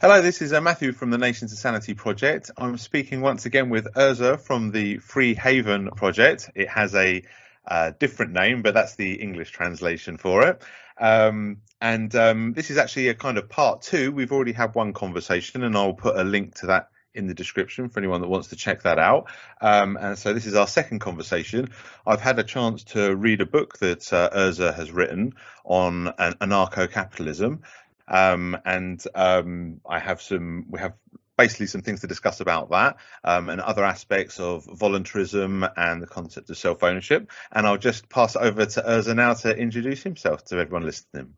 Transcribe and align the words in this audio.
Hello, 0.00 0.22
this 0.22 0.42
is 0.42 0.52
uh, 0.52 0.60
Matthew 0.60 0.92
from 0.92 1.10
the 1.10 1.18
Nations 1.18 1.52
of 1.52 1.58
Sanity 1.58 1.92
Project. 1.92 2.52
I'm 2.56 2.78
speaking 2.78 3.20
once 3.20 3.46
again 3.46 3.68
with 3.68 3.92
Urza 3.94 4.38
from 4.38 4.70
the 4.70 4.98
Free 4.98 5.34
Haven 5.34 5.90
Project. 5.90 6.52
It 6.54 6.68
has 6.68 6.94
a 6.94 7.24
uh, 7.66 7.90
different 7.98 8.32
name, 8.32 8.62
but 8.62 8.74
that's 8.74 8.94
the 8.94 9.14
English 9.14 9.50
translation 9.50 10.16
for 10.16 10.46
it. 10.46 10.62
Um, 10.98 11.62
and 11.80 12.14
um, 12.14 12.52
this 12.52 12.70
is 12.70 12.78
actually 12.78 13.08
a 13.08 13.14
kind 13.14 13.38
of 13.38 13.48
part 13.48 13.82
two. 13.82 14.12
We've 14.12 14.30
already 14.30 14.52
had 14.52 14.76
one 14.76 14.92
conversation, 14.92 15.64
and 15.64 15.76
I'll 15.76 15.94
put 15.94 16.16
a 16.16 16.22
link 16.22 16.54
to 16.60 16.66
that 16.66 16.90
in 17.12 17.26
the 17.26 17.34
description 17.34 17.88
for 17.88 17.98
anyone 17.98 18.20
that 18.20 18.28
wants 18.28 18.48
to 18.48 18.56
check 18.56 18.82
that 18.82 19.00
out. 19.00 19.28
Um, 19.60 19.98
and 20.00 20.16
so 20.16 20.32
this 20.32 20.46
is 20.46 20.54
our 20.54 20.68
second 20.68 21.00
conversation. 21.00 21.70
I've 22.06 22.20
had 22.20 22.38
a 22.38 22.44
chance 22.44 22.84
to 22.84 23.16
read 23.16 23.40
a 23.40 23.46
book 23.46 23.78
that 23.78 24.12
uh, 24.12 24.30
Urza 24.30 24.72
has 24.72 24.92
written 24.92 25.34
on 25.64 26.12
an 26.18 26.34
anarcho-capitalism, 26.34 27.62
um, 28.08 28.56
and 28.64 29.02
um, 29.14 29.80
I 29.88 29.98
have 29.98 30.22
some, 30.22 30.66
we 30.68 30.80
have 30.80 30.94
basically 31.38 31.66
some 31.66 31.82
things 31.82 32.00
to 32.00 32.06
discuss 32.06 32.40
about 32.40 32.70
that 32.70 32.96
um, 33.24 33.48
and 33.48 33.60
other 33.60 33.84
aspects 33.84 34.40
of 34.40 34.64
voluntarism 34.66 35.64
and 35.76 36.02
the 36.02 36.06
concept 36.06 36.50
of 36.50 36.58
self 36.58 36.82
ownership. 36.82 37.30
And 37.50 37.66
I'll 37.66 37.78
just 37.78 38.08
pass 38.08 38.36
over 38.36 38.66
to 38.66 38.82
Urza 38.82 39.14
now 39.14 39.34
to 39.34 39.56
introduce 39.56 40.02
himself 40.02 40.44
to 40.46 40.58
everyone 40.58 40.84
listening. 40.84 41.34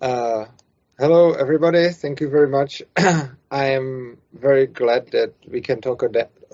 Uh, 0.00 0.46
hello, 0.98 1.32
everybody. 1.32 1.90
Thank 1.90 2.20
you 2.20 2.30
very 2.30 2.48
much. 2.48 2.82
I 2.96 3.26
am 3.50 4.18
very 4.32 4.66
glad 4.66 5.10
that 5.10 5.34
we 5.46 5.60
can 5.60 5.80
talk, 5.80 6.04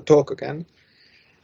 talk 0.06 0.30
again. 0.30 0.66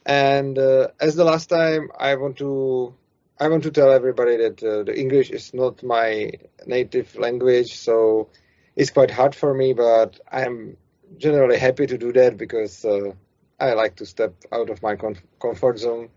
And 0.06 0.59
uh, 0.59 0.88
as 0.98 1.14
the 1.14 1.24
last 1.24 1.50
time, 1.50 1.90
I 1.98 2.14
want 2.14 2.38
to 2.38 2.95
I 3.40 3.48
want 3.48 3.62
to 3.62 3.70
tell 3.70 3.90
everybody 3.90 4.36
that 4.36 4.62
uh, 4.62 4.82
the 4.82 4.94
English 4.94 5.30
is 5.30 5.54
not 5.54 5.82
my 5.82 6.32
native 6.66 7.16
language, 7.16 7.74
so 7.74 8.28
it's 8.76 8.90
quite 8.90 9.10
hard 9.10 9.34
for 9.34 9.54
me. 9.54 9.72
But 9.72 10.20
I'm 10.30 10.76
generally 11.16 11.56
happy 11.56 11.86
to 11.86 11.96
do 11.96 12.12
that 12.12 12.36
because 12.36 12.84
uh, 12.84 13.12
I 13.59 13.73
like 13.73 13.96
to 13.96 14.04
step 14.04 14.34
out 14.52 14.68
of 14.68 14.82
my 14.82 14.96
comf- 14.96 15.23
comfort 15.40 15.78
zone. 15.78 16.10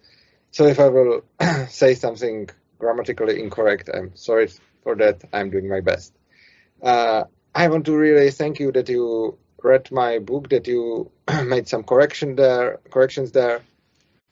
So 0.52 0.66
if 0.66 0.82
I 0.82 0.90
will 0.90 1.24
say 1.70 1.94
something 1.94 2.50
grammatically 2.78 3.40
incorrect, 3.40 3.90
I'm 3.94 4.14
sorry 4.18 4.50
for 4.82 4.94
that. 4.98 5.24
I'm 5.32 5.50
doing 5.50 5.70
my 5.70 5.80
best. 5.80 6.14
Uh, 6.82 7.24
I 7.56 7.70
want 7.70 7.86
to 7.86 7.96
really 7.96 8.32
thank 8.32 8.60
you 8.60 8.74
that 8.74 8.90
you 8.90 9.38
read 9.64 9.90
my 9.94 10.20
book, 10.20 10.50
that 10.50 10.68
you 10.68 11.10
made 11.46 11.70
some 11.70 11.84
correction 11.84 12.36
there, 12.36 12.82
corrections 12.92 13.32
there. 13.32 13.62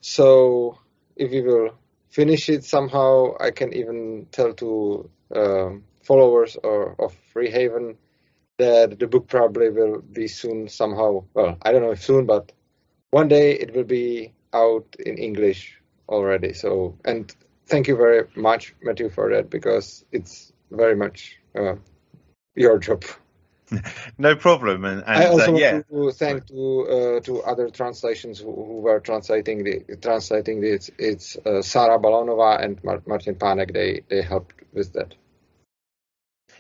So 0.02 0.78
if 1.16 1.32
you 1.32 1.44
will 1.46 1.81
finish 2.12 2.50
it 2.50 2.64
somehow. 2.64 3.36
I 3.40 3.52
can 3.52 3.74
even 3.74 4.28
tell 4.32 4.54
to 4.54 5.10
um, 5.36 5.84
followers 6.04 6.58
or 6.64 6.96
of 7.00 7.16
Free 7.34 7.50
Haven 7.50 7.98
that 8.58 9.00
the 9.00 9.08
book 9.08 9.28
probably 9.28 9.70
will 9.70 10.02
be 10.02 10.28
soon 10.28 10.68
somehow. 10.68 11.24
Well, 11.34 11.58
I 11.62 11.72
don't 11.72 11.82
know 11.82 11.92
if 11.92 12.04
soon, 12.04 12.26
but 12.26 12.52
one 13.10 13.28
day 13.28 13.54
it 13.54 13.74
will 13.74 13.84
be 13.86 14.34
out 14.54 14.96
in 15.00 15.18
English 15.18 15.80
already. 16.08 16.54
So, 16.54 16.98
and 17.06 17.34
thank 17.68 17.88
you 17.88 17.96
very 17.96 18.28
much, 18.36 18.76
Matthew, 18.82 19.10
for 19.10 19.34
that 19.34 19.50
because 19.50 20.06
it's 20.12 20.54
very 20.70 20.96
much 20.96 21.40
uh, 21.56 21.76
your 22.56 22.78
job. 22.78 23.04
No 24.18 24.36
problem. 24.36 24.86
And, 24.86 25.04
and 25.06 25.24
I 25.24 25.28
also 25.28 25.54
uh, 25.54 25.58
yeah. 25.58 25.82
want 25.90 26.14
to 26.14 26.18
thank 26.18 26.48
to 26.48 26.88
uh, 26.90 27.20
to 27.22 27.42
other 27.44 27.70
translations 27.70 28.40
who, 28.40 28.54
who, 28.54 28.82
were 28.82 29.00
translating 29.00 29.64
the 29.64 29.98
translating 29.98 30.64
it. 30.64 30.90
It's 30.98 31.38
uh, 31.38 31.62
Sarah 31.62 32.00
Balonova 32.00 32.64
and 32.64 32.84
Martin 32.84 33.36
Panek. 33.36 33.74
They 33.74 34.02
they 34.10 34.22
helped 34.22 34.56
with 34.74 34.94
that. 34.94 35.16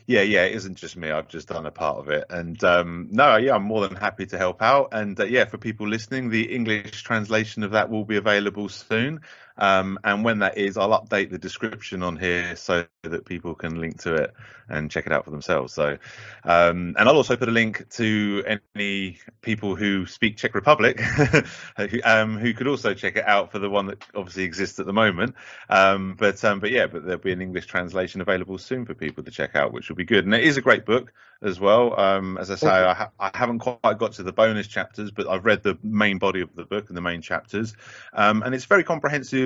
Yeah, 0.07 0.21
yeah, 0.21 0.45
it 0.45 0.55
isn't 0.55 0.75
just 0.75 0.97
me. 0.97 1.11
I've 1.11 1.27
just 1.27 1.47
done 1.47 1.65
a 1.65 1.71
part 1.71 1.97
of 1.97 2.09
it, 2.09 2.25
and 2.29 2.61
um, 2.63 3.09
no, 3.11 3.37
yeah, 3.37 3.55
I'm 3.55 3.63
more 3.63 3.87
than 3.87 3.95
happy 3.95 4.25
to 4.27 4.37
help 4.37 4.61
out. 4.61 4.89
And 4.91 5.19
uh, 5.19 5.25
yeah, 5.25 5.45
for 5.45 5.57
people 5.57 5.87
listening, 5.87 6.29
the 6.29 6.53
English 6.53 7.03
translation 7.03 7.63
of 7.63 7.71
that 7.71 7.89
will 7.89 8.03
be 8.03 8.17
available 8.17 8.67
soon. 8.67 9.21
Um, 9.57 9.99
and 10.03 10.23
when 10.23 10.39
that 10.39 10.57
is, 10.57 10.77
I'll 10.77 10.89
update 10.89 11.29
the 11.29 11.37
description 11.37 12.03
on 12.03 12.17
here 12.17 12.55
so 12.55 12.85
that 13.03 13.25
people 13.25 13.55
can 13.55 13.79
link 13.79 14.01
to 14.01 14.15
it 14.15 14.33
and 14.69 14.89
check 14.89 15.05
it 15.05 15.11
out 15.11 15.25
for 15.25 15.31
themselves. 15.31 15.73
So, 15.73 15.97
um, 16.43 16.95
and 16.97 17.09
I'll 17.09 17.15
also 17.15 17.35
put 17.35 17.49
a 17.49 17.51
link 17.51 17.89
to 17.91 18.43
any 18.75 19.17
people 19.41 19.75
who 19.75 20.05
speak 20.05 20.37
Czech 20.37 20.55
Republic 20.55 20.99
who, 21.77 21.99
um, 22.03 22.37
who, 22.37 22.53
could 22.53 22.67
also 22.67 22.93
check 22.93 23.15
it 23.15 23.27
out 23.27 23.51
for 23.51 23.59
the 23.59 23.69
one 23.69 23.87
that 23.87 24.03
obviously 24.15 24.43
exists 24.43 24.79
at 24.79 24.85
the 24.85 24.93
moment. 24.93 25.35
Um, 25.69 26.15
but 26.17 26.43
um, 26.43 26.59
but 26.59 26.71
yeah, 26.71 26.87
but 26.87 27.03
there'll 27.03 27.19
be 27.19 27.31
an 27.31 27.41
English 27.41 27.65
translation 27.65 28.21
available 28.21 28.57
soon 28.57 28.85
for 28.85 28.93
people 28.93 29.23
to 29.23 29.31
check 29.31 29.55
out, 29.55 29.73
which 29.73 29.89
will 29.89 29.95
be 29.95 30.05
good. 30.05 30.25
And 30.25 30.33
it 30.33 30.43
is 30.43 30.57
a 30.57 30.61
great 30.61 30.85
book 30.85 31.11
as 31.43 31.59
well. 31.59 31.99
Um, 31.99 32.37
as 32.37 32.51
I 32.51 32.55
say, 32.55 32.69
I, 32.69 32.93
ha- 32.93 33.11
I, 33.19 33.31
haven't 33.33 33.59
quite 33.59 33.97
got 33.97 34.13
to 34.13 34.23
the 34.23 34.31
bonus 34.31 34.67
chapters, 34.67 35.11
but 35.11 35.27
I've 35.27 35.45
read 35.45 35.63
the 35.63 35.77
main 35.81 36.19
body 36.19 36.41
of 36.41 36.55
the 36.55 36.65
book 36.65 36.87
and 36.89 36.95
the 36.95 37.01
main 37.01 37.21
chapters, 37.21 37.75
um, 38.13 38.43
and 38.43 38.53
it's 38.53 38.65
very 38.65 38.83
comprehensive 38.83 39.40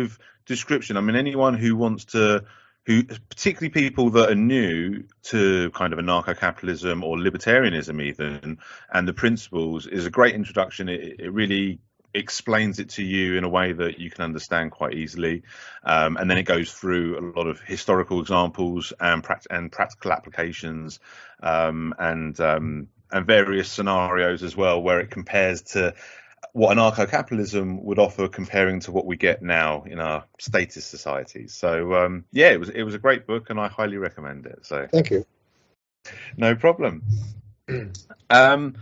description. 0.46 0.98
I 0.98 1.02
mean, 1.02 1.16
anyone 1.16 1.56
who 1.64 1.76
wants 1.76 2.06
to, 2.06 2.44
who 2.88 3.04
particularly 3.04 3.70
people 3.70 4.10
that 4.12 4.30
are 4.30 4.42
new 4.56 5.04
to 5.32 5.72
kind 5.72 5.92
of 5.94 6.00
anarcho-capitalism 6.00 7.04
or 7.04 7.18
libertarianism, 7.18 8.02
even, 8.02 8.58
and 8.94 9.08
the 9.08 9.14
principles, 9.14 9.88
is 9.88 10.06
a 10.06 10.12
great 10.12 10.36
introduction. 10.36 10.90
It, 10.90 11.20
it 11.20 11.32
really 11.42 11.80
explains 12.14 12.80
it 12.80 12.90
to 12.90 13.04
you 13.04 13.38
in 13.38 13.44
a 13.44 13.50
way 13.50 13.74
that 13.74 14.00
you 14.00 14.10
can 14.10 14.24
understand 14.24 14.72
quite 14.72 14.94
easily. 14.94 15.44
Um, 15.84 16.18
and 16.18 16.30
then 16.30 16.38
it 16.38 16.44
goes 16.44 16.72
through 16.72 17.20
a 17.20 17.24
lot 17.38 17.48
of 17.48 17.60
historical 17.60 18.22
examples 18.22 18.94
and, 19.00 19.24
pract- 19.24 19.48
and 19.50 19.72
practical 19.72 20.12
applications 20.12 21.00
um, 21.44 21.94
and 22.00 22.40
um, 22.40 22.88
and 23.12 23.28
various 23.28 23.70
scenarios 23.70 24.44
as 24.44 24.56
well, 24.58 24.82
where 24.82 25.00
it 25.00 25.12
compares 25.12 25.62
to 25.62 25.94
what 26.54 26.76
anarcho-capitalism 26.76 27.84
would 27.84 28.00
offer 28.00 28.28
comparing 28.28 28.80
to 28.82 28.92
what 28.92 29.06
we 29.06 29.18
get 29.18 29.42
now 29.42 29.84
in 29.84 30.00
our 30.00 30.26
statist 30.40 30.90
societies. 30.90 31.54
So 31.54 31.96
um, 31.96 32.26
yeah, 32.32 32.52
it 32.52 32.60
was 32.60 32.70
it 32.70 32.84
was 32.84 32.94
a 32.94 33.00
great 33.00 33.28
book, 33.28 33.50
and 33.50 33.60
I 33.60 33.68
highly 33.68 33.98
recommend 33.98 34.46
it. 34.46 34.66
So 34.66 34.88
thank 34.92 35.12
you. 35.12 35.26
No 36.38 36.56
problem. 36.56 37.04
um, 38.30 38.76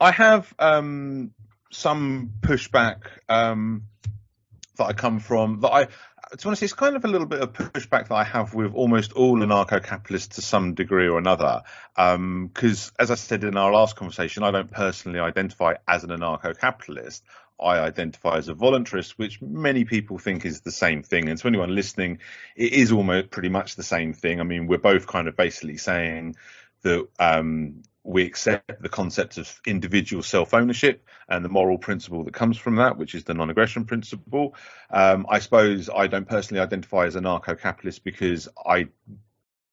I 0.00 0.10
have 0.10 0.52
um, 0.58 1.32
some 1.70 2.32
pushback 2.40 3.02
um, 3.28 3.84
that 4.76 4.84
I 4.84 4.92
come 4.92 5.20
from 5.20 5.60
that 5.60 5.72
I 5.72 5.88
to 6.38 6.44
be 6.44 6.48
honest, 6.48 6.62
it's 6.62 6.72
kind 6.72 6.96
of 6.96 7.04
a 7.04 7.08
little 7.08 7.26
bit 7.26 7.40
of 7.40 7.52
pushback 7.52 8.08
that 8.08 8.14
I 8.14 8.24
have 8.24 8.54
with 8.54 8.74
almost 8.74 9.12
all 9.12 9.38
anarcho-capitalists 9.38 10.36
to 10.36 10.42
some 10.42 10.74
degree 10.74 11.08
or 11.08 11.18
another. 11.18 11.62
Because, 11.94 12.88
um, 12.88 12.94
as 12.98 13.10
I 13.10 13.14
said 13.14 13.44
in 13.44 13.56
our 13.56 13.72
last 13.72 13.96
conversation, 13.96 14.42
I 14.42 14.50
don't 14.50 14.70
personally 14.70 15.20
identify 15.20 15.74
as 15.88 16.04
an 16.04 16.10
anarcho-capitalist. 16.10 17.24
I 17.58 17.78
identify 17.78 18.36
as 18.36 18.48
a 18.48 18.54
voluntarist, 18.54 19.12
which 19.12 19.40
many 19.40 19.84
people 19.84 20.18
think 20.18 20.44
is 20.44 20.60
the 20.60 20.70
same 20.70 21.02
thing. 21.02 21.28
And 21.28 21.38
to 21.38 21.48
anyone 21.48 21.74
listening, 21.74 22.18
it 22.54 22.72
is 22.72 22.92
almost 22.92 23.30
pretty 23.30 23.48
much 23.48 23.76
the 23.76 23.82
same 23.82 24.12
thing. 24.12 24.40
I 24.40 24.44
mean, 24.44 24.66
we're 24.66 24.78
both 24.78 25.06
kind 25.06 25.28
of 25.28 25.36
basically 25.36 25.78
saying 25.78 26.36
that 26.82 27.08
um, 27.18 27.82
we 28.06 28.24
accept 28.24 28.80
the 28.80 28.88
concept 28.88 29.36
of 29.36 29.60
individual 29.66 30.22
self 30.22 30.54
ownership 30.54 31.04
and 31.28 31.44
the 31.44 31.48
moral 31.48 31.76
principle 31.76 32.22
that 32.24 32.34
comes 32.34 32.56
from 32.56 32.76
that, 32.76 32.96
which 32.96 33.14
is 33.14 33.24
the 33.24 33.34
non 33.34 33.50
aggression 33.50 33.84
principle. 33.84 34.54
Um, 34.90 35.26
I 35.28 35.40
suppose 35.40 35.90
I 35.94 36.06
don't 36.06 36.28
personally 36.28 36.62
identify 36.62 37.06
as 37.06 37.16
anarcho 37.16 37.58
capitalist 37.58 38.04
because 38.04 38.48
I 38.64 38.88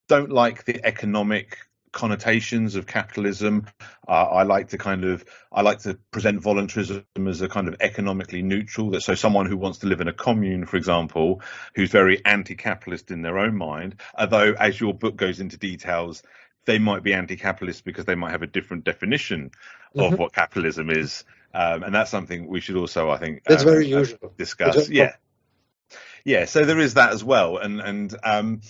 don't 0.08 0.32
like 0.32 0.66
the 0.66 0.84
economic 0.84 1.58
connotations 1.92 2.76
of 2.76 2.88
capitalism. 2.88 3.68
Uh, 4.08 4.12
I 4.12 4.44
like 4.44 4.70
to 4.70 4.80
kind 4.80 5.06
of 5.06 5.24
I 5.52 5.62
like 5.62 5.80
to 5.80 5.94
present 6.12 6.42
voluntarism 6.42 7.06
as 7.28 7.42
a 7.42 7.48
kind 7.48 7.68
of 7.68 7.76
economically 7.80 8.42
neutral. 8.42 8.90
That 8.90 9.02
so 9.02 9.14
someone 9.14 9.46
who 9.46 9.58
wants 9.58 9.78
to 9.80 9.88
live 9.88 10.02
in 10.02 10.08
a 10.08 10.14
commune, 10.14 10.66
for 10.66 10.76
example, 10.78 11.42
who's 11.76 11.92
very 11.92 12.26
anti-capitalist 12.26 13.12
in 13.12 13.22
their 13.22 13.38
own 13.38 13.56
mind, 13.56 14.02
although 14.18 14.54
as 14.60 14.82
your 14.82 14.94
book 14.96 15.16
goes 15.16 15.40
into 15.40 15.58
details, 15.58 16.24
they 16.66 16.80
might 16.80 17.04
be 17.04 17.14
anti-capitalist 17.14 17.84
because 17.84 18.06
they 18.06 18.16
might 18.16 18.32
have 18.32 18.42
a 18.42 18.48
different 18.48 18.84
definition 18.84 19.52
of 19.96 20.12
mm-hmm. 20.12 20.16
what 20.16 20.34
capitalism 20.34 20.90
is, 20.90 21.24
um, 21.54 21.84
and 21.84 21.94
that's 21.94 22.10
something 22.10 22.48
we 22.48 22.60
should 22.60 22.78
also, 22.78 23.10
I 23.10 23.18
think, 23.18 23.44
that's 23.46 23.64
um, 23.64 23.70
very 23.70 23.88
usual. 23.88 24.34
Discuss, 24.38 24.90
yeah, 24.90 25.16
yeah. 26.26 26.46
So 26.46 26.66
there 26.66 26.80
is 26.80 26.96
that 26.96 27.12
as 27.12 27.24
well, 27.24 27.58
and 27.58 27.80
and 27.80 28.16
um, 28.24 28.62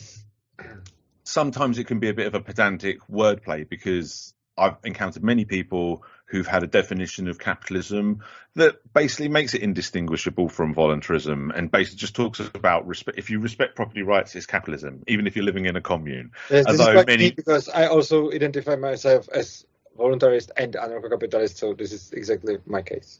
sometimes 1.23 1.77
it 1.77 1.85
can 1.85 1.99
be 1.99 2.09
a 2.09 2.13
bit 2.13 2.27
of 2.27 2.35
a 2.35 2.41
pedantic 2.41 2.99
wordplay 3.07 3.67
because 3.67 4.33
I've 4.57 4.77
encountered 4.83 5.23
many 5.23 5.45
people 5.45 6.03
who've 6.33 6.47
had 6.47 6.63
a 6.63 6.67
definition 6.67 7.27
of 7.27 7.37
capitalism 7.37 8.23
that 8.55 8.77
basically 8.91 9.27
makes 9.27 9.53
it 9.53 9.61
indistinguishable 9.61 10.49
from 10.49 10.73
voluntarism 10.73 11.51
and 11.51 11.69
basically 11.69 11.99
just 11.99 12.15
talks 12.15 12.39
about 12.39 12.87
respect. 12.87 13.19
If 13.19 13.29
you 13.29 13.39
respect 13.39 13.75
property 13.75 14.01
rights, 14.01 14.35
it's 14.35 14.47
capitalism, 14.47 15.03
even 15.07 15.27
if 15.27 15.35
you're 15.35 15.45
living 15.45 15.67
in 15.67 15.75
a 15.75 15.81
commune. 15.81 16.31
Yes, 16.49 16.65
this 16.65 16.79
is 16.79 17.05
many... 17.05 17.29
because 17.29 17.69
I 17.69 17.85
also 17.85 18.31
identify 18.31 18.75
myself 18.77 19.29
as 19.31 19.63
voluntarist 19.95 20.49
and 20.57 20.73
anarcho-capitalist, 20.73 21.57
so 21.57 21.75
this 21.75 21.93
is 21.93 22.11
exactly 22.11 22.57
my 22.65 22.81
case. 22.81 23.19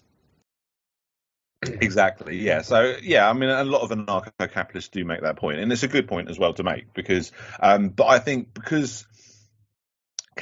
Exactly. 1.82 2.40
Yeah. 2.40 2.64
So 2.64 2.98
yeah, 3.04 3.30
I 3.30 3.34
mean, 3.34 3.52
a 3.52 3.64
lot 3.64 3.84
of 3.84 3.92
anarcho-capitalists 3.92 4.90
do 4.90 5.06
make 5.06 5.22
that 5.22 5.38
point, 5.38 5.60
and 5.60 5.72
it's 5.72 5.84
a 5.84 5.88
good 5.88 6.08
point 6.08 6.32
as 6.32 6.40
well 6.40 6.54
to 6.56 6.64
make 6.64 6.96
because, 6.96 7.32
um, 7.60 7.90
but 7.90 8.08
I 8.08 8.18
think 8.18 8.56
because 8.56 9.06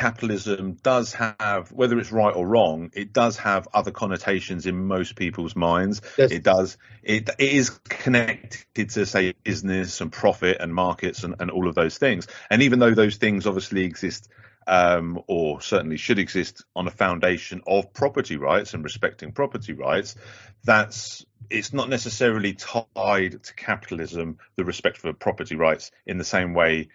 capitalism 0.01 0.73
does 0.81 1.13
have, 1.13 1.71
whether 1.71 1.99
it's 1.99 2.11
right 2.11 2.35
or 2.35 2.47
wrong, 2.47 2.89
it 2.93 3.13
does 3.13 3.37
have 3.37 3.67
other 3.71 3.91
connotations 3.91 4.65
in 4.65 4.87
most 4.87 5.15
people's 5.15 5.55
minds. 5.55 6.01
Yes. 6.17 6.31
It 6.31 6.41
does. 6.41 6.77
It, 7.03 7.29
it 7.37 7.51
is 7.53 7.69
connected 7.87 8.89
to, 8.89 9.05
say, 9.05 9.33
business 9.43 10.01
and 10.01 10.11
profit 10.11 10.57
and 10.59 10.73
markets 10.73 11.23
and, 11.23 11.35
and 11.39 11.51
all 11.51 11.67
of 11.67 11.75
those 11.75 11.99
things. 11.99 12.27
And 12.49 12.63
even 12.63 12.79
though 12.79 12.95
those 12.95 13.17
things 13.17 13.45
obviously 13.45 13.83
exist 13.83 14.27
um, 14.65 15.21
or 15.27 15.61
certainly 15.61 15.97
should 15.97 16.17
exist 16.17 16.63
on 16.75 16.87
a 16.87 16.91
foundation 16.91 17.61
of 17.67 17.93
property 17.93 18.37
rights 18.37 18.73
and 18.73 18.83
respecting 18.83 19.31
property 19.33 19.73
rights, 19.73 20.15
that's 20.63 21.23
it's 21.51 21.73
not 21.73 21.89
necessarily 21.89 22.53
tied 22.53 23.43
to 23.43 23.53
capitalism, 23.53 24.39
the 24.55 24.65
respect 24.65 24.97
for 24.97 25.13
property 25.13 25.55
rights 25.55 25.91
in 26.07 26.17
the 26.17 26.23
same 26.23 26.55
way 26.55 26.87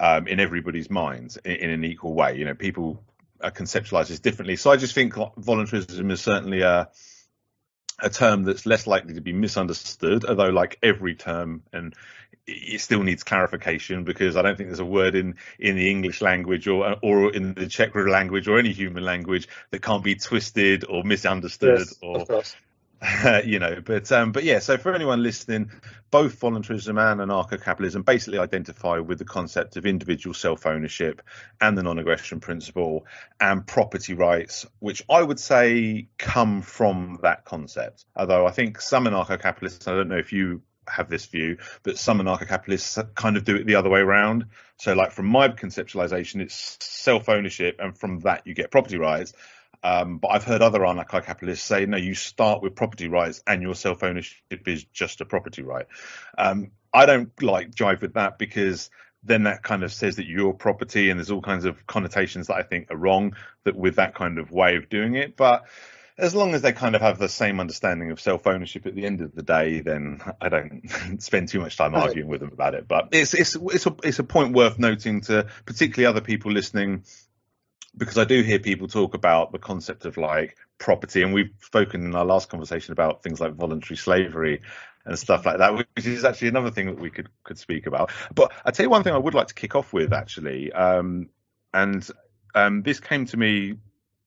um, 0.00 0.26
in 0.26 0.40
everybody's 0.40 0.90
minds 0.90 1.36
in, 1.38 1.52
in, 1.52 1.70
an 1.70 1.84
equal 1.84 2.14
way. 2.14 2.36
You 2.36 2.44
know, 2.44 2.54
people 2.54 3.02
conceptualize 3.42 4.08
this 4.08 4.20
differently. 4.20 4.56
So 4.56 4.70
I 4.70 4.76
just 4.76 4.94
think 4.94 5.14
voluntarism 5.36 6.10
is 6.10 6.20
certainly 6.20 6.62
a 6.62 6.88
a 8.00 8.10
term 8.10 8.44
that's 8.44 8.64
less 8.64 8.86
likely 8.86 9.14
to 9.14 9.20
be 9.20 9.32
misunderstood, 9.32 10.24
although 10.24 10.50
like 10.50 10.78
every 10.82 11.16
term 11.16 11.62
and 11.72 11.94
it 12.46 12.80
still 12.80 13.02
needs 13.02 13.24
clarification 13.24 14.04
because 14.04 14.36
I 14.36 14.42
don't 14.42 14.56
think 14.56 14.70
there's 14.70 14.78
a 14.78 14.84
word 14.84 15.14
in, 15.14 15.36
in 15.58 15.76
the 15.76 15.90
English 15.90 16.22
language 16.22 16.66
or 16.66 16.96
or 17.02 17.34
in 17.34 17.54
the 17.54 17.66
Czech 17.66 17.94
language 17.94 18.48
or 18.48 18.58
any 18.58 18.72
human 18.72 19.04
language 19.04 19.48
that 19.70 19.82
can't 19.82 20.04
be 20.04 20.14
twisted 20.14 20.84
or 20.88 21.02
misunderstood 21.04 21.78
yes, 21.78 21.94
or 22.00 22.42
you 23.44 23.60
know, 23.60 23.80
but 23.84 24.10
um, 24.10 24.32
but 24.32 24.42
yeah. 24.42 24.58
So 24.58 24.76
for 24.76 24.92
anyone 24.92 25.22
listening, 25.22 25.70
both 26.10 26.34
voluntarism 26.40 26.98
and 26.98 27.20
anarcho-capitalism 27.20 28.02
basically 28.02 28.38
identify 28.38 28.98
with 28.98 29.18
the 29.18 29.24
concept 29.24 29.76
of 29.76 29.86
individual 29.86 30.34
self-ownership 30.34 31.22
and 31.60 31.78
the 31.78 31.82
non-aggression 31.84 32.40
principle 32.40 33.06
and 33.40 33.64
property 33.64 34.14
rights, 34.14 34.66
which 34.80 35.04
I 35.08 35.22
would 35.22 35.38
say 35.38 36.08
come 36.18 36.62
from 36.62 37.20
that 37.22 37.44
concept. 37.44 38.04
Although 38.16 38.46
I 38.46 38.50
think 38.50 38.80
some 38.80 39.04
anarcho-capitalists, 39.04 39.86
I 39.86 39.94
don't 39.94 40.08
know 40.08 40.18
if 40.18 40.32
you 40.32 40.62
have 40.88 41.08
this 41.08 41.26
view, 41.26 41.58
but 41.84 41.98
some 41.98 42.18
anarcho-capitalists 42.18 42.98
kind 43.14 43.36
of 43.36 43.44
do 43.44 43.56
it 43.56 43.66
the 43.66 43.76
other 43.76 43.90
way 43.90 44.00
around. 44.00 44.46
So, 44.78 44.94
like 44.94 45.12
from 45.12 45.26
my 45.26 45.48
conceptualization, 45.48 46.40
it's 46.40 46.78
self-ownership, 46.80 47.76
and 47.78 47.96
from 47.96 48.20
that 48.20 48.46
you 48.46 48.54
get 48.54 48.70
property 48.70 48.96
rights. 48.96 49.34
Um, 49.82 50.18
but 50.18 50.28
I've 50.28 50.44
heard 50.44 50.60
other 50.60 50.80
anarcho-capitalists 50.80 51.64
say, 51.64 51.86
no, 51.86 51.96
you 51.96 52.14
start 52.14 52.62
with 52.62 52.74
property 52.74 53.08
rights 53.08 53.42
and 53.46 53.62
your 53.62 53.74
self-ownership 53.74 54.66
is 54.66 54.84
just 54.84 55.20
a 55.20 55.24
property 55.24 55.62
right. 55.62 55.86
Um, 56.36 56.72
I 56.92 57.06
don't 57.06 57.30
like 57.42 57.74
jive 57.74 58.00
with 58.00 58.14
that 58.14 58.38
because 58.38 58.90
then 59.22 59.44
that 59.44 59.62
kind 59.62 59.82
of 59.82 59.92
says 59.92 60.16
that 60.16 60.26
you're 60.26 60.52
property 60.52 61.10
and 61.10 61.18
there's 61.18 61.30
all 61.30 61.42
kinds 61.42 61.64
of 61.64 61.86
connotations 61.86 62.46
that 62.48 62.56
I 62.56 62.62
think 62.62 62.90
are 62.90 62.96
wrong 62.96 63.36
that 63.64 63.76
with 63.76 63.96
that 63.96 64.14
kind 64.14 64.38
of 64.38 64.50
way 64.50 64.76
of 64.76 64.88
doing 64.88 65.14
it. 65.14 65.36
But 65.36 65.64
as 66.16 66.34
long 66.34 66.54
as 66.54 66.62
they 66.62 66.72
kind 66.72 66.96
of 66.96 67.00
have 67.00 67.18
the 67.18 67.28
same 67.28 67.60
understanding 67.60 68.10
of 68.10 68.20
self-ownership 68.20 68.86
at 68.86 68.94
the 68.94 69.06
end 69.06 69.20
of 69.20 69.34
the 69.34 69.42
day, 69.42 69.80
then 69.80 70.20
I 70.40 70.48
don't 70.48 70.82
spend 71.22 71.48
too 71.48 71.60
much 71.60 71.76
time 71.76 71.94
arguing 71.94 72.28
with 72.28 72.40
them 72.40 72.52
about 72.52 72.74
it. 72.74 72.88
But 72.88 73.10
it's 73.12 73.34
it's 73.34 73.56
it's 73.56 73.86
a 73.86 73.94
it's 74.02 74.18
a 74.18 74.24
point 74.24 74.54
worth 74.54 74.78
noting 74.78 75.20
to 75.22 75.46
particularly 75.64 76.06
other 76.06 76.20
people 76.20 76.50
listening 76.50 77.04
because 77.96 78.18
I 78.18 78.24
do 78.24 78.42
hear 78.42 78.58
people 78.58 78.88
talk 78.88 79.14
about 79.14 79.52
the 79.52 79.58
concept 79.58 80.04
of 80.04 80.16
like 80.16 80.56
property, 80.78 81.22
and 81.22 81.34
we've 81.34 81.52
spoken 81.60 82.04
in 82.04 82.14
our 82.14 82.24
last 82.24 82.48
conversation 82.48 82.92
about 82.92 83.22
things 83.22 83.40
like 83.40 83.54
voluntary 83.54 83.96
slavery 83.96 84.60
and 85.04 85.18
stuff 85.18 85.46
like 85.46 85.58
that, 85.58 85.74
which 85.74 86.06
is 86.06 86.24
actually 86.24 86.48
another 86.48 86.70
thing 86.70 86.86
that 86.86 87.00
we 87.00 87.10
could 87.10 87.28
could 87.44 87.58
speak 87.58 87.86
about. 87.86 88.10
But 88.34 88.52
I 88.64 88.70
tell 88.70 88.84
you 88.84 88.90
one 88.90 89.02
thing 89.02 89.14
I 89.14 89.18
would 89.18 89.34
like 89.34 89.48
to 89.48 89.54
kick 89.54 89.74
off 89.74 89.92
with 89.92 90.12
actually, 90.12 90.72
um, 90.72 91.28
and 91.74 92.08
um, 92.54 92.82
this 92.82 93.00
came 93.00 93.26
to 93.26 93.36
me 93.36 93.74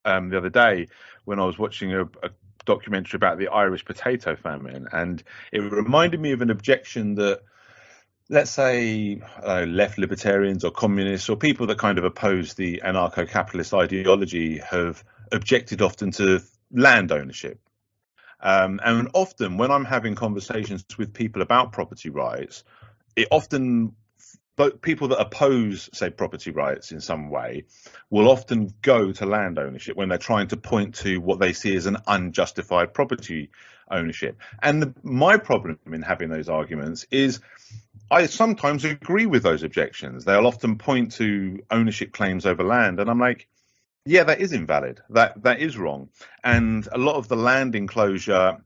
um, 0.05 0.29
the 0.29 0.37
other 0.37 0.49
day 0.49 0.87
when 1.25 1.39
I 1.39 1.45
was 1.45 1.57
watching 1.57 1.93
a, 1.93 2.03
a 2.03 2.31
documentary 2.65 3.17
about 3.17 3.37
the 3.37 3.47
Irish 3.49 3.85
potato 3.85 4.35
famine, 4.35 4.87
and 4.91 5.23
it 5.51 5.59
reminded 5.59 6.19
me 6.19 6.31
of 6.31 6.41
an 6.41 6.49
objection 6.49 7.15
that 7.15 7.41
let's 8.31 8.49
say 8.49 9.21
uh, 9.43 9.65
left 9.67 9.97
libertarians 9.97 10.63
or 10.63 10.71
communists 10.71 11.27
or 11.27 11.35
people 11.35 11.67
that 11.67 11.77
kind 11.77 11.97
of 11.97 12.05
oppose 12.05 12.53
the 12.53 12.81
anarcho-capitalist 12.83 13.73
ideology 13.73 14.57
have 14.59 15.03
objected 15.33 15.81
often 15.81 16.11
to 16.11 16.41
land 16.71 17.11
ownership. 17.11 17.59
Um, 18.39 18.79
and 18.83 19.09
often 19.13 19.57
when 19.57 19.69
I'm 19.69 19.83
having 19.83 20.15
conversations 20.15 20.85
with 20.97 21.13
people 21.13 21.41
about 21.41 21.73
property 21.73 22.09
rights, 22.09 22.63
it 23.17 23.27
often 23.31 23.95
people 24.81 25.09
that 25.09 25.19
oppose, 25.19 25.89
say, 25.91 26.09
property 26.09 26.51
rights 26.51 26.93
in 26.93 27.01
some 27.01 27.29
way 27.29 27.65
will 28.09 28.29
often 28.29 28.73
go 28.81 29.11
to 29.11 29.25
land 29.25 29.59
ownership 29.59 29.97
when 29.97 30.07
they're 30.07 30.17
trying 30.17 30.47
to 30.47 30.57
point 30.57 30.95
to 30.95 31.19
what 31.19 31.39
they 31.39 31.51
see 31.51 31.75
as 31.75 31.85
an 31.85 31.97
unjustified 32.07 32.93
property 32.93 33.49
ownership. 33.89 34.37
And 34.61 34.81
the, 34.81 34.93
my 35.03 35.37
problem 35.37 35.79
in 35.91 36.01
having 36.01 36.29
those 36.29 36.47
arguments 36.47 37.05
is 37.11 37.41
I 38.11 38.25
sometimes 38.25 38.83
agree 38.83 39.25
with 39.25 39.41
those 39.41 39.63
objections. 39.63 40.25
They'll 40.25 40.45
often 40.45 40.77
point 40.77 41.13
to 41.13 41.63
ownership 41.71 42.11
claims 42.11 42.45
over 42.45 42.63
land, 42.63 42.99
and 42.99 43.09
I'm 43.09 43.19
like, 43.19 43.47
yeah, 44.05 44.23
that 44.25 44.41
is 44.41 44.51
invalid. 44.51 44.99
That 45.09 45.41
that 45.43 45.59
is 45.61 45.77
wrong. 45.77 46.09
And 46.43 46.87
a 46.91 46.97
lot 46.97 47.15
of 47.15 47.29
the 47.29 47.37
land 47.37 47.73
enclosure 47.75 48.57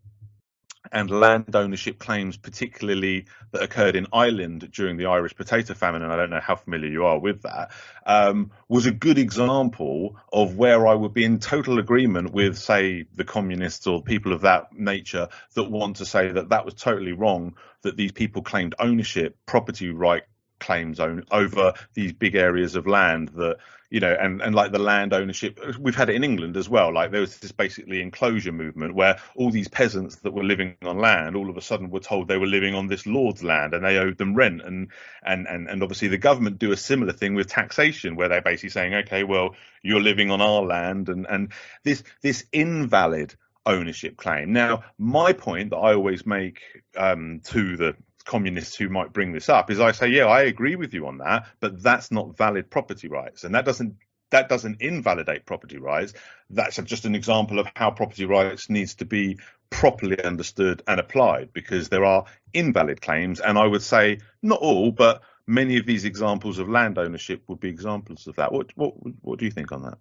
and 0.91 1.09
land 1.09 1.55
ownership 1.55 1.99
claims, 1.99 2.37
particularly 2.37 3.25
that 3.51 3.63
occurred 3.63 3.95
in 3.95 4.07
Ireland 4.11 4.69
during 4.71 4.97
the 4.97 5.07
Irish 5.07 5.35
potato 5.35 5.73
famine, 5.73 6.01
and 6.01 6.11
I 6.11 6.15
don't 6.15 6.29
know 6.29 6.39
how 6.39 6.55
familiar 6.55 6.89
you 6.89 7.05
are 7.05 7.19
with 7.19 7.43
that, 7.43 7.71
um, 8.05 8.51
was 8.67 8.85
a 8.85 8.91
good 8.91 9.17
example 9.17 10.17
of 10.31 10.55
where 10.55 10.87
I 10.87 10.93
would 10.93 11.13
be 11.13 11.25
in 11.25 11.39
total 11.39 11.79
agreement 11.79 12.31
with, 12.31 12.57
say, 12.57 13.05
the 13.15 13.23
communists 13.23 13.87
or 13.87 14.01
people 14.01 14.33
of 14.33 14.41
that 14.41 14.73
nature 14.73 15.29
that 15.53 15.69
want 15.69 15.97
to 15.97 16.05
say 16.05 16.31
that 16.31 16.49
that 16.49 16.65
was 16.65 16.73
totally 16.73 17.13
wrong, 17.13 17.55
that 17.81 17.97
these 17.97 18.11
people 18.11 18.41
claimed 18.41 18.75
ownership, 18.79 19.37
property 19.45 19.89
right 19.89 20.23
claims 20.59 20.99
own, 20.99 21.23
over 21.31 21.73
these 21.93 22.13
big 22.13 22.35
areas 22.35 22.75
of 22.75 22.87
land 22.87 23.29
that 23.29 23.57
you 23.89 23.99
know 23.99 24.15
and 24.19 24.41
and 24.41 24.55
like 24.55 24.71
the 24.71 24.79
land 24.79 25.13
ownership 25.13 25.59
we've 25.79 25.95
had 25.95 26.09
it 26.09 26.15
in 26.15 26.23
England 26.23 26.57
as 26.57 26.67
well. 26.67 26.93
Like 26.93 27.11
there 27.11 27.21
was 27.21 27.37
this 27.37 27.51
basically 27.51 28.01
enclosure 28.01 28.51
movement 28.51 28.95
where 28.95 29.17
all 29.35 29.51
these 29.51 29.67
peasants 29.67 30.17
that 30.17 30.33
were 30.33 30.43
living 30.43 30.75
on 30.83 30.97
land 30.97 31.35
all 31.35 31.49
of 31.49 31.57
a 31.57 31.61
sudden 31.61 31.89
were 31.89 31.99
told 31.99 32.27
they 32.27 32.37
were 32.37 32.47
living 32.47 32.73
on 32.73 32.87
this 32.87 33.05
lord's 33.05 33.43
land 33.43 33.73
and 33.73 33.85
they 33.85 33.97
owed 33.97 34.17
them 34.17 34.33
rent. 34.35 34.61
And 34.61 34.89
and 35.23 35.47
and, 35.47 35.69
and 35.69 35.83
obviously 35.83 36.07
the 36.07 36.17
government 36.17 36.59
do 36.59 36.71
a 36.71 36.77
similar 36.77 37.13
thing 37.13 37.35
with 37.35 37.47
taxation 37.47 38.15
where 38.15 38.27
they're 38.27 38.41
basically 38.41 38.69
saying 38.69 38.93
okay 38.95 39.23
well 39.23 39.55
you're 39.83 40.01
living 40.01 40.31
on 40.31 40.41
our 40.41 40.63
land. 40.63 41.09
And 41.09 41.27
and 41.29 41.51
this 41.83 42.03
this 42.21 42.45
invalid 42.51 43.35
ownership 43.65 44.17
claim. 44.17 44.53
Now, 44.53 44.83
my 44.97 45.33
point 45.33 45.71
that 45.71 45.77
I 45.77 45.93
always 45.93 46.25
make 46.25 46.61
um, 46.95 47.41
to 47.45 47.77
the 47.77 47.95
communists 48.25 48.75
who 48.75 48.89
might 48.89 49.13
bring 49.13 49.31
this 49.31 49.49
up 49.49 49.71
is 49.71 49.79
I 49.79 49.91
say, 49.91 50.07
yeah, 50.07 50.25
I 50.25 50.41
agree 50.41 50.75
with 50.75 50.93
you 50.93 51.07
on 51.07 51.19
that, 51.19 51.47
but 51.59 51.81
that's 51.81 52.11
not 52.11 52.37
valid 52.37 52.69
property 52.69 53.07
rights, 53.07 53.43
and 53.43 53.55
that 53.55 53.65
doesn't 53.65 53.95
that 54.31 54.49
doesn't 54.49 54.81
invalidate 54.81 55.45
property 55.45 55.77
rights. 55.77 56.13
That's 56.49 56.77
just 56.77 57.05
an 57.05 57.15
example 57.15 57.59
of 57.59 57.67
how 57.75 57.91
property 57.91 58.25
rights 58.25 58.69
needs 58.69 58.95
to 58.95 59.05
be 59.05 59.37
properly 59.69 60.21
understood 60.23 60.81
and 60.87 60.99
applied 60.99 61.53
because 61.53 61.89
there 61.89 62.05
are 62.05 62.25
invalid 62.53 63.01
claims, 63.01 63.39
and 63.39 63.57
I 63.57 63.65
would 63.65 63.83
say 63.83 64.19
not 64.41 64.59
all, 64.59 64.91
but 64.91 65.21
many 65.47 65.77
of 65.77 65.85
these 65.85 66.05
examples 66.05 66.59
of 66.59 66.69
land 66.69 66.97
ownership 66.97 67.43
would 67.47 67.59
be 67.59 67.69
examples 67.69 68.27
of 68.27 68.35
that. 68.37 68.51
What 68.51 68.71
what 68.75 68.93
what 69.21 69.39
do 69.39 69.45
you 69.45 69.51
think 69.51 69.71
on 69.71 69.83
that? 69.83 69.97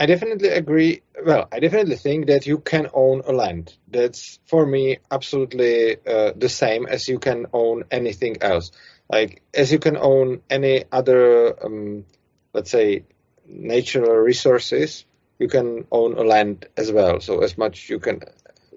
I 0.00 0.06
definitely 0.06 0.48
agree. 0.48 1.02
Well, 1.26 1.46
I 1.52 1.60
definitely 1.60 1.96
think 1.96 2.28
that 2.28 2.46
you 2.46 2.58
can 2.58 2.88
own 2.94 3.20
a 3.26 3.32
land. 3.32 3.76
That's 3.86 4.38
for 4.46 4.64
me 4.64 4.96
absolutely 5.10 5.98
uh, 6.06 6.32
the 6.34 6.48
same 6.48 6.86
as 6.86 7.06
you 7.06 7.18
can 7.18 7.48
own 7.52 7.84
anything 7.90 8.38
else. 8.40 8.70
Like 9.10 9.42
as 9.52 9.70
you 9.70 9.78
can 9.78 9.98
own 9.98 10.40
any 10.48 10.84
other, 10.90 11.62
um, 11.62 12.06
let's 12.54 12.70
say, 12.70 13.04
natural 13.46 14.14
resources, 14.16 15.04
you 15.38 15.48
can 15.48 15.86
own 15.92 16.16
a 16.16 16.22
land 16.22 16.66
as 16.78 16.90
well. 16.90 17.20
So 17.20 17.40
as 17.40 17.58
much 17.58 17.90
you 17.90 17.98
can 17.98 18.22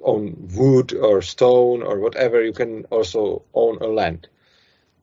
own 0.03 0.49
wood 0.53 0.93
or 0.93 1.21
stone 1.21 1.83
or 1.83 2.01
whatever, 2.01 2.43
you 2.43 2.51
can 2.51 2.83
also 2.91 3.43
own 3.53 3.77
a 3.77 3.87
land. 3.87 4.27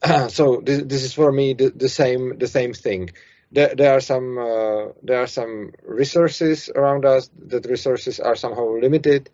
so 0.29 0.61
this, 0.63 0.83
this 0.83 1.03
is 1.03 1.15
for 1.15 1.33
me 1.33 1.55
the, 1.55 1.71
the 1.71 1.89
same 1.89 2.39
the 2.39 2.49
same 2.49 2.75
thing 2.75 3.11
there, 3.53 3.75
there 3.75 3.93
are 3.97 4.01
some 4.01 4.39
uh, 4.39 4.93
there 5.03 5.21
are 5.23 5.27
some 5.27 5.73
resources 5.83 6.71
around 6.75 7.05
us. 7.05 7.31
That 7.47 7.67
resources 7.67 8.21
are 8.21 8.37
somehow 8.37 8.79
limited, 8.79 9.31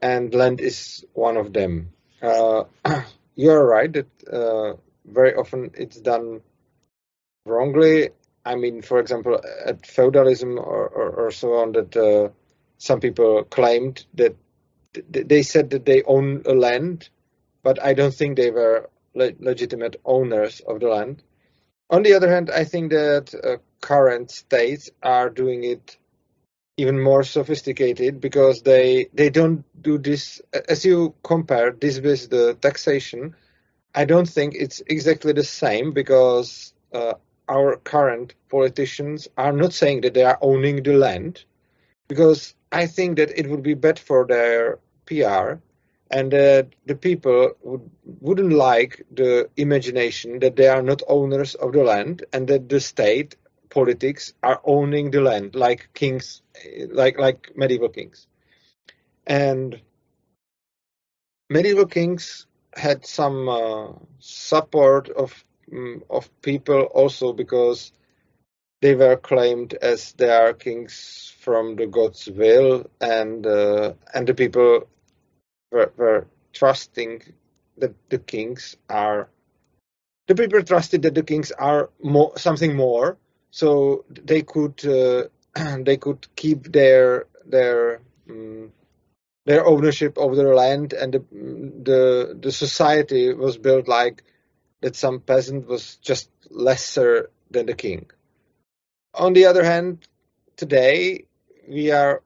and 0.00 0.32
land 0.34 0.60
is 0.60 1.04
one 1.14 1.36
of 1.36 1.52
them. 1.52 1.90
Uh, 2.22 2.64
you 3.34 3.50
are 3.50 3.66
right 3.66 3.92
that 3.92 4.06
uh, 4.32 4.74
very 5.04 5.34
often 5.34 5.70
it's 5.74 6.00
done 6.00 6.40
wrongly. 7.44 8.10
I 8.44 8.54
mean, 8.54 8.82
for 8.82 9.00
example, 9.00 9.40
at 9.64 9.84
feudalism 9.86 10.58
or, 10.58 10.88
or, 10.88 11.10
or 11.10 11.30
so 11.32 11.54
on, 11.54 11.72
that 11.72 11.96
uh, 11.96 12.28
some 12.78 13.00
people 13.00 13.42
claimed 13.42 14.04
that 14.14 14.36
th- 14.94 15.26
they 15.26 15.42
said 15.42 15.70
that 15.70 15.84
they 15.84 16.04
own 16.04 16.42
a 16.46 16.54
land, 16.54 17.08
but 17.64 17.82
I 17.82 17.94
don't 17.94 18.14
think 18.14 18.36
they 18.36 18.52
were 18.52 18.88
le- 19.14 19.32
legitimate 19.40 19.96
owners 20.04 20.60
of 20.60 20.78
the 20.78 20.86
land 20.88 21.24
on 21.90 22.02
the 22.02 22.14
other 22.14 22.30
hand, 22.30 22.50
I 22.50 22.64
think 22.64 22.90
that 22.90 23.34
uh, 23.34 23.56
current 23.80 24.30
states 24.30 24.90
are 25.02 25.30
doing 25.30 25.64
it 25.64 25.96
even 26.76 27.00
more 27.00 27.22
sophisticated 27.22 28.20
because 28.20 28.62
they 28.62 29.06
they 29.14 29.30
don't 29.30 29.64
do 29.82 29.96
this 29.98 30.42
as 30.68 30.84
you 30.84 31.14
compare 31.22 31.70
this 31.72 32.00
with 32.00 32.28
the 32.28 32.54
taxation. 32.54 33.34
I 33.94 34.04
don't 34.04 34.28
think 34.28 34.54
it's 34.54 34.82
exactly 34.86 35.32
the 35.32 35.44
same 35.44 35.92
because 35.92 36.74
uh, 36.92 37.14
our 37.48 37.76
current 37.76 38.34
politicians 38.50 39.28
are 39.38 39.52
not 39.52 39.72
saying 39.72 40.02
that 40.02 40.12
they 40.14 40.24
are 40.24 40.38
owning 40.42 40.82
the 40.82 40.94
land 40.94 41.44
because 42.08 42.54
I 42.72 42.86
think 42.86 43.16
that 43.16 43.38
it 43.38 43.48
would 43.48 43.62
be 43.62 43.74
bad 43.74 43.98
for 43.98 44.26
their 44.26 44.78
PR 45.06 45.60
and 46.10 46.32
that 46.32 46.68
the 46.86 46.94
people 46.94 47.52
would, 47.62 47.90
wouldn't 48.20 48.52
like 48.52 49.04
the 49.10 49.48
imagination 49.56 50.38
that 50.40 50.56
they 50.56 50.68
are 50.68 50.82
not 50.82 51.02
owners 51.08 51.54
of 51.54 51.72
the 51.72 51.82
land 51.82 52.24
and 52.32 52.48
that 52.48 52.68
the 52.68 52.80
state 52.80 53.36
politics 53.70 54.32
are 54.42 54.60
owning 54.64 55.10
the 55.10 55.20
land 55.20 55.54
like 55.54 55.88
kings 55.94 56.42
like 56.90 57.18
like 57.18 57.52
medieval 57.56 57.88
kings. 57.88 58.26
And 59.26 59.80
medieval 61.50 61.86
kings 61.86 62.46
had 62.74 63.04
some 63.04 63.48
uh, 63.48 63.88
support 64.18 65.08
of 65.08 65.44
um, 65.72 66.02
of 66.08 66.30
people 66.42 66.82
also 66.82 67.32
because 67.32 67.92
they 68.82 68.94
were 68.94 69.16
claimed 69.16 69.74
as 69.74 70.12
they 70.12 70.30
are 70.30 70.52
kings 70.52 71.34
from 71.40 71.76
the 71.76 71.86
God's 71.86 72.28
will, 72.28 72.88
and 73.00 73.46
uh, 73.46 73.94
and 74.14 74.26
the 74.26 74.34
people 74.34 74.86
were, 75.70 75.92
were 75.96 76.26
trusting 76.52 77.22
that 77.78 77.94
the 78.08 78.18
kings 78.18 78.76
are. 78.88 79.28
The 80.26 80.34
people 80.34 80.62
trusted 80.62 81.02
that 81.02 81.14
the 81.14 81.22
kings 81.22 81.52
are 81.52 81.90
more, 82.02 82.36
something 82.36 82.74
more, 82.74 83.16
so 83.50 84.04
they 84.08 84.42
could 84.42 84.84
uh, 84.84 85.28
they 85.80 85.96
could 85.96 86.26
keep 86.34 86.72
their 86.72 87.26
their 87.44 88.00
um, 88.28 88.72
their 89.44 89.64
ownership 89.64 90.18
of 90.18 90.34
their 90.36 90.54
land, 90.54 90.92
and 90.92 91.12
the 91.12 91.24
the 91.30 92.38
the 92.40 92.52
society 92.52 93.32
was 93.32 93.56
built 93.58 93.86
like 93.86 94.22
that. 94.80 94.96
Some 94.96 95.20
peasant 95.20 95.68
was 95.68 95.96
just 95.96 96.30
lesser 96.50 97.30
than 97.50 97.66
the 97.66 97.74
king. 97.74 98.10
On 99.14 99.32
the 99.32 99.46
other 99.46 99.64
hand, 99.64 100.06
today 100.56 101.26
we 101.68 101.90
are 101.92 102.22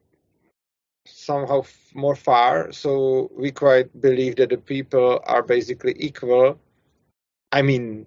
somehow 1.07 1.64
more 1.95 2.16
far, 2.16 2.73
so 2.73 3.30
we 3.37 3.50
quite 3.50 3.99
believe 4.00 4.37
that 4.37 4.50
the 4.50 4.59
people 4.59 5.21
are 5.25 5.42
basically 5.42 5.95
equal. 5.97 6.59
I 7.52 7.62
mean, 7.62 8.07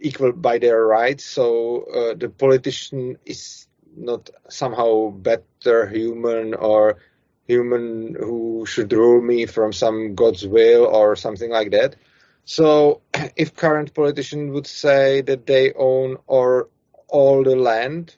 equal 0.00 0.32
by 0.32 0.58
their 0.58 0.84
rights. 0.84 1.24
So 1.24 1.84
uh, 1.84 2.14
the 2.14 2.28
politician 2.28 3.18
is 3.24 3.66
not 3.96 4.30
somehow 4.48 5.10
better 5.10 5.86
human 5.86 6.54
or 6.54 6.98
human 7.46 8.14
who 8.14 8.64
should 8.66 8.92
rule 8.92 9.20
me 9.20 9.46
from 9.46 9.72
some 9.72 10.14
God's 10.14 10.46
will 10.46 10.86
or 10.86 11.16
something 11.16 11.50
like 11.50 11.72
that. 11.72 11.96
So 12.44 13.02
if 13.36 13.54
current 13.54 13.94
politician 13.94 14.52
would 14.52 14.66
say 14.66 15.22
that 15.22 15.46
they 15.46 15.72
own 15.72 16.18
or 16.26 16.68
all 17.08 17.42
the 17.42 17.56
land, 17.56 18.16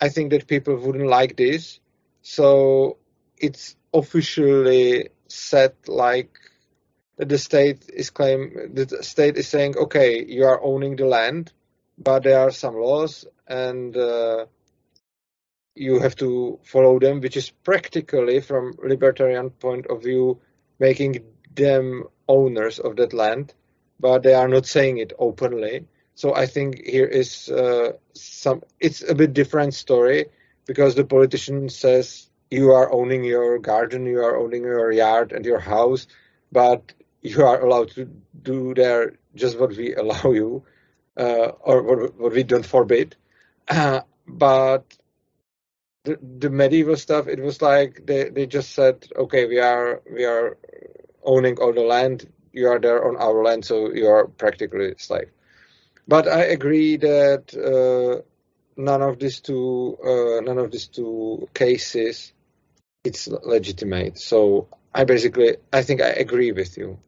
I 0.00 0.08
think 0.08 0.30
that 0.30 0.46
people 0.46 0.76
wouldn't 0.76 1.06
like 1.08 1.36
this. 1.36 1.80
So 2.22 2.96
it's 3.42 3.76
officially 3.92 5.10
set 5.28 5.88
like 5.88 6.38
that 7.16 7.28
the 7.28 7.38
state 7.38 7.90
is 7.92 8.10
claim 8.10 8.72
the 8.72 9.02
state 9.02 9.36
is 9.36 9.48
saying, 9.48 9.76
okay, 9.76 10.24
you 10.24 10.44
are 10.44 10.62
owning 10.62 10.96
the 10.96 11.06
land, 11.06 11.52
but 11.98 12.22
there 12.22 12.38
are 12.38 12.50
some 12.50 12.76
laws 12.76 13.26
and 13.46 13.96
uh, 13.96 14.46
you 15.74 15.98
have 15.98 16.16
to 16.16 16.58
follow 16.62 16.98
them, 16.98 17.20
which 17.20 17.36
is 17.36 17.50
practically, 17.50 18.40
from 18.40 18.74
libertarian 18.82 19.50
point 19.50 19.86
of 19.86 20.02
view, 20.02 20.40
making 20.78 21.24
them 21.54 22.04
owners 22.28 22.78
of 22.78 22.96
that 22.96 23.12
land, 23.12 23.54
but 24.00 24.22
they 24.22 24.34
are 24.34 24.48
not 24.48 24.66
saying 24.66 24.98
it 24.98 25.12
openly. 25.18 25.86
So 26.14 26.34
I 26.34 26.46
think 26.46 26.84
here 26.84 27.06
is 27.06 27.48
uh, 27.48 27.92
some. 28.12 28.62
It's 28.80 29.02
a 29.08 29.14
bit 29.14 29.32
different 29.32 29.74
story 29.74 30.26
because 30.66 30.94
the 30.94 31.04
politician 31.04 31.68
says 31.68 32.28
you 32.52 32.72
are 32.72 32.92
owning 32.92 33.24
your 33.24 33.58
garden, 33.58 34.04
you 34.04 34.18
are 34.18 34.36
owning 34.36 34.62
your 34.62 34.92
yard 34.92 35.32
and 35.32 35.46
your 35.46 35.58
house, 35.58 36.06
but 36.52 36.92
you 37.22 37.46
are 37.46 37.64
allowed 37.64 37.90
to 37.92 38.04
do 38.42 38.74
there 38.74 39.14
just 39.34 39.58
what 39.58 39.70
we 39.70 39.94
allow 40.02 40.30
you, 40.32 40.62
uh, 41.16 41.48
or 41.60 41.82
what, 41.82 42.14
what, 42.18 42.32
we 42.32 42.42
don't 42.42 42.66
forbid. 42.66 43.16
Uh, 43.68 44.02
but 44.28 44.84
the, 46.04 46.18
the 46.38 46.50
medieval 46.50 46.96
stuff, 46.96 47.26
it 47.26 47.40
was 47.40 47.62
like 47.62 48.02
they, 48.04 48.28
they 48.28 48.46
just 48.46 48.72
said, 48.72 49.08
okay, 49.16 49.46
we 49.46 49.58
are 49.58 50.02
we 50.12 50.26
are 50.26 50.58
owning 51.24 51.58
all 51.58 51.72
the 51.72 51.80
land. 51.80 52.30
You 52.52 52.68
are 52.68 52.78
there 52.78 53.08
on 53.08 53.16
our 53.16 53.42
land, 53.42 53.64
so 53.64 53.94
you 53.94 54.08
are 54.08 54.26
practically 54.26 54.92
slave. 54.98 55.30
But 56.06 56.28
I 56.28 56.42
agree 56.42 56.98
that 56.98 57.54
uh, 57.56 58.22
none 58.76 59.00
of 59.00 59.18
these 59.18 59.40
two 59.40 59.96
uh, 60.04 60.40
none 60.42 60.58
of 60.58 60.70
these 60.70 60.88
two 60.88 61.48
cases 61.54 62.34
it's 63.04 63.28
legitimate. 63.28 64.18
So 64.18 64.68
I 64.94 65.04
basically 65.04 65.56
I 65.72 65.82
think 65.82 66.00
I 66.00 66.08
agree 66.08 66.52
with 66.52 66.76
you. 66.76 66.98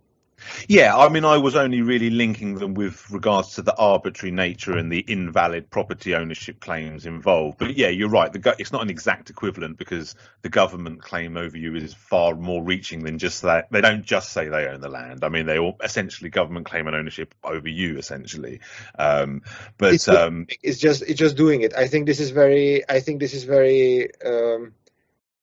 Yeah, 0.69 0.95
I 0.95 1.09
mean, 1.09 1.25
I 1.25 1.39
was 1.39 1.55
only 1.57 1.81
really 1.81 2.11
linking 2.11 2.57
them 2.57 2.75
with 2.75 3.11
regards 3.11 3.55
to 3.55 3.63
the 3.63 3.75
arbitrary 3.77 4.33
nature 4.33 4.77
and 4.77 4.93
the 4.93 4.99
invalid 4.99 5.71
property 5.71 6.15
ownership 6.15 6.61
claims 6.61 7.07
involved. 7.07 7.57
But 7.59 7.77
yeah, 7.79 7.89
you're 7.89 8.11
right. 8.11 8.31
The, 8.31 8.55
it's 8.59 8.73
not 8.73 8.83
an 8.83 8.91
exact 8.91 9.31
equivalent 9.31 9.79
because 9.79 10.15
the 10.43 10.51
government 10.51 11.01
claim 11.01 11.39
over 11.39 11.57
you 11.57 11.77
is 11.77 11.95
far 11.95 12.35
more 12.35 12.63
reaching 12.63 13.05
than 13.05 13.19
just 13.19 13.43
that. 13.43 13.71
They 13.71 13.81
don't 13.81 14.05
just 14.05 14.33
say 14.33 14.49
they 14.49 14.67
own 14.67 14.81
the 14.81 14.91
land. 14.91 15.25
I 15.25 15.31
mean, 15.31 15.47
they 15.47 15.59
all 15.59 15.77
essentially 15.83 16.29
government 16.29 16.67
claim 16.67 16.89
an 16.89 16.95
ownership 16.95 17.35
over 17.43 17.69
you, 17.69 17.97
essentially. 17.97 18.61
Um, 18.99 19.43
but 19.79 19.95
it's, 19.95 20.09
um, 20.09 20.47
it's 20.63 20.79
just 20.79 21.03
it's 21.03 21.19
just 21.19 21.37
doing 21.37 21.63
it. 21.63 21.75
I 21.75 21.87
think 21.87 22.07
this 22.07 22.21
is 22.21 22.31
very. 22.31 22.87
I 22.89 23.01
think 23.01 23.21
this 23.21 23.33
is 23.33 23.45
very. 23.45 24.11
Um, 24.23 24.73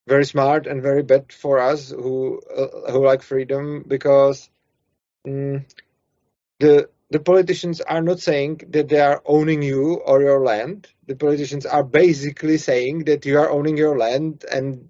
very 0.07 0.25
smart 0.25 0.67
and 0.67 0.81
very 0.81 1.03
bad 1.03 1.31
for 1.31 1.59
us 1.59 1.89
who 1.91 2.41
uh, 2.55 2.91
who 2.91 3.05
like 3.05 3.21
freedom 3.21 3.83
because 3.87 4.49
mm, 5.27 5.63
the 6.59 6.89
the 7.11 7.19
politicians 7.19 7.81
are 7.81 8.01
not 8.01 8.19
saying 8.19 8.61
that 8.69 8.87
they 8.87 8.99
are 8.99 9.21
owning 9.25 9.61
you 9.61 9.95
or 10.05 10.21
your 10.21 10.39
land. 10.39 10.87
The 11.07 11.15
politicians 11.15 11.65
are 11.65 11.83
basically 11.83 12.57
saying 12.57 13.03
that 13.05 13.25
you 13.25 13.37
are 13.37 13.51
owning 13.51 13.77
your 13.77 13.97
land, 13.97 14.45
and 14.49 14.87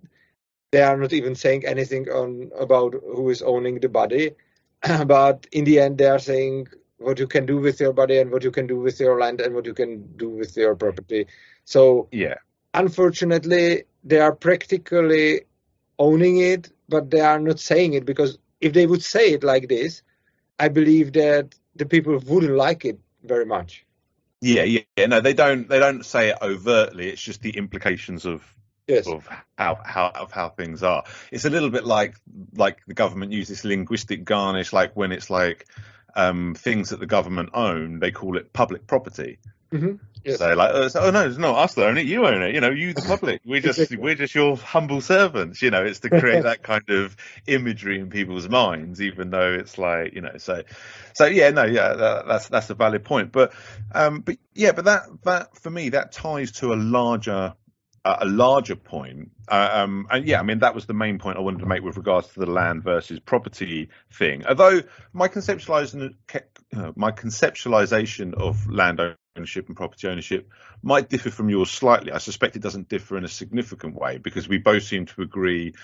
they 0.71 0.81
are 0.81 0.97
not 0.97 1.13
even 1.13 1.33
saying 1.35 1.65
anything 1.65 2.07
on 2.09 2.51
about 2.59 2.93
who 2.93 3.29
is 3.31 3.41
owning 3.41 3.79
the 3.79 3.89
body. 3.89 4.31
but 5.07 5.47
in 5.51 5.65
the 5.65 5.79
end, 5.79 5.97
they 5.97 6.05
are 6.05 6.19
saying 6.19 6.67
what 6.97 7.17
you 7.17 7.27
can 7.27 7.47
do 7.47 7.57
with 7.57 7.79
your 7.79 7.93
body 7.93 8.19
and 8.19 8.31
what 8.31 8.43
you 8.43 8.51
can 8.51 8.67
do 8.67 8.79
with 8.79 8.99
your 8.99 9.19
land 9.19 9.41
and 9.41 9.55
what 9.55 9.65
you 9.65 9.73
can 9.73 10.15
do 10.15 10.29
with 10.29 10.55
your 10.55 10.75
property. 10.75 11.25
So 11.65 12.07
yeah, 12.11 12.35
unfortunately, 12.75 13.85
they 14.03 14.19
are 14.19 14.33
practically 14.33 15.41
owning 15.99 16.37
it, 16.39 16.71
but 16.89 17.09
they 17.09 17.21
are 17.21 17.39
not 17.39 17.59
saying 17.59 17.93
it 17.93 18.05
because 18.05 18.37
if 18.59 18.73
they 18.73 18.85
would 18.85 19.03
say 19.03 19.33
it 19.33 19.43
like 19.43 19.67
this, 19.69 20.01
I 20.59 20.67
believe 20.67 21.13
that 21.13 21.55
the 21.75 21.85
people 21.85 22.19
wouldn't 22.19 22.55
like 22.55 22.85
it 22.85 22.99
very 23.23 23.45
much. 23.45 23.85
Yeah, 24.41 24.63
yeah, 24.63 25.05
no, 25.05 25.21
they 25.21 25.33
don't. 25.33 25.69
They 25.69 25.79
don't 25.79 26.03
say 26.03 26.29
it 26.29 26.37
overtly. 26.41 27.09
It's 27.09 27.21
just 27.21 27.41
the 27.41 27.51
implications 27.51 28.25
of 28.25 28.43
yes. 28.87 29.07
of 29.07 29.27
how 29.57 29.79
how 29.83 30.07
of 30.09 30.31
how 30.31 30.49
things 30.49 30.81
are. 30.81 31.03
It's 31.31 31.45
a 31.45 31.49
little 31.49 31.69
bit 31.69 31.85
like 31.85 32.15
like 32.55 32.79
the 32.87 32.95
government 32.95 33.31
uses 33.31 33.63
linguistic 33.63 34.23
garnish, 34.23 34.73
like 34.73 34.95
when 34.95 35.11
it's 35.11 35.29
like 35.29 35.67
um, 36.15 36.55
things 36.55 36.89
that 36.89 36.99
the 36.99 37.05
government 37.05 37.49
own, 37.53 37.99
they 37.99 38.11
call 38.11 38.37
it 38.37 38.51
public 38.53 38.87
property. 38.87 39.39
Mm-hmm. 39.71 39.95
Yes. 40.23 40.37
So 40.37 40.53
like, 40.53 40.73
uh, 40.73 40.89
so, 40.89 41.01
oh 41.01 41.09
no, 41.09 41.25
it's 41.25 41.37
not 41.37 41.57
us 41.57 41.73
that 41.75 41.87
own 41.87 41.97
it. 41.97 42.05
You 42.05 42.27
own 42.27 42.41
it. 42.43 42.53
You 42.53 42.61
know, 42.61 42.69
you 42.69 42.93
the 42.93 43.01
public. 43.01 43.41
We 43.43 43.59
just 43.61 43.95
we're 43.97 44.15
just 44.15 44.35
your 44.35 44.55
humble 44.55 45.01
servants. 45.01 45.61
You 45.61 45.71
know, 45.71 45.83
it's 45.83 46.01
to 46.01 46.09
create 46.09 46.43
that 46.43 46.61
kind 46.61 46.87
of 46.89 47.15
imagery 47.47 47.99
in 47.99 48.09
people's 48.09 48.47
minds, 48.47 49.01
even 49.01 49.31
though 49.31 49.53
it's 49.53 49.77
like 49.77 50.13
you 50.13 50.21
know. 50.21 50.37
So, 50.37 50.63
so 51.13 51.25
yeah, 51.25 51.49
no, 51.49 51.63
yeah, 51.63 51.93
that, 51.93 52.27
that's 52.27 52.49
that's 52.49 52.69
a 52.69 52.75
valid 52.75 53.03
point. 53.03 53.31
But, 53.31 53.53
um, 53.93 54.19
but 54.19 54.37
yeah, 54.53 54.73
but 54.73 54.85
that 54.85 55.03
that 55.23 55.57
for 55.57 55.71
me 55.71 55.89
that 55.89 56.11
ties 56.11 56.51
to 56.53 56.73
a 56.73 56.75
larger 56.75 57.55
uh, 58.05 58.17
a 58.19 58.25
larger 58.25 58.75
point. 58.75 59.31
Uh, 59.47 59.69
um, 59.73 60.07
and 60.09 60.27
yeah, 60.27 60.39
I 60.39 60.43
mean 60.43 60.59
that 60.59 60.75
was 60.75 60.85
the 60.85 60.93
main 60.93 61.19
point 61.19 61.37
I 61.37 61.41
wanted 61.41 61.59
to 61.59 61.65
make 61.65 61.83
with 61.83 61.97
regards 61.97 62.27
to 62.29 62.39
the 62.39 62.45
land 62.45 62.83
versus 62.83 63.19
property 63.19 63.89
thing. 64.11 64.45
Although 64.45 64.81
my 65.13 65.27
conceptualization, 65.27 66.15
uh, 66.75 66.91
my 66.95 67.11
conceptualization 67.11 68.33
of 68.33 68.69
land 68.69 68.99
ownership 69.35 69.67
and 69.67 69.77
property 69.77 70.07
ownership 70.07 70.49
might 70.81 71.09
differ 71.09 71.29
from 71.29 71.49
yours 71.49 71.69
slightly. 71.69 72.11
I 72.11 72.17
suspect 72.17 72.55
it 72.55 72.61
doesn't 72.61 72.89
differ 72.89 73.17
in 73.17 73.23
a 73.23 73.29
significant 73.29 73.95
way 73.95 74.17
because 74.17 74.47
we 74.47 74.57
both 74.57 74.83
seem 74.83 75.05
to 75.07 75.21
agree 75.21 75.75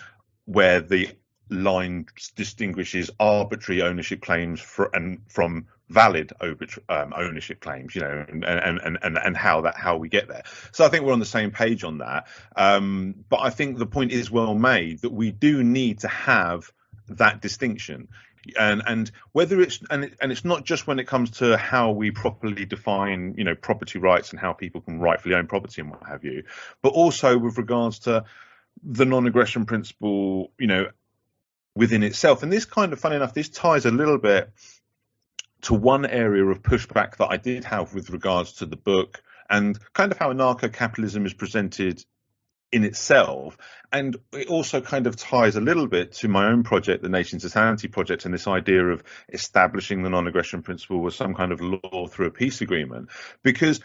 where 0.46 0.82
the 0.82 1.10
line 1.50 2.06
distinguishes 2.36 3.10
arbitrary 3.20 3.82
ownership 3.82 4.22
claims 4.22 4.60
for, 4.60 4.90
and 4.94 5.22
from 5.30 5.68
valid 5.90 6.34
um, 6.42 7.14
ownership 7.16 7.62
claims, 7.62 7.96
you 7.96 8.02
know, 8.02 8.26
and, 8.28 8.44
and, 8.44 8.98
and, 9.02 9.18
and 9.18 9.38
how 9.38 9.62
that 9.62 9.76
how 9.78 9.96
we 9.96 10.10
get 10.10 10.28
there. 10.28 10.44
So 10.74 10.86
I 10.86 10.90
think 10.90 11.06
we're 11.06 11.14
on 11.14 11.20
the 11.20 11.26
same 11.26 11.52
page 11.52 11.86
on 11.86 12.00
that. 12.00 12.28
Um, 12.56 13.16
but 13.30 13.40
I 13.42 13.50
think 13.50 13.78
the 13.78 13.86
point 13.86 14.12
is 14.12 14.30
well 14.30 14.56
made 14.56 15.00
that 15.02 15.14
we 15.14 15.32
do 15.32 15.64
need 15.64 16.00
to 16.00 16.10
have 16.10 16.70
that 17.10 17.42
distinction. 17.42 18.10
And 18.60 18.82
and 18.86 19.12
whether 19.32 19.60
it's 19.62 19.80
and 19.90 20.06
it, 20.06 20.14
and 20.22 20.32
it's 20.32 20.46
not 20.46 20.64
just 20.64 20.88
when 20.88 21.00
it 21.00 21.08
comes 21.08 21.32
to 21.40 21.58
how 21.58 21.92
we 21.92 22.12
properly 22.12 22.66
define 22.66 23.36
you 23.38 23.44
know 23.44 23.56
property 23.56 24.00
rights 24.00 24.32
and 24.32 24.40
how 24.40 24.54
people 24.54 24.82
can 24.82 25.00
rightfully 25.00 25.36
own 25.36 25.48
property 25.48 25.82
and 25.82 25.92
what 25.92 26.04
have 26.08 26.24
you, 26.24 26.44
but 26.82 26.90
also 26.90 27.38
with 27.38 27.58
regards 27.58 28.00
to 28.00 28.26
the 28.84 29.06
non-aggression 29.06 29.66
principle, 29.66 30.52
you 30.60 30.68
know, 30.68 30.88
within 31.76 32.04
itself. 32.04 32.44
And 32.44 32.52
this 32.52 32.66
kind 32.66 32.94
of, 32.94 33.00
funny 33.00 33.16
enough, 33.16 33.34
this 33.34 33.50
ties 33.50 33.86
a 33.86 33.92
little 33.92 34.18
bit 34.18 34.52
to 35.62 35.74
one 35.74 36.06
area 36.06 36.46
of 36.46 36.62
pushback 36.62 37.18
that 37.18 37.28
I 37.30 37.38
did 37.38 37.64
have 37.66 37.94
with 37.94 38.10
regards 38.10 38.54
to 38.54 38.66
the 38.66 38.76
book 38.76 39.22
and 39.50 39.78
kind 39.94 40.12
of 40.12 40.18
how 40.18 40.32
anarcho 40.32 40.72
capitalism 40.72 41.26
is 41.26 41.34
presented 41.34 42.04
in 42.72 42.84
itself. 42.84 43.58
And 43.92 44.18
it 44.34 44.48
also 44.48 44.82
kind 44.82 45.08
of 45.08 45.16
ties 45.16 45.56
a 45.56 45.62
little 45.62 45.88
bit 45.88 46.14
to 46.14 46.28
my 46.28 46.48
own 46.48 46.64
project, 46.64 47.02
the 47.04 47.10
Nation 47.10 47.40
Sanity 47.40 47.88
project, 47.88 48.26
and 48.26 48.34
this 48.34 48.48
idea 48.48 48.86
of 48.86 49.04
establishing 49.32 50.04
the 50.04 50.10
non 50.10 50.28
aggression 50.28 50.62
principle 50.62 51.02
with 51.02 51.14
some 51.14 51.34
kind 51.34 51.52
of 51.52 51.62
law 51.62 52.08
through 52.08 52.28
a 52.28 52.32
peace 52.32 52.62
agreement. 52.62 53.10
Because 53.44 53.80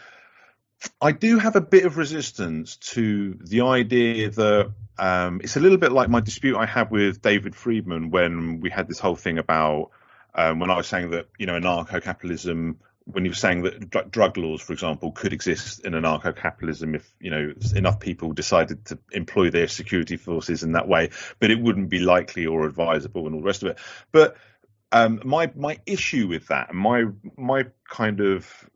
I 1.01 1.11
do 1.13 1.39
have 1.39 1.55
a 1.55 1.61
bit 1.61 1.85
of 1.85 1.97
resistance 1.97 2.75
to 2.77 3.35
the 3.41 3.61
idea 3.61 4.29
that 4.31 4.73
um, 4.97 5.41
it's 5.41 5.55
a 5.55 5.59
little 5.59 5.77
bit 5.77 5.91
like 5.91 6.09
my 6.09 6.19
dispute 6.19 6.57
I 6.57 6.65
had 6.65 6.91
with 6.91 7.21
David 7.21 7.55
Friedman 7.55 8.11
when 8.11 8.59
we 8.59 8.69
had 8.69 8.87
this 8.87 8.99
whole 8.99 9.15
thing 9.15 9.37
about 9.37 9.91
um, 10.35 10.59
when 10.59 10.71
I 10.71 10.77
was 10.77 10.87
saying 10.87 11.11
that 11.11 11.27
you 11.37 11.45
know 11.45 11.59
anarcho-capitalism, 11.59 12.79
when 13.05 13.25
you 13.25 13.31
were 13.31 13.35
saying 13.35 13.63
that 13.63 13.89
dr- 13.89 14.11
drug 14.11 14.37
laws, 14.37 14.61
for 14.61 14.73
example, 14.73 15.11
could 15.11 15.33
exist 15.33 15.85
in 15.85 15.93
anarcho-capitalism 15.93 16.95
if 16.95 17.13
you 17.19 17.31
know 17.31 17.53
enough 17.75 17.99
people 17.99 18.33
decided 18.33 18.85
to 18.85 18.99
employ 19.11 19.49
their 19.49 19.67
security 19.67 20.17
forces 20.17 20.63
in 20.63 20.73
that 20.73 20.87
way, 20.87 21.09
but 21.39 21.51
it 21.51 21.59
wouldn't 21.59 21.89
be 21.89 21.99
likely 21.99 22.45
or 22.45 22.65
advisable 22.65 23.25
and 23.25 23.35
all 23.35 23.41
the 23.41 23.47
rest 23.47 23.63
of 23.63 23.69
it. 23.69 23.77
But 24.11 24.37
um, 24.91 25.21
my 25.25 25.51
my 25.55 25.79
issue 25.85 26.27
with 26.27 26.47
that, 26.47 26.69
and 26.69 26.77
my 26.77 27.05
my 27.37 27.65
kind 27.89 28.19
of 28.19 28.69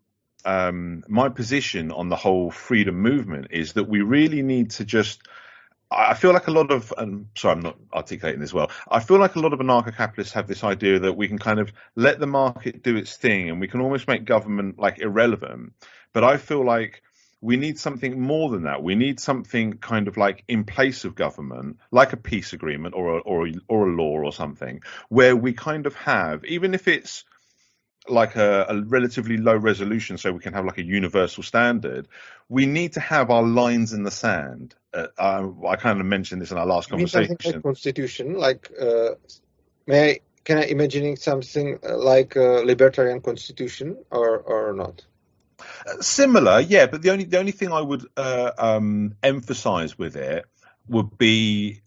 um, 0.45 1.03
my 1.07 1.29
position 1.29 1.91
on 1.91 2.09
the 2.09 2.15
whole 2.15 2.51
freedom 2.51 2.95
movement 2.95 3.47
is 3.51 3.73
that 3.73 3.87
we 3.87 4.01
really 4.01 4.41
need 4.41 4.71
to 4.71 4.85
just 4.85 5.21
I 5.89 6.15
feel 6.15 6.33
like 6.33 6.47
a 6.47 6.51
lot 6.51 6.71
of, 6.71 6.93
um, 6.97 7.29
sorry, 7.35 7.53
I'm 7.53 7.61
not 7.61 7.77
articulating 7.93 8.41
this 8.41 8.53
well. 8.53 8.71
I 8.89 8.99
feel 8.99 9.19
like 9.19 9.35
a 9.35 9.39
lot 9.39 9.53
of 9.53 9.59
anarcho 9.59 9.95
capitalists 9.95 10.33
have 10.33 10.47
this 10.47 10.63
idea 10.63 10.99
that 10.99 11.13
we 11.13 11.27
can 11.27 11.39
kind 11.39 11.59
of 11.59 11.71
let 11.95 12.19
the 12.19 12.27
market 12.27 12.83
do 12.83 12.97
its 12.97 13.15
thing 13.15 13.49
and 13.49 13.61
we 13.61 13.69
can 13.69 13.79
almost 13.79 14.07
make 14.07 14.25
government 14.25 14.77
like 14.79 14.99
irrelevant. 14.99 15.73
But 16.11 16.25
I 16.25 16.37
feel 16.37 16.65
like 16.65 17.03
we 17.39 17.55
need 17.55 17.79
something 17.79 18.19
more 18.19 18.49
than 18.49 18.63
that. 18.63 18.83
We 18.83 18.95
need 18.95 19.19
something 19.19 19.77
kind 19.77 20.07
of 20.07 20.17
like 20.17 20.43
in 20.47 20.65
place 20.65 21.05
of 21.05 21.15
government, 21.15 21.77
like 21.91 22.11
a 22.11 22.17
peace 22.17 22.51
agreement 22.51 22.95
or 22.95 23.19
a, 23.19 23.21
or 23.21 23.47
a, 23.47 23.53
or 23.69 23.87
a 23.87 23.95
law 23.95 24.17
or 24.23 24.33
something, 24.33 24.81
where 25.07 25.35
we 25.35 25.53
kind 25.53 25.85
of 25.85 25.95
have, 25.95 26.43
even 26.45 26.73
if 26.73 26.87
it's 26.87 27.23
like 28.09 28.35
a, 28.35 28.65
a, 28.69 28.81
relatively 28.81 29.37
low 29.37 29.55
resolution 29.55 30.17
so 30.17 30.31
we 30.31 30.39
can 30.39 30.53
have 30.53 30.65
like 30.65 30.77
a 30.77 30.83
universal 30.83 31.43
standard 31.43 32.07
we 32.49 32.65
need 32.65 32.93
to 32.93 32.99
have 32.99 33.29
our 33.29 33.43
lines 33.43 33.91
in 33.93 34.03
the 34.03 34.11
sand. 34.11 34.73
Uh, 34.93 35.07
uh, 35.17 35.47
i 35.67 35.75
kind 35.75 35.99
of 35.99 36.05
mentioned 36.05 36.41
this 36.41 36.51
in 36.51 36.57
our 36.57 36.65
last 36.65 36.89
you 36.89 36.97
conversation 36.97 37.37
like 37.43 37.63
constitution 37.63 38.33
like 38.35 38.71
uh, 38.79 39.09
may 39.85 40.11
i 40.11 40.19
can 40.43 40.57
i 40.57 40.63
imagine 40.63 41.15
something 41.17 41.77
uh, 41.83 41.97
like 41.97 42.35
a 42.35 42.61
libertarian 42.65 43.21
constitution 43.21 43.97
or 44.11 44.37
or 44.39 44.73
not? 44.73 45.05
Uh, 45.85 46.01
similar 46.01 46.59
yeah 46.61 46.85
but 46.85 47.01
the 47.01 47.11
only 47.11 47.25
the 47.25 47.37
only 47.37 47.51
thing 47.51 47.71
i 47.71 47.81
would 47.81 48.05
uh, 48.15 48.51
um, 48.57 49.15
emphasize 49.23 49.97
with 49.97 50.15
it 50.15 50.45
would 50.87 51.17
be 51.17 51.81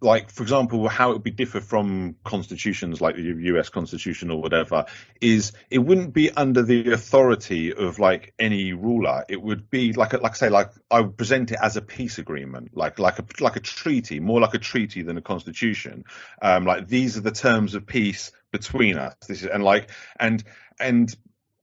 like 0.00 0.30
for 0.30 0.42
example 0.42 0.88
how 0.88 1.10
it 1.10 1.14
would 1.14 1.22
be 1.22 1.30
differ 1.30 1.60
from 1.60 2.16
constitutions 2.24 3.00
like 3.02 3.16
the 3.16 3.22
US 3.22 3.68
constitution 3.68 4.30
or 4.30 4.40
whatever 4.40 4.86
is 5.20 5.52
it 5.70 5.78
wouldn't 5.78 6.14
be 6.14 6.30
under 6.30 6.62
the 6.62 6.92
authority 6.92 7.74
of 7.74 7.98
like 7.98 8.32
any 8.38 8.72
ruler. 8.72 9.24
It 9.28 9.40
would 9.40 9.68
be 9.68 9.92
like 9.92 10.14
a, 10.14 10.18
like 10.18 10.32
I 10.32 10.34
say 10.34 10.48
like 10.48 10.70
I 10.90 11.02
would 11.02 11.18
present 11.18 11.52
it 11.52 11.58
as 11.62 11.76
a 11.76 11.82
peace 11.82 12.18
agreement 12.18 12.74
like 12.74 12.98
like 12.98 13.18
a 13.18 13.24
like 13.40 13.56
a 13.56 13.60
treaty 13.60 14.18
more 14.18 14.40
like 14.40 14.54
a 14.54 14.58
treaty 14.58 15.02
than 15.02 15.18
a 15.18 15.22
constitution. 15.22 16.04
Um 16.40 16.64
like 16.64 16.88
these 16.88 17.18
are 17.18 17.22
the 17.22 17.30
terms 17.30 17.74
of 17.74 17.86
peace 17.86 18.32
between 18.52 18.96
us. 18.96 19.14
This 19.28 19.42
is 19.42 19.48
and 19.48 19.62
like 19.62 19.90
and 20.18 20.42
and 20.80 21.14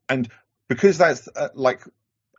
and 0.07 0.29
because 0.69 0.99
that's 0.99 1.27
uh, 1.35 1.49
like 1.55 1.83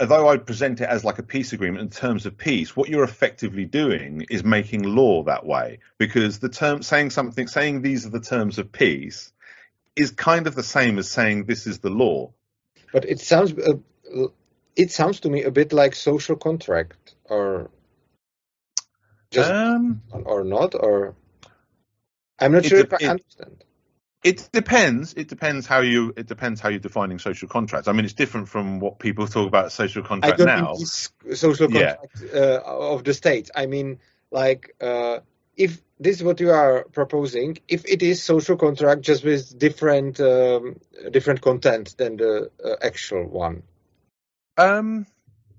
although 0.00 0.28
I'd 0.28 0.46
present 0.46 0.80
it 0.80 0.88
as 0.88 1.04
like 1.04 1.18
a 1.18 1.22
peace 1.22 1.52
agreement 1.52 1.82
in 1.82 1.90
terms 1.90 2.26
of 2.26 2.36
peace, 2.36 2.76
what 2.76 2.88
you're 2.88 3.04
effectively 3.04 3.64
doing 3.64 4.26
is 4.30 4.44
making 4.44 4.82
law 4.82 5.22
that 5.24 5.46
way 5.46 5.78
because 5.98 6.38
the 6.38 6.48
term 6.48 6.82
saying 6.82 7.10
something, 7.10 7.46
saying 7.46 7.82
these 7.82 8.06
are 8.06 8.10
the 8.10 8.20
terms 8.20 8.58
of 8.58 8.72
peace, 8.72 9.32
is 9.96 10.10
kind 10.10 10.46
of 10.46 10.54
the 10.54 10.62
same 10.62 10.98
as 10.98 11.10
saying 11.10 11.44
this 11.44 11.66
is 11.66 11.78
the 11.78 11.90
law. 11.90 12.32
But 12.92 13.04
it 13.04 13.20
sounds 13.20 13.52
uh, 13.52 14.28
it 14.76 14.90
sounds 14.90 15.20
to 15.20 15.30
me 15.30 15.44
a 15.44 15.50
bit 15.50 15.72
like 15.72 15.94
social 15.94 16.36
contract, 16.36 17.14
or 17.24 17.70
just 19.30 19.50
um, 19.50 20.02
or 20.12 20.44
not, 20.44 20.74
or 20.74 21.14
I'm 22.38 22.52
not 22.52 22.64
sure 22.64 22.80
if 22.80 22.92
I 22.92 23.06
understand. 23.06 23.64
It 24.24 24.48
depends. 24.52 25.12
It 25.12 25.28
depends 25.28 25.66
how 25.66 25.80
you. 25.80 26.14
It 26.16 26.26
depends 26.26 26.58
how 26.58 26.70
you're 26.70 26.78
defining 26.78 27.18
social 27.18 27.46
contracts. 27.46 27.88
I 27.88 27.92
mean, 27.92 28.06
it's 28.06 28.14
different 28.14 28.48
from 28.48 28.80
what 28.80 28.98
people 28.98 29.28
talk 29.28 29.46
about 29.46 29.70
social 29.70 30.02
contract 30.02 30.40
I 30.40 30.44
don't 30.44 30.46
now. 30.46 30.72
Mean 30.72 31.36
social 31.36 31.68
contract 31.68 32.22
yeah. 32.32 32.40
uh, 32.40 32.62
of 32.64 33.04
the 33.04 33.12
state. 33.12 33.50
I 33.54 33.66
mean, 33.66 33.98
like 34.30 34.74
uh, 34.80 35.18
if 35.58 35.82
this 36.00 36.16
is 36.16 36.22
what 36.22 36.40
you 36.40 36.52
are 36.52 36.84
proposing, 36.84 37.58
if 37.68 37.84
it 37.84 38.02
is 38.02 38.22
social 38.22 38.56
contract 38.56 39.02
just 39.02 39.24
with 39.24 39.58
different 39.58 40.18
um, 40.20 40.80
different 41.10 41.42
content 41.42 41.94
than 41.98 42.16
the 42.16 42.50
uh, 42.64 42.76
actual 42.80 43.26
one. 43.28 43.62
Um, 44.56 45.06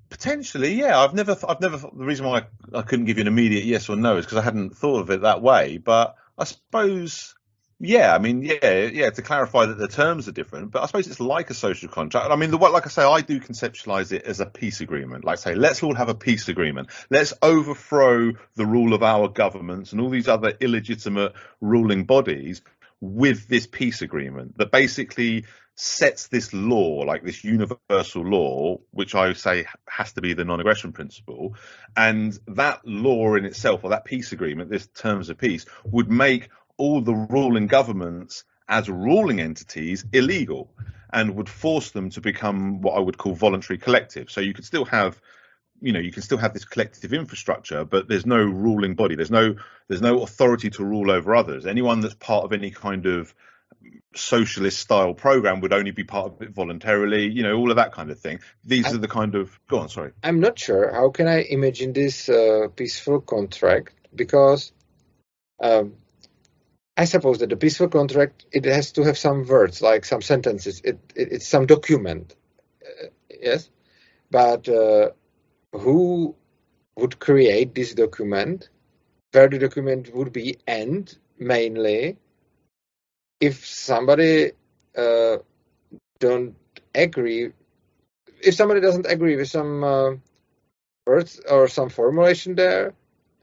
potentially, 0.10 0.74
yeah. 0.74 0.98
I've 0.98 1.14
never. 1.14 1.38
I've 1.48 1.62
never. 1.62 1.78
The 1.78 1.90
reason 1.94 2.26
why 2.26 2.48
I, 2.74 2.80
I 2.80 2.82
couldn't 2.82 3.06
give 3.06 3.18
you 3.18 3.22
an 3.22 3.28
immediate 3.28 3.66
yes 3.66 3.90
or 3.90 3.96
no 3.96 4.18
is 4.18 4.26
because 4.26 4.40
I 4.40 4.42
hadn't 4.42 4.76
thought 4.76 5.02
of 5.02 5.12
it 5.12 5.22
that 5.22 5.44
way. 5.44 5.78
But 5.78 6.16
I 6.36 6.46
suppose 6.46 7.35
yeah, 7.80 8.16
I 8.16 8.20
mean, 8.20 8.42
yeah, 8.42 8.86
yeah. 8.86 9.10
To 9.10 9.22
clarify 9.22 9.66
that 9.66 9.78
the 9.78 9.88
terms 9.88 10.28
are 10.28 10.32
different, 10.32 10.72
but 10.72 10.82
I 10.82 10.86
suppose 10.86 11.08
it's 11.08 11.20
like 11.20 11.50
a 11.50 11.54
social 11.54 11.90
contract. 11.90 12.32
I 12.32 12.36
mean, 12.38 12.52
the 12.52 12.58
like 12.58 12.86
I 12.86 12.90
say, 12.90 13.04
I 13.04 13.22
do 13.22 13.40
conceptualize 13.40 14.14
it 14.14 14.24
as 14.24 14.40
a 14.40 14.46
peace 14.46 14.80
agreement. 14.80 15.26
Like 15.26 15.40
say, 15.40 15.56
let's 15.56 15.84
all 15.84 15.94
have 15.94 16.08
a 16.08 16.16
peace 16.16 16.48
agreement. 16.48 16.90
Let's 17.10 17.34
overthrow 17.42 18.32
the 18.56 18.66
rule 18.66 18.94
of 18.94 19.04
our 19.04 19.28
governments 19.28 19.92
and 19.92 20.00
all 20.00 20.10
these 20.10 20.30
other 20.30 20.54
illegitimate 20.60 21.34
ruling 21.60 22.06
bodies 22.06 22.62
with 23.02 23.48
this 23.50 23.68
peace 23.68 24.02
agreement 24.02 24.58
that 24.58 24.72
basically 24.72 25.46
sets 25.76 26.28
this 26.28 26.54
law, 26.54 27.02
like 27.02 27.24
this 27.24 27.44
universal 27.44 28.24
law, 28.24 28.80
which 28.92 29.14
I 29.14 29.34
say 29.34 29.66
has 29.88 30.14
to 30.14 30.22
be 30.22 30.34
the 30.34 30.46
non-aggression 30.46 30.94
principle, 30.94 31.56
and 31.98 32.38
that 32.48 32.88
law 32.88 33.36
in 33.36 33.44
itself, 33.44 33.84
or 33.84 33.90
that 33.90 34.06
peace 34.06 34.32
agreement, 34.32 34.70
this 34.70 34.88
terms 34.88 35.30
of 35.30 35.38
peace, 35.38 35.66
would 35.84 36.10
make 36.10 36.50
all 36.78 37.02
the 37.02 37.14
ruling 37.14 37.68
governments 37.68 38.44
as 38.68 38.90
ruling 38.90 39.40
entities 39.40 40.06
illegal 40.12 40.72
and 41.12 41.36
would 41.36 41.50
force 41.50 41.92
them 41.92 42.10
to 42.12 42.22
become 42.22 42.82
what 42.82 42.96
I 42.96 43.00
would 43.00 43.18
call 43.18 43.34
voluntary 43.36 43.78
collective. 43.78 44.30
So 44.30 44.42
you 44.42 44.54
could 44.54 44.66
still 44.66 44.86
have 44.86 45.20
you 45.82 45.92
know 45.92 46.00
you 46.00 46.12
can 46.12 46.22
still 46.22 46.38
have 46.38 46.54
this 46.54 46.64
collective 46.64 47.14
infrastructure 47.14 47.84
but 47.84 48.08
there's 48.08 48.26
no 48.26 48.38
ruling 48.38 48.96
body. 48.96 49.16
There's 49.16 49.32
no 49.32 49.56
there's 49.88 50.02
no 50.02 50.24
authority 50.24 50.70
to 50.72 50.84
rule 50.84 51.12
over 51.12 51.36
others. 51.36 51.66
Anyone 51.66 52.02
that's 52.02 52.16
part 52.16 52.46
of 52.46 52.54
any 52.54 52.72
kind 52.72 53.06
of 53.06 53.34
socialist 54.16 54.80
style 54.80 55.14
program 55.14 55.60
would 55.60 55.74
only 55.74 55.92
be 55.92 56.04
part 56.04 56.34
of 56.34 56.42
it 56.42 56.50
voluntarily 56.52 57.30
you 57.30 57.44
know 57.44 57.56
all 57.58 57.70
of 57.70 57.78
that 57.78 57.92
kind 57.92 58.10
of 58.10 58.20
thing. 58.20 58.40
These 58.64 58.88
I, 58.88 58.96
are 58.96 58.98
the 58.98 59.08
kind 59.08 59.36
of 59.36 59.60
go 59.68 59.80
on 59.80 59.90
sorry. 59.90 60.12
I'm 60.24 60.40
not 60.40 60.58
sure. 60.58 60.92
How 60.92 61.10
can 61.10 61.28
i 61.28 61.42
imagine 61.42 61.94
this 61.94 62.30
uh, 62.30 62.68
peaceful 62.76 63.22
contract? 63.22 63.94
Because 64.14 64.72
um, 65.62 65.94
I 66.98 67.06
suppose 67.06 67.40
that 67.40 67.50
the 67.50 67.58
peaceful 67.58 67.90
contract 67.90 68.46
it 68.52 68.66
has 68.66 68.92
to 68.94 69.04
have 69.04 69.18
some 69.18 69.46
words, 69.46 69.82
like 69.82 70.06
some 70.06 70.22
sentences. 70.22 70.82
It, 70.84 71.00
it 71.16 71.34
it's 71.34 71.48
some 71.48 71.66
document, 71.66 72.36
uh, 72.84 73.08
yes. 73.30 73.70
But 74.32 74.70
uh, 74.70 75.10
who 75.74 76.36
would 76.96 77.20
create 77.20 77.76
this 77.76 77.94
document? 77.94 78.70
Where 79.32 79.50
the 79.50 79.60
document 79.60 80.16
would 80.16 80.32
be 80.32 80.58
and 80.66 81.14
mainly, 81.38 82.18
if 83.42 83.66
somebody 83.66 84.54
uh, 84.98 85.38
don't 86.20 86.56
agree, 86.94 87.52
if 88.42 88.56
somebody 88.56 88.80
doesn't 88.80 89.06
agree 89.06 89.36
with 89.36 89.50
some 89.50 89.84
uh, 89.84 90.12
words 91.06 91.42
or 91.50 91.68
some 91.68 91.90
formulation 91.90 92.56
there, 92.56 92.94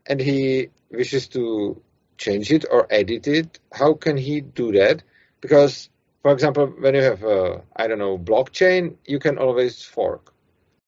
and 0.06 0.18
he 0.18 0.70
wishes 0.90 1.28
to 1.28 1.82
change 2.24 2.52
it 2.56 2.64
or 2.70 2.86
edit 2.90 3.26
it, 3.26 3.58
how 3.72 3.94
can 3.94 4.16
he 4.16 4.40
do 4.40 4.72
that? 4.72 5.02
Because, 5.40 5.90
for 6.22 6.32
example, 6.32 6.66
when 6.66 6.94
you 6.94 7.02
have 7.02 7.22
a, 7.24 7.62
I 7.74 7.88
don't 7.88 7.98
know, 7.98 8.16
blockchain, 8.18 8.96
you 9.04 9.18
can 9.18 9.38
always 9.38 9.82
fork. 9.82 10.32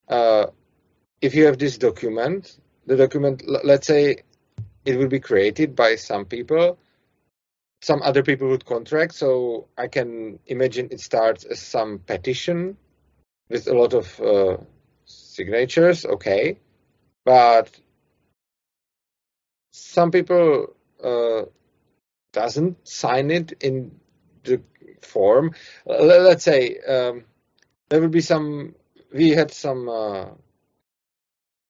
Uh, 0.08 0.46
if 1.20 1.34
you 1.34 1.46
have 1.46 1.58
this 1.58 1.78
document, 1.78 2.58
the 2.86 2.96
document, 2.96 3.42
let's 3.46 3.86
say 3.86 4.22
it 4.84 4.98
will 4.98 5.08
be 5.08 5.20
created 5.20 5.74
by 5.74 5.96
some 5.96 6.24
people, 6.24 6.78
some 7.82 8.00
other 8.02 8.22
people 8.22 8.48
would 8.48 8.64
contract. 8.64 9.14
So 9.14 9.66
I 9.76 9.88
can 9.88 10.38
imagine 10.46 10.88
it 10.90 11.00
starts 11.00 11.44
as 11.44 11.60
some 11.60 11.98
petition 11.98 12.76
with 13.48 13.66
a 13.66 13.74
lot 13.74 13.94
of 13.94 14.20
uh, 14.20 14.56
signatures, 15.04 16.04
okay, 16.04 16.58
but 17.24 17.70
some 19.72 20.10
people 20.10 20.76
uh, 21.04 21.44
doesn't 22.32 22.86
sign 22.88 23.30
it 23.30 23.52
in 23.60 24.00
the 24.44 24.62
form. 25.02 25.52
Let's 25.86 26.44
say 26.44 26.78
um, 26.78 27.24
there 27.88 28.00
will 28.00 28.08
be 28.08 28.20
some. 28.20 28.74
We 29.12 29.30
had 29.30 29.52
some 29.52 29.88
uh, 29.88 30.26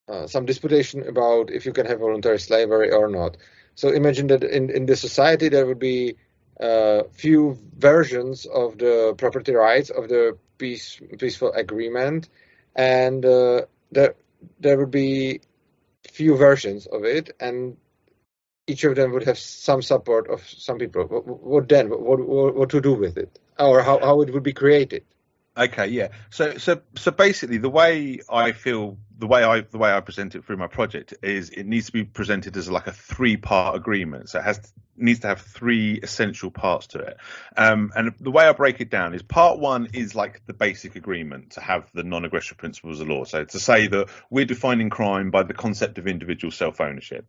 uh, 0.09 0.27
some 0.27 0.45
disputation 0.47 1.07
about 1.09 1.51
if 1.51 1.67
you 1.67 1.73
can 1.73 1.87
have 1.87 2.01
voluntary 2.01 2.39
slavery 2.39 2.93
or 2.93 3.09
not. 3.09 3.37
So 3.75 3.89
imagine 3.89 4.29
that 4.29 4.45
in 4.45 4.71
in 4.71 4.87
the 4.87 4.97
society 4.97 5.49
there 5.49 5.67
would 5.67 5.79
be 5.79 6.17
uh, 6.61 7.05
few 7.13 7.59
versions 7.77 8.47
of 8.47 8.79
the 8.79 9.15
property 9.19 9.55
rights 9.55 9.91
of 9.91 10.09
the 10.09 10.39
peace, 10.59 11.01
peaceful 11.19 11.53
agreement, 11.53 12.29
and 12.77 13.25
uh, 13.25 13.63
there 13.91 14.15
there 14.61 14.79
would 14.79 14.91
be 14.91 15.41
few 16.11 16.37
versions 16.37 16.87
of 16.87 17.05
it, 17.05 17.35
and 17.41 17.77
each 18.67 18.85
of 18.85 18.97
them 18.97 19.13
would 19.13 19.25
have 19.25 19.39
some 19.39 19.83
support 19.83 20.29
of 20.31 20.47
some 20.49 20.79
people. 20.79 21.05
What, 21.05 21.27
what 21.27 21.69
then? 21.69 21.91
What, 21.91 22.21
what, 22.21 22.55
what 22.55 22.71
to 22.71 22.81
do 22.81 22.95
with 22.95 23.17
it, 23.17 23.39
or 23.59 23.83
how, 23.83 23.99
how 23.99 24.21
it 24.23 24.33
would 24.33 24.43
be 24.43 24.53
created? 24.53 25.05
Okay, 25.57 25.87
yeah. 25.87 26.09
So 26.31 26.59
so 26.59 26.81
so 26.97 27.11
basically, 27.13 27.59
the 27.59 27.71
way 27.71 28.21
I 28.29 28.53
feel, 28.53 28.99
the 29.19 29.29
way 29.29 29.45
I 29.45 29.61
the 29.61 29.79
way 29.79 29.93
I 29.93 30.01
present 30.01 30.35
it 30.35 30.45
through 30.45 30.57
my 30.57 30.67
project 30.67 31.15
is 31.23 31.51
it 31.51 31.65
needs 31.65 31.87
to 31.87 31.93
be 31.93 32.05
presented 32.05 32.57
as 32.57 32.69
like 32.69 32.89
a 32.89 32.93
three 32.93 33.37
part 33.37 33.77
agreement. 33.77 34.31
So 34.31 34.41
it 34.41 34.45
has 34.45 34.73
needs 34.97 35.21
to 35.21 35.29
have 35.29 35.41
three 35.41 36.01
essential 36.03 36.51
parts 36.51 36.89
to 36.89 36.99
it. 36.99 37.17
Um, 37.57 37.93
and 37.95 38.15
the 38.19 38.31
way 38.31 38.47
I 38.47 38.53
break 38.53 38.81
it 38.81 38.91
down 38.91 39.15
is 39.15 39.23
part 39.23 39.59
one 39.61 39.91
is 39.93 40.15
like 40.15 40.45
the 40.47 40.55
basic 40.55 40.97
agreement 40.97 41.53
to 41.53 41.61
have 41.61 41.89
the 41.95 42.05
non-aggression 42.05 42.57
principles 42.57 43.01
of 43.01 43.09
law. 43.09 43.25
So 43.25 43.45
to 43.45 43.61
say 43.61 43.87
that 43.89 44.09
we're 44.31 44.45
defining 44.45 44.91
crime 44.91 45.31
by 45.31 45.43
the 45.45 45.55
concept 45.55 45.99
of 45.99 46.07
individual 46.07 46.51
self 46.51 46.81
ownership 46.81 47.27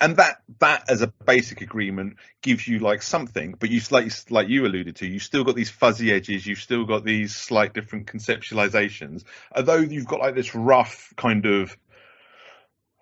and 0.00 0.16
that 0.16 0.42
that 0.58 0.90
as 0.90 1.02
a 1.02 1.06
basic 1.06 1.60
agreement 1.60 2.16
gives 2.42 2.66
you 2.66 2.78
like 2.78 3.02
something 3.02 3.54
but 3.58 3.70
you 3.70 3.80
like 3.90 4.10
like 4.30 4.48
you 4.48 4.66
alluded 4.66 4.96
to 4.96 5.06
you've 5.06 5.22
still 5.22 5.44
got 5.44 5.54
these 5.54 5.70
fuzzy 5.70 6.12
edges 6.12 6.46
you've 6.46 6.60
still 6.60 6.84
got 6.84 7.04
these 7.04 7.34
slight 7.34 7.72
different 7.72 8.06
conceptualizations. 8.06 9.24
Although 9.54 9.78
you've 9.78 10.06
got 10.06 10.20
like 10.20 10.34
this 10.34 10.54
rough 10.54 11.12
kind 11.16 11.46
of 11.46 11.76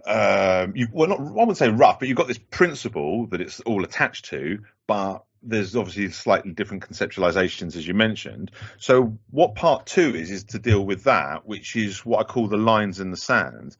um 0.07 0.72
you 0.76 0.88
well 0.92 1.09
not 1.09 1.20
I 1.20 1.22
wouldn't 1.22 1.57
say 1.57 1.68
rough 1.68 1.98
but 1.98 2.09
you've 2.09 2.16
got 2.16 2.28
this 2.28 2.38
principle 2.38 3.26
that 3.28 3.40
it's 3.40 3.61
all 3.61 3.85
attached 3.85 4.26
to 4.26 4.61
but 4.87 5.24
there's 5.42 5.76
obviously 5.76 6.11
slightly 6.11 6.50
different 6.50 6.88
conceptualizations 6.88 7.76
as 7.76 7.87
you 7.87 7.94
mentioned. 7.94 8.50
So 8.78 9.18
what 9.31 9.54
part 9.54 9.87
two 9.87 10.14
is 10.14 10.31
is 10.31 10.44
to 10.44 10.59
deal 10.59 10.85
with 10.85 11.04
that 11.04 11.46
which 11.46 11.76
is 11.76 12.04
what 12.04 12.20
i 12.20 12.24
call 12.24 12.48
the 12.48 12.57
lines 12.57 13.00
in 13.00 13.11
the 13.11 13.16
sand 13.16 13.76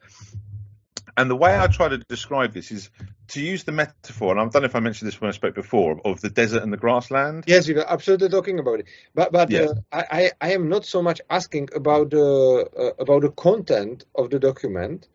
and 1.19 1.29
the 1.29 1.35
way 1.35 1.59
I 1.59 1.67
try 1.67 1.89
to 1.89 1.97
describe 1.97 2.53
this 2.53 2.71
is 2.71 2.89
to 3.29 3.41
use 3.41 3.65
the 3.65 3.73
metaphor, 3.73 4.31
and 4.31 4.39
I 4.39 4.43
don't 4.45 4.61
know 4.61 4.67
if 4.67 4.75
I 4.75 4.79
mentioned 4.79 5.09
this 5.09 5.19
when 5.19 5.27
I 5.27 5.33
spoke 5.33 5.53
before, 5.53 5.99
of 6.05 6.21
the 6.21 6.29
desert 6.29 6.63
and 6.63 6.71
the 6.71 6.77
grassland. 6.77 7.43
Yes, 7.45 7.67
you're 7.67 7.85
absolutely 7.85 8.29
talking 8.29 8.57
about 8.57 8.79
it. 8.79 8.85
But 9.13 9.33
but 9.33 9.49
yeah. 9.49 9.67
uh, 9.91 10.03
I 10.11 10.31
I 10.39 10.53
am 10.53 10.69
not 10.69 10.85
so 10.85 11.01
much 11.01 11.19
asking 11.29 11.69
about 11.75 12.11
the 12.11 12.69
uh, 12.83 13.03
about 13.03 13.23
the 13.23 13.31
content 13.31 14.05
of 14.15 14.29
the 14.29 14.39
document. 14.39 15.09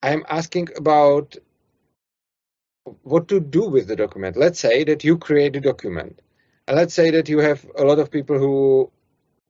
I 0.00 0.10
am 0.10 0.24
asking 0.28 0.68
about 0.76 1.36
what 3.02 3.26
to 3.28 3.40
do 3.40 3.68
with 3.68 3.88
the 3.88 3.96
document. 3.96 4.36
Let's 4.36 4.60
say 4.60 4.84
that 4.84 5.02
you 5.02 5.18
create 5.18 5.56
a 5.56 5.60
document, 5.60 6.22
and 6.68 6.76
let's 6.76 6.94
say 6.94 7.10
that 7.10 7.28
you 7.28 7.38
have 7.38 7.66
a 7.76 7.82
lot 7.82 7.98
of 7.98 8.12
people 8.12 8.38
who 8.38 8.92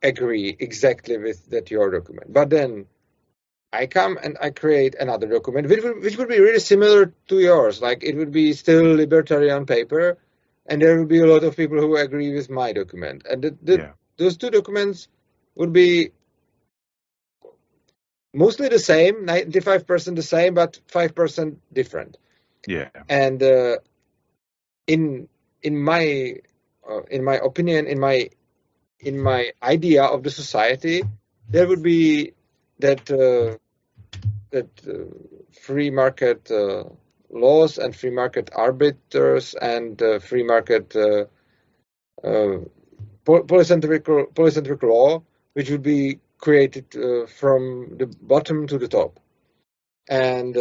agree 0.02 0.56
exactly 0.58 1.18
with 1.18 1.50
that 1.50 1.70
your 1.70 1.90
document, 1.90 2.32
but 2.32 2.48
then 2.48 2.86
I 3.72 3.86
come 3.86 4.18
and 4.22 4.36
I 4.40 4.50
create 4.50 4.94
another 4.94 5.26
document, 5.26 5.68
which 5.68 5.82
would, 5.82 6.02
which 6.02 6.16
would 6.18 6.28
be 6.28 6.40
really 6.40 6.60
similar 6.60 7.12
to 7.28 7.38
yours. 7.38 7.80
Like 7.80 8.04
it 8.04 8.16
would 8.16 8.30
be 8.30 8.52
still 8.52 8.96
libertarian 8.96 9.64
paper, 9.66 10.18
and 10.66 10.82
there 10.82 10.98
would 10.98 11.08
be 11.08 11.20
a 11.20 11.26
lot 11.26 11.44
of 11.44 11.56
people 11.56 11.78
who 11.80 11.96
agree 11.96 12.34
with 12.34 12.50
my 12.50 12.72
document. 12.72 13.24
And 13.28 13.42
the, 13.42 13.56
the, 13.62 13.76
yeah. 13.76 13.92
those 14.18 14.36
two 14.36 14.50
documents 14.50 15.08
would 15.54 15.72
be 15.72 16.12
mostly 18.34 18.68
the 18.68 18.78
same, 18.78 19.26
95% 19.26 20.16
the 20.16 20.22
same, 20.22 20.54
but 20.54 20.78
5% 20.88 21.56
different. 21.72 22.18
Yeah. 22.66 22.90
And 23.08 23.42
uh, 23.42 23.78
in 24.86 25.28
in 25.62 25.82
my 25.82 26.36
uh, 26.88 27.02
in 27.10 27.24
my 27.24 27.36
opinion, 27.36 27.86
in 27.86 27.98
my 27.98 28.28
in 29.00 29.18
my 29.20 29.52
idea 29.62 30.04
of 30.04 30.22
the 30.22 30.30
society, 30.30 31.02
there 31.48 31.66
would 31.66 31.82
be 31.82 32.34
that 32.78 33.10
uh, 33.10 33.58
that 34.52 34.68
uh, 34.86 35.04
free 35.60 35.90
market 35.90 36.50
uh, 36.50 36.84
laws 37.32 37.78
and 37.78 37.96
free 37.96 38.10
market 38.10 38.50
arbiters 38.54 39.54
and 39.54 40.00
uh, 40.02 40.18
free 40.18 40.44
market 40.44 40.94
uh, 40.94 41.24
uh, 42.22 42.58
polycentric, 43.24 44.02
polycentric 44.34 44.82
law, 44.82 45.22
which 45.54 45.70
would 45.70 45.82
be 45.82 46.20
created 46.38 46.84
uh, 46.96 47.26
from 47.26 47.96
the 47.96 48.06
bottom 48.20 48.66
to 48.66 48.78
the 48.78 48.88
top. 48.88 49.18
And 50.08 50.56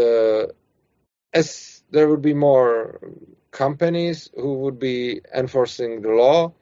as 1.33 1.83
there 1.89 2.07
would 2.07 2.21
be 2.21 2.33
more 2.33 2.99
companies 3.51 4.29
who 4.35 4.53
would 4.59 4.79
be 4.79 5.21
enforcing 5.33 6.01
the 6.01 6.09
law, 6.09 6.53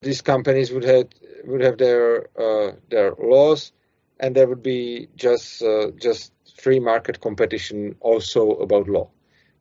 these 0.00 0.22
companies 0.22 0.72
would 0.72 0.84
have 0.84 1.08
would 1.44 1.60
have 1.62 1.76
their 1.76 2.28
their 2.88 3.12
laws, 3.18 3.72
and 4.18 4.34
there 4.34 4.46
would 4.46 4.62
be 4.62 5.08
just 5.16 5.62
just 6.00 6.32
free 6.60 6.80
market 6.80 7.20
competition 7.20 7.96
also 8.00 8.50
about 8.52 8.88
law. 8.88 9.08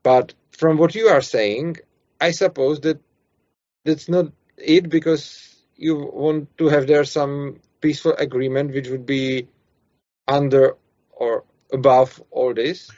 But 0.04 0.34
from 0.52 0.78
what 0.78 0.96
you 0.96 1.08
are 1.08 1.22
saying, 1.22 1.78
I 2.22 2.32
suppose 2.32 2.82
that 2.82 3.00
that's 3.86 4.10
not 4.10 4.32
it 4.58 4.90
because 4.90 5.56
you 5.76 5.96
want 5.96 6.58
to 6.58 6.68
have 6.68 6.88
there 6.88 7.06
some 7.06 7.60
peaceful 7.82 8.14
agreement 8.18 8.74
which 8.74 8.90
would 8.90 9.06
be 9.06 9.48
under 10.28 10.76
or 11.12 11.44
above 11.72 12.22
all 12.32 12.54
this. 12.54 12.92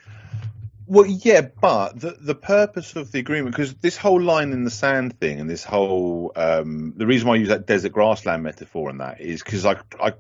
Well, 0.88 1.06
yeah, 1.06 1.42
but 1.42 2.00
the 2.00 2.18
the 2.20 2.36
purpose 2.36 2.98
of 2.98 3.14
the 3.14 3.20
agreement, 3.20 3.56
because 3.56 3.76
this 3.76 3.96
whole 3.96 4.22
line 4.22 4.52
in 4.52 4.66
the 4.66 4.72
sand 4.72 5.18
thing, 5.20 5.40
and 5.40 5.50
this 5.50 5.64
whole 5.64 6.34
um, 6.36 6.94
the 6.98 7.06
reason 7.06 7.30
why 7.30 7.36
I 7.36 7.38
use 7.38 7.48
that 7.48 7.66
desert 7.66 7.94
grassland 7.94 8.44
metaphor 8.44 8.90
and 8.90 9.00
that 9.00 9.22
is 9.22 9.42
because 9.42 9.66
I, 9.66 9.78
I 10.02 10.12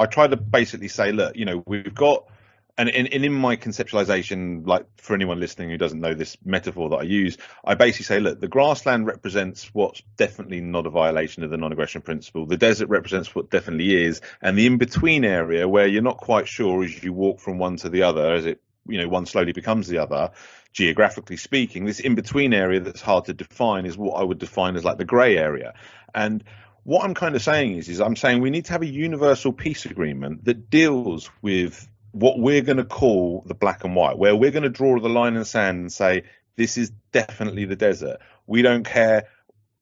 I 0.00 0.06
try 0.06 0.26
to 0.26 0.36
basically 0.36 0.88
say, 0.88 1.12
look, 1.12 1.36
you 1.36 1.44
know, 1.44 1.62
we've 1.66 1.94
got 1.94 2.26
and 2.78 2.88
in, 2.88 3.06
in 3.06 3.32
my 3.32 3.56
conceptualization, 3.56 4.66
like 4.66 4.86
for 4.96 5.14
anyone 5.14 5.38
listening 5.38 5.68
who 5.68 5.76
doesn't 5.76 6.00
know 6.00 6.14
this 6.14 6.36
metaphor 6.44 6.88
that 6.90 6.96
I 6.96 7.02
use, 7.02 7.36
I 7.64 7.74
basically 7.74 8.04
say, 8.04 8.20
look, 8.20 8.40
the 8.40 8.48
grassland 8.48 9.06
represents 9.06 9.66
what's 9.74 10.02
definitely 10.16 10.62
not 10.62 10.86
a 10.86 10.90
violation 10.90 11.42
of 11.42 11.50
the 11.50 11.58
non-aggression 11.58 12.00
principle. 12.00 12.46
The 12.46 12.56
desert 12.56 12.88
represents 12.88 13.34
what 13.34 13.50
definitely 13.50 14.04
is, 14.04 14.22
and 14.40 14.56
the 14.56 14.66
in-between 14.66 15.24
area 15.24 15.68
where 15.68 15.86
you're 15.86 16.02
not 16.02 16.16
quite 16.16 16.48
sure 16.48 16.82
as 16.82 17.02
you 17.02 17.12
walk 17.12 17.40
from 17.40 17.58
one 17.58 17.76
to 17.78 17.90
the 17.90 18.04
other, 18.04 18.32
as 18.32 18.46
it, 18.46 18.62
you 18.88 18.98
know, 18.98 19.08
one 19.08 19.26
slowly 19.26 19.52
becomes 19.52 19.86
the 19.86 19.98
other, 19.98 20.30
geographically 20.72 21.36
speaking, 21.36 21.84
this 21.84 22.00
in-between 22.00 22.54
area 22.54 22.80
that's 22.80 23.02
hard 23.02 23.26
to 23.26 23.34
define 23.34 23.84
is 23.84 23.98
what 23.98 24.14
I 24.14 24.24
would 24.24 24.38
define 24.38 24.76
as 24.76 24.84
like 24.84 24.96
the 24.96 25.04
grey 25.04 25.36
area, 25.36 25.74
and 26.14 26.42
what 26.84 27.04
I'm 27.04 27.14
kind 27.14 27.36
of 27.36 27.42
saying 27.42 27.76
is, 27.76 27.88
is 27.88 28.00
I'm 28.00 28.16
saying 28.16 28.40
we 28.40 28.50
need 28.50 28.64
to 28.64 28.72
have 28.72 28.82
a 28.82 28.86
universal 28.86 29.52
peace 29.52 29.86
agreement 29.86 30.46
that 30.46 30.68
deals 30.68 31.30
with 31.40 31.88
what 32.12 32.38
we're 32.38 32.62
going 32.62 32.76
to 32.76 32.84
call 32.84 33.42
the 33.46 33.54
black 33.54 33.84
and 33.84 33.96
white, 33.96 34.18
where 34.18 34.36
we're 34.36 34.50
going 34.50 34.62
to 34.62 34.68
draw 34.68 34.98
the 35.00 35.08
line 35.08 35.34
in 35.34 35.40
the 35.40 35.44
sand 35.44 35.80
and 35.80 35.92
say 35.92 36.24
this 36.56 36.76
is 36.76 36.92
definitely 37.10 37.64
the 37.64 37.76
desert. 37.76 38.18
We 38.46 38.62
don't 38.62 38.84
care. 38.84 39.28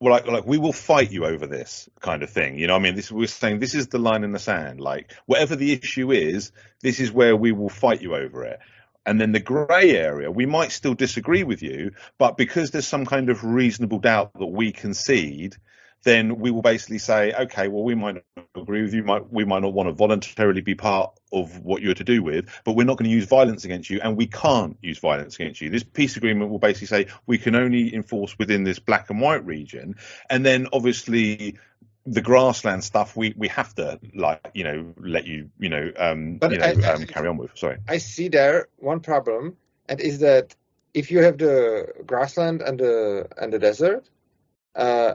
Like, 0.00 0.26
like 0.26 0.46
we 0.46 0.56
will 0.56 0.72
fight 0.72 1.10
you 1.10 1.26
over 1.26 1.46
this 1.46 1.88
kind 2.00 2.22
of 2.22 2.30
thing. 2.30 2.58
You 2.58 2.68
know, 2.68 2.76
I 2.76 2.78
mean, 2.78 2.94
this 2.94 3.12
we're 3.12 3.26
saying 3.26 3.58
this 3.58 3.74
is 3.74 3.88
the 3.88 3.98
line 3.98 4.24
in 4.24 4.32
the 4.32 4.38
sand. 4.38 4.80
Like 4.80 5.12
whatever 5.26 5.56
the 5.56 5.72
issue 5.72 6.10
is, 6.10 6.52
this 6.80 7.00
is 7.00 7.12
where 7.12 7.36
we 7.36 7.52
will 7.52 7.68
fight 7.68 8.00
you 8.00 8.14
over 8.14 8.44
it. 8.44 8.60
And 9.04 9.20
then 9.20 9.32
the 9.32 9.40
grey 9.40 9.96
area, 9.96 10.30
we 10.30 10.46
might 10.46 10.72
still 10.72 10.94
disagree 10.94 11.42
with 11.42 11.62
you, 11.62 11.92
but 12.18 12.36
because 12.36 12.70
there's 12.70 12.86
some 12.86 13.06
kind 13.06 13.28
of 13.28 13.44
reasonable 13.44 13.98
doubt 13.98 14.32
that 14.38 14.46
we 14.46 14.72
concede, 14.72 15.56
then 16.02 16.38
we 16.38 16.50
will 16.50 16.62
basically 16.62 16.98
say, 16.98 17.32
okay, 17.32 17.68
well, 17.68 17.82
we 17.82 17.94
might 17.94 18.22
not 18.36 18.46
agree 18.54 18.82
with 18.82 18.94
you, 18.94 19.02
might, 19.02 19.30
we 19.30 19.44
might 19.44 19.60
not 19.60 19.72
want 19.72 19.88
to 19.88 19.92
voluntarily 19.92 20.62
be 20.62 20.74
part 20.74 21.12
of 21.32 21.60
what 21.60 21.82
you're 21.82 21.94
to 21.94 22.04
do 22.04 22.22
with, 22.22 22.48
but 22.64 22.72
we're 22.72 22.84
not 22.84 22.96
going 22.96 23.08
to 23.08 23.14
use 23.14 23.26
violence 23.26 23.64
against 23.64 23.90
you, 23.90 24.00
and 24.02 24.16
we 24.16 24.26
can't 24.26 24.78
use 24.80 24.98
violence 24.98 25.34
against 25.34 25.60
you. 25.60 25.68
This 25.70 25.82
peace 25.82 26.16
agreement 26.16 26.50
will 26.50 26.58
basically 26.58 26.86
say 26.86 27.06
we 27.26 27.38
can 27.38 27.54
only 27.54 27.94
enforce 27.94 28.38
within 28.38 28.64
this 28.64 28.78
black 28.78 29.10
and 29.10 29.20
white 29.20 29.44
region, 29.44 29.96
and 30.28 30.44
then 30.44 30.68
obviously 30.72 31.58
the 32.06 32.22
grassland 32.22 32.82
stuff 32.82 33.14
we 33.14 33.34
we 33.36 33.46
have 33.48 33.74
to 33.74 34.00
like 34.14 34.50
you 34.54 34.64
know 34.64 34.94
let 34.98 35.26
you 35.26 35.50
you 35.58 35.68
know 35.68 35.92
um 35.98 36.36
but 36.36 36.50
you 36.50 36.58
know 36.58 36.64
I, 36.64 36.92
um, 36.92 37.04
carry 37.04 37.28
on 37.28 37.36
with 37.36 37.50
sorry 37.54 37.76
i 37.86 37.98
see 37.98 38.28
there 38.28 38.68
one 38.78 39.00
problem 39.00 39.56
and 39.86 40.00
is 40.00 40.20
that 40.20 40.56
if 40.94 41.10
you 41.10 41.22
have 41.22 41.36
the 41.36 41.92
grassland 42.06 42.62
and 42.62 42.80
the 42.80 43.28
and 43.36 43.52
the 43.52 43.58
desert 43.58 44.08
uh 44.74 45.14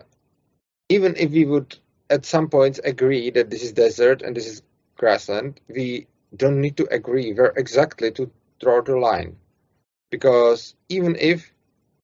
even 0.89 1.15
if 1.17 1.31
we 1.31 1.45
would 1.45 1.77
at 2.09 2.25
some 2.25 2.49
points 2.49 2.79
agree 2.83 3.29
that 3.31 3.49
this 3.49 3.63
is 3.63 3.71
desert 3.73 4.21
and 4.21 4.35
this 4.35 4.47
is 4.47 4.61
grassland, 4.97 5.59
we 5.67 6.07
don't 6.35 6.61
need 6.61 6.77
to 6.77 6.87
agree 6.93 7.33
where 7.33 7.53
exactly 7.55 8.11
to 8.11 8.29
draw 8.59 8.81
the 8.81 8.97
line. 8.97 9.37
Because 10.11 10.75
even 10.89 11.15
if 11.19 11.53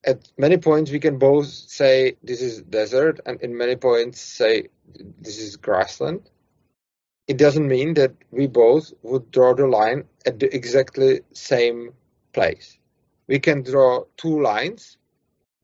at 0.06 0.32
many 0.38 0.58
points 0.58 0.92
we 0.92 1.00
can 1.00 1.18
both 1.18 1.48
say 1.48 2.16
this 2.24 2.42
is 2.42 2.62
desert 2.64 3.20
and 3.26 3.42
in 3.42 3.56
many 3.58 3.76
points 3.76 4.20
say 4.22 4.68
this 5.22 5.38
is 5.38 5.56
grassland, 5.58 6.30
it 7.28 7.38
doesn't 7.38 7.68
mean 7.68 7.94
that 7.96 8.14
we 8.32 8.48
both 8.48 8.94
would 9.04 9.32
draw 9.32 9.54
the 9.54 9.68
line 9.68 10.06
at 10.26 10.40
the 10.40 10.54
exactly 10.56 11.22
same 11.34 11.94
place. 12.34 12.78
We 13.28 13.40
can 13.40 13.64
draw 13.64 14.06
two 14.18 14.42
lines. 14.42 14.98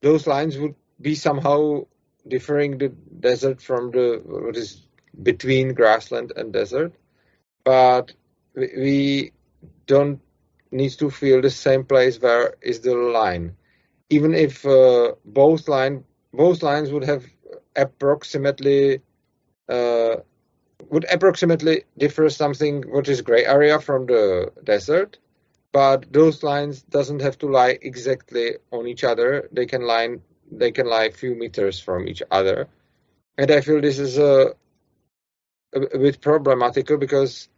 Those 0.02 0.28
lines 0.28 0.58
would 0.58 0.76
be 1.02 1.16
somehow 1.16 1.86
differing 2.28 2.78
the 2.78 2.90
desert 2.90 3.62
from 3.62 3.92
the 3.92 4.22
what 4.26 4.56
is 4.58 4.86
between 5.22 5.74
grassland 5.74 6.32
and 6.36 6.54
desert, 6.54 6.94
but 7.64 8.14
we 8.56 9.32
don't 9.86 10.20
need 10.72 10.92
to 10.92 11.10
feel 11.10 11.42
the 11.42 11.50
same 11.50 11.84
place 11.84 12.20
where 12.22 12.56
is 12.62 12.82
the 12.82 12.96
line. 12.96 13.56
Even 14.10 14.34
if 14.34 14.66
uh, 14.66 15.14
both 15.26 15.68
line 15.68 16.04
both 16.34 16.64
lines 16.64 16.92
would 16.92 17.04
have 17.04 17.26
approximately 17.76 19.02
uh, 19.70 20.16
would 20.90 21.06
approximately 21.12 21.84
differ 21.98 22.30
something 22.30 22.84
what 22.90 23.08
is 23.08 23.22
gray 23.22 23.46
area 23.46 23.80
from 23.80 24.06
the 24.06 24.52
desert, 24.64 25.18
but 25.72 26.12
those 26.12 26.44
lines 26.44 26.84
doesn't 26.84 27.22
have 27.22 27.38
to 27.40 27.48
lie 27.48 27.78
exactly 27.82 28.56
on 28.72 28.88
each 28.88 29.04
other. 29.04 29.50
They 29.52 29.66
can 29.66 29.82
line 29.82 30.22
they 30.52 30.72
can 30.72 30.88
lie 30.88 31.06
a 31.06 31.12
few 31.12 31.36
meters 31.36 31.80
from 31.80 32.08
each 32.08 32.24
other. 32.32 32.68
And 33.38 33.52
I 33.52 33.62
feel 33.62 33.82
this 33.82 34.00
is 34.00 34.18
a, 34.18 34.54
a, 35.74 35.80
a 35.80 36.00
bit 36.00 36.22
problematical 36.22 36.98
because 36.98 37.50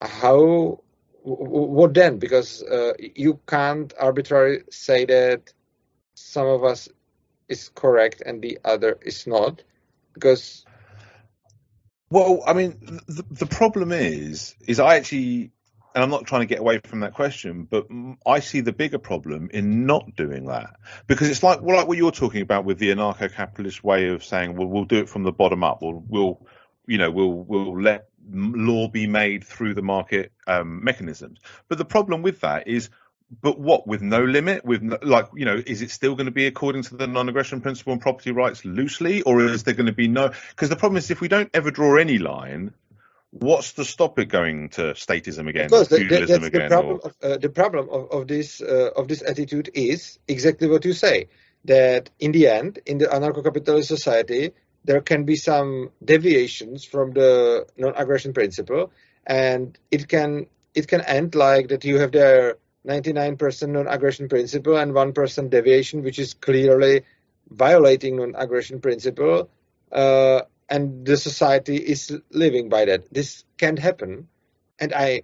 how, 0.00 0.80
what 1.22 1.94
then? 1.94 2.18
Because 2.18 2.62
uh, 2.62 2.94
you 2.98 3.40
can't 3.46 3.92
arbitrarily 3.98 4.60
say 4.70 5.04
that 5.06 5.52
some 6.14 6.46
of 6.46 6.64
us 6.64 6.88
is 7.48 7.70
correct 7.74 8.22
and 8.24 8.42
the 8.42 8.58
other 8.64 8.98
is 9.02 9.26
not 9.26 9.62
because 10.14 10.64
well 12.10 12.42
i 12.46 12.52
mean 12.52 13.00
the, 13.06 13.24
the 13.30 13.46
problem 13.46 13.92
is 13.92 14.54
is 14.66 14.80
i 14.80 14.96
actually 14.96 15.52
and 15.96 16.04
I'm 16.04 16.10
not 16.10 16.26
trying 16.26 16.42
to 16.42 16.46
get 16.46 16.58
away 16.58 16.78
from 16.84 17.00
that 17.00 17.14
question, 17.14 17.66
but 17.68 17.86
I 18.26 18.40
see 18.40 18.60
the 18.60 18.72
bigger 18.72 18.98
problem 18.98 19.48
in 19.54 19.86
not 19.86 20.14
doing 20.14 20.44
that 20.44 20.76
because 21.06 21.30
it's 21.30 21.42
like 21.42 21.62
well, 21.62 21.78
like 21.78 21.88
what 21.88 21.96
you're 21.96 22.12
talking 22.12 22.42
about 22.42 22.66
with 22.66 22.78
the 22.78 22.90
anarcho-capitalist 22.90 23.82
way 23.82 24.08
of 24.08 24.22
saying, 24.22 24.56
well, 24.56 24.68
we'll 24.68 24.84
do 24.84 24.98
it 24.98 25.08
from 25.08 25.22
the 25.22 25.32
bottom 25.32 25.64
up. 25.64 25.80
We'll, 25.80 26.04
we'll 26.06 26.46
you 26.86 26.98
know, 26.98 27.10
we'll 27.10 27.32
we'll 27.32 27.80
let 27.80 28.08
law 28.30 28.88
be 28.88 29.06
made 29.06 29.42
through 29.42 29.72
the 29.72 29.82
market 29.82 30.32
um, 30.46 30.84
mechanisms. 30.84 31.38
But 31.68 31.78
the 31.78 31.86
problem 31.86 32.20
with 32.20 32.42
that 32.42 32.68
is 32.68 32.90
but 33.40 33.58
what 33.58 33.86
with 33.86 34.02
no 34.02 34.22
limit 34.22 34.66
with 34.66 34.82
no, 34.82 34.98
like 35.02 35.28
you 35.34 35.46
know 35.46 35.60
is 35.66 35.80
it 35.80 35.90
still 35.90 36.14
going 36.14 36.26
to 36.26 36.32
be 36.32 36.46
according 36.46 36.82
to 36.82 36.96
the 36.96 37.06
non-aggression 37.06 37.60
principle 37.60 37.92
and 37.92 38.02
property 38.02 38.30
rights 38.30 38.64
loosely 38.64 39.22
or 39.22 39.44
is 39.44 39.64
there 39.64 39.74
going 39.74 39.86
to 39.86 39.92
be 39.92 40.06
no 40.06 40.30
because 40.50 40.68
the 40.68 40.76
problem 40.76 40.96
is 40.96 41.10
if 41.10 41.20
we 41.20 41.26
don't 41.26 41.50
ever 41.52 41.72
draw 41.72 41.96
any 41.96 42.18
line 42.18 42.72
what's 43.40 43.74
to 43.74 43.84
stop 43.84 44.18
it 44.18 44.26
going 44.26 44.70
to 44.70 44.94
statism 44.94 45.48
again? 45.48 45.66
Because 45.66 45.88
that's 45.88 46.02
again, 46.02 46.26
the 46.26 46.66
problem. 46.68 47.00
Or... 47.02 47.06
Of, 47.06 47.16
uh, 47.22 47.36
the 47.38 47.48
problem 47.48 47.88
of, 47.90 48.10
of 48.10 48.28
this 48.28 48.60
uh, 48.60 48.90
of 48.96 49.08
this 49.08 49.22
attitude 49.22 49.70
is 49.74 50.18
exactly 50.26 50.68
what 50.68 50.84
you 50.84 50.92
say. 50.92 51.28
That 51.64 52.10
in 52.20 52.32
the 52.32 52.46
end, 52.46 52.78
in 52.86 52.98
the 52.98 53.06
anarcho-capitalist 53.06 53.88
society, 53.88 54.52
there 54.84 55.00
can 55.00 55.24
be 55.24 55.34
some 55.34 55.90
deviations 56.04 56.84
from 56.84 57.12
the 57.12 57.66
non-aggression 57.76 58.32
principle, 58.32 58.92
and 59.26 59.76
it 59.90 60.06
can 60.06 60.46
it 60.74 60.86
can 60.86 61.00
end 61.00 61.34
like 61.34 61.68
that. 61.68 61.84
You 61.84 61.98
have 61.98 62.12
there 62.12 62.58
99% 62.86 63.68
non-aggression 63.68 64.28
principle 64.28 64.76
and 64.76 64.92
1% 64.92 65.50
deviation, 65.50 66.02
which 66.02 66.18
is 66.18 66.34
clearly 66.34 67.02
violating 67.50 68.16
non-aggression 68.16 68.80
principle. 68.80 69.50
Uh, 69.90 70.42
and 70.68 71.06
the 71.06 71.16
society 71.16 71.76
is 71.76 72.16
living 72.30 72.68
by 72.68 72.84
that. 72.86 73.12
This 73.12 73.44
can't 73.58 73.78
happen, 73.78 74.28
and 74.78 74.92
I 74.94 75.22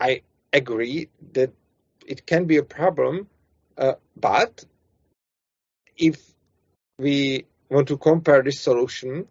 I 0.00 0.22
agree 0.52 1.08
that 1.32 1.52
it 2.06 2.26
can 2.26 2.46
be 2.46 2.56
a 2.56 2.62
problem, 2.62 3.28
uh, 3.78 3.94
but 4.16 4.64
if 5.96 6.20
we 6.98 7.46
want 7.70 7.88
to 7.88 7.96
compare 7.96 8.42
this 8.42 8.60
solution, 8.60 9.26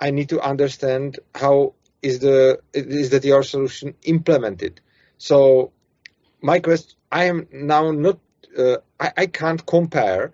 I 0.00 0.10
need 0.10 0.28
to 0.30 0.40
understand 0.40 1.18
how 1.34 1.74
is 2.02 2.20
the 2.20 2.60
is 2.72 3.10
that 3.10 3.24
your 3.24 3.42
solution 3.42 3.94
implemented. 4.04 4.80
So 5.18 5.72
my 6.40 6.60
question, 6.60 6.96
I 7.10 7.24
am 7.24 7.48
now 7.52 7.90
not, 7.90 8.18
uh, 8.56 8.76
I, 9.00 9.12
I 9.16 9.26
can't 9.26 9.64
compare 9.66 10.32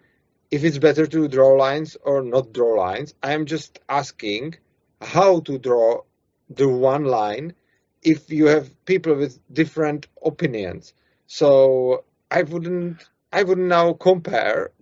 if 0.54 0.64
it's 0.64 0.78
better 0.78 1.06
to 1.06 1.28
draw 1.28 1.50
lines 1.66 1.96
or 2.02 2.22
not 2.22 2.52
draw 2.52 2.74
lines. 2.86 3.14
I'm 3.22 3.44
just 3.46 3.80
asking 3.88 4.56
how 5.00 5.40
to 5.40 5.58
draw 5.58 6.02
the 6.50 6.68
one 6.68 7.04
line 7.04 7.54
if 8.02 8.30
you 8.30 8.46
have 8.46 8.66
people 8.86 9.14
with 9.14 9.38
different 9.52 10.06
opinions. 10.24 10.94
So 11.26 12.04
I 12.30 12.42
wouldn't 12.42 13.04
I 13.32 13.42
wouldn't 13.42 13.68
now 13.68 13.92
compare 13.94 14.72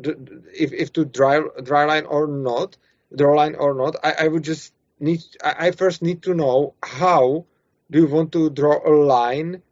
if 0.65 0.73
if 0.73 0.93
to 0.95 1.05
dry 1.05 1.41
dry 1.63 1.85
line 1.87 2.07
or 2.07 2.27
not, 2.27 2.77
draw 3.17 3.35
line 3.35 3.55
or 3.57 3.75
not. 3.75 3.97
I, 4.05 4.13
I 4.25 4.29
would 4.29 4.45
just 4.45 4.73
need 5.01 5.21
I, 5.43 5.69
I 5.69 5.71
first 5.73 6.03
need 6.03 6.23
to 6.25 6.35
know 6.35 6.75
how 6.83 7.47
do 7.91 8.01
you 8.01 8.07
want 8.09 8.33
to 8.33 8.51
draw 8.51 8.77
a 8.87 8.95
line 9.17 9.63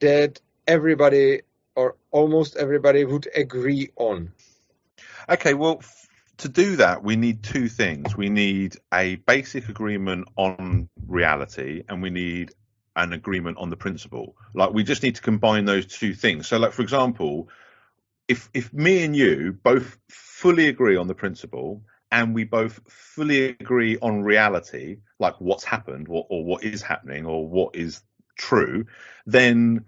that 0.00 0.40
everybody 0.66 1.42
or 1.76 1.96
almost 2.10 2.56
everybody 2.56 3.04
would 3.04 3.28
agree 3.34 3.90
on. 3.96 4.32
Okay, 5.28 5.54
well, 5.54 5.78
f- 5.80 6.08
to 6.38 6.48
do 6.48 6.76
that, 6.76 7.02
we 7.02 7.16
need 7.16 7.42
two 7.42 7.68
things. 7.68 8.16
We 8.16 8.28
need 8.28 8.76
a 8.92 9.16
basic 9.16 9.68
agreement 9.68 10.28
on 10.36 10.88
reality, 11.06 11.84
and 11.88 12.02
we 12.02 12.10
need 12.10 12.52
an 12.96 13.12
agreement 13.12 13.58
on 13.58 13.70
the 13.70 13.76
principle. 13.76 14.36
Like, 14.54 14.72
we 14.72 14.84
just 14.84 15.02
need 15.02 15.16
to 15.16 15.22
combine 15.22 15.64
those 15.64 15.86
two 15.86 16.14
things. 16.14 16.46
So, 16.46 16.58
like 16.58 16.72
for 16.72 16.82
example, 16.82 17.48
if 18.28 18.48
if 18.54 18.72
me 18.72 19.04
and 19.04 19.14
you 19.16 19.58
both 19.62 19.98
fully 20.08 20.68
agree 20.68 20.96
on 20.96 21.08
the 21.08 21.14
principle 21.14 21.82
and 22.10 22.34
we 22.34 22.44
both 22.44 22.80
fully 22.88 23.48
agree 23.48 23.98
on 23.98 24.22
reality, 24.22 24.98
like 25.18 25.34
what's 25.40 25.64
happened 25.64 26.06
or, 26.08 26.26
or 26.28 26.44
what 26.44 26.64
is 26.64 26.82
happening 26.82 27.26
or 27.26 27.46
what 27.46 27.74
is 27.74 28.02
true, 28.38 28.86
then 29.26 29.84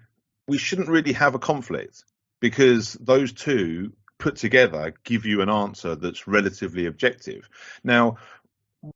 we 0.48 0.58
shouldn't 0.58 0.88
really 0.88 1.12
have 1.12 1.34
a 1.34 1.38
conflict 1.38 2.04
because 2.40 2.94
those 2.94 3.32
two 3.32 3.92
put 4.18 4.36
together 4.36 4.94
give 5.04 5.26
you 5.26 5.42
an 5.42 5.48
answer 5.48 5.94
that's 5.94 6.26
relatively 6.26 6.86
objective. 6.86 7.48
Now, 7.84 8.16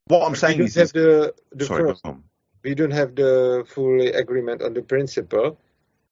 what 0.07 0.27
I'm 0.27 0.37
saying 0.37 0.61
is, 0.61 0.75
have 0.75 0.93
the, 0.93 1.35
the 1.53 1.65
sorry, 1.67 1.85
first, 1.85 2.05
we 2.63 2.75
don't 2.75 2.91
have 2.91 3.15
the 3.15 3.65
full 3.69 4.01
agreement 4.01 4.63
on 4.63 4.75
the 4.75 4.83
principle, 4.83 5.59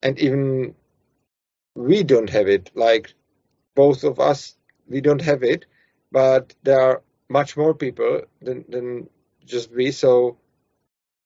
and 0.03 0.19
even 0.19 0.75
we 1.75 2.03
don't 2.03 2.31
have 2.31 2.49
it. 2.49 2.71
Like 2.75 3.15
both 3.75 4.05
of 4.05 4.19
us, 4.19 4.57
we 4.89 5.01
don't 5.01 5.23
have 5.23 5.43
it, 5.43 5.67
but 6.11 6.55
there 6.63 6.81
are 6.81 7.03
much 7.29 7.57
more 7.57 7.75
people 7.75 8.23
than 8.43 8.65
than 8.69 9.09
just 9.45 9.71
we. 9.71 9.93
So, 9.93 10.39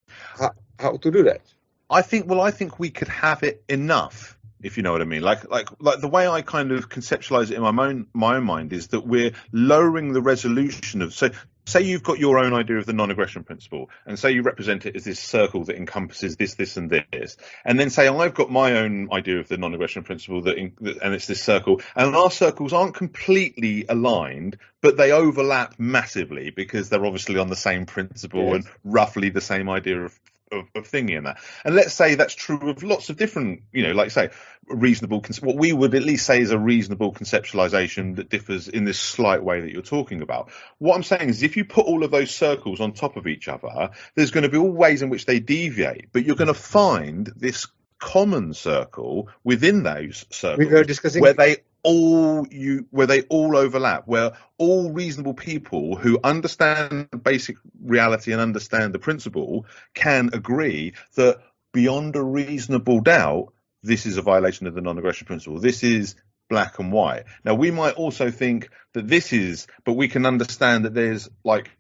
how, 0.09 0.53
how 0.79 0.97
to 0.97 1.11
do 1.11 1.25
that? 1.25 1.42
I 1.88 2.03
think. 2.03 2.29
Well, 2.29 2.40
I 2.40 2.51
think 2.51 2.79
we 2.79 2.90
could 2.90 3.09
have 3.09 3.42
it 3.42 3.64
enough 3.68 4.38
if 4.62 4.77
you 4.77 4.83
know 4.83 4.92
what 4.92 5.03
I 5.03 5.05
mean. 5.05 5.22
Like 5.22 5.51
like 5.51 5.68
like 5.81 6.01
the 6.01 6.09
way 6.09 6.27
I 6.27 6.42
kind 6.42 6.72
of 6.72 6.88
conceptualize 6.88 7.51
it 7.51 7.53
in 7.53 7.62
my 7.62 7.87
own 7.87 8.07
my 8.12 8.37
own 8.37 8.44
mind 8.44 8.72
is 8.72 8.88
that 8.88 9.07
we're 9.07 9.33
lowering 9.53 10.12
the 10.12 10.22
resolution 10.22 11.03
of 11.03 11.14
so 11.14 11.31
say 11.64 11.83
you've 11.83 12.03
got 12.03 12.18
your 12.18 12.38
own 12.38 12.53
idea 12.53 12.77
of 12.77 12.87
the 12.87 12.92
non-aggression 12.92 13.44
principle 13.44 13.88
and 14.05 14.18
say 14.18 14.33
you 14.33 14.42
represent 14.42 14.85
it 14.85 14.96
as 14.96 15.05
this 15.05 15.20
circle 15.20 15.64
that 15.64 15.77
encompasses 15.77 16.37
this 16.37 16.55
this 16.55 16.77
and 16.77 16.90
this 16.90 17.37
and 17.64 17.79
then 17.79 17.88
say 17.88 18.09
i've 18.09 18.35
got 18.35 18.51
my 18.51 18.79
own 18.79 19.09
idea 19.12 19.38
of 19.38 19.48
the 19.48 19.57
non-aggression 19.57 20.03
principle 20.03 20.42
that 20.42 20.59
in, 20.59 20.72
and 21.03 21.14
it's 21.14 21.27
this 21.27 21.42
circle 21.42 21.81
and 21.94 22.16
our 22.16 22.31
circles 22.31 22.72
aren't 22.72 22.94
completely 22.94 23.85
aligned 23.88 24.59
but 24.81 24.96
they 24.96 25.12
overlap 25.12 25.75
massively 25.79 26.51
because 26.51 26.88
they're 26.88 27.07
obviously 27.07 27.38
on 27.38 27.48
the 27.48 27.57
same 27.57 27.87
principle 27.87 28.46
yes. 28.46 28.55
and 28.55 28.66
roughly 28.83 29.31
the 29.31 29.40
same 29.40 29.68
idea 29.68 30.03
of 30.03 30.18
of, 30.53 30.69
of 30.75 30.91
thingy 30.91 31.17
in 31.17 31.25
that. 31.25 31.38
And 31.65 31.75
let's 31.75 31.95
say 31.95 32.15
that's 32.15 32.35
true 32.35 32.71
of 32.71 32.83
lots 32.83 33.11
of 33.11 33.17
different, 33.17 33.62
you 33.73 33.83
know, 33.83 33.93
like 33.93 34.11
say, 34.11 34.31
reasonable, 34.67 35.25
what 35.41 35.57
we 35.57 35.73
would 35.73 35.95
at 35.95 36.03
least 36.03 36.27
say 36.27 36.41
is 36.41 36.51
a 36.51 36.59
reasonable 36.59 37.12
conceptualization 37.12 38.17
that 38.17 38.29
differs 38.29 38.69
in 38.69 38.85
this 38.85 38.99
slight 38.99 39.43
way 39.43 39.61
that 39.61 39.73
you're 39.73 39.83
talking 39.83 40.23
about. 40.23 40.51
What 40.79 40.95
I'm 40.95 41.03
saying 41.03 41.29
is 41.29 41.43
if 41.43 41.57
you 41.57 41.65
put 41.65 41.87
all 41.87 42.05
of 42.05 42.11
those 42.11 42.31
circles 42.31 42.81
on 42.81 42.93
top 42.93 43.17
of 43.17 43.27
each 43.27 43.49
other, 43.49 43.91
there's 44.15 44.31
going 44.31 44.45
to 44.45 44.49
be 44.49 44.59
all 44.59 44.71
ways 44.71 45.03
in 45.03 45.11
which 45.11 45.27
they 45.27 45.41
deviate, 45.41 46.12
but 46.12 46.25
you're 46.25 46.37
going 46.37 46.49
to 46.49 46.55
find 46.55 47.33
this 47.37 47.67
common 47.99 48.53
circle 48.53 49.29
within 49.45 49.85
those 49.85 50.27
circles 50.31 50.59
we 50.59 50.67
were 50.67 50.83
discussing 50.83 51.23
where 51.23 51.35
they 51.35 51.59
all 51.83 52.47
you 52.51 52.87
where 52.90 53.07
they 53.07 53.23
all 53.23 53.57
overlap 53.57 54.07
where 54.07 54.33
all 54.57 54.92
reasonable 54.92 55.35
people 55.35 55.97
who 55.97 56.18
understand 56.23 57.09
basic 57.25 57.57
reality 57.83 58.33
and 58.33 58.40
understand 58.40 58.92
the 58.92 58.99
principle 58.99 59.66
can 59.95 60.31
agree 60.33 60.92
that 61.16 61.40
beyond 61.73 62.14
a 62.14 62.23
reasonable 62.23 63.01
doubt 63.01 63.53
this 63.83 64.07
is 64.07 64.16
a 64.16 64.23
violation 64.23 64.66
of 64.66 64.75
the 64.75 64.81
non-aggression 64.81 65.27
principle. 65.27 65.59
This 65.59 65.83
is 65.83 66.14
black 66.49 66.79
and 66.79 66.92
white. 66.92 67.25
Now 67.45 67.55
we 67.55 67.71
might 67.71 67.95
also 67.95 68.31
think 68.31 68.71
that 68.92 69.09
this 69.09 69.33
is 69.33 69.66
but 69.85 69.95
we 69.95 70.09
can 70.09 70.27
understand 70.27 70.85
that 70.85 70.95
there's 70.95 71.29
like 71.45 71.71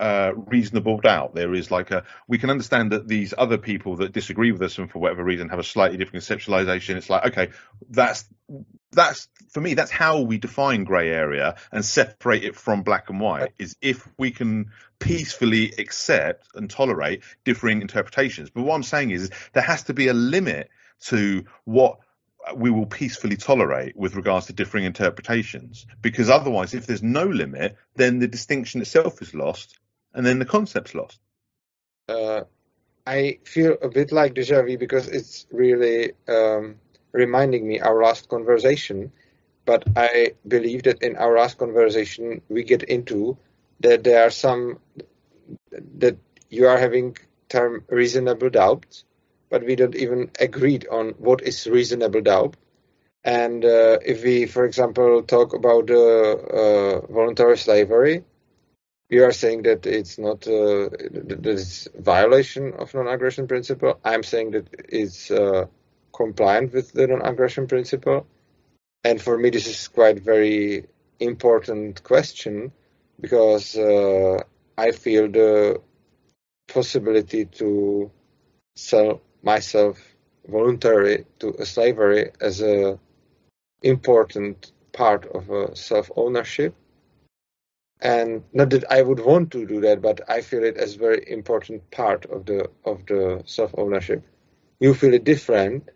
uh, 0.00 0.32
reasonable 0.34 0.98
doubt. 0.98 1.34
There 1.34 1.52
is 1.52 1.70
like 1.70 1.90
a 1.90 2.04
we 2.26 2.38
can 2.38 2.48
understand 2.48 2.92
that 2.92 3.06
these 3.06 3.34
other 3.36 3.58
people 3.58 3.96
that 3.96 4.12
disagree 4.12 4.50
with 4.50 4.62
us 4.62 4.78
and 4.78 4.90
for 4.90 4.98
whatever 4.98 5.22
reason 5.22 5.50
have 5.50 5.58
a 5.58 5.64
slightly 5.64 5.98
different 5.98 6.24
conceptualization. 6.24 6.96
It's 6.96 7.10
like 7.10 7.26
okay, 7.26 7.50
that's 7.90 8.24
that's 8.92 9.28
for 9.50 9.60
me 9.60 9.74
that's 9.74 9.90
how 9.90 10.22
we 10.22 10.38
define 10.38 10.84
grey 10.84 11.10
area 11.10 11.56
and 11.70 11.84
separate 11.84 12.44
it 12.44 12.56
from 12.56 12.82
black 12.82 13.10
and 13.10 13.20
white 13.20 13.52
is 13.58 13.76
if 13.82 14.08
we 14.18 14.30
can 14.30 14.70
peacefully 14.98 15.72
accept 15.78 16.48
and 16.54 16.70
tolerate 16.70 17.22
differing 17.44 17.82
interpretations. 17.82 18.48
But 18.48 18.62
what 18.62 18.74
I'm 18.74 18.82
saying 18.82 19.10
is, 19.10 19.24
is 19.24 19.30
there 19.52 19.62
has 19.62 19.84
to 19.84 19.94
be 19.94 20.08
a 20.08 20.14
limit 20.14 20.70
to 21.02 21.44
what 21.64 21.98
we 22.56 22.70
will 22.70 22.86
peacefully 22.86 23.36
tolerate 23.36 23.94
with 23.96 24.14
regards 24.14 24.46
to 24.46 24.54
differing 24.54 24.84
interpretations 24.84 25.86
because 26.00 26.30
otherwise 26.30 26.72
if 26.72 26.86
there's 26.86 27.02
no 27.02 27.24
limit 27.24 27.76
then 27.96 28.18
the 28.18 28.26
distinction 28.26 28.80
itself 28.80 29.20
is 29.20 29.34
lost 29.34 29.78
and 30.14 30.26
then 30.26 30.38
the 30.38 30.44
concept's 30.44 30.94
lost. 30.94 31.20
Uh, 32.08 32.42
I 33.06 33.38
feel 33.44 33.76
a 33.82 33.88
bit 33.88 34.12
like 34.12 34.34
deja 34.34 34.62
vu 34.62 34.76
because 34.78 35.08
it's 35.08 35.46
really 35.50 36.12
um, 36.28 36.76
reminding 37.12 37.66
me 37.66 37.80
our 37.80 38.02
last 38.02 38.28
conversation. 38.28 39.12
But 39.64 39.84
I 39.96 40.34
believe 40.46 40.84
that 40.84 41.02
in 41.02 41.16
our 41.16 41.36
last 41.36 41.58
conversation 41.58 42.42
we 42.48 42.64
get 42.64 42.82
into 42.82 43.36
that 43.80 44.04
there 44.04 44.26
are 44.26 44.30
some 44.30 44.78
that 45.98 46.16
you 46.48 46.66
are 46.66 46.78
having 46.78 47.16
term 47.48 47.84
reasonable 47.88 48.50
doubt, 48.50 49.02
but 49.50 49.64
we 49.64 49.76
don't 49.76 49.94
even 49.96 50.30
agreed 50.38 50.86
on 50.88 51.10
what 51.18 51.42
is 51.42 51.66
reasonable 51.66 52.20
doubt. 52.20 52.56
And 53.24 53.64
uh, 53.64 53.98
if 54.04 54.24
we, 54.24 54.46
for 54.46 54.64
example, 54.64 55.22
talk 55.22 55.52
about 55.52 55.90
uh, 55.90 57.00
voluntary 57.06 57.58
slavery, 57.58 58.24
you 59.10 59.24
are 59.24 59.32
saying 59.32 59.62
that 59.62 59.86
it's 59.86 60.18
not 60.18 60.46
uh, 60.46 60.88
that 60.88 61.40
it's 61.44 61.88
violation 61.98 62.72
of 62.74 62.94
non-aggression 62.94 63.48
principle. 63.48 63.98
I'm 64.04 64.22
saying 64.22 64.52
that 64.52 64.68
it's 64.88 65.30
uh, 65.30 65.66
compliant 66.14 66.72
with 66.72 66.92
the 66.92 67.08
non-aggression 67.08 67.66
principle. 67.66 68.26
And 69.02 69.20
for 69.20 69.36
me, 69.36 69.50
this 69.50 69.66
is 69.66 69.88
quite 69.88 70.20
very 70.20 70.86
important 71.18 72.04
question 72.04 72.72
because 73.20 73.76
uh, 73.76 74.42
I 74.78 74.92
feel 74.92 75.28
the 75.28 75.80
possibility 76.68 77.46
to 77.46 78.10
sell 78.76 79.20
myself 79.42 79.98
voluntarily 80.46 81.24
to 81.40 81.64
slavery 81.66 82.30
as 82.40 82.62
a 82.62 82.98
important 83.82 84.72
part 84.92 85.26
of 85.26 85.50
a 85.50 85.74
self-ownership 85.74 86.74
and 88.02 88.42
not 88.52 88.70
that 88.70 88.90
I 88.90 89.02
would 89.02 89.20
want 89.20 89.50
to 89.52 89.66
do 89.66 89.80
that, 89.82 90.00
but 90.00 90.22
I 90.28 90.40
feel 90.40 90.64
it 90.64 90.76
as 90.76 90.94
a 90.94 90.98
very 90.98 91.24
important 91.30 91.90
part 91.90 92.26
of 92.26 92.46
the 92.46 92.70
of 92.84 93.06
the 93.06 93.42
self 93.46 93.74
ownership. 93.76 94.24
You 94.80 94.94
feel 94.94 95.14
it 95.14 95.24
different, 95.24 95.90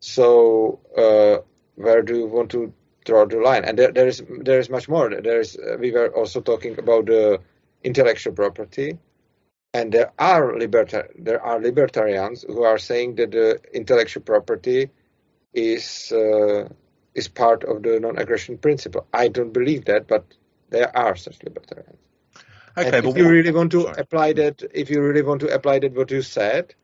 so 0.00 0.80
uh, 0.96 1.42
where 1.76 2.02
do 2.02 2.18
you 2.18 2.26
want 2.26 2.50
to 2.52 2.72
draw 3.04 3.24
the 3.26 3.38
line? 3.38 3.64
And 3.64 3.78
there, 3.78 3.92
there 3.92 4.08
is 4.08 4.22
there 4.40 4.58
is 4.58 4.68
much 4.70 4.88
more. 4.88 5.08
There 5.10 5.40
is 5.40 5.56
uh, 5.56 5.76
we 5.78 5.92
were 5.92 6.08
also 6.08 6.40
talking 6.40 6.78
about 6.78 7.06
the 7.06 7.40
intellectual 7.84 8.32
property, 8.34 8.98
and 9.72 9.92
there 9.92 10.12
are 10.18 10.52
libertar- 10.54 11.10
there 11.18 11.40
are 11.42 11.60
libertarians 11.60 12.44
who 12.46 12.62
are 12.64 12.78
saying 12.78 13.16
that 13.16 13.30
the 13.30 13.60
intellectual 13.72 14.22
property 14.22 14.90
is 15.52 16.12
uh, 16.12 16.68
is 17.14 17.28
part 17.28 17.64
of 17.64 17.82
the 17.82 18.00
non-aggression 18.00 18.58
principle. 18.58 19.06
I 19.12 19.28
don't 19.28 19.52
believe 19.52 19.84
that, 19.84 20.08
but 20.08 20.24
there 20.74 20.96
are 20.96 21.14
such 21.14 21.42
libertarians. 21.44 22.00
Okay, 22.76 22.98
and 22.98 23.06
if 23.06 23.16
you 23.16 23.28
really 23.28 23.52
want 23.52 23.70
to 23.70 23.82
sorry. 23.82 24.00
apply 24.04 24.32
that, 24.32 24.62
if 24.74 24.90
you 24.90 25.00
really 25.00 25.22
want 25.22 25.40
to 25.42 25.54
apply 25.54 25.78
that 25.78 25.94
what 25.94 26.10
you 26.10 26.22
said, 26.22 26.74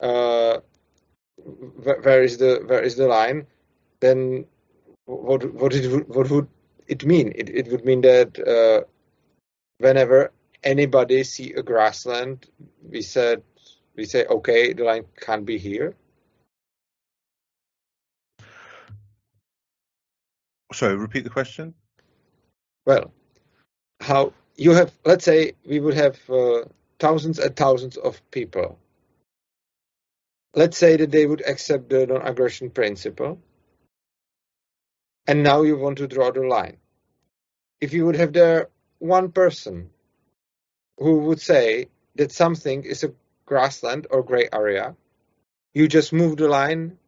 uh, 0.00 0.58
where 2.06 2.22
is 2.22 2.38
the 2.38 2.62
where 2.66 2.82
is 2.82 2.94
the 2.94 3.08
line? 3.08 3.46
Then 3.98 4.46
what 5.06 5.52
what 5.52 5.74
it 5.74 5.90
would, 5.90 6.08
what 6.08 6.30
would 6.30 6.48
it 6.86 7.04
mean? 7.04 7.32
It 7.34 7.50
it 7.50 7.72
would 7.72 7.84
mean 7.84 8.02
that 8.02 8.38
uh, 8.38 8.86
whenever 9.78 10.30
anybody 10.62 11.24
see 11.24 11.52
a 11.54 11.62
grassland, 11.62 12.46
we 12.88 13.02
said 13.02 13.42
we 13.96 14.04
say 14.04 14.24
okay, 14.26 14.72
the 14.72 14.84
line 14.84 15.06
can't 15.20 15.44
be 15.44 15.58
here. 15.58 15.96
Sorry, 20.72 20.96
repeat 20.96 21.24
the 21.24 21.30
question. 21.30 21.74
Well, 22.86 23.12
how 24.00 24.32
you 24.56 24.72
have, 24.72 24.92
let's 25.04 25.24
say 25.24 25.52
we 25.66 25.80
would 25.80 25.94
have 25.94 26.18
uh, 26.28 26.64
thousands 26.98 27.38
and 27.38 27.56
thousands 27.56 27.96
of 27.96 28.20
people. 28.30 28.78
Let's 30.54 30.76
say 30.76 30.96
that 30.96 31.10
they 31.10 31.26
would 31.26 31.46
accept 31.46 31.88
the 31.88 32.06
non 32.06 32.22
aggression 32.22 32.70
principle. 32.70 33.40
And 35.26 35.42
now 35.42 35.62
you 35.62 35.78
want 35.78 35.98
to 35.98 36.06
draw 36.06 36.30
the 36.30 36.42
line. 36.42 36.76
If 37.80 37.92
you 37.92 38.06
would 38.06 38.16
have 38.16 38.32
there 38.32 38.68
one 38.98 39.32
person 39.32 39.90
who 40.98 41.20
would 41.20 41.40
say 41.40 41.88
that 42.16 42.30
something 42.30 42.84
is 42.84 43.02
a 43.04 43.12
grassland 43.46 44.06
or 44.10 44.22
gray 44.22 44.48
area, 44.52 44.94
you 45.72 45.88
just 45.88 46.12
move 46.12 46.36
the 46.36 46.48
line 46.48 46.98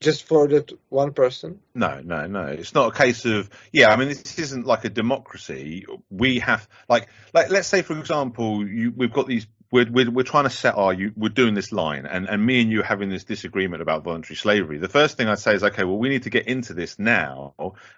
just 0.00 0.24
for 0.24 0.48
that 0.48 0.72
one 0.88 1.12
person? 1.12 1.60
No, 1.74 2.00
no, 2.00 2.26
no. 2.26 2.46
It's 2.46 2.74
not 2.74 2.94
a 2.94 2.96
case 2.96 3.24
of 3.26 3.50
yeah. 3.72 3.90
I 3.90 3.96
mean, 3.96 4.08
this 4.08 4.38
isn't 4.38 4.66
like 4.66 4.84
a 4.84 4.90
democracy. 4.90 5.86
We 6.10 6.40
have 6.40 6.66
like 6.88 7.08
like 7.34 7.50
let's 7.50 7.68
say 7.68 7.82
for 7.82 7.98
example, 7.98 8.66
you, 8.66 8.92
we've 8.96 9.12
got 9.12 9.26
these. 9.26 9.46
We're, 9.72 9.88
we're, 9.88 10.10
we're 10.10 10.24
trying 10.24 10.44
to 10.44 10.50
set 10.50 10.74
our 10.74 10.96
we're 11.14 11.28
doing 11.28 11.54
this 11.54 11.70
line 11.70 12.04
and, 12.04 12.28
and 12.28 12.44
me 12.44 12.60
and 12.60 12.72
you 12.72 12.82
having 12.82 13.08
this 13.08 13.22
disagreement 13.22 13.82
about 13.82 14.02
voluntary 14.02 14.34
slavery 14.34 14.78
the 14.78 14.88
first 14.88 15.16
thing 15.16 15.28
i'd 15.28 15.38
say 15.38 15.54
is 15.54 15.62
okay 15.62 15.84
well 15.84 15.96
we 15.96 16.08
need 16.08 16.24
to 16.24 16.30
get 16.30 16.48
into 16.48 16.74
this 16.74 16.98
now 16.98 17.54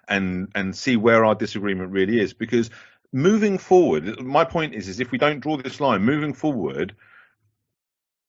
and 0.07 0.49
and 0.53 0.75
see 0.75 0.97
where 0.97 1.25
our 1.25 1.33
disagreement 1.33 1.89
really 1.89 2.19
is 2.19 2.35
because 2.35 2.69
moving 3.11 3.57
forward 3.57 4.21
my 4.21 4.45
point 4.45 4.75
is 4.75 4.87
is 4.87 4.99
if 4.99 5.09
we 5.09 5.17
don't 5.17 5.39
draw 5.39 5.57
this 5.57 5.79
line 5.79 6.03
moving 6.03 6.35
forward 6.35 6.95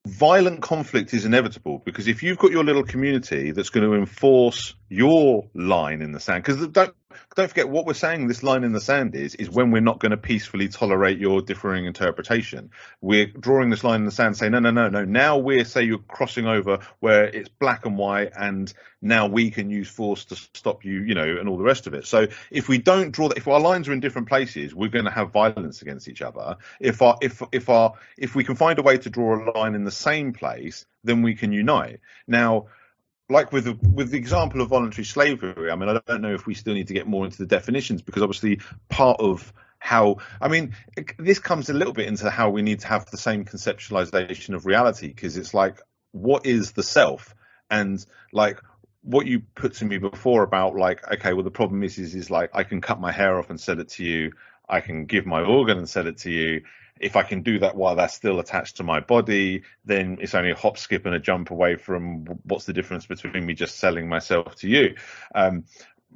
violent 0.06 0.60
conflict 0.60 1.14
is 1.14 1.24
inevitable 1.24 1.78
because 1.78 2.08
if 2.08 2.22
you've 2.22 2.38
got 2.38 2.50
your 2.50 2.62
little 2.62 2.84
community 2.84 3.52
that's 3.52 3.70
going 3.70 3.88
to 3.88 3.96
enforce 3.96 4.74
your 4.94 5.48
line 5.54 6.02
in 6.02 6.12
the 6.12 6.20
sand, 6.20 6.44
because 6.44 6.66
don't 6.68 6.94
don't 7.34 7.48
forget 7.48 7.68
what 7.68 7.86
we're 7.86 7.94
saying. 7.94 8.28
This 8.28 8.42
line 8.42 8.64
in 8.64 8.72
the 8.72 8.80
sand 8.80 9.14
is 9.14 9.34
is 9.34 9.50
when 9.50 9.70
we're 9.70 9.80
not 9.80 9.98
going 9.98 10.10
to 10.10 10.16
peacefully 10.16 10.68
tolerate 10.68 11.18
your 11.18 11.42
differing 11.42 11.86
interpretation. 11.86 12.70
We're 13.00 13.26
drawing 13.26 13.70
this 13.70 13.82
line 13.82 14.00
in 14.00 14.06
the 14.06 14.12
sand, 14.12 14.36
saying 14.36 14.52
no, 14.52 14.60
no, 14.60 14.70
no, 14.70 14.88
no. 14.88 15.04
Now 15.04 15.38
we're 15.38 15.64
say 15.64 15.82
you're 15.82 15.98
crossing 15.98 16.46
over 16.46 16.78
where 17.00 17.24
it's 17.24 17.48
black 17.48 17.86
and 17.86 17.98
white, 17.98 18.32
and 18.36 18.72
now 19.02 19.26
we 19.26 19.50
can 19.50 19.68
use 19.68 19.88
force 19.88 20.24
to 20.26 20.36
stop 20.36 20.84
you, 20.84 21.02
you 21.02 21.14
know, 21.14 21.36
and 21.38 21.48
all 21.48 21.58
the 21.58 21.64
rest 21.64 21.86
of 21.86 21.94
it. 21.94 22.06
So 22.06 22.28
if 22.50 22.68
we 22.68 22.78
don't 22.78 23.10
draw 23.10 23.28
that, 23.28 23.38
if 23.38 23.48
our 23.48 23.60
lines 23.60 23.88
are 23.88 23.92
in 23.92 24.00
different 24.00 24.28
places, 24.28 24.74
we're 24.74 24.88
going 24.88 25.06
to 25.06 25.10
have 25.10 25.32
violence 25.32 25.82
against 25.82 26.08
each 26.08 26.22
other. 26.22 26.56
If 26.80 27.02
our 27.02 27.18
if 27.20 27.42
if 27.52 27.68
our 27.68 27.94
if 28.16 28.34
we 28.34 28.44
can 28.44 28.54
find 28.54 28.78
a 28.78 28.82
way 28.82 28.98
to 28.98 29.10
draw 29.10 29.34
a 29.34 29.58
line 29.58 29.74
in 29.74 29.84
the 29.84 29.90
same 29.90 30.32
place, 30.32 30.86
then 31.02 31.22
we 31.22 31.34
can 31.34 31.52
unite. 31.52 32.00
Now 32.26 32.66
like 33.28 33.52
with 33.52 33.64
the, 33.64 33.78
with 33.88 34.10
the 34.10 34.18
example 34.18 34.60
of 34.60 34.68
voluntary 34.68 35.04
slavery, 35.04 35.70
I 35.70 35.76
mean, 35.76 35.88
I 35.88 36.00
don't 36.06 36.20
know 36.20 36.34
if 36.34 36.46
we 36.46 36.54
still 36.54 36.74
need 36.74 36.88
to 36.88 36.94
get 36.94 37.06
more 37.06 37.24
into 37.24 37.38
the 37.38 37.46
definitions 37.46 38.02
because 38.02 38.22
obviously 38.22 38.60
part 38.88 39.20
of 39.20 39.52
how 39.84 40.16
I 40.40 40.48
mean 40.48 40.74
this 41.18 41.38
comes 41.38 41.68
a 41.68 41.74
little 41.74 41.92
bit 41.92 42.06
into 42.06 42.30
how 42.30 42.48
we 42.48 42.62
need 42.62 42.80
to 42.80 42.86
have 42.86 43.04
the 43.10 43.18
same 43.18 43.44
conceptualization 43.44 44.54
of 44.54 44.64
reality 44.64 45.08
because 45.08 45.36
it's 45.36 45.52
like 45.52 45.78
what 46.12 46.46
is 46.46 46.72
the 46.72 46.82
self? 46.82 47.34
And 47.70 48.04
like 48.32 48.62
what 49.02 49.26
you 49.26 49.42
put 49.54 49.74
to 49.74 49.84
me 49.84 49.98
before 49.98 50.42
about 50.42 50.74
like 50.74 51.06
okay 51.12 51.34
well 51.34 51.42
the 51.42 51.50
problem 51.50 51.82
is 51.82 51.98
is 51.98 52.14
is 52.14 52.30
like 52.30 52.48
I 52.54 52.64
can 52.64 52.80
cut 52.80 52.98
my 52.98 53.12
hair 53.12 53.38
off 53.38 53.50
and 53.50 53.60
sell 53.60 53.78
it 53.78 53.90
to 53.90 54.04
you. 54.04 54.32
I 54.66 54.80
can 54.80 55.04
give 55.04 55.26
my 55.26 55.42
organ 55.42 55.76
and 55.76 55.88
sell 55.88 56.06
it 56.06 56.16
to 56.18 56.30
you 56.30 56.62
if 57.00 57.16
I 57.16 57.22
can 57.22 57.42
do 57.42 57.58
that 57.58 57.76
while 57.76 57.96
that's 57.96 58.14
still 58.14 58.38
attached 58.38 58.76
to 58.76 58.84
my 58.84 59.00
body, 59.00 59.62
then 59.84 60.18
it's 60.20 60.34
only 60.34 60.50
a 60.50 60.54
hop, 60.54 60.78
skip, 60.78 61.06
and 61.06 61.14
a 61.14 61.18
jump 61.18 61.50
away 61.50 61.76
from 61.76 62.24
what's 62.44 62.66
the 62.66 62.72
difference 62.72 63.06
between 63.06 63.44
me 63.44 63.54
just 63.54 63.78
selling 63.78 64.08
myself 64.08 64.56
to 64.56 64.68
you. 64.68 64.94
Um, 65.34 65.64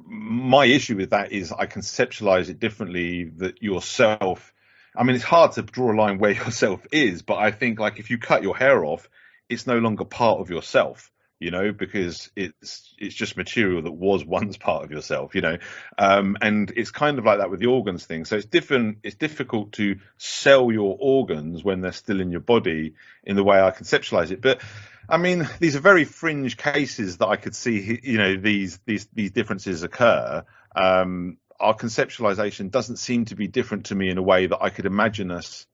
my 0.05 0.65
issue 0.65 0.95
with 0.95 1.09
that 1.09 1.31
is 1.31 1.51
I 1.51 1.65
conceptualize 1.65 2.49
it 2.49 2.59
differently 2.59 3.25
that 3.37 3.61
yourself 3.61 4.53
I 4.95 5.03
mean 5.03 5.15
it's 5.15 5.25
hard 5.25 5.53
to 5.53 5.61
draw 5.61 5.91
a 5.91 5.95
line 5.95 6.19
where 6.19 6.31
yourself 6.45 6.85
is, 6.91 7.21
but 7.21 7.37
I 7.37 7.51
think 7.51 7.79
like 7.79 7.99
if 7.99 8.09
you 8.09 8.17
cut 8.17 8.43
your 8.43 8.55
hair 8.55 8.83
off, 8.85 9.09
it's 9.49 9.67
no 9.67 9.79
longer 9.79 10.05
part 10.05 10.39
of 10.39 10.49
yourself, 10.49 11.11
you 11.39 11.51
know, 11.51 11.71
because 11.71 12.29
it's 12.35 12.93
it's 12.97 13.15
just 13.15 13.37
material 13.37 13.81
that 13.81 13.91
was 13.91 14.25
once 14.25 14.57
part 14.57 14.83
of 14.83 14.91
yourself, 14.91 15.35
you 15.35 15.41
know. 15.41 15.57
Um, 15.97 16.37
and 16.41 16.71
it's 16.75 16.91
kind 16.91 17.17
of 17.17 17.25
like 17.25 17.39
that 17.39 17.49
with 17.49 17.59
the 17.59 17.67
organs 17.67 18.05
thing. 18.05 18.25
So 18.25 18.35
it's 18.35 18.45
different 18.45 18.99
it's 19.03 19.15
difficult 19.15 19.71
to 19.73 19.99
sell 20.17 20.71
your 20.71 20.97
organs 20.99 21.63
when 21.63 21.81
they're 21.81 21.91
still 21.91 22.19
in 22.19 22.31
your 22.31 22.41
body 22.41 22.95
in 23.23 23.35
the 23.35 23.43
way 23.43 23.61
I 23.61 23.71
conceptualize 23.71 24.31
it. 24.31 24.41
But 24.41 24.61
I 25.07 25.17
mean, 25.17 25.47
these 25.59 25.75
are 25.75 25.79
very 25.79 26.03
fringe 26.03 26.57
cases 26.57 27.17
that 27.17 27.27
I 27.27 27.37
could 27.37 27.55
see, 27.55 27.99
you 28.03 28.17
know, 28.17 28.35
these 28.35 28.79
these 28.85 29.07
these 29.13 29.31
differences 29.31 29.83
occur. 29.83 30.43
Um, 30.75 31.37
our 31.59 31.75
conceptualization 31.75 32.69
doesn't 32.71 32.97
seem 32.97 33.25
to 33.25 33.35
be 33.35 33.47
different 33.47 33.87
to 33.87 33.95
me 33.95 34.09
in 34.09 34.17
a 34.17 34.21
way 34.21 34.47
that 34.47 34.61
I 34.61 34.69
could 34.69 34.85
imagine 34.85 35.31
us. 35.31 35.65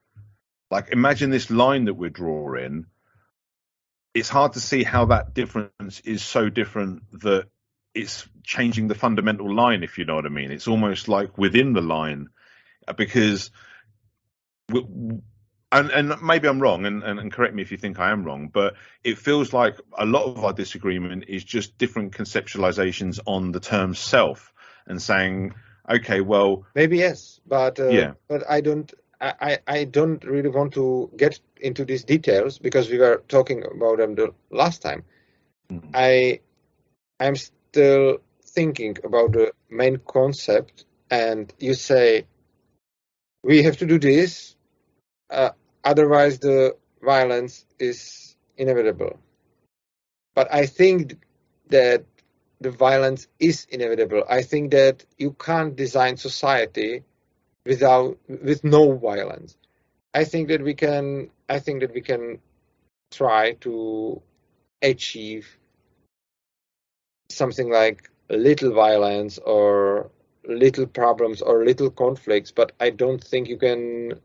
Like, 0.71 0.89
imagine 0.91 1.29
this 1.29 1.51
line 1.51 1.85
that 1.85 1.93
we're 1.93 2.09
drawing. 2.09 2.87
It's 4.15 4.29
hard 4.29 4.53
to 4.53 4.59
see 4.59 4.83
how 4.83 5.05
that 5.05 5.35
difference 5.35 5.99
is 5.99 6.23
so 6.23 6.49
different 6.49 7.03
that 7.21 7.47
it's 7.93 8.27
changing 8.43 8.87
the 8.87 8.95
fundamental 8.95 9.53
line, 9.53 9.83
if 9.83 9.97
you 9.97 10.05
know 10.05 10.15
what 10.15 10.25
I 10.25 10.29
mean. 10.29 10.51
It's 10.51 10.67
almost 10.67 11.07
like 11.07 11.37
within 11.37 11.73
the 11.73 11.81
line, 11.81 12.29
because 12.97 13.51
and, 14.69 15.21
and 15.91 16.21
maybe 16.21 16.47
I'm 16.47 16.61
wrong, 16.61 16.85
and, 16.85 17.03
and, 17.03 17.19
and, 17.19 17.31
correct 17.31 17.53
me 17.53 17.61
if 17.61 17.71
you 17.71 17.77
think 17.77 17.99
I 17.99 18.11
am 18.11 18.23
wrong, 18.23 18.49
but 18.51 18.75
it 19.03 19.17
feels 19.17 19.51
like 19.51 19.77
a 19.97 20.05
lot 20.05 20.23
of 20.23 20.43
our 20.43 20.53
disagreement 20.53 21.25
is 21.27 21.43
just 21.43 21.77
different 21.77 22.13
conceptualizations 22.13 23.19
on 23.25 23.51
the 23.51 23.59
term 23.59 23.95
self 23.95 24.53
and 24.87 25.01
saying, 25.01 25.53
okay, 25.89 26.21
well, 26.21 26.65
maybe 26.75 26.97
yes, 26.97 27.39
but 27.45 27.79
uh, 27.79 27.89
yeah, 27.89 28.13
but 28.27 28.49
I 28.49 28.61
don't, 28.61 28.91
I, 29.21 29.57
I 29.67 29.83
don't 29.85 30.23
really 30.23 30.49
want 30.49 30.73
to 30.73 31.09
get 31.15 31.39
into 31.59 31.85
these 31.85 32.03
details 32.03 32.59
because 32.59 32.89
we 32.89 32.97
were 32.97 33.23
talking 33.27 33.63
about 33.63 33.97
them 33.97 34.15
the 34.15 34.33
last 34.51 34.81
time. 34.81 35.03
Mm-hmm. 35.71 35.89
I, 35.93 36.39
I'm 37.19 37.35
still 37.35 38.17
thinking 38.43 38.97
about 39.03 39.33
the 39.33 39.51
main 39.69 39.99
concept, 40.07 40.85
and 41.09 41.51
you 41.59 41.73
say 41.73 42.25
we 43.43 43.63
have 43.63 43.77
to 43.77 43.85
do 43.85 43.99
this. 43.99 44.55
Uh, 45.29 45.49
Otherwise, 45.85 46.39
the 46.39 46.75
violence 47.03 47.63
is 47.77 48.35
inevitable. 48.57 49.19
But 50.33 50.51
I 50.51 50.65
think 50.65 51.19
that 51.69 52.05
the 52.59 52.71
violence 52.71 53.27
is 53.39 53.67
inevitable. 53.69 54.23
I 54.27 54.41
think 54.41 54.71
that 54.71 55.05
you 55.19 55.33
can't 55.33 55.75
design 55.75 56.17
society 56.17 57.03
without 57.65 58.17
with 58.27 58.63
no 58.63 58.93
violence. 58.93 59.57
I 60.13 60.23
think 60.23 60.47
that 60.49 60.61
we 60.61 60.73
can. 60.73 61.29
I 61.49 61.59
think 61.59 61.81
that 61.81 61.93
we 61.93 62.01
can 62.01 62.39
try 63.11 63.53
to 63.61 64.21
achieve 64.81 65.47
something 67.29 67.69
like 67.69 68.09
little 68.29 68.73
violence 68.73 69.37
or 69.37 70.09
little 70.47 70.85
problems 70.85 71.41
or 71.41 71.65
little 71.65 71.89
conflicts, 71.89 72.51
but 72.51 72.71
I 72.79 72.91
don't 72.91 73.23
think 73.23 73.47
you 73.47 73.57
can 73.57 74.19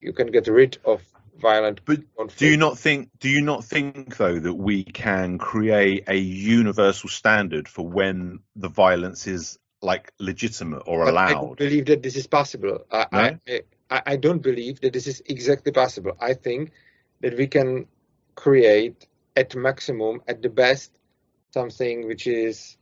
you 0.00 0.12
can 0.12 0.30
get 0.30 0.48
rid 0.48 0.78
of 0.84 1.02
violent 1.40 1.80
but 1.86 2.00
conflict. 2.16 2.38
do 2.38 2.46
you 2.46 2.56
not 2.56 2.78
think 2.78 3.08
do 3.18 3.28
you 3.28 3.40
not 3.40 3.64
think 3.64 4.16
though 4.16 4.38
that 4.38 4.54
we 4.54 4.84
can 4.84 5.38
create 5.38 6.04
a 6.06 6.16
universal 6.16 7.08
standard 7.08 7.66
for 7.66 7.86
when 7.86 8.40
the 8.56 8.68
violence 8.68 9.26
is 9.26 9.58
like 9.82 10.12
legitimate 10.18 10.82
or 10.86 11.04
but 11.04 11.14
allowed 11.14 11.28
i 11.28 11.32
don't 11.32 11.58
believe 11.58 11.86
that 11.86 12.02
this 12.02 12.16
is 12.16 12.26
possible. 12.26 12.84
I, 12.90 13.06
no? 13.12 13.58
I, 13.90 14.02
I 14.06 14.16
don't 14.16 14.42
believe 14.42 14.80
that 14.80 14.92
this 14.92 15.06
is 15.06 15.22
exactly 15.26 15.72
possible. 15.72 16.12
I 16.20 16.34
think 16.34 16.72
that 17.20 17.36
we 17.36 17.46
can 17.46 17.86
create 18.34 19.06
at 19.36 19.54
maximum 19.54 20.22
at 20.28 20.42
the 20.42 20.48
best 20.48 20.92
something 21.52 22.06
which 22.06 22.26
is 22.26 22.76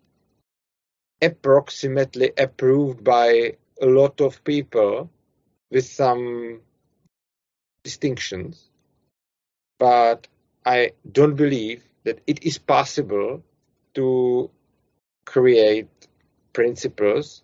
approximately 1.23 2.33
approved 2.37 3.03
by 3.03 3.57
a 3.81 3.87
lot 3.87 4.21
of 4.21 4.45
people 4.45 5.11
with 5.71 5.87
some 5.87 6.61
distinctions, 7.83 8.69
but 9.79 10.29
I 10.65 10.93
don't 11.11 11.35
believe 11.35 11.83
that 12.05 12.21
it 12.27 12.45
is 12.45 12.59
possible 12.59 13.43
to 13.95 14.51
create 15.25 16.08
principles 16.59 17.43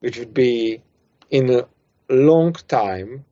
which 0.00 0.18
would 0.18 0.34
be 0.34 0.82
in 1.30 1.50
a 1.50 1.66
long 2.08 2.52
time 2.78 3.24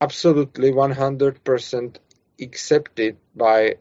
absolutely 0.00 0.70
100% 0.70 1.96
accepted 2.40 3.16
by 3.34 3.76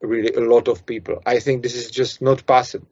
really 0.00 0.32
a 0.34 0.40
lot 0.40 0.68
of 0.68 0.84
people. 0.84 1.22
I 1.24 1.38
think 1.38 1.62
this 1.62 1.76
is 1.76 1.90
just 1.90 2.20
not 2.20 2.44
possible. 2.46 2.88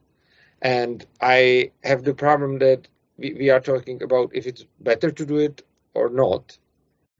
And 0.61 1.05
I 1.19 1.71
have 1.83 2.03
the 2.03 2.13
problem 2.13 2.59
that 2.59 2.87
we, 3.17 3.33
we 3.33 3.49
are 3.49 3.59
talking 3.59 4.01
about 4.01 4.31
if 4.33 4.47
it's 4.47 4.65
better 4.79 5.11
to 5.11 5.25
do 5.25 5.37
it 5.37 5.63
or 5.93 6.09
not. 6.09 6.57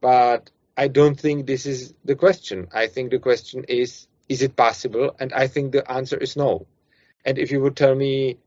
But 0.02 0.50
I 0.78 0.88
don't 0.88 1.20
think 1.20 1.46
this 1.46 1.66
is 1.66 1.94
the 2.06 2.16
question. 2.16 2.68
I 2.74 2.88
think 2.88 3.12
the 3.12 3.20
question 3.20 3.66
is, 3.68 4.08
is 4.30 4.42
it 4.42 4.56
possible? 4.56 5.16
And 5.20 5.34
I 5.34 5.48
think 5.48 5.72
the 5.72 5.92
answer 5.92 6.18
is 6.18 6.36
no. 6.36 6.66
And 7.26 7.38
if 7.38 7.52
you 7.52 7.60
would 7.62 7.76
tell 7.76 7.94
me, 7.94 8.38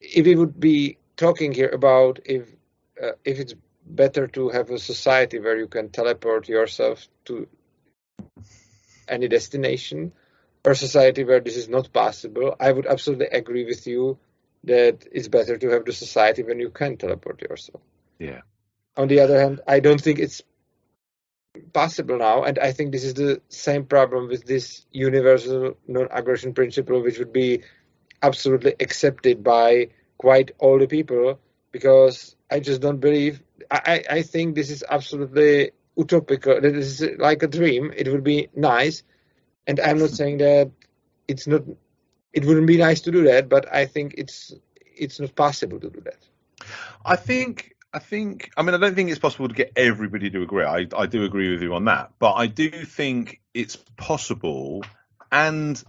if 0.00 0.26
we 0.26 0.34
would 0.34 0.58
be 0.58 0.98
talking 1.16 1.52
here 1.52 1.68
about 1.68 2.20
if 2.24 2.48
uh, 3.02 3.12
if 3.24 3.38
it's 3.38 3.54
better 3.86 4.26
to 4.28 4.48
have 4.50 4.70
a 4.70 4.78
society 4.78 5.38
where 5.38 5.58
you 5.58 5.66
can 5.66 5.90
teleport 5.90 6.48
yourself 6.48 7.08
to 7.24 7.48
any 9.08 9.28
destination, 9.28 10.12
or 10.64 10.74
society 10.74 11.24
where 11.24 11.40
this 11.40 11.56
is 11.56 11.68
not 11.68 11.92
possible, 11.92 12.54
I 12.60 12.70
would 12.70 12.86
absolutely 12.86 13.26
agree 13.26 13.64
with 13.64 13.86
you 13.86 14.18
that 14.64 15.06
it's 15.10 15.28
better 15.28 15.56
to 15.56 15.68
have 15.70 15.84
the 15.84 15.92
society 15.92 16.42
when 16.42 16.60
you 16.60 16.70
can 16.70 16.96
teleport 16.96 17.42
yourself. 17.42 17.82
Yeah. 18.18 18.42
On 18.96 19.08
the 19.08 19.20
other 19.20 19.40
hand, 19.40 19.60
I 19.66 19.80
don't 19.80 20.00
think 20.00 20.18
it's 20.18 20.42
possible 21.72 22.18
now, 22.18 22.44
and 22.44 22.58
I 22.58 22.72
think 22.72 22.92
this 22.92 23.04
is 23.04 23.14
the 23.14 23.40
same 23.48 23.86
problem 23.86 24.28
with 24.28 24.44
this 24.44 24.86
universal 24.92 25.76
non-aggression 25.88 26.54
principle, 26.54 27.02
which 27.02 27.18
would 27.18 27.32
be 27.32 27.62
absolutely 28.22 28.74
accepted 28.80 29.42
by 29.42 29.88
quite 30.18 30.52
all 30.58 30.78
the 30.78 30.86
people, 30.86 31.38
because 31.72 32.36
I 32.50 32.60
just 32.60 32.80
don't 32.80 33.00
believe. 33.00 33.42
I, 33.70 34.04
I 34.10 34.22
think 34.22 34.54
this 34.54 34.70
is 34.70 34.84
absolutely 34.88 35.70
utopical. 35.96 36.60
This 36.60 37.00
is 37.00 37.18
like 37.18 37.42
a 37.42 37.46
dream. 37.46 37.92
It 37.96 38.08
would 38.08 38.24
be 38.24 38.48
nice, 38.54 39.02
and 39.66 39.78
I'm 39.80 39.98
not 39.98 40.10
saying 40.10 40.38
that 40.38 40.70
it's 41.28 41.46
not. 41.46 41.62
It 42.32 42.44
wouldn't 42.44 42.66
be 42.66 42.78
nice 42.78 43.00
to 43.02 43.10
do 43.10 43.24
that, 43.24 43.48
but 43.48 43.72
I 43.72 43.86
think 43.86 44.14
it's 44.18 44.52
it's 44.96 45.20
not 45.20 45.34
possible 45.34 45.80
to 45.80 45.90
do 45.90 46.00
that. 46.02 46.18
I 47.04 47.16
think 47.16 47.74
I 47.92 47.98
think, 47.98 48.50
I 48.56 48.62
mean, 48.62 48.74
I 48.74 48.78
don't 48.78 48.94
think 48.94 49.10
it's 49.10 49.18
possible 49.18 49.48
to 49.48 49.54
get 49.54 49.72
everybody 49.74 50.30
to 50.30 50.42
agree. 50.42 50.64
I, 50.64 50.86
I 50.96 51.06
do 51.06 51.24
agree 51.24 51.50
with 51.50 51.62
you 51.62 51.74
on 51.74 51.86
that, 51.86 52.12
but 52.18 52.34
I 52.34 52.46
do 52.46 52.70
think 52.70 53.40
it's 53.52 53.76
possible 53.96 54.84
and 55.32 55.82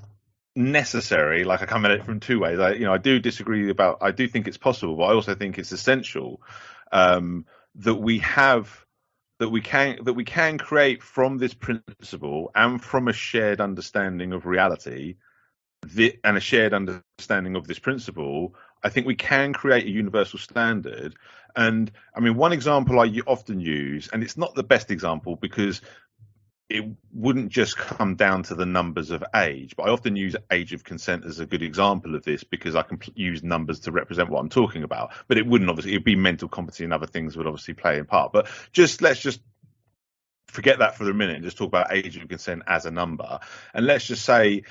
necessary. 0.56 1.44
Like 1.44 1.62
I 1.62 1.66
come 1.66 1.86
at 1.86 1.92
it 1.92 2.04
from 2.04 2.20
two 2.20 2.40
ways. 2.40 2.60
I, 2.60 2.74
you 2.74 2.86
know, 2.86 2.94
I 2.94 2.98
do 2.98 3.20
disagree 3.20 3.70
about. 3.70 4.00
I 4.02 4.12
do 4.12 4.28
think 4.28 4.48
it's 4.48 4.58
possible, 4.58 4.96
but 4.96 5.04
I 5.04 5.14
also 5.14 5.36
think 5.36 5.58
it's 5.58 5.72
essential 5.72 6.42
um, 6.92 7.46
that 7.76 7.96
we 7.96 8.20
have 8.20 8.86
that 9.40 9.50
we 9.50 9.62
can 9.62 10.04
that 10.04 10.14
we 10.14 10.24
can 10.24 10.58
create 10.58 11.02
from 11.02 11.38
this 11.38 11.54
principle 11.54 12.52
and 12.54 12.84
from 12.84 13.08
a 13.08 13.14
shared 13.14 13.60
understanding 13.60 14.34
of 14.34 14.46
reality 14.46 15.16
the, 15.84 16.20
and 16.24 16.38
a 16.38 16.40
shared 16.40 16.76
understanding 16.76 17.56
of 17.56 17.66
this 17.66 17.80
principle 17.80 18.54
I 18.84 18.90
think 18.90 19.06
we 19.06 19.16
can 19.16 19.54
create 19.54 19.86
a 19.86 19.90
universal 19.90 20.40
standard. 20.40 21.16
And 21.56 21.92
I 22.16 22.20
mean, 22.20 22.36
one 22.36 22.54
example 22.54 23.00
I 23.00 23.22
often 23.28 23.60
use, 23.60 24.10
and 24.12 24.24
it's 24.24 24.38
not 24.38 24.56
the 24.56 24.64
best 24.64 24.92
example 24.92 25.36
because 25.36 25.82
it 26.72 26.86
wouldn't 27.14 27.50
just 27.50 27.78
come 27.78 28.16
down 28.16 28.44
to 28.44 28.56
the 28.56 28.66
numbers 28.66 29.12
of 29.12 29.24
age, 29.36 29.76
but 29.76 29.84
I 29.84 29.90
often 29.90 30.16
use 30.16 30.36
age 30.52 30.74
of 30.74 30.84
consent 30.84 31.26
as 31.26 31.40
a 31.40 31.46
good 31.46 31.62
example 31.62 32.16
of 32.16 32.24
this 32.24 32.44
because 32.44 32.76
I 32.76 32.84
can 32.84 33.00
use 33.16 33.44
numbers 33.44 33.82
to 33.82 33.92
represent 33.92 34.30
what 34.30 34.40
I'm 34.40 34.50
talking 34.50 34.84
about. 34.84 35.12
But 35.28 35.38
it 35.38 35.46
wouldn't 35.46 35.70
obviously, 35.70 35.92
it'd 35.92 36.04
be 36.04 36.16
mental 36.16 36.48
competency 36.48 36.84
and 36.84 36.94
other 36.94 37.08
things 37.08 37.38
would 37.38 37.48
obviously 37.48 37.74
play 37.74 37.98
in 37.98 38.06
part. 38.06 38.32
But 38.32 38.48
just 38.72 39.02
let's 39.02 39.20
just 39.20 39.42
forget 40.48 40.80
that 40.80 40.98
for 40.98 41.10
a 41.10 41.14
minute 41.14 41.36
and 41.36 41.44
just 41.44 41.58
talk 41.58 41.68
about 41.68 41.94
age 41.94 42.18
of 42.18 42.28
consent 42.28 42.64
as 42.68 42.86
a 42.86 42.92
number. 42.92 43.40
And 43.74 43.86
let's 43.86 44.06
just 44.06 44.26
say 44.26 44.64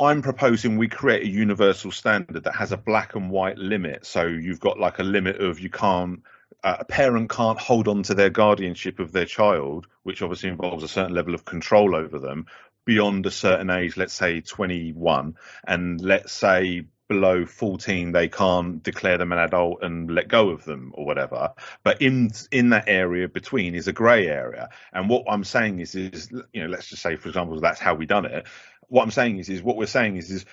I'm 0.00 0.22
proposing 0.22 0.76
we 0.76 0.88
create 0.88 1.22
a 1.22 1.28
universal 1.28 1.90
standard 1.90 2.44
that 2.44 2.54
has 2.54 2.72
a 2.72 2.76
black 2.76 3.14
and 3.14 3.30
white 3.30 3.58
limit. 3.58 4.06
So 4.06 4.26
you've 4.26 4.60
got 4.60 4.78
like 4.78 4.98
a 4.98 5.04
limit 5.04 5.40
of 5.40 5.60
you 5.60 5.70
can't 5.70 6.22
uh, 6.62 6.76
a 6.80 6.84
parent 6.84 7.30
can't 7.30 7.58
hold 7.58 7.88
on 7.88 8.02
to 8.04 8.14
their 8.14 8.30
guardianship 8.30 8.98
of 8.98 9.12
their 9.12 9.24
child, 9.24 9.86
which 10.02 10.22
obviously 10.22 10.48
involves 10.48 10.82
a 10.82 10.88
certain 10.88 11.14
level 11.14 11.34
of 11.34 11.44
control 11.44 11.94
over 11.94 12.18
them 12.18 12.46
beyond 12.84 13.26
a 13.26 13.30
certain 13.30 13.68
age, 13.68 13.96
let's 13.96 14.14
say 14.14 14.40
21, 14.40 15.36
and 15.66 16.00
let's 16.00 16.32
say 16.32 16.86
below 17.08 17.46
14 17.46 18.10
they 18.10 18.28
can't 18.28 18.82
declare 18.82 19.16
them 19.16 19.30
an 19.30 19.38
adult 19.38 19.78
and 19.82 20.10
let 20.10 20.26
go 20.28 20.48
of 20.50 20.64
them 20.64 20.92
or 20.94 21.06
whatever. 21.06 21.52
But 21.84 22.02
in 22.02 22.30
in 22.50 22.70
that 22.70 22.84
area 22.88 23.28
between 23.28 23.74
is 23.74 23.86
a 23.86 23.92
gray 23.92 24.26
area. 24.26 24.70
And 24.92 25.08
what 25.08 25.24
i'm 25.28 25.44
saying 25.44 25.78
is 25.78 25.94
is 25.94 26.30
you 26.52 26.62
know 26.62 26.68
let's 26.68 26.88
just 26.88 27.02
say 27.02 27.16
for 27.16 27.28
example 27.28 27.60
that's 27.60 27.80
how 27.80 27.94
we 27.94 28.06
done 28.06 28.24
it. 28.24 28.46
What 28.88 29.02
i'm 29.02 29.12
saying 29.12 29.38
is 29.38 29.48
is 29.48 29.62
what 29.62 29.76
we're 29.76 29.86
saying 29.86 30.16
is 30.16 30.30
is 30.30 30.46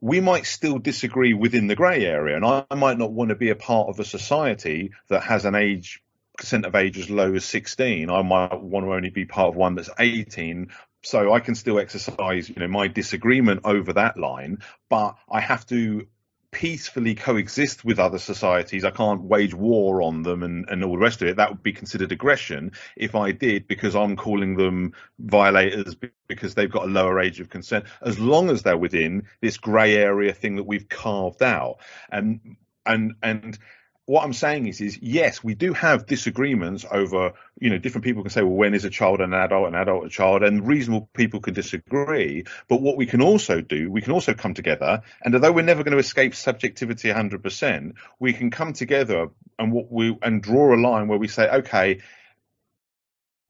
we 0.00 0.20
might 0.20 0.46
still 0.46 0.78
disagree 0.78 1.34
within 1.34 1.66
the 1.66 1.74
grey 1.74 2.04
area, 2.04 2.36
and 2.36 2.44
I, 2.44 2.64
I, 2.70 2.74
might 2.74 2.98
not 2.98 3.12
want 3.12 3.30
to 3.30 3.34
be 3.34 3.50
a 3.50 3.56
part 3.56 3.88
of 3.88 3.98
a 3.98 4.04
society 4.04 4.92
that 5.08 5.24
has 5.24 5.44
an 5.44 5.54
age 5.54 6.02
percent 6.36 6.64
of 6.64 6.74
age 6.74 6.98
as 6.98 7.10
low 7.10 7.34
as 7.34 7.44
16. 7.44 8.08
I 8.08 8.22
might 8.22 8.60
want 8.60 8.86
to 8.86 8.94
only 8.94 9.10
be 9.10 9.24
part 9.24 9.48
of 9.48 9.56
one 9.56 9.74
that's 9.74 9.90
18. 9.98 10.70
So 11.02 11.32
I 11.32 11.40
can 11.40 11.54
still 11.54 11.78
exercise, 11.78 12.48
you 12.48 12.56
know, 12.56 12.68
my 12.68 12.88
disagreement 12.88 13.60
over 13.64 13.92
that 13.94 14.16
line, 14.16 14.58
but 14.88 15.16
I 15.30 15.40
have 15.40 15.66
to 15.66 16.06
peacefully 16.50 17.14
coexist 17.14 17.84
with 17.84 17.98
other 17.98 18.18
societies. 18.18 18.84
I 18.84 18.90
can't 18.90 19.22
wage 19.22 19.54
war 19.54 20.02
on 20.02 20.22
them 20.22 20.42
and, 20.42 20.68
and 20.68 20.82
all 20.82 20.92
the 20.92 20.98
rest 20.98 21.20
of 21.22 21.28
it. 21.28 21.36
That 21.36 21.50
would 21.50 21.62
be 21.62 21.72
considered 21.72 22.12
aggression 22.12 22.72
if 22.96 23.14
I 23.14 23.32
did 23.32 23.68
because 23.68 23.94
I'm 23.94 24.16
calling 24.16 24.56
them 24.56 24.94
violators 25.18 25.94
because 26.26 26.54
they've 26.54 26.70
got 26.70 26.84
a 26.84 26.90
lower 26.90 27.20
age 27.20 27.40
of 27.40 27.50
consent, 27.50 27.84
as 28.02 28.18
long 28.18 28.50
as 28.50 28.62
they're 28.62 28.78
within 28.78 29.26
this 29.40 29.56
grey 29.58 29.96
area 29.96 30.32
thing 30.32 30.56
that 30.56 30.64
we've 30.64 30.88
carved 30.88 31.42
out. 31.42 31.78
And 32.10 32.56
and 32.86 33.14
and 33.22 33.58
what 34.08 34.24
I'm 34.24 34.32
saying 34.32 34.66
is, 34.66 34.80
is 34.80 34.98
yes, 35.02 35.44
we 35.44 35.54
do 35.54 35.74
have 35.74 36.06
disagreements 36.06 36.86
over, 36.90 37.34
you 37.60 37.68
know, 37.68 37.76
different 37.76 38.06
people 38.06 38.22
can 38.22 38.30
say, 38.30 38.40
well, 38.40 38.54
when 38.54 38.72
is 38.72 38.86
a 38.86 38.90
child 38.90 39.20
an 39.20 39.34
adult, 39.34 39.68
an 39.68 39.74
adult 39.74 40.06
a 40.06 40.08
child, 40.08 40.42
and 40.42 40.66
reasonable 40.66 41.10
people 41.12 41.40
can 41.40 41.52
disagree. 41.52 42.44
But 42.68 42.80
what 42.80 42.96
we 42.96 43.04
can 43.04 43.20
also 43.20 43.60
do, 43.60 43.90
we 43.90 44.00
can 44.00 44.14
also 44.14 44.32
come 44.32 44.54
together, 44.54 45.02
and 45.22 45.34
although 45.34 45.52
we're 45.52 45.60
never 45.60 45.84
going 45.84 45.92
to 45.92 45.98
escape 45.98 46.34
subjectivity 46.34 47.10
100%, 47.12 47.96
we 48.18 48.32
can 48.32 48.50
come 48.50 48.72
together 48.72 49.28
and 49.58 49.72
what 49.72 49.92
we 49.92 50.16
and 50.22 50.42
draw 50.42 50.74
a 50.74 50.80
line 50.80 51.08
where 51.08 51.18
we 51.18 51.28
say, 51.28 51.46
okay, 51.46 52.00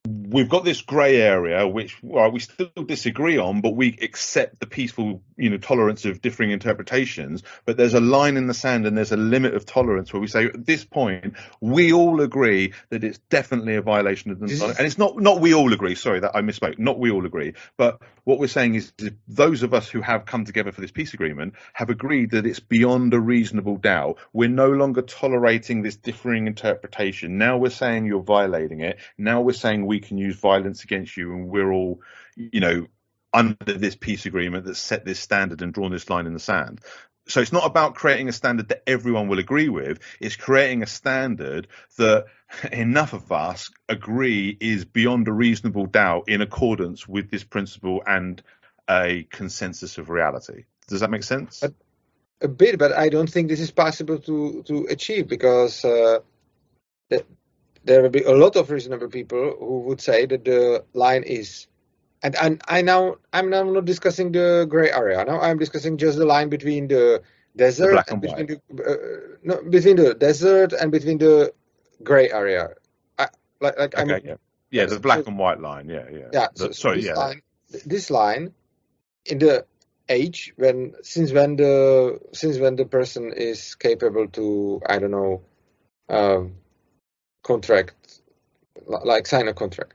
we've 0.06 0.48
got 0.48 0.64
this 0.64 0.82
grey 0.82 1.20
area 1.20 1.66
which 1.66 2.02
well, 2.02 2.30
we 2.30 2.40
still 2.40 2.68
disagree 2.86 3.38
on, 3.38 3.60
but 3.60 3.74
we 3.74 3.98
accept 4.00 4.60
the 4.60 4.66
peaceful, 4.66 5.22
you 5.36 5.50
know, 5.50 5.58
tolerance 5.58 6.04
of 6.04 6.20
differing 6.20 6.50
interpretations. 6.50 7.42
But 7.64 7.76
there's 7.76 7.94
a 7.94 8.00
line 8.00 8.36
in 8.36 8.46
the 8.46 8.54
sand 8.54 8.86
and 8.86 8.96
there's 8.96 9.12
a 9.12 9.16
limit 9.16 9.54
of 9.54 9.66
tolerance 9.66 10.12
where 10.12 10.20
we 10.20 10.26
say 10.26 10.46
at 10.46 10.64
this 10.64 10.84
point 10.84 11.34
we 11.60 11.92
all 11.92 12.20
agree 12.20 12.72
that 12.90 13.04
it's 13.04 13.18
definitely 13.30 13.76
a 13.76 13.82
violation 13.82 14.30
of 14.30 14.38
the 14.38 14.74
and 14.78 14.86
it's 14.86 14.98
not 14.98 15.18
not 15.18 15.40
we 15.40 15.54
all 15.54 15.72
agree. 15.72 15.94
Sorry, 15.94 16.20
that 16.20 16.34
I 16.34 16.42
misspoke. 16.42 16.78
Not 16.78 16.98
we 16.98 17.10
all 17.10 17.26
agree, 17.26 17.54
but 17.76 18.00
what 18.24 18.38
we're 18.38 18.46
saying 18.46 18.74
is 18.74 18.92
those 19.26 19.62
of 19.62 19.72
us 19.72 19.88
who 19.88 20.02
have 20.02 20.26
come 20.26 20.44
together 20.44 20.70
for 20.70 20.82
this 20.82 20.90
peace 20.90 21.14
agreement 21.14 21.54
have 21.72 21.88
agreed 21.88 22.32
that 22.32 22.44
it's 22.44 22.60
beyond 22.60 23.14
a 23.14 23.20
reasonable 23.20 23.78
doubt. 23.78 24.18
We're 24.34 24.50
no 24.50 24.68
longer 24.68 25.00
tolerating 25.00 25.80
this 25.80 25.96
differing 25.96 26.46
interpretation. 26.46 27.38
Now 27.38 27.56
we're 27.56 27.70
saying 27.70 28.04
you're 28.04 28.22
violating 28.22 28.80
it. 28.80 28.98
Now 29.16 29.40
we're 29.40 29.54
saying 29.54 29.86
we 29.88 30.00
can 30.00 30.18
use 30.18 30.36
violence 30.36 30.84
against 30.84 31.16
you, 31.16 31.32
and 31.32 31.48
we're 31.48 31.72
all, 31.72 32.00
you 32.36 32.60
know, 32.60 32.86
under 33.32 33.56
this 33.64 33.96
peace 33.96 34.26
agreement 34.26 34.66
that 34.66 34.76
set 34.76 35.04
this 35.04 35.18
standard 35.18 35.62
and 35.62 35.72
drawn 35.72 35.90
this 35.90 36.08
line 36.08 36.26
in 36.26 36.34
the 36.34 36.38
sand. 36.38 36.80
So 37.26 37.40
it's 37.40 37.52
not 37.52 37.66
about 37.66 37.94
creating 37.94 38.28
a 38.28 38.32
standard 38.32 38.68
that 38.68 38.82
everyone 38.86 39.28
will 39.28 39.38
agree 39.38 39.68
with. 39.68 39.98
It's 40.18 40.36
creating 40.36 40.82
a 40.82 40.86
standard 40.86 41.68
that 41.98 42.26
enough 42.72 43.12
of 43.12 43.30
us 43.30 43.70
agree 43.88 44.56
is 44.58 44.86
beyond 44.86 45.28
a 45.28 45.32
reasonable 45.32 45.86
doubt 45.86 46.28
in 46.28 46.40
accordance 46.40 47.06
with 47.06 47.30
this 47.30 47.44
principle 47.44 48.02
and 48.06 48.42
a 48.88 49.26
consensus 49.30 49.98
of 49.98 50.08
reality. 50.08 50.64
Does 50.86 51.00
that 51.00 51.10
make 51.10 51.22
sense? 51.22 51.62
A, 51.62 51.74
a 52.40 52.48
bit, 52.48 52.78
but 52.78 52.92
I 52.92 53.10
don't 53.10 53.28
think 53.28 53.48
this 53.48 53.60
is 53.60 53.70
possible 53.70 54.18
to 54.20 54.62
to 54.62 54.86
achieve 54.88 55.28
because 55.28 55.84
uh, 55.84 56.20
there 57.88 58.02
will 58.02 58.10
be 58.10 58.22
a 58.22 58.32
lot 58.32 58.54
of 58.56 58.70
reasonable 58.70 59.08
people 59.08 59.56
who 59.58 59.80
would 59.80 60.00
say 60.00 60.26
that 60.26 60.44
the 60.44 60.84
line 60.92 61.22
is 61.22 61.66
and, 62.22 62.36
and 62.36 62.62
I 62.68 62.82
now 62.82 63.16
I'm 63.32 63.50
now 63.50 63.62
not 63.62 63.84
discussing 63.84 64.32
the 64.32 64.66
gray 64.68 64.90
area. 64.90 65.24
Now 65.24 65.40
I'm 65.40 65.58
discussing 65.58 65.98
just 65.98 66.18
the 66.18 66.26
line 66.26 66.48
between 66.48 66.88
the 66.88 67.22
desert 67.56 67.92
the 68.06 68.12
and, 68.12 68.24
and 68.24 68.46
between 68.46 68.46
the 68.46 68.84
uh, 68.84 69.36
no, 69.42 69.62
between 69.62 69.96
the 69.96 70.14
desert 70.14 70.72
and 70.72 70.90
between 70.90 71.18
the 71.18 71.52
gray 72.02 72.30
area. 72.30 72.70
I, 73.18 73.28
like 73.60 73.78
like 73.78 73.96
okay, 73.96 74.20
yeah. 74.24 74.34
yeah, 74.70 74.86
the 74.86 75.00
black 75.00 75.20
so, 75.20 75.26
and 75.28 75.38
white 75.38 75.60
line. 75.60 75.88
Yeah, 75.88 76.06
yeah. 76.10 76.28
Yeah. 76.32 76.46
The, 76.54 76.66
so, 76.66 76.70
sorry, 76.72 76.96
this 76.96 77.06
yeah. 77.06 77.14
Line, 77.14 77.42
this 77.86 78.10
line 78.10 78.52
in 79.24 79.38
the 79.38 79.64
age 80.08 80.54
when 80.56 80.94
since 81.02 81.32
when 81.32 81.56
the 81.56 82.18
since 82.32 82.58
when 82.58 82.76
the 82.76 82.86
person 82.86 83.32
is 83.32 83.74
capable 83.76 84.26
to 84.28 84.80
I 84.86 84.98
don't 84.98 85.10
know 85.10 85.42
um, 86.08 86.54
contract, 87.42 88.20
like 88.86 89.26
sign 89.26 89.48
a 89.48 89.54
contract. 89.54 89.94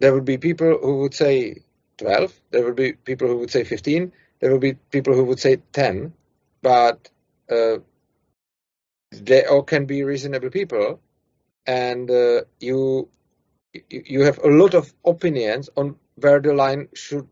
There 0.00 0.14
would 0.14 0.24
be 0.24 0.38
people 0.38 0.78
who 0.80 0.98
would 0.98 1.14
say 1.14 1.62
12, 1.98 2.40
there 2.50 2.64
would 2.64 2.76
be 2.76 2.92
people 2.92 3.28
who 3.28 3.38
would 3.38 3.50
say 3.50 3.64
15, 3.64 4.12
there 4.40 4.52
would 4.52 4.60
be 4.60 4.74
people 4.74 5.14
who 5.14 5.24
would 5.24 5.40
say 5.40 5.56
10, 5.72 6.12
but 6.62 7.10
uh, 7.50 7.78
they 9.12 9.44
all 9.46 9.62
can 9.62 9.86
be 9.86 10.02
reasonable 10.02 10.50
people, 10.50 11.00
and 11.66 12.10
uh, 12.10 12.42
you 12.60 13.08
you 13.90 14.22
have 14.22 14.38
a 14.38 14.48
lot 14.48 14.74
of 14.74 14.92
opinions 15.04 15.70
on 15.76 15.96
where 16.16 16.40
the 16.40 16.52
line 16.54 16.88
should 16.94 17.26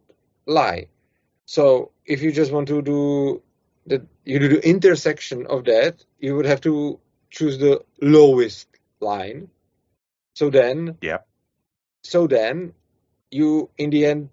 lie. 0.47 0.87
So 1.47 1.93
if 2.07 2.23
you 2.23 2.33
just 2.33 2.53
want 2.53 2.69
to 2.69 2.83
do 2.83 3.43
the 3.87 4.07
you 4.25 4.39
do 4.39 4.49
the 4.49 4.67
intersection 4.69 5.47
of 5.47 5.65
that, 5.65 6.05
you 6.21 6.37
would 6.37 6.47
have 6.47 6.61
to 6.63 6.99
choose 7.31 7.59
the 7.59 7.83
lowest 8.01 8.69
line. 9.03 9.51
So 10.35 10.51
then, 10.51 10.99
yeah. 11.03 11.19
So 12.05 12.27
then, 12.27 12.75
you 13.31 13.71
in 13.79 13.91
the 13.91 14.07
end 14.07 14.31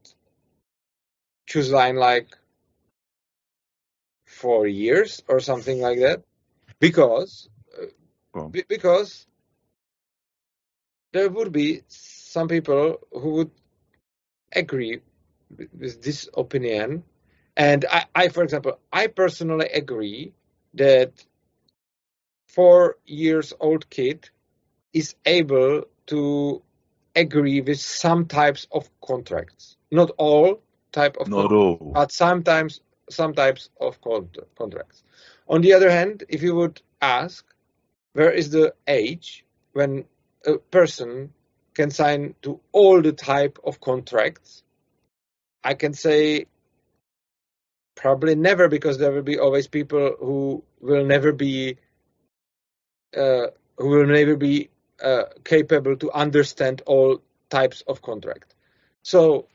choose 1.48 1.72
line 1.72 1.96
like 1.96 2.38
four 4.26 4.68
years 4.68 5.22
or 5.28 5.40
something 5.40 5.80
like 5.82 6.00
that, 6.00 6.24
because 6.80 7.50
uh, 7.82 7.88
b- 8.52 8.64
because 8.68 9.28
there 11.14 11.30
would 11.30 11.52
be 11.52 11.82
some 11.88 12.48
people 12.48 13.00
who 13.12 13.30
would 13.32 13.52
agree 14.54 15.02
with 15.78 16.02
this 16.02 16.30
opinion, 16.36 17.04
and 17.58 17.86
I, 17.92 18.06
I 18.16 18.30
for 18.30 18.44
example, 18.44 18.80
I 18.92 19.08
personally 19.08 19.68
agree 19.70 20.34
that 20.76 21.12
four 22.48 22.98
years 23.06 23.54
old 23.60 23.90
kid 23.90 24.30
is 24.94 25.16
able 25.26 25.84
to 26.08 26.62
agree 27.16 27.62
with 27.62 27.80
some 27.80 28.26
types 28.26 28.68
of 28.72 28.90
contracts. 29.02 29.78
Not 29.92 30.12
all 30.18 30.62
type 30.92 31.18
of 31.18 31.28
not 31.28 31.52
all, 31.52 31.92
but 31.94 32.12
sometimes 32.12 32.82
some 33.10 33.34
types 33.34 33.70
of 33.80 34.00
contracts. 34.02 35.04
On 35.48 35.62
the 35.62 35.74
other 35.74 35.90
hand, 35.90 36.24
if 36.30 36.42
you 36.42 36.56
would 36.56 36.82
ask, 37.02 37.46
where 38.14 38.32
is 38.32 38.52
the 38.52 38.74
age 38.88 39.46
when 39.74 40.06
a 40.46 40.58
person 40.58 41.34
can 41.74 41.92
sign 41.92 42.36
to 42.42 42.60
all 42.72 43.02
the 43.02 43.14
type 43.14 43.60
of 43.64 43.82
contracts? 43.82 44.64
I 45.64 45.74
can 45.74 45.94
say 45.94 46.46
probably 47.96 48.36
never 48.36 48.68
because 48.70 48.98
there 48.98 49.12
will 49.12 49.24
be 49.24 49.40
always 49.40 49.68
people 49.68 50.16
who 50.20 50.64
will 50.80 51.06
never 51.06 51.32
be 51.32 51.78
uh, 53.16 53.48
who 53.78 53.88
will 53.88 54.06
never 54.06 54.36
be 54.36 54.70
uh, 55.04 55.24
capable 55.44 55.96
to 55.98 56.12
understand 56.12 56.82
all 56.86 57.22
types 57.50 57.82
of 57.88 58.02
contract. 58.02 58.56
So 59.04 59.48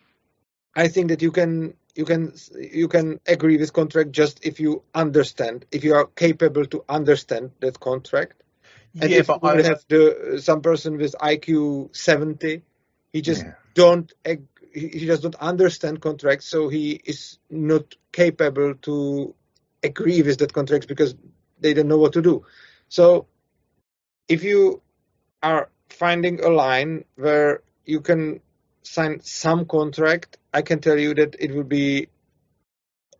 I 0.77 0.89
think 0.89 1.09
that 1.09 1.23
you 1.23 1.33
can 1.33 1.75
you 1.95 2.05
can 2.05 2.35
you 2.57 2.89
can 2.89 3.21
agree 3.27 3.57
with 3.57 3.73
contract 3.73 4.13
just 4.13 4.45
if 4.45 4.61
you 4.61 4.83
understand 4.95 5.67
if 5.73 5.85
you 5.85 5.95
are 5.95 6.07
capable 6.07 6.65
to 6.67 6.85
understand 6.89 7.53
that 7.61 7.81
contract. 7.81 8.43
And 9.01 9.11
yeah, 9.11 9.19
if 9.21 9.27
but 9.27 9.41
you 9.43 9.49
I 9.51 9.63
have 9.63 9.85
the 9.89 10.41
some 10.43 10.63
person 10.63 10.99
with 10.99 11.15
IQ 11.21 11.95
seventy 11.97 12.63
He 13.13 13.23
just 13.23 13.45
Yeah. 13.45 13.55
don't 13.75 14.13
ag- 14.25 14.49
he 14.73 14.89
he 14.89 15.07
just 15.07 15.23
don't 15.23 15.37
understand 15.37 16.01
contracts, 16.01 16.47
so 16.47 16.69
he 16.69 17.01
is 17.05 17.39
not 17.51 17.95
capable 18.13 18.75
to 18.89 19.35
agree 19.83 20.23
with 20.23 20.39
that 20.39 20.53
contract 20.53 20.89
because 20.89 21.15
they 21.61 21.75
don't 21.75 21.89
know 21.89 21.99
what 21.99 22.15
to 22.15 22.23
do. 22.23 22.45
So 22.89 23.27
if 24.29 24.43
you 24.45 24.83
are 25.45 25.69
finding 25.91 26.43
a 26.43 26.49
line 26.49 27.05
where 27.17 27.63
you 27.85 28.01
can 28.01 28.41
sign 28.83 29.21
some 29.23 29.67
contract, 29.67 30.39
I 30.53 30.63
can 30.63 30.81
tell 30.81 30.99
you 30.99 31.15
that 31.15 31.37
it 31.39 31.55
will 31.55 31.65
be 31.65 32.09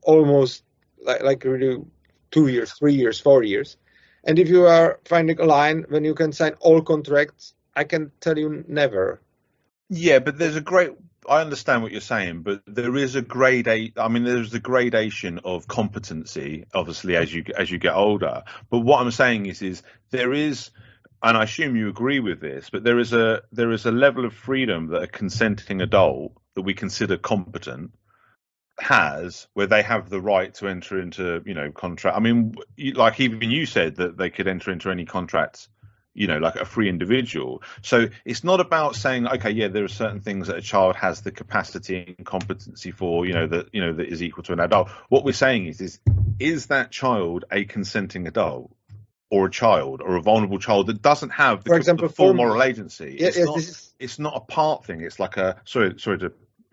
almost 0.03 0.65
like, 1.03 1.23
like 1.23 1.45
really 1.45 1.83
two 2.31 2.49
years, 2.49 2.73
three 2.73 2.95
years, 2.95 3.21
four 3.21 3.43
years. 3.43 3.77
And 4.25 4.39
if 4.39 4.49
you 4.49 4.67
are 4.67 5.01
finding 5.05 5.39
a 5.39 5.45
line 5.45 5.85
when 5.89 6.05
you 6.05 6.15
can 6.15 6.33
sign 6.33 6.55
all 6.61 6.81
contracts, 6.83 7.55
I 7.77 7.85
can 7.85 8.11
tell 8.21 8.39
you 8.39 8.65
never. 8.67 9.21
Yeah, 9.91 10.21
but 10.21 10.39
there's 10.39 10.57
a 10.57 10.63
great. 10.63 10.93
I 11.29 11.41
understand 11.41 11.83
what 11.83 11.93
you're 11.93 12.01
saying, 12.01 12.43
but 12.43 12.63
there 12.67 12.97
is 12.97 13.17
a 13.17 13.23
grade. 13.23 13.69
I 13.69 14.09
mean, 14.09 14.25
there's 14.25 14.55
a 14.55 14.61
gradation 14.61 15.41
of 15.45 15.67
competency, 15.67 16.65
obviously, 16.73 17.17
as 17.17 17.33
you 17.33 17.45
as 17.57 17.71
you 17.71 17.79
get 17.79 17.95
older. 17.95 18.45
But 18.71 18.81
what 18.81 19.01
I'm 19.01 19.11
saying 19.11 19.47
is, 19.47 19.63
is 19.63 19.83
there 20.11 20.33
is, 20.33 20.71
and 21.25 21.39
I 21.39 21.45
assume 21.45 21.75
you 21.75 21.89
agree 21.89 22.21
with 22.21 22.41
this, 22.41 22.69
but 22.71 22.85
there 22.85 22.99
is 22.99 23.15
a 23.15 23.43
there 23.51 23.73
is 23.73 23.87
a 23.87 23.91
level 23.91 24.27
of 24.27 24.35
freedom 24.35 24.89
that 24.89 25.03
a 25.03 25.07
consenting 25.07 25.81
adult 25.81 26.33
that 26.55 26.63
we 26.63 26.75
consider 26.75 27.17
competent 27.17 27.93
has 28.79 29.47
where 29.55 29.67
they 29.67 29.83
have 29.83 30.11
the 30.11 30.21
right 30.21 30.53
to 30.55 30.69
enter 30.69 31.01
into 31.01 31.43
you 31.47 31.55
know 31.55 31.73
contract. 31.73 32.17
I 32.17 32.21
mean 32.21 32.55
like 32.95 33.21
even 33.21 33.51
you 33.51 33.65
said 33.65 33.97
that 33.97 34.19
they 34.19 34.29
could 34.29 34.49
enter 34.49 34.71
into 34.71 34.91
any 34.91 35.07
contract 35.07 35.69
you 36.13 36.27
know 36.27 36.39
like 36.39 36.57
a 36.57 36.67
free 36.67 36.91
individual. 36.91 37.63
So 37.81 38.09
it's 38.27 38.45
not 38.45 38.61
about 38.61 38.95
saying 38.95 39.27
okay 39.27 39.51
yeah 39.51 39.69
there 39.69 39.85
are 39.85 39.89
certain 39.89 40.21
things 40.21 40.49
that 40.49 40.59
a 40.59 40.63
child 40.63 40.95
has 40.97 41.23
the 41.23 41.33
capacity 41.33 42.15
and 42.19 42.27
competency 42.27 42.91
for 42.91 43.25
you 43.25 43.33
know 43.33 43.47
that 43.47 43.71
you 43.73 43.81
know 43.81 43.95
that 43.95 44.09
is 44.09 44.23
equal 44.23 44.45
to 44.45 44.53
an 44.53 44.61
adult. 44.61 44.91
What 45.09 45.25
we're 45.25 45.33
saying 45.33 45.67
is 45.69 45.81
is 45.81 46.01
is 46.39 46.67
that 46.67 46.91
child 46.91 47.47
a 47.51 47.65
consenting 47.65 48.27
adult 48.27 48.77
or 49.35 49.47
a 49.47 49.51
child 49.51 49.97
or 50.07 50.13
a 50.17 50.23
vulnerable 50.31 50.59
child 50.59 50.87
that 50.89 51.01
doesn't 51.11 51.31
have 51.31 51.65
the, 51.65 51.71
For 51.71 51.77
example, 51.77 52.09
full 52.09 52.29
for- 52.29 52.35
moral 52.35 52.63
agency 52.63 53.17
Yeah, 53.19 53.29
it's 53.29 53.39
yes, 53.39 53.47
not 53.47 53.59
is 53.59 53.93
it's 53.99 54.19
not 54.19 54.35
a 54.37 54.41
part 54.41 54.85
thing. 54.87 55.01
It's 55.01 55.19
like 55.25 55.37
a 55.37 55.49
sorry, 55.65 55.95
sorry 55.99 56.19
to, 56.19 56.27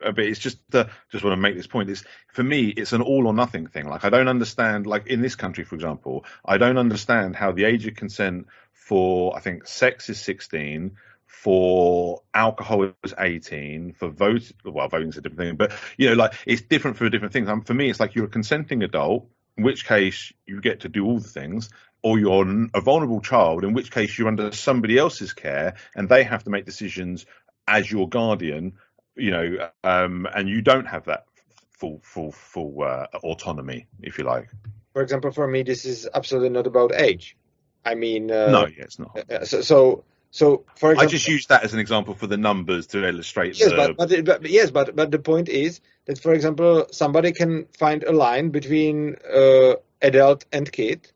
uh, 0.05 0.11
but 0.11 0.25
it's 0.25 0.39
just 0.39 0.57
the, 0.69 0.89
just 1.11 1.23
want 1.23 1.33
to 1.37 1.41
make 1.45 1.55
this 1.55 1.67
point. 1.75 1.89
It's 1.89 2.03
for 2.37 2.43
me, 2.43 2.59
it's 2.81 2.93
an 2.93 3.01
all 3.01 3.23
or 3.27 3.33
nothing 3.33 3.67
thing. 3.67 3.85
Like 3.93 4.03
I 4.05 4.09
don't 4.09 4.27
understand. 4.27 4.85
Like 4.85 5.07
in 5.07 5.21
this 5.21 5.35
country, 5.35 5.63
for 5.63 5.75
example, 5.75 6.25
I 6.53 6.57
don't 6.57 6.77
understand 6.77 7.35
how 7.35 7.51
the 7.51 7.65
age 7.65 7.87
of 7.87 7.95
consent 7.95 8.47
for 8.73 9.35
I 9.37 9.39
think 9.39 9.67
sex 9.67 10.09
is 10.09 10.19
sixteen, 10.19 10.97
for 11.27 12.21
alcohol 12.33 12.91
is 13.03 13.13
eighteen, 13.17 13.93
for 13.93 14.09
vote 14.09 14.51
well 14.65 14.87
voting's 14.89 15.17
a 15.17 15.21
different 15.21 15.39
thing, 15.39 15.55
but 15.55 15.71
you 15.97 16.09
know 16.09 16.15
like 16.23 16.33
it's 16.45 16.61
different 16.61 16.97
for 16.97 17.09
different 17.09 17.33
things. 17.33 17.47
Um, 17.49 17.61
for 17.61 17.73
me, 17.73 17.89
it's 17.89 17.99
like 17.99 18.15
you're 18.15 18.25
a 18.25 18.35
consenting 18.39 18.83
adult, 18.83 19.27
in 19.57 19.63
which 19.63 19.85
case 19.85 20.33
you 20.45 20.61
get 20.61 20.81
to 20.81 20.89
do 20.89 21.05
all 21.05 21.19
the 21.19 21.33
things. 21.39 21.69
Or 22.03 22.17
you're 22.19 22.45
a 22.73 22.81
vulnerable 22.81 23.21
child, 23.21 23.63
in 23.63 23.73
which 23.73 23.91
case 23.91 24.17
you're 24.17 24.27
under 24.27 24.51
somebody 24.51 24.97
else's 24.97 25.33
care, 25.33 25.75
and 25.95 26.09
they 26.09 26.23
have 26.23 26.43
to 26.45 26.49
make 26.49 26.65
decisions 26.65 27.25
as 27.67 27.91
your 27.91 28.09
guardian, 28.09 28.73
you 29.15 29.31
know, 29.31 29.69
um, 29.83 30.27
and 30.33 30.49
you 30.49 30.61
don't 30.61 30.85
have 30.87 31.05
that 31.05 31.25
full, 31.71 31.99
full, 32.03 32.31
full 32.31 32.83
uh, 32.83 33.05
autonomy, 33.23 33.87
if 34.01 34.17
you 34.17 34.23
like. 34.23 34.49
for 34.93 35.01
example, 35.01 35.31
for 35.31 35.47
me, 35.47 35.63
this 35.63 35.85
is 35.85 36.07
absolutely 36.13 36.49
not 36.49 36.67
about 36.67 36.93
age. 36.95 37.37
I 37.85 37.95
mean, 37.95 38.31
uh, 38.31 38.51
no, 38.51 38.65
yeah, 38.67 38.83
it's 38.83 38.99
not. 38.99 39.17
uh, 39.31 39.45
so, 39.45 39.61
so, 39.61 40.03
so 40.31 40.65
for 40.75 40.95
I 40.97 41.05
just 41.05 41.27
used 41.27 41.49
that 41.49 41.63
as 41.63 41.73
an 41.73 41.79
example 41.79 42.13
for 42.13 42.27
the 42.27 42.37
numbers 42.37 42.87
to 42.87 43.07
illustrate 43.07 43.59
yes, 43.59 43.69
the. 43.69 43.75
but, 43.75 43.97
but, 43.97 44.11
it- 44.11 44.25
but 44.25 44.45
yes, 44.49 44.71
but 44.71 44.95
but 44.95 45.11
the 45.11 45.19
point 45.19 45.49
is 45.49 45.81
that, 46.05 46.19
for 46.19 46.33
example, 46.33 46.87
somebody 46.91 47.31
can 47.31 47.65
find 47.77 48.03
a 48.03 48.11
line 48.11 48.49
between 48.49 49.15
uh, 49.33 49.75
adult 50.01 50.45
and 50.51 50.71
kid, 50.71 51.11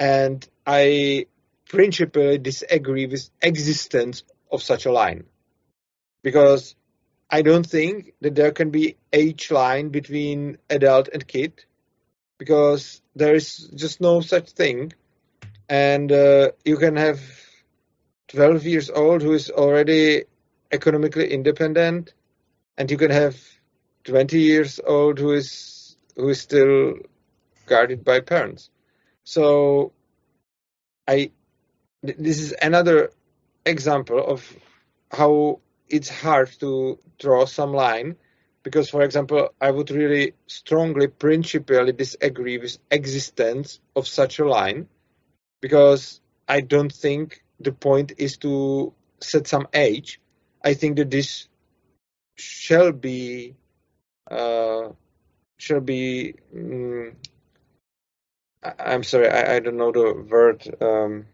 and 0.00 0.48
I 0.66 1.26
principally 1.68 2.38
disagree 2.38 3.06
with 3.06 3.28
existence 3.42 4.24
of 4.50 4.62
such 4.62 4.86
a 4.86 4.92
line. 4.92 5.26
Because 6.22 6.74
I 7.28 7.42
don't 7.42 7.66
think 7.66 8.14
that 8.22 8.34
there 8.34 8.50
can 8.50 8.70
be 8.70 8.96
age 9.12 9.50
line 9.50 9.90
between 9.90 10.56
adult 10.70 11.08
and 11.12 11.26
kid 11.26 11.64
because 12.38 13.02
there 13.14 13.34
is 13.34 13.70
just 13.74 14.00
no 14.00 14.22
such 14.22 14.50
thing, 14.52 14.94
and 15.68 16.10
uh, 16.10 16.52
you 16.64 16.78
can 16.78 16.96
have 16.96 17.20
12 18.28 18.64
years 18.64 18.88
old 18.88 19.22
who 19.22 19.32
is 19.32 19.50
already 19.50 20.24
economically 20.72 21.30
independent 21.30 22.14
and 22.78 22.90
you 22.90 22.96
can 22.96 23.10
have 23.10 23.36
20 24.04 24.38
years 24.38 24.80
old 24.86 25.18
who 25.18 25.32
is 25.32 25.96
who 26.16 26.28
is 26.28 26.40
still 26.40 26.94
guarded 27.66 28.04
by 28.04 28.20
parents 28.20 28.70
so 29.24 29.92
i 31.06 31.30
this 32.02 32.40
is 32.40 32.54
another 32.62 33.10
example 33.66 34.18
of 34.24 34.56
how 35.10 35.60
it's 35.88 36.08
hard 36.08 36.48
to 36.60 36.98
draw 37.18 37.44
some 37.44 37.72
line 37.72 38.16
because 38.62 38.88
for 38.90 39.02
example 39.02 39.50
i 39.60 39.70
would 39.70 39.90
really 39.90 40.34
strongly 40.46 41.08
principially 41.08 41.92
disagree 41.92 42.58
with 42.58 42.78
existence 42.90 43.80
of 43.96 44.06
such 44.06 44.38
a 44.38 44.46
line 44.48 44.88
because 45.60 46.20
i 46.48 46.60
don't 46.60 46.92
think 46.92 47.42
the 47.60 47.72
point 47.72 48.12
is 48.18 48.36
to 48.38 48.92
set 49.20 49.46
some 49.46 49.68
age. 49.74 50.20
I 50.64 50.74
think 50.74 50.96
that 50.96 51.10
this 51.10 51.48
shall 52.36 52.92
be 52.92 53.56
uh, 54.30 54.90
shall 55.58 55.80
be 55.80 56.34
I- 56.54 57.12
i'm 58.62 59.02
sorry 59.02 59.28
I, 59.28 59.56
I 59.56 59.60
don't 59.60 59.76
know 59.76 59.92
the 59.92 60.26
word 60.28 60.76
um, 60.80 61.26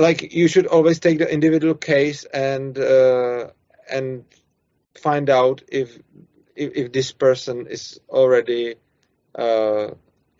like 0.00 0.34
you 0.34 0.48
should 0.48 0.66
always 0.66 1.00
take 1.00 1.18
the 1.18 1.32
individual 1.32 1.74
case 1.74 2.24
and 2.24 2.78
uh, 2.78 3.48
and 3.90 4.24
find 4.98 5.30
out 5.30 5.62
if 5.68 5.98
if, 6.54 6.72
if 6.74 6.92
this 6.92 7.12
person 7.12 7.66
is 7.66 8.00
already 8.08 8.76
uh, 9.34 9.88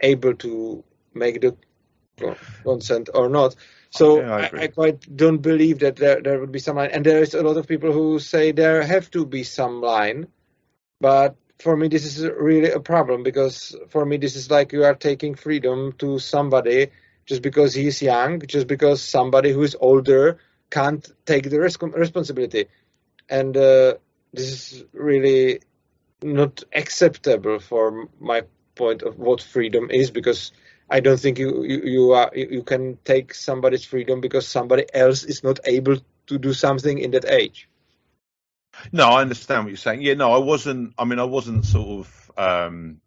able 0.01 0.35
to 0.35 0.85
make 1.15 1.41
the 1.41 1.57
consent 2.63 3.11
or 3.15 3.29
not. 3.29 3.57
So 3.91 4.21
Yeah, 4.21 4.35
I 4.35 4.41
I. 4.41 4.63
I 4.63 4.67
quite 4.69 5.17
don't 5.17 5.39
believe 5.39 5.81
that 5.81 5.97
there, 5.97 6.21
there 6.21 6.41
would 6.41 6.53
be 6.53 6.59
some 6.59 6.77
line. 6.77 6.91
And 6.93 7.05
there 7.05 7.23
is 7.23 7.35
a 7.35 7.43
lot 7.43 7.57
of 7.57 7.67
people 7.67 7.93
who 7.93 8.19
say 8.19 8.53
there 8.53 8.83
have 8.83 9.11
to 9.13 9.27
be 9.27 9.43
some 9.45 9.81
line. 9.81 10.29
But 11.01 11.37
for 11.59 11.77
me, 11.77 11.89
this 11.89 12.05
is 12.05 12.25
really 12.25 12.71
a 12.71 12.81
problem 12.81 13.23
because 13.23 13.75
for 13.89 14.05
me, 14.05 14.17
this 14.19 14.37
is 14.37 14.51
like 14.51 14.73
you 14.73 14.85
are 14.85 14.95
taking 14.95 15.35
freedom 15.35 15.93
to 15.99 16.19
somebody 16.19 16.89
just 17.25 17.43
because 17.43 17.75
he 17.75 17.87
is 17.87 18.03
young, 18.03 18.41
just 18.47 18.67
because 18.67 19.03
somebody 19.03 19.53
who 19.53 19.63
is 19.63 19.77
older 19.81 20.39
can't 20.71 21.09
take 21.25 21.51
the 21.51 21.61
res- 21.61 21.81
responsibility. 21.81 22.67
And 23.29 23.57
uh, 23.57 23.95
this 24.33 24.53
is 24.53 24.85
really 24.93 25.61
not 26.23 26.63
acceptable 26.73 27.59
for 27.59 28.09
my 28.21 28.43
point 28.75 29.03
of 29.03 29.19
what 29.19 29.41
freedom 29.41 29.91
is 29.91 30.11
because 30.11 30.53
I 30.89 31.01
don't 31.01 31.19
think 31.19 31.39
you 31.39 31.65
you, 31.65 31.81
you 31.85 32.13
are 32.13 32.31
you 32.35 32.63
can 32.63 32.99
take 33.05 33.35
somebody's 33.35 33.85
freedom 33.85 34.21
because 34.21 34.47
somebody 34.47 34.87
else 34.95 35.25
is 35.25 35.43
not 35.43 35.59
able 35.65 35.97
to 36.27 36.39
do 36.39 36.53
something 36.53 36.99
in 36.99 37.11
that 37.13 37.25
age. 37.31 37.69
No, 38.93 39.09
I 39.09 39.21
understand 39.21 39.65
what 39.65 39.71
you're 39.71 39.77
saying. 39.77 40.03
Yeah, 40.03 40.15
no, 40.15 40.33
I 40.33 40.39
wasn't. 40.39 40.95
I 40.99 41.05
mean, 41.05 41.19
I 41.19 41.25
wasn't 41.25 41.65
sort 41.65 42.07
of. 42.07 42.31
Um, 42.37 43.01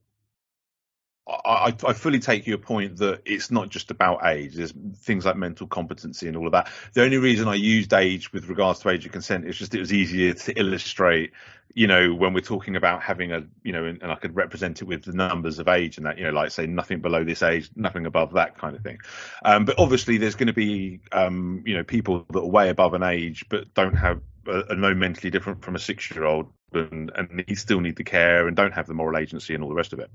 I, 1.46 1.76
I, 1.86 1.94
fully 1.94 2.20
take 2.20 2.48
your 2.48 2.58
point 2.58 2.98
that 2.98 3.22
it's 3.26 3.52
not 3.52 3.70
just 3.70 3.92
about 3.92 4.26
age. 4.26 4.56
There's 4.56 4.74
things 4.96 5.26
like 5.26 5.36
mental 5.36 5.68
competency 5.68 6.28
and 6.28 6.36
all 6.36 6.48
of 6.48 6.54
that. 6.54 6.70
The 6.94 7.04
only 7.04 7.18
reason 7.18 7.48
I 7.48 7.56
used 7.56 7.94
age 7.94 8.34
with 8.34 8.50
regards 8.50 8.80
to 8.80 8.90
age 8.90 9.06
of 9.06 9.12
consent 9.12 9.46
is 9.46 9.58
just 9.58 9.76
it 9.76 9.80
was 9.80 9.94
easier 9.94 10.34
to 10.34 10.60
illustrate. 10.60 11.32
You 11.76 11.86
know, 11.86 12.16
when 12.16 12.34
we're 12.34 12.42
talking 12.42 12.76
about 12.76 13.04
having 13.04 13.32
a, 13.32 13.44
you 13.64 13.72
know, 13.72 13.86
and, 13.86 14.02
and 14.02 14.12
I 14.12 14.16
could 14.16 14.36
represent 14.36 14.82
it 14.82 14.86
with 14.86 15.04
the 15.04 15.14
numbers 15.14 15.60
of 15.60 15.68
age 15.68 15.98
and 15.98 16.08
that, 16.08 16.18
you 16.18 16.24
know, 16.24 16.32
like 16.32 16.50
say 16.50 16.66
nothing 16.66 17.00
below 17.00 17.24
this 17.24 17.44
age, 17.44 17.70
nothing 17.76 18.08
above 18.08 18.34
that 18.34 18.58
kind 18.58 18.76
of 18.76 18.82
thing. 18.82 18.98
Um, 19.46 19.66
but 19.66 19.78
obviously, 19.78 20.18
there's 20.18 20.36
going 20.36 20.48
to 20.48 20.54
be, 20.54 21.00
um, 21.12 21.62
you 21.66 21.76
know, 21.76 21.84
people 21.84 22.26
that 22.32 22.40
are 22.40 22.50
way 22.50 22.70
above 22.70 22.96
an 22.96 23.04
age 23.04 23.46
but 23.50 23.72
don't 23.76 23.96
have 23.96 24.22
are 24.50 24.76
no 24.76 24.94
mentally 24.94 25.30
different 25.30 25.64
from 25.64 25.76
a 25.76 25.80
six 25.80 26.10
year 26.12 26.26
old 26.26 26.48
and, 26.74 27.12
and 27.16 27.44
need, 27.48 27.58
still 27.58 27.80
need 27.80 27.96
the 27.96 28.04
care 28.04 28.48
and 28.48 28.56
don't 28.56 28.74
have 28.74 28.88
the 28.88 28.94
moral 28.94 29.18
agency 29.18 29.54
and 29.54 29.64
all 29.64 29.70
the 29.70 29.76
rest 29.76 29.94
of 29.94 30.00
it. 30.00 30.10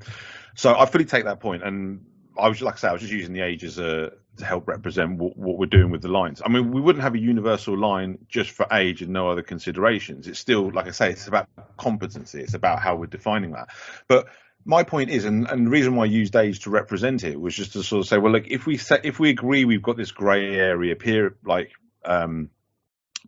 So 0.54 0.76
I 0.76 0.86
fully 0.86 1.04
take 1.04 1.24
that 1.24 1.40
point, 1.40 1.62
and 1.62 2.04
I 2.38 2.48
was 2.48 2.60
like 2.62 2.74
I 2.74 2.78
say, 2.78 2.88
I 2.88 2.92
was 2.92 3.00
just 3.00 3.12
using 3.12 3.32
the 3.32 3.42
age 3.42 3.64
as 3.64 3.78
a 3.78 4.12
to 4.36 4.44
help 4.44 4.66
represent 4.66 5.18
what, 5.18 5.36
what 5.36 5.58
we're 5.58 5.66
doing 5.66 5.90
with 5.90 6.02
the 6.02 6.08
lines. 6.08 6.42
I 6.44 6.48
mean, 6.48 6.72
we 6.72 6.80
wouldn't 6.80 7.02
have 7.02 7.14
a 7.14 7.18
universal 7.18 7.78
line 7.78 8.18
just 8.28 8.50
for 8.50 8.66
age 8.72 9.02
and 9.02 9.12
no 9.12 9.30
other 9.30 9.42
considerations. 9.42 10.26
It's 10.26 10.40
still, 10.40 10.72
like 10.72 10.88
I 10.88 10.90
say, 10.90 11.10
it's 11.10 11.28
about 11.28 11.48
competency. 11.76 12.40
It's 12.40 12.54
about 12.54 12.80
how 12.80 12.96
we're 12.96 13.06
defining 13.06 13.52
that. 13.52 13.68
But 14.08 14.26
my 14.64 14.82
point 14.82 15.10
is, 15.10 15.24
and, 15.24 15.46
and 15.48 15.66
the 15.66 15.70
reason 15.70 15.94
why 15.94 16.04
I 16.04 16.06
used 16.06 16.34
age 16.34 16.60
to 16.60 16.70
represent 16.70 17.22
it 17.22 17.40
was 17.40 17.54
just 17.54 17.74
to 17.74 17.82
sort 17.82 18.00
of 18.00 18.08
say, 18.08 18.18
well, 18.18 18.32
look, 18.32 18.48
if 18.48 18.66
we 18.66 18.76
set, 18.76 19.04
if 19.04 19.20
we 19.20 19.30
agree 19.30 19.64
we've 19.64 19.82
got 19.82 19.96
this 19.96 20.10
grey 20.10 20.56
area 20.56 20.96
here, 21.00 21.36
like 21.44 21.70
um, 22.04 22.50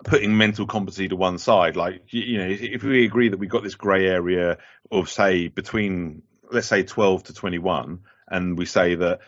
putting 0.05 0.37
mental 0.37 0.67
competency 0.67 1.09
to 1.09 1.17
one 1.17 1.39
side, 1.39 1.77
like 1.77 2.03
you 2.09 2.39
know, 2.39 2.49
if 2.49 2.83
we 2.83 3.05
agree 3.05 3.29
that 3.29 3.39
we've 3.39 3.51
got 3.51 3.63
this 3.63 3.75
grey 3.75 4.07
area 4.07 4.59
of 4.91 5.11
say 5.11 5.49
between 5.49 6.23
let's 6.51 6.69
say 6.69 6.83
12 6.83 7.25
to 7.25 7.35
21, 7.35 8.01
and 8.29 8.59
we 8.59 8.67
say 8.67 8.95
that 8.95 9.21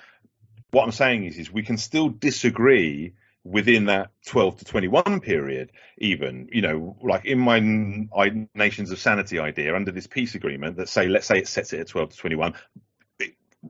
what 0.70 0.84
I'm 0.84 0.92
saying 0.92 1.24
is, 1.24 1.38
is 1.38 1.52
we 1.52 1.62
can 1.62 1.78
still 1.78 2.08
disagree 2.08 3.14
within 3.44 3.86
that 3.86 4.10
12 4.26 4.58
to 4.58 4.64
21 4.64 5.20
period, 5.20 5.72
even, 5.96 6.48
you 6.52 6.60
know, 6.60 6.96
like 7.02 7.24
in 7.24 7.38
my 7.38 7.60
Nations 8.54 8.90
of 8.90 8.98
Sanity 8.98 9.38
idea 9.38 9.74
under 9.74 9.90
this 9.90 10.06
peace 10.06 10.34
agreement 10.34 10.76
that 10.76 10.88
say, 10.88 11.08
let's 11.08 11.26
say 11.26 11.38
it 11.38 11.48
sets 11.48 11.72
it 11.72 11.80
at 11.80 11.88
12 11.88 12.10
to 12.10 12.16
21, 12.16 12.54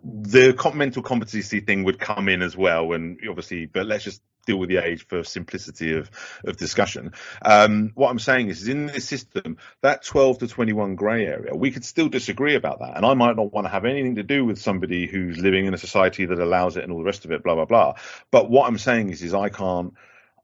the 0.03 0.72
mental 0.74 1.03
competency 1.03 1.61
thing 1.61 1.84
would 1.84 1.99
come 1.99 2.28
in 2.28 2.42
as 2.42 2.57
well. 2.57 2.92
And 2.92 3.20
obviously, 3.28 3.66
but 3.66 3.86
let's 3.86 4.05
just 4.05 4.20
deal 4.49 4.59
with 4.59 4.70
the 4.70 4.78
age 4.78 5.07
for 5.07 5.22
simplicity 5.22 5.94
of, 5.94 6.11
of 6.44 6.57
discussion. 6.57 7.12
Um, 7.42 7.92
what 7.94 8.11
I'm 8.11 8.18
saying 8.18 8.49
is, 8.49 8.62
is 8.62 8.68
in 8.68 8.86
this 8.86 9.07
system, 9.07 9.59
that 9.82 10.05
12 10.05 10.38
to 10.38 10.49
21 10.49 10.96
grey 10.96 11.26
area, 11.26 11.55
we 11.55 11.70
could 11.70 11.84
still 11.84 12.09
disagree 12.09 12.55
about 12.55 12.80
that. 12.80 12.96
And 12.96 13.05
I 13.05 13.14
might 13.14 13.36
not 13.36 13.53
want 13.53 13.66
to 13.66 13.70
have 13.70 13.84
anything 13.84 14.16
to 14.16 14.22
do 14.22 14.44
with 14.44 14.59
somebody 14.59 15.07
who's 15.07 15.38
living 15.38 15.66
in 15.66 15.74
a 15.74 15.78
society 15.78 16.24
that 16.26 16.38
allows 16.38 16.76
it 16.76 16.84
and 16.84 16.92
all 16.92 16.99
the 16.99 17.05
rest 17.05 17.24
of 17.24 17.30
it, 17.30 17.44
blah, 17.44 17.55
blah, 17.55 17.66
blah. 17.66 17.94
But 18.30 18.51
what 18.51 18.66
I'm 18.66 18.78
saying 18.78 19.11
is, 19.11 19.22
is 19.22 19.34
I 19.34 19.51
can't, 19.51 19.92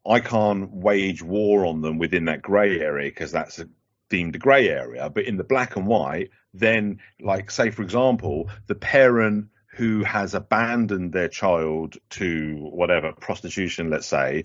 I 0.07 0.21
can't 0.21 0.71
wage 0.71 1.23
war 1.23 1.65
on 1.65 1.81
them 1.81 1.99
within 1.99 2.27
that 2.27 2.43
grey 2.43 2.81
area 2.81 3.09
because 3.09 3.33
that's 3.33 3.59
a 3.59 3.69
deemed 4.11 4.37
a 4.37 4.39
grey 4.39 4.69
area. 4.69 5.09
But 5.09 5.25
in 5.25 5.39
the 5.39 5.45
black 5.45 5.77
and 5.77 5.87
white, 5.87 6.31
then 6.53 7.01
like 7.21 7.51
say, 7.51 7.71
for 7.71 7.83
example, 7.83 8.51
the 8.67 8.75
parent 8.75 9.49
who 9.77 10.05
has 10.05 10.35
abandoned 10.35 11.13
their 11.13 11.29
child 11.29 11.97
to 12.11 12.57
whatever 12.57 13.13
prostitution, 13.13 13.91
let's 13.91 14.07
say, 14.07 14.45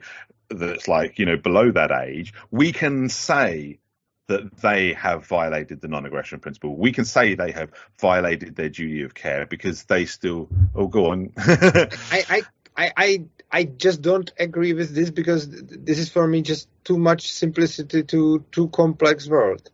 that's 0.50 0.88
like, 0.88 1.20
you 1.20 1.26
know, 1.26 1.38
below 1.38 1.72
that 1.72 1.92
age, 1.92 2.34
we 2.52 2.72
can 2.72 3.10
say 3.10 3.80
that 4.28 4.58
they 4.58 4.94
have 4.94 5.26
violated 5.26 5.82
the 5.82 5.88
non-aggression 5.88 6.40
principle. 6.40 6.76
We 6.76 6.92
can 6.92 7.06
say 7.06 7.36
they 7.36 7.52
have 7.52 7.72
violated 8.00 8.56
their 8.56 8.70
duty 8.70 9.04
of 9.04 9.14
care 9.14 9.46
because 9.46 9.84
they 9.84 10.06
still. 10.06 10.50
Oh, 10.76 10.88
go 10.88 11.08
on. 11.08 11.34
I, 11.38 12.44
I, 12.78 12.92
I, 12.96 13.24
I 13.52 13.64
just 13.64 14.02
don't 14.02 14.32
agree 14.40 14.74
with 14.74 14.94
this 14.94 15.10
because 15.10 15.50
this 15.50 15.98
is 16.00 16.10
for 16.10 16.28
me 16.28 16.44
just 16.44 16.70
too 16.84 16.98
much 16.98 17.32
simplicity 17.32 18.04
to 18.04 18.46
too 18.52 18.68
complex 18.70 19.28
world, 19.28 19.70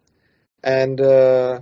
and 0.64 1.00
uh, 1.00 1.62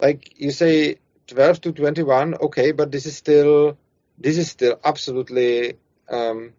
like 0.00 0.40
you 0.40 0.52
say, 0.52 0.98
12 1.28 1.60
to 1.62 1.72
21, 1.72 2.34
okay, 2.34 2.72
but 2.72 2.90
this 2.90 3.06
is 3.06 3.16
still 3.16 3.78
this 4.18 4.38
is 4.38 4.50
still 4.50 4.78
absolutely 4.84 5.74
um, 6.08 6.52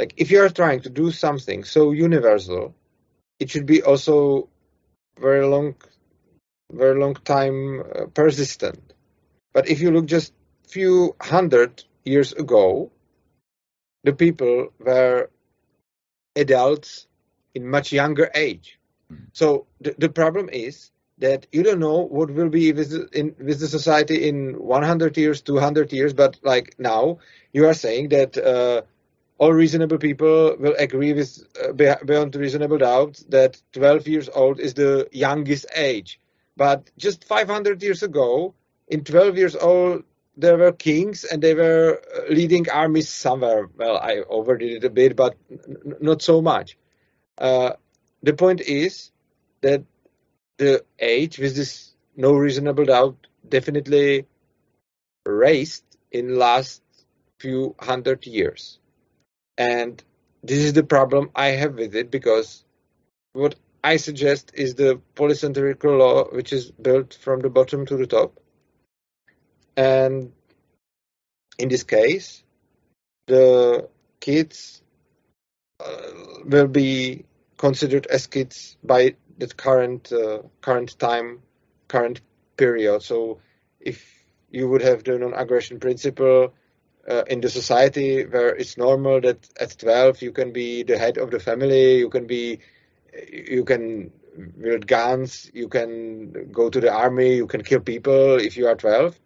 like 0.00 0.14
if 0.16 0.30
you 0.30 0.40
are 0.42 0.48
trying 0.48 0.80
to 0.80 0.90
do 0.90 1.10
something 1.10 1.64
so 1.64 1.92
universal, 1.92 2.74
it 3.38 3.50
should 3.50 3.66
be 3.66 3.82
also 3.82 4.48
very 5.18 5.46
long, 5.46 5.74
very 6.72 6.98
long 6.98 7.14
time 7.14 7.80
uh, 7.80 8.06
persistent. 8.06 8.80
But 9.52 9.68
if 9.68 9.80
you 9.80 9.90
look 9.90 10.06
just 10.06 10.32
few 10.66 11.16
hundred 11.20 11.84
years 12.04 12.32
ago, 12.32 12.90
the 14.04 14.14
people 14.14 14.72
were 14.78 15.28
adults 16.34 17.06
in 17.54 17.68
much 17.68 17.92
younger 17.92 18.30
age. 18.34 18.78
Hmm. 19.10 19.24
So 19.32 19.66
the, 19.80 19.94
the 19.98 20.08
problem 20.08 20.48
is 20.50 20.90
that 21.20 21.46
you 21.52 21.62
don't 21.62 21.80
know 21.80 22.00
what 22.06 22.30
will 22.30 22.48
be 22.48 22.72
with, 22.72 22.92
in, 23.14 23.34
with 23.38 23.60
the 23.60 23.68
society 23.68 24.28
in 24.28 24.54
100 24.58 25.16
years, 25.16 25.42
200 25.42 25.92
years, 25.92 26.12
but 26.14 26.38
like 26.42 26.74
now 26.78 27.18
you 27.52 27.66
are 27.68 27.74
saying 27.74 28.08
that 28.10 28.36
uh, 28.38 28.82
all 29.38 29.52
reasonable 29.52 29.98
people 29.98 30.56
will 30.58 30.74
agree 30.78 31.12
with 31.12 31.42
uh, 31.62 31.72
beyond 32.04 32.34
reasonable 32.36 32.78
doubt 32.78 33.22
that 33.28 33.60
12 33.72 34.06
years 34.08 34.28
old 34.34 34.60
is 34.60 34.74
the 34.74 35.08
youngest 35.12 35.66
age. 35.74 36.20
But 36.56 36.90
just 36.98 37.24
500 37.24 37.82
years 37.82 38.02
ago, 38.02 38.54
in 38.88 39.04
12 39.04 39.36
years 39.36 39.56
old, 39.56 40.04
there 40.36 40.56
were 40.58 40.72
kings 40.72 41.24
and 41.24 41.42
they 41.42 41.54
were 41.54 42.00
uh, 42.14 42.32
leading 42.32 42.68
armies 42.70 43.08
somewhere. 43.08 43.68
Well, 43.76 43.96
I 43.96 44.22
overdid 44.28 44.72
it 44.72 44.84
a 44.84 44.90
bit, 44.90 45.16
but 45.16 45.36
n- 45.50 45.94
not 46.00 46.22
so 46.22 46.40
much. 46.42 46.76
Uh, 47.38 47.72
the 48.22 48.34
point 48.34 48.60
is 48.60 49.10
that 49.62 49.84
the 50.60 50.84
age 50.98 51.38
with 51.38 51.56
this 51.56 51.94
no 52.16 52.32
reasonable 52.34 52.84
doubt 52.84 53.26
definitely 53.48 54.26
raised 55.24 55.84
in 56.12 56.36
last 56.38 56.82
few 57.38 57.74
hundred 57.80 58.26
years. 58.26 58.78
And 59.56 60.02
this 60.42 60.58
is 60.58 60.72
the 60.72 60.82
problem 60.82 61.30
i 61.34 61.48
have 61.60 61.74
with 61.74 61.94
it 61.94 62.10
because 62.10 62.64
what 63.32 63.54
i 63.84 63.96
suggest 63.96 64.52
is 64.54 64.74
the 64.74 65.00
polycentrical 65.14 65.98
law 65.98 66.24
which 66.36 66.52
is 66.52 66.70
built 66.70 67.14
from 67.14 67.40
the 67.40 67.50
bottom 67.50 67.86
to 67.86 67.96
the 67.96 68.06
top. 68.06 68.38
And 69.76 70.32
in 71.58 71.68
this 71.68 71.84
case 71.84 72.42
the 73.26 73.88
kids 74.20 74.82
uh, 75.78 76.12
will 76.44 76.68
be 76.68 77.24
considered 77.56 78.06
as 78.06 78.26
kids 78.26 78.76
by 78.82 79.14
the 79.40 79.48
current 79.48 80.12
uh, 80.12 80.42
current 80.60 80.98
time, 80.98 81.40
current 81.88 82.20
period. 82.56 83.02
So 83.02 83.40
if 83.80 83.98
you 84.50 84.68
would 84.68 84.82
have 84.82 85.02
the 85.04 85.18
non-aggression 85.18 85.80
principle 85.80 86.52
uh, 87.08 87.22
in 87.28 87.40
the 87.40 87.48
society 87.48 88.24
where 88.26 88.54
it's 88.54 88.76
normal 88.76 89.20
that 89.22 89.48
at 89.58 89.78
12 89.78 90.22
you 90.22 90.32
can 90.32 90.52
be 90.52 90.82
the 90.82 90.98
head 90.98 91.18
of 91.18 91.30
the 91.30 91.40
family, 91.40 91.98
you 91.98 92.10
can 92.10 92.26
be, 92.26 92.60
you 93.32 93.64
can 93.64 94.12
wield 94.56 94.86
guns, 94.86 95.50
you 95.54 95.68
can 95.68 96.50
go 96.52 96.68
to 96.68 96.80
the 96.80 96.92
army, 96.92 97.36
you 97.36 97.46
can 97.46 97.62
kill 97.62 97.80
people 97.80 98.38
if 98.38 98.56
you 98.56 98.66
are 98.66 98.74
12, 98.74 99.18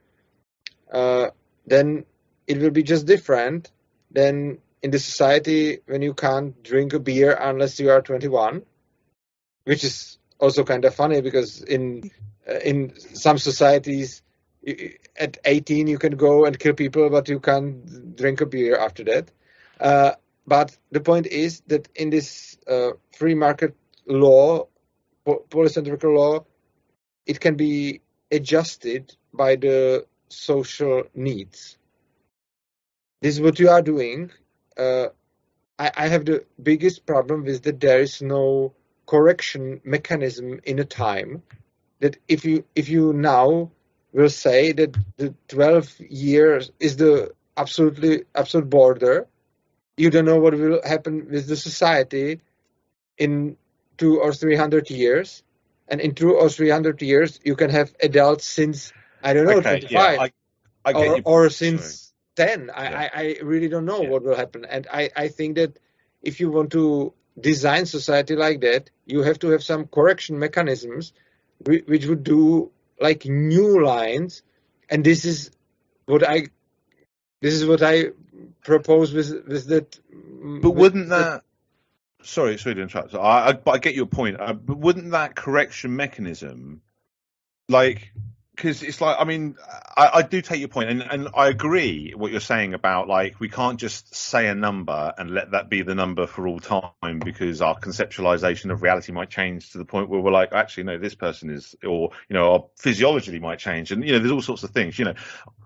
uh, 0.92 1.30
then 1.66 2.04
it 2.46 2.58
will 2.58 2.70
be 2.70 2.82
just 2.82 3.06
different 3.06 3.70
than 4.10 4.58
in 4.82 4.90
the 4.90 4.98
society 4.98 5.78
when 5.86 6.02
you 6.02 6.14
can't 6.14 6.62
drink 6.62 6.92
a 6.92 7.00
beer 7.00 7.36
unless 7.40 7.80
you 7.80 7.90
are 7.90 8.02
21 8.02 8.62
which 9.64 9.84
is 9.84 10.18
also 10.38 10.64
kind 10.64 10.84
of 10.84 10.94
funny 10.94 11.20
because 11.20 11.62
in 11.62 12.10
uh, 12.48 12.58
in 12.58 12.94
some 13.14 13.38
societies 13.38 14.22
at 15.16 15.38
18 15.44 15.86
you 15.86 15.98
can 15.98 16.16
go 16.16 16.44
and 16.44 16.58
kill 16.58 16.74
people 16.74 17.10
but 17.10 17.28
you 17.28 17.40
can't 17.40 18.16
drink 18.16 18.40
a 18.40 18.46
beer 18.46 18.76
after 18.76 19.04
that. 19.04 19.30
Uh, 19.80 20.12
but 20.46 20.76
the 20.90 21.00
point 21.00 21.26
is 21.26 21.60
that 21.66 21.88
in 21.94 22.10
this 22.10 22.58
uh, 22.66 22.90
free 23.16 23.34
market 23.34 23.74
law 24.06 24.66
polycentrical 25.26 26.14
law 26.14 26.44
it 27.26 27.40
can 27.40 27.56
be 27.56 28.00
adjusted 28.30 29.16
by 29.32 29.56
the 29.56 30.06
social 30.28 31.04
needs. 31.14 31.78
This 33.22 33.36
is 33.36 33.40
what 33.40 33.58
you 33.58 33.70
are 33.70 33.80
doing. 33.82 34.30
Uh, 34.76 35.08
I, 35.78 35.90
I 35.96 36.08
have 36.08 36.24
the 36.26 36.44
biggest 36.62 37.06
problem 37.06 37.44
with 37.44 37.62
that 37.62 37.80
there 37.80 38.00
is 38.00 38.20
no 38.20 38.74
correction 39.06 39.80
mechanism 39.84 40.60
in 40.64 40.78
a 40.78 40.84
time 40.84 41.42
that 42.00 42.16
if 42.28 42.44
you 42.44 42.64
if 42.74 42.88
you 42.88 43.12
now 43.12 43.70
will 44.12 44.28
say 44.28 44.72
that 44.72 44.96
the 45.16 45.34
12 45.48 46.00
years 46.00 46.70
is 46.80 46.96
the 46.96 47.32
absolutely 47.56 48.22
absolute 48.34 48.68
border 48.68 49.26
you 49.96 50.10
don't 50.10 50.24
know 50.24 50.40
what 50.40 50.54
will 50.54 50.80
happen 50.84 51.28
with 51.30 51.46
the 51.46 51.56
society 51.56 52.40
in 53.16 53.56
two 53.96 54.20
or 54.20 54.32
three 54.32 54.56
hundred 54.56 54.90
years 54.90 55.42
and 55.88 56.00
in 56.00 56.14
two 56.14 56.34
or 56.34 56.48
three 56.48 56.70
hundred 56.70 57.00
years 57.02 57.38
you 57.44 57.54
can 57.54 57.70
have 57.70 57.94
adults 58.02 58.46
since 58.46 58.92
i 59.22 59.32
don't 59.32 59.46
know 59.46 59.58
okay, 59.58 59.80
25 59.80 59.90
yeah, 59.90 60.00
I, 60.00 60.30
I 60.84 60.92
or, 60.92 61.20
or 61.24 61.50
since 61.50 62.12
Sorry. 62.36 62.48
10 62.48 62.70
I, 62.70 62.82
yeah. 62.82 62.98
I, 62.98 63.22
I, 63.22 63.36
really 63.42 63.68
don't 63.68 63.84
know 63.84 64.02
yeah. 64.02 64.08
what 64.08 64.24
will 64.24 64.34
happen 64.34 64.64
and 64.64 64.88
I, 64.92 65.10
I 65.14 65.28
think 65.28 65.56
that 65.56 65.78
if 66.22 66.40
you 66.40 66.50
want 66.50 66.72
to 66.72 67.12
design 67.38 67.86
society 67.86 68.36
like 68.36 68.60
that, 68.60 68.90
you 69.06 69.22
have 69.22 69.38
to 69.40 69.48
have 69.50 69.62
some 69.62 69.86
correction 69.86 70.38
mechanisms 70.38 71.12
which 71.64 72.06
would 72.06 72.24
do 72.24 72.70
like 73.00 73.24
new 73.24 73.84
lines, 73.84 74.42
and 74.90 75.04
this 75.04 75.24
is 75.24 75.50
what 76.06 76.28
I 76.28 76.46
this 77.40 77.54
is 77.54 77.66
what 77.66 77.82
I 77.82 78.10
propose 78.62 79.12
with 79.12 79.46
with 79.46 79.66
that. 79.68 79.98
But 80.62 80.70
wouldn't 80.70 81.08
that? 81.10 81.42
Sorry, 82.22 82.56
sorry 82.56 82.76
to 82.76 82.82
interrupt. 82.82 83.14
I, 83.14 83.50
I, 83.50 83.70
I 83.70 83.78
get 83.78 83.94
your 83.94 84.06
point. 84.06 84.40
Uh, 84.40 84.54
but 84.54 84.78
wouldn't 84.78 85.10
that 85.10 85.34
correction 85.34 85.94
mechanism, 85.94 86.80
like, 87.68 88.12
because 88.54 88.82
it's 88.82 89.00
like 89.00 89.16
I 89.18 89.24
mean 89.24 89.56
I, 89.96 90.10
I, 90.14 90.22
do 90.22 90.40
take 90.40 90.60
your 90.60 90.68
point 90.68 90.90
and, 90.90 91.02
and 91.02 91.28
I 91.34 91.48
agree 91.48 92.12
what 92.16 92.30
you're 92.30 92.40
saying 92.40 92.74
about 92.74 93.08
like 93.08 93.40
we 93.40 93.48
can't 93.48 93.78
just 93.78 94.14
say 94.14 94.46
a 94.46 94.54
number 94.54 95.12
and 95.16 95.30
let 95.30 95.52
that 95.52 95.68
be 95.68 95.82
the 95.82 95.94
number 95.94 96.26
for 96.26 96.46
all 96.46 96.60
time 96.60 97.18
because 97.18 97.60
our 97.60 97.78
conceptualization 97.78 98.70
of 98.70 98.82
reality 98.82 99.12
might 99.12 99.30
change 99.30 99.72
to 99.72 99.78
the 99.78 99.84
point 99.84 100.08
where 100.08 100.20
we're 100.20 100.30
like 100.30 100.52
actually 100.52 100.84
no 100.84 100.98
this 100.98 101.14
person 101.14 101.50
is 101.50 101.74
or 101.84 102.10
you 102.28 102.34
know 102.34 102.52
our 102.52 102.64
physiology 102.76 103.38
might 103.40 103.58
change 103.58 103.90
and 103.90 104.04
you 104.04 104.12
know 104.12 104.18
there's 104.18 104.32
all 104.32 104.42
sorts 104.42 104.62
of 104.62 104.70
things 104.70 104.98
you 104.98 105.04
know 105.04 105.14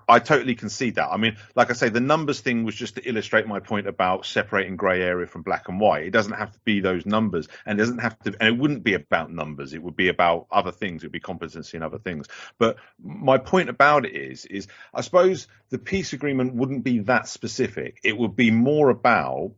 I 0.09 0.21
totally 0.21 0.55
concede 0.55 0.95
that. 0.95 1.11
I 1.11 1.19
mean, 1.19 1.37
like 1.55 1.71
I 1.71 1.75
say, 1.75 1.91
the 1.91 2.01
numbers 2.01 2.41
thing 2.41 2.65
was 2.65 2.75
just 2.75 2.95
to 2.95 3.07
illustrate 3.07 3.47
my 3.47 3.61
point 3.61 3.87
about 3.87 4.25
separating 4.25 4.77
grey 4.77 5.03
area 5.03 5.27
from 5.27 5.43
black 5.43 5.69
and 5.69 5.79
white. 5.79 6.05
It 6.05 6.13
doesn't 6.13 6.33
have 6.33 6.51
to 6.53 6.59
be 6.65 6.81
those 6.81 7.05
numbers, 7.05 7.47
and 7.67 7.79
it 7.79 7.83
doesn't 7.83 7.99
have 7.99 8.19
to, 8.21 8.35
and 8.41 8.55
it 8.55 8.59
wouldn't 8.59 8.83
be 8.83 8.95
about 8.95 9.31
numbers. 9.31 9.75
It 9.75 9.83
would 9.83 9.97
be 9.97 10.09
about 10.09 10.47
other 10.51 10.73
things. 10.73 11.03
It 11.03 11.09
would 11.09 11.13
be 11.13 11.21
competency 11.21 11.77
and 11.77 11.85
other 11.85 11.99
things. 11.99 12.27
But 12.59 12.79
my 13.03 13.37
point 13.37 13.69
about 13.69 14.07
it 14.07 14.17
is, 14.17 14.47
is 14.47 14.67
I 14.95 15.03
suppose 15.03 15.47
the 15.69 15.79
peace 15.79 16.15
agreement 16.15 16.55
wouldn't 16.55 16.85
be 16.85 17.01
that 17.01 17.29
specific. 17.29 18.01
It 18.03 18.17
would 18.17 18.35
be 18.35 18.51
more 18.51 18.89
about 18.89 19.53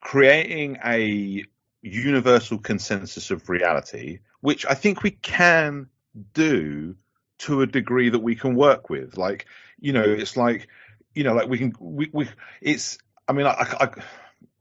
creating 0.00 0.78
a 0.84 1.44
universal 1.82 2.58
consensus 2.58 3.30
of 3.30 3.48
reality, 3.48 4.18
which 4.40 4.66
I 4.66 4.74
think 4.74 5.04
we 5.04 5.12
can 5.12 5.88
do 6.34 6.96
to 7.40 7.62
a 7.62 7.66
degree 7.66 8.10
that 8.10 8.20
we 8.20 8.34
can 8.34 8.54
work 8.54 8.90
with. 8.90 9.16
Like, 9.16 9.46
you 9.78 9.92
know, 9.92 10.04
it's 10.04 10.36
like, 10.36 10.68
you 11.14 11.24
know, 11.24 11.34
like 11.34 11.48
we 11.48 11.58
can, 11.58 11.74
we, 11.78 12.10
we 12.12 12.28
it's, 12.60 12.98
I 13.28 13.32
mean, 13.32 13.46
I, 13.46 13.52
I, 13.52 13.88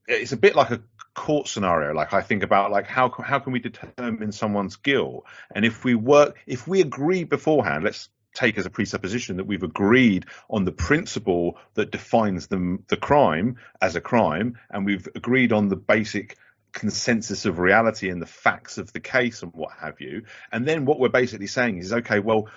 it's 0.08 0.32
a 0.32 0.38
bit 0.38 0.56
like 0.56 0.72
a 0.72 0.82
court 1.14 1.48
scenario. 1.48 1.94
Like 1.94 2.14
I 2.14 2.22
think 2.22 2.44
about 2.44 2.72
like 2.72 2.88
how 2.88 3.10
how 3.10 3.40
can 3.40 3.52
we 3.54 3.60
determine 3.60 4.32
someone's 4.32 4.78
guilt? 4.78 5.26
And 5.54 5.66
if 5.66 5.84
we 5.84 5.96
work, 5.96 6.38
if 6.48 6.68
we 6.68 6.82
agree 6.82 7.24
beforehand, 7.24 7.84
let's 7.84 8.10
take 8.34 8.58
as 8.58 8.66
a 8.66 8.70
presupposition 8.70 9.38
that 9.38 9.48
we've 9.48 9.64
agreed 9.64 10.26
on 10.50 10.64
the 10.64 10.72
principle 10.72 11.58
that 11.74 11.92
defines 11.92 12.48
the 12.48 12.78
the 12.88 12.98
crime 12.98 13.58
as 13.82 13.96
a 13.96 14.02
crime, 14.02 14.58
and 14.70 14.86
we've 14.86 15.08
agreed 15.16 15.52
on 15.52 15.68
the 15.68 15.76
basic 15.76 16.38
consensus 16.72 17.46
of 17.46 17.60
reality 17.60 18.10
and 18.10 18.22
the 18.22 18.28
facts 18.28 18.78
of 18.78 18.94
the 18.94 19.00
case 19.00 19.42
and 19.42 19.52
what 19.54 19.72
have 19.82 20.00
you. 20.00 20.24
And 20.52 20.68
then 20.68 20.86
what 20.86 21.00
we're 21.00 21.10
basically 21.10 21.48
saying 21.48 21.80
is, 21.80 21.92
okay, 21.92 22.20
well, 22.20 22.48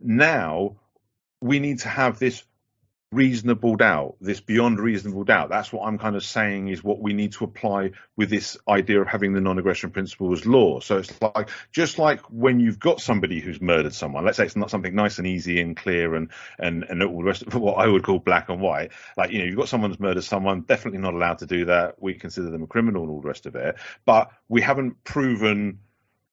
now 0.00 0.76
we 1.40 1.58
need 1.58 1.80
to 1.80 1.88
have 1.88 2.18
this 2.18 2.42
reasonable 3.12 3.74
doubt, 3.74 4.14
this 4.20 4.40
beyond 4.40 4.78
reasonable 4.78 5.24
doubt. 5.24 5.48
That's 5.48 5.72
what 5.72 5.84
I'm 5.84 5.98
kind 5.98 6.14
of 6.14 6.22
saying 6.22 6.68
is 6.68 6.84
what 6.84 7.00
we 7.00 7.12
need 7.12 7.32
to 7.32 7.44
apply 7.44 7.90
with 8.16 8.30
this 8.30 8.56
idea 8.68 9.00
of 9.00 9.08
having 9.08 9.32
the 9.32 9.40
non-aggression 9.40 9.90
principle 9.90 10.32
as 10.32 10.46
law. 10.46 10.78
So 10.78 10.98
it's 10.98 11.12
like 11.20 11.50
just 11.72 11.98
like 11.98 12.20
when 12.30 12.60
you've 12.60 12.78
got 12.78 13.00
somebody 13.00 13.40
who's 13.40 13.60
murdered 13.60 13.94
someone. 13.94 14.24
Let's 14.24 14.36
say 14.36 14.44
it's 14.44 14.54
not 14.54 14.70
something 14.70 14.94
nice 14.94 15.18
and 15.18 15.26
easy 15.26 15.60
and 15.60 15.76
clear 15.76 16.14
and 16.14 16.30
and 16.58 16.84
and 16.84 17.02
all 17.02 17.18
the 17.18 17.24
rest 17.24 17.42
of 17.42 17.54
what 17.56 17.78
I 17.78 17.88
would 17.88 18.04
call 18.04 18.20
black 18.20 18.48
and 18.48 18.60
white. 18.60 18.92
Like 19.16 19.32
you 19.32 19.40
know, 19.40 19.46
you've 19.46 19.56
got 19.56 19.68
someone 19.68 19.90
who's 19.90 19.98
murdered 19.98 20.24
someone. 20.24 20.60
Definitely 20.60 21.00
not 21.00 21.14
allowed 21.14 21.38
to 21.38 21.46
do 21.46 21.64
that. 21.64 22.00
We 22.00 22.14
consider 22.14 22.50
them 22.50 22.62
a 22.62 22.68
criminal 22.68 23.02
and 23.02 23.10
all 23.10 23.20
the 23.20 23.28
rest 23.28 23.46
of 23.46 23.56
it. 23.56 23.74
But 24.04 24.30
we 24.48 24.60
haven't 24.60 25.02
proven 25.02 25.80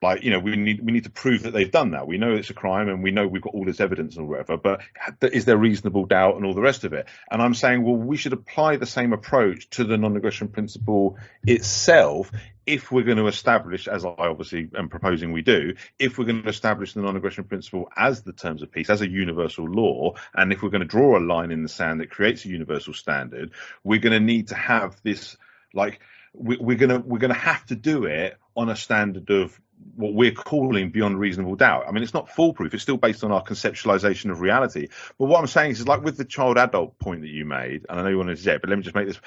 like 0.02 0.24
you 0.24 0.30
know 0.30 0.40
we 0.40 0.56
need 0.56 0.84
we 0.84 0.92
need 0.92 1.06
to 1.06 1.10
prove 1.10 1.44
that 1.44 1.52
they've 1.52 1.72
done 1.72 1.92
that. 1.92 2.08
We 2.08 2.18
know 2.18 2.36
it's 2.36 2.50
a 2.50 2.54
crime 2.54 2.88
and 2.88 3.02
we 3.02 3.12
know 3.12 3.28
we've 3.28 3.42
got 3.42 3.54
all 3.54 3.66
this 3.66 3.80
evidence 3.80 4.18
and 4.18 4.28
whatever 4.30 4.58
but 4.58 4.82
is 5.22 5.46
there 5.46 5.58
reasonable 5.58 6.06
doubt 6.06 6.36
and 6.36 6.46
all 6.46 6.54
the 6.54 6.62
rest 6.62 6.84
of 6.84 6.94
it? 6.94 7.08
And 7.32 7.42
i'm 7.42 7.54
saying 7.54 7.84
well 7.84 7.96
we 7.96 8.18
should 8.18 8.34
apply 8.34 8.78
the 8.78 8.86
same 8.86 9.14
approach 9.14 9.70
to 9.72 9.84
the 9.84 9.98
non-aggression 9.98 10.50
principle 10.50 11.18
itself 11.46 12.32
if 12.66 12.92
we're 12.92 13.04
going 13.04 13.18
to 13.18 13.28
establish 13.28 13.88
as 13.88 14.06
i 14.06 14.14
obviously 14.18 14.70
am 14.78 14.90
proposing 14.90 15.32
we 15.32 15.42
do 15.42 15.74
if 15.98 16.18
we're 16.18 16.26
going 16.26 16.44
to 16.44 16.50
establish 16.50 16.94
the 16.94 17.02
non-aggression 17.02 17.46
principle 17.46 17.90
as 17.96 18.22
the 18.22 18.34
terms 18.34 18.62
of 18.62 18.72
peace 18.72 18.90
as 18.90 19.02
a 19.02 19.10
universal 19.10 19.66
law 19.66 20.14
and 20.36 20.52
if 20.52 20.62
we're 20.62 20.70
going 20.70 20.82
to 20.82 20.88
draw 20.88 21.18
a 21.18 21.20
line 21.20 21.52
in 21.52 21.64
the 21.64 21.70
sand 21.70 22.00
that 22.00 22.12
creates 22.12 22.46
a 22.46 22.50
universal 22.50 22.94
standard 22.94 23.52
we're 23.84 24.00
going 24.00 24.14
to 24.14 24.20
need 24.20 24.50
to 24.50 24.56
have 24.56 24.96
this 25.04 25.38
like 25.74 26.00
we, 26.34 26.76
are 26.76 26.78
gonna 26.78 27.00
we're 27.00 27.18
gonna 27.18 27.34
have 27.34 27.66
to 27.66 27.76
do 27.76 28.06
it 28.06 28.38
on 28.56 28.70
a 28.70 28.76
standard 28.76 29.30
of 29.30 29.60
what 29.96 30.14
we're 30.14 30.32
calling 30.32 30.92
beyond 30.92 31.20
reasonable 31.20 31.56
doubt. 31.56 31.86
I 31.88 31.92
mean, 31.92 32.04
it's 32.04 32.14
not 32.14 32.30
foolproof. 32.30 32.74
It's 32.74 32.84
still 32.84 32.98
based 32.98 33.24
on 33.24 33.32
our 33.32 33.44
conceptualization 33.44 34.32
of 34.32 34.42
reality. 34.42 34.88
But 35.18 35.26
what 35.26 35.40
I'm 35.40 35.48
saying 35.48 35.72
is, 35.72 35.80
is 35.80 35.88
like 35.88 36.04
with 36.04 36.18
the 36.18 36.26
child 36.26 36.58
adult 36.58 36.98
point 37.00 37.22
that 37.22 37.30
you 37.30 37.46
made, 37.46 37.86
and 37.90 38.00
I 38.00 38.04
know 38.04 38.10
you 38.10 38.18
wanted 38.18 38.38
to 38.38 38.42
say 38.44 38.54
it, 38.54 38.62
but 38.62 38.70
let 38.70 38.78
me 38.78 38.84
just 38.84 38.96
make 38.96 39.08
this. 39.08 39.20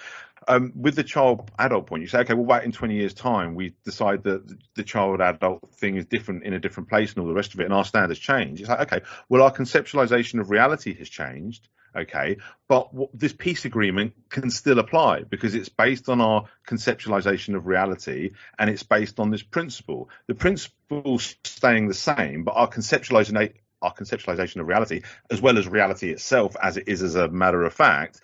Um, 0.49 0.73
with 0.75 0.97
the 0.97 1.05
child 1.05 1.51
adult 1.59 1.87
point, 1.87 2.03
you 2.03 2.09
say, 2.09 2.21
okay, 2.21 2.35
well, 2.35 2.47
back 2.47 2.65
in 2.65 2.73
20 2.73 2.95
years' 2.95 3.15
time, 3.15 3.55
we 3.55 3.75
decide 3.85 4.25
that 4.25 4.43
the 4.75 4.83
child 4.83 5.21
adult 5.21 5.75
thing 5.75 5.97
is 5.97 6.07
different 6.07 6.45
in 6.45 6.55
a 6.55 6.59
different 6.59 6.89
place 6.89 7.11
and 7.13 7.21
all 7.21 7.29
the 7.29 7.35
rest 7.35 7.55
of 7.55 7.61
it, 7.61 7.65
and 7.65 7.75
our 7.75 7.85
standards 7.85 8.19
change. 8.19 8.61
It's 8.61 8.69
like, 8.69 8.93
okay, 8.93 9.05
well, 9.29 9.43
our 9.43 9.53
conceptualization 9.53 10.41
of 10.41 10.51
reality 10.51 10.95
has 10.99 11.09
changed 11.09 11.69
okay 11.97 12.37
but 12.69 12.89
this 13.15 13.33
peace 13.33 13.65
agreement 13.65 14.13
can 14.29 14.51
still 14.51 14.79
apply 14.79 15.23
because 15.25 15.55
it's 15.55 15.69
based 15.69 16.09
on 16.09 16.21
our 16.21 16.45
conceptualization 16.67 17.57
of 17.57 17.67
reality 17.67 18.31
and 18.59 18.71
it's 18.71 18.83
based 18.83 19.19
on 19.19 19.31
this 19.31 19.43
principle 19.43 20.09
the 20.27 20.35
principle 20.35 21.19
staying 21.19 21.89
the 21.89 21.95
same 21.95 22.45
but 22.45 22.53
our 22.53 22.69
conceptualization 22.69 23.53
our 23.83 23.95
conceptualization 23.95 24.61
of 24.61 24.69
reality 24.69 25.03
as 25.31 25.41
well 25.41 25.59
as 25.59 25.67
reality 25.67 26.11
itself 26.11 26.55
as 26.63 26.77
it 26.77 26.85
is 26.87 27.03
as 27.03 27.15
a 27.15 27.29
matter 27.29 27.63
of 27.63 27.73
fact 27.73 28.21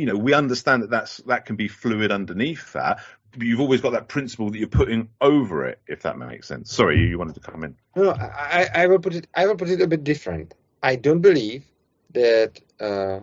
you 0.00 0.06
know 0.06 0.16
we 0.16 0.32
understand 0.34 0.82
that 0.82 0.90
that's 0.90 1.18
that 1.18 1.46
can 1.46 1.56
be 1.56 1.68
fluid 1.68 2.10
underneath 2.10 2.72
that 2.72 3.00
but 3.32 3.42
you've 3.42 3.60
always 3.60 3.80
got 3.80 3.92
that 3.92 4.08
principle 4.08 4.50
that 4.50 4.58
you're 4.58 4.68
putting 4.68 5.08
over 5.20 5.64
it 5.66 5.80
if 5.86 6.02
that 6.02 6.18
makes 6.18 6.48
sense 6.48 6.72
sorry 6.72 6.98
you 6.98 7.18
wanted 7.18 7.34
to 7.34 7.40
come 7.40 7.62
in 7.64 7.76
no 7.96 8.10
i 8.12 8.68
i 8.74 8.86
will 8.86 8.98
put 8.98 9.14
it 9.14 9.26
i 9.34 9.46
will 9.46 9.56
put 9.56 9.68
it 9.68 9.80
a 9.80 9.86
bit 9.86 10.02
different 10.02 10.54
i 10.82 10.96
don't 10.96 11.20
believe 11.20 11.64
that 12.12 12.58
uh, 12.80 13.20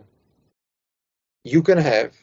you 1.43 1.61
can 1.61 1.77
have 1.77 2.13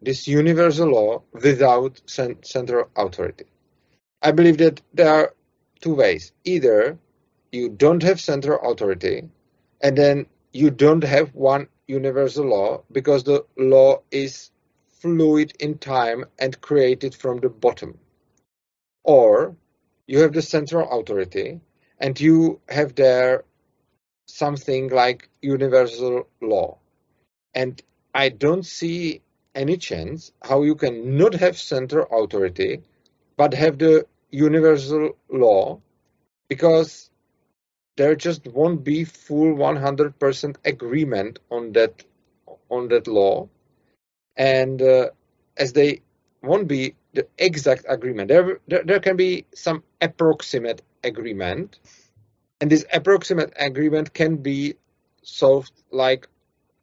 this 0.00 0.26
universal 0.26 0.88
law 0.88 1.22
without 1.32 2.00
central 2.06 2.88
authority. 2.96 3.44
I 4.20 4.32
believe 4.32 4.58
that 4.58 4.80
there 4.92 5.12
are 5.12 5.34
two 5.80 5.94
ways. 5.94 6.32
Either 6.44 6.98
you 7.52 7.68
don't 7.68 8.02
have 8.02 8.20
central 8.20 8.58
authority, 8.70 9.28
and 9.80 9.96
then 9.96 10.26
you 10.52 10.70
don't 10.70 11.04
have 11.04 11.34
one 11.34 11.68
universal 11.92 12.46
law 12.46 12.82
because 12.92 13.24
the 13.24 13.44
law 13.58 14.02
is 14.10 14.50
fluid 15.00 15.52
in 15.60 15.78
time 15.78 16.24
and 16.38 16.60
created 16.60 17.14
from 17.14 17.40
the 17.40 17.50
bottom. 17.50 17.98
Or 19.04 19.56
you 20.06 20.20
have 20.20 20.32
the 20.32 20.42
central 20.42 20.88
authority 20.90 21.60
and 21.98 22.20
you 22.20 22.60
have 22.68 22.94
there 22.96 23.44
something 24.26 24.88
like 24.88 25.28
universal 25.42 26.28
law. 26.40 26.78
And 27.54 27.80
I 28.14 28.30
don't 28.30 28.64
see 28.66 29.22
any 29.54 29.76
chance 29.76 30.32
how 30.42 30.62
you 30.62 30.76
can 30.76 31.16
not 31.18 31.34
have 31.34 31.58
central 31.58 32.06
authority 32.10 32.82
but 33.36 33.54
have 33.54 33.78
the 33.78 34.06
universal 34.30 35.16
law 35.30 35.80
because 36.48 37.10
there 37.96 38.14
just 38.14 38.46
won't 38.46 38.82
be 38.84 39.04
full 39.04 39.54
100% 39.54 40.56
agreement 40.64 41.38
on 41.50 41.72
that 41.72 42.04
on 42.70 42.88
that 42.88 43.06
law 43.06 43.48
and 44.36 44.80
uh, 44.80 45.08
as 45.58 45.72
they 45.72 46.00
won't 46.42 46.66
be 46.66 46.94
the 47.12 47.26
exact 47.38 47.84
agreement 47.88 48.28
there, 48.28 48.58
there 48.68 48.82
there 48.84 49.00
can 49.00 49.16
be 49.16 49.44
some 49.54 49.82
approximate 50.00 50.82
agreement 51.04 51.78
and 52.62 52.70
this 52.70 52.86
approximate 52.92 53.52
agreement 53.58 54.14
can 54.14 54.36
be 54.36 54.74
solved 55.22 55.72
like 55.90 56.28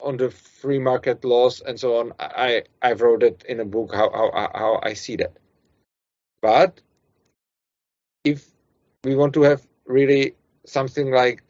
on 0.01 0.18
the 0.18 0.30
free 0.30 0.80
market 0.80 1.24
laws 1.24 1.62
and 1.62 1.80
so 1.80 1.97
on. 1.97 2.14
I 2.20 2.64
I 2.82 2.93
wrote 2.93 3.24
it 3.24 3.43
in 3.47 3.60
a 3.60 3.66
book 3.66 3.93
how 3.93 4.10
how 4.12 4.51
how 4.53 4.80
I 4.84 4.93
see 4.93 5.16
that. 5.18 5.34
But 6.41 6.82
if 8.24 8.45
we 9.03 9.16
want 9.16 9.34
to 9.36 9.41
have 9.43 9.66
really 9.86 10.36
something 10.66 11.12
like 11.12 11.43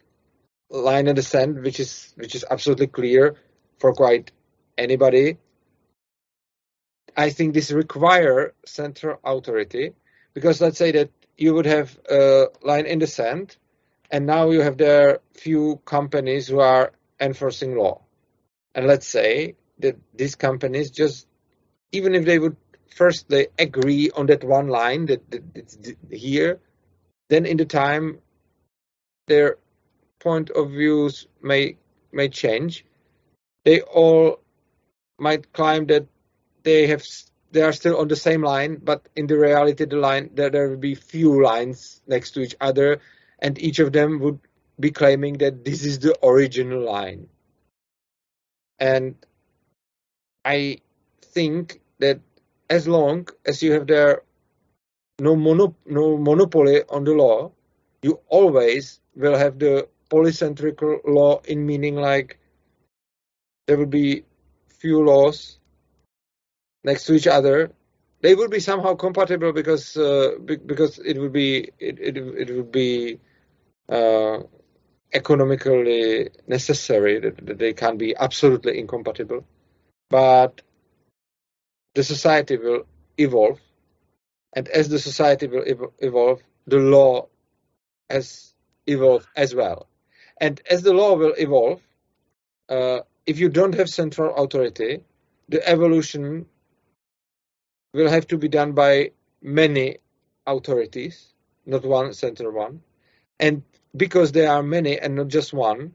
line 0.70 1.08
in 1.08 1.16
the 1.16 1.22
sand, 1.22 1.62
which 1.62 1.80
is 1.80 2.12
which 2.16 2.34
is 2.34 2.44
absolutely 2.50 2.86
clear 2.86 3.36
for 3.78 3.92
quite 3.92 4.32
anybody, 4.78 5.38
I 7.16 7.30
think 7.30 7.54
this 7.54 7.70
require 7.70 8.54
central 8.64 9.18
authority 9.24 9.92
because 10.34 10.60
let's 10.60 10.78
say 10.78 10.92
that 10.92 11.10
you 11.36 11.54
would 11.54 11.66
have 11.66 11.98
a 12.08 12.46
line 12.62 12.86
in 12.86 12.98
the 12.98 13.06
sand 13.06 13.56
and 14.10 14.26
now 14.26 14.50
you 14.50 14.60
have 14.60 14.76
there 14.76 15.20
few 15.34 15.80
companies 15.84 16.48
who 16.48 16.60
are 16.60 16.92
enforcing 17.20 17.76
law. 17.76 18.02
And 18.74 18.86
let's 18.86 19.06
say 19.06 19.56
that 19.78 19.96
these 20.14 20.34
companies 20.36 20.90
just, 20.90 21.26
even 21.92 22.14
if 22.14 22.24
they 22.24 22.38
would 22.38 22.56
first 22.94 23.28
they 23.28 23.46
agree 23.58 24.10
on 24.10 24.26
that 24.26 24.44
one 24.44 24.68
line 24.68 25.06
that, 25.06 25.30
that 25.30 25.42
it's 25.54 25.78
here, 26.10 26.60
then 27.28 27.46
in 27.46 27.56
the 27.56 27.64
time 27.64 28.18
their 29.30 29.56
point 30.18 30.50
of 30.50 30.70
views 30.70 31.26
may 31.40 31.76
may 32.12 32.28
change. 32.28 32.84
They 33.64 33.80
all 33.80 34.40
might 35.18 35.52
claim 35.52 35.86
that 35.86 36.06
they 36.62 36.86
have 36.88 37.06
they 37.52 37.62
are 37.62 37.72
still 37.72 37.96
on 37.98 38.08
the 38.08 38.16
same 38.16 38.42
line, 38.42 38.76
but 38.82 39.08
in 39.16 39.26
the 39.26 39.38
reality, 39.38 39.84
the 39.84 39.96
line 39.96 40.30
there, 40.34 40.50
there 40.50 40.68
will 40.68 40.82
be 40.82 40.94
few 40.94 41.42
lines 41.42 42.02
next 42.06 42.32
to 42.32 42.40
each 42.40 42.56
other, 42.60 43.00
and 43.38 43.58
each 43.58 43.78
of 43.78 43.92
them 43.92 44.20
would 44.20 44.38
be 44.78 44.90
claiming 44.90 45.38
that 45.38 45.64
this 45.64 45.84
is 45.84 45.98
the 45.98 46.14
original 46.24 46.84
line. 46.84 47.28
And 48.78 49.14
I 50.44 50.80
think 51.22 51.80
that 51.98 52.20
as 52.70 52.88
long 52.88 53.28
as 53.44 53.62
you 53.62 53.72
have 53.72 53.86
there 53.86 54.22
no, 55.18 55.36
mono, 55.36 55.74
no 55.84 56.16
monopoly 56.16 56.82
on 56.88 57.04
the 57.04 57.12
law, 57.12 57.52
you 58.02 58.20
always 58.28 58.99
will 59.14 59.36
have 59.36 59.58
the 59.58 59.88
polycentric 60.10 60.80
law 61.06 61.40
in 61.44 61.66
meaning 61.66 61.96
like 61.96 62.38
there 63.66 63.76
will 63.76 63.86
be 63.86 64.24
few 64.68 65.04
laws 65.04 65.58
next 66.84 67.04
to 67.06 67.14
each 67.14 67.26
other. 67.26 67.70
They 68.22 68.34
will 68.34 68.48
be 68.48 68.60
somehow 68.60 68.94
compatible 68.94 69.52
because 69.52 69.96
uh, 69.96 70.32
because 70.44 70.98
it 70.98 71.18
would 71.18 71.32
be 71.32 71.70
it 71.78 71.98
it, 71.98 72.16
it 72.16 72.54
would 72.54 72.70
be 72.72 73.18
uh, 73.88 74.40
economically 75.12 76.30
necessary 76.46 77.18
that, 77.20 77.58
they 77.58 77.72
can't 77.72 77.98
be 77.98 78.14
absolutely 78.16 78.78
incompatible. 78.78 79.44
But 80.10 80.62
the 81.94 82.02
society 82.04 82.56
will 82.56 82.84
evolve, 83.18 83.60
and 84.54 84.68
as 84.68 84.88
the 84.88 84.98
society 84.98 85.46
will 85.46 85.64
ev- 85.66 85.92
evolve, 85.98 86.40
the 86.66 86.78
law 86.78 87.28
has 88.10 88.49
evolved 88.86 89.26
as 89.36 89.54
well. 89.54 89.88
And 90.40 90.60
as 90.70 90.82
the 90.82 90.94
law 90.94 91.14
will 91.14 91.34
evolve, 91.36 91.80
uh, 92.68 93.00
if 93.26 93.38
you 93.38 93.48
don't 93.48 93.74
have 93.74 93.88
central 93.88 94.34
authority, 94.36 95.02
the 95.48 95.66
evolution 95.68 96.46
will 97.92 98.08
have 98.08 98.26
to 98.28 98.38
be 98.38 98.48
done 98.48 98.72
by 98.72 99.10
many 99.42 99.98
authorities, 100.46 101.34
not 101.66 101.84
one 101.84 102.12
central 102.14 102.52
one. 102.52 102.82
And 103.38 103.62
because 103.96 104.32
there 104.32 104.50
are 104.50 104.62
many 104.62 104.98
and 104.98 105.16
not 105.16 105.28
just 105.28 105.52
one, 105.52 105.92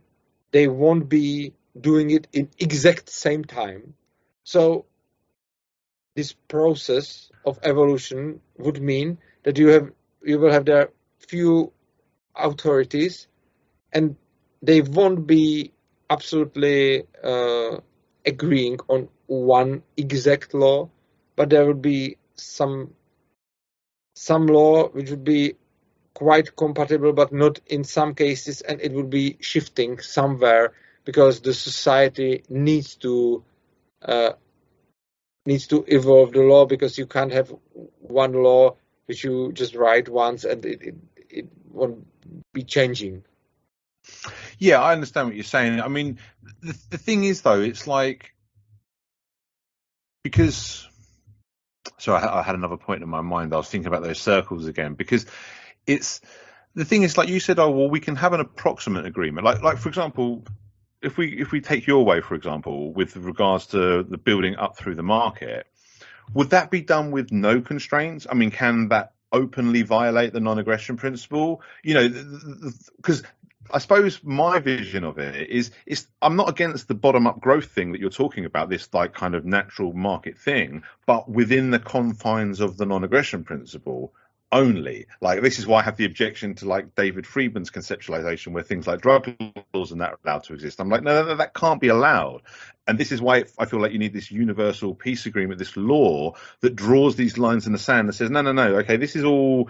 they 0.52 0.68
won't 0.68 1.10
be 1.10 1.54
doing 1.80 2.12
it 2.12 2.28
in 2.34 2.50
exact 2.60 3.10
same 3.10 3.44
time. 3.44 3.94
So 4.44 4.86
this 6.16 6.34
process 6.48 7.30
of 7.46 7.60
evolution 7.64 8.42
would 8.58 8.82
mean 8.82 9.18
that 9.44 9.58
you 9.58 9.68
have 9.70 9.92
you 10.24 10.40
will 10.40 10.52
have 10.52 10.66
there 10.66 10.90
few 11.20 11.72
authorities 12.38 13.28
and 13.92 14.16
they 14.62 14.82
won't 14.82 15.28
be 15.28 15.72
absolutely 16.10 17.04
uh, 17.24 17.78
agreeing 18.26 18.80
on 18.90 19.10
one 19.28 19.84
exact 19.98 20.54
law, 20.54 20.90
but 21.36 21.50
there 21.50 21.66
would 21.66 21.82
be 21.82 22.18
some 22.36 22.94
some 24.16 24.48
law 24.48 24.88
which 24.90 25.10
would 25.10 25.24
be 25.24 25.56
quite 26.14 26.56
compatible, 26.56 27.14
but 27.14 27.32
not 27.34 27.60
in 27.68 27.84
some 27.84 28.16
cases, 28.16 28.62
and 28.62 28.82
it 28.82 28.92
would 28.94 29.10
be 29.10 29.38
shifting 29.42 30.00
somewhere 30.00 30.74
because 31.04 31.42
the 31.42 31.54
society 31.54 32.44
needs 32.50 32.96
to 32.96 33.44
uh, 34.02 34.32
needs 35.46 35.68
to 35.68 35.84
evolve 35.88 36.32
the 36.34 36.42
law 36.42 36.66
because 36.66 36.98
you 36.98 37.06
can't 37.06 37.32
have 37.32 37.54
one 38.00 38.34
law 38.34 38.76
which 39.06 39.24
you 39.24 39.52
just 39.54 39.76
write 39.76 40.10
once 40.10 40.44
and 40.44 40.66
it, 40.66 40.82
it, 40.82 40.96
it 41.76 41.80
won't 41.80 42.08
be 42.54 42.64
changing. 42.64 43.24
Yeah, 44.58 44.82
I 44.82 44.94
understand 44.94 45.28
what 45.28 45.36
you're 45.36 45.44
saying. 45.44 45.82
I 45.82 45.88
mean, 45.88 46.20
the, 46.62 46.78
the 46.92 46.98
thing 46.98 47.24
is, 47.24 47.42
though, 47.42 47.62
it's 47.62 47.88
like 47.88 48.34
because. 50.24 50.88
So 51.98 52.14
I, 52.14 52.40
I 52.40 52.44
had 52.44 52.56
another 52.56 52.78
point 52.78 53.04
in 53.04 53.10
my 53.10 53.22
mind. 53.22 53.54
I 53.54 53.58
was 53.58 53.70
thinking 53.70 53.88
about 53.88 54.04
those 54.04 54.20
circles 54.20 54.68
again 54.68 54.96
because 54.96 55.26
it's 55.86 56.22
the 56.74 56.86
thing 56.86 57.04
is 57.04 57.18
like 57.18 57.30
you 57.30 57.40
said. 57.40 57.60
Oh 57.60 57.72
well, 57.72 57.90
we 57.90 58.00
can 58.00 58.16
have 58.16 58.34
an 58.34 58.40
approximate 58.40 59.06
agreement. 59.06 59.46
Like 59.46 59.62
like 59.62 59.78
for 59.78 59.90
example, 59.90 60.44
if 61.02 61.18
we 61.18 61.40
if 61.40 61.52
we 61.52 61.62
take 61.62 61.88
your 61.88 62.06
way, 62.06 62.22
for 62.22 62.36
example, 62.36 62.94
with 62.94 63.16
regards 63.18 63.68
to 63.68 64.04
the 64.04 64.18
building 64.18 64.56
up 64.56 64.78
through 64.78 64.96
the 64.96 65.04
market, 65.04 65.68
would 66.34 66.52
that 66.52 66.72
be 66.72 66.82
done 66.82 67.12
with 67.12 67.32
no 67.32 67.62
constraints? 67.62 68.26
I 68.30 68.34
mean, 68.34 68.52
can 68.52 68.90
that 68.90 69.14
openly 69.32 69.82
violate 69.82 70.34
the 70.34 70.40
non-aggression 70.40 70.98
principle? 70.98 71.62
You 71.84 71.94
know, 71.94 72.10
because 72.98 73.24
I 73.72 73.80
suppose 73.80 74.24
my 74.24 74.60
vision 74.60 75.04
of 75.04 75.18
it 75.18 75.50
is 75.50 75.72
is 75.86 76.08
I'm 76.22 76.36
not 76.36 76.50
against 76.50 76.88
the 76.88 76.96
bottom 76.96 77.28
up 77.28 77.40
growth 77.40 77.66
thing 77.66 77.92
that 77.92 78.02
you're 78.02 78.10
talking 78.10 78.46
about, 78.46 78.70
this 78.70 78.94
like 78.94 79.14
kind 79.14 79.36
of 79.36 79.46
natural 79.46 79.94
market 79.94 80.38
thing, 80.38 80.84
but 81.06 81.30
within 81.30 81.72
the 81.72 81.80
confines 81.80 82.60
of 82.60 82.78
the 82.78 82.86
non-aggression 82.86 83.44
principle 83.44 84.14
only. 84.52 85.08
Like 85.22 85.42
this 85.42 85.60
is 85.60 85.68
why 85.68 85.80
I 85.80 85.84
have 85.84 85.98
the 85.98 86.06
objection 86.06 86.56
to 86.56 86.68
like 86.68 86.96
David 86.96 87.26
Friedman's 87.28 87.72
conceptualization 87.72 88.54
where 88.54 88.64
things 88.64 88.88
like 88.88 89.02
drug 89.02 89.30
laws 89.74 89.92
and 89.92 90.02
that 90.02 90.12
are 90.12 90.20
allowed 90.24 90.44
to 90.46 90.54
exist. 90.54 90.80
I'm 90.80 90.90
like, 90.90 91.04
no, 91.04 91.22
no, 91.22 91.30
no, 91.30 91.36
that 91.38 91.54
can't 91.54 91.82
be 91.82 91.90
allowed. 91.90 92.42
And 92.88 92.98
this 92.98 93.12
is 93.12 93.22
why 93.22 93.46
I 93.58 93.66
feel 93.66 93.82
like 93.82 93.92
you 93.92 94.00
need 94.00 94.14
this 94.14 94.32
universal 94.32 94.94
peace 94.94 95.26
agreement, 95.26 95.60
this 95.60 95.76
law 95.76 96.34
that 96.62 96.76
draws 96.76 97.16
these 97.16 97.38
lines 97.38 97.68
in 97.68 97.74
the 97.74 97.80
sand 97.80 98.10
that 98.10 98.14
says, 98.14 98.30
no, 98.30 98.42
no, 98.42 98.52
no, 98.52 98.76
okay, 98.78 98.98
this 98.98 99.16
is 99.16 99.24
all 99.24 99.70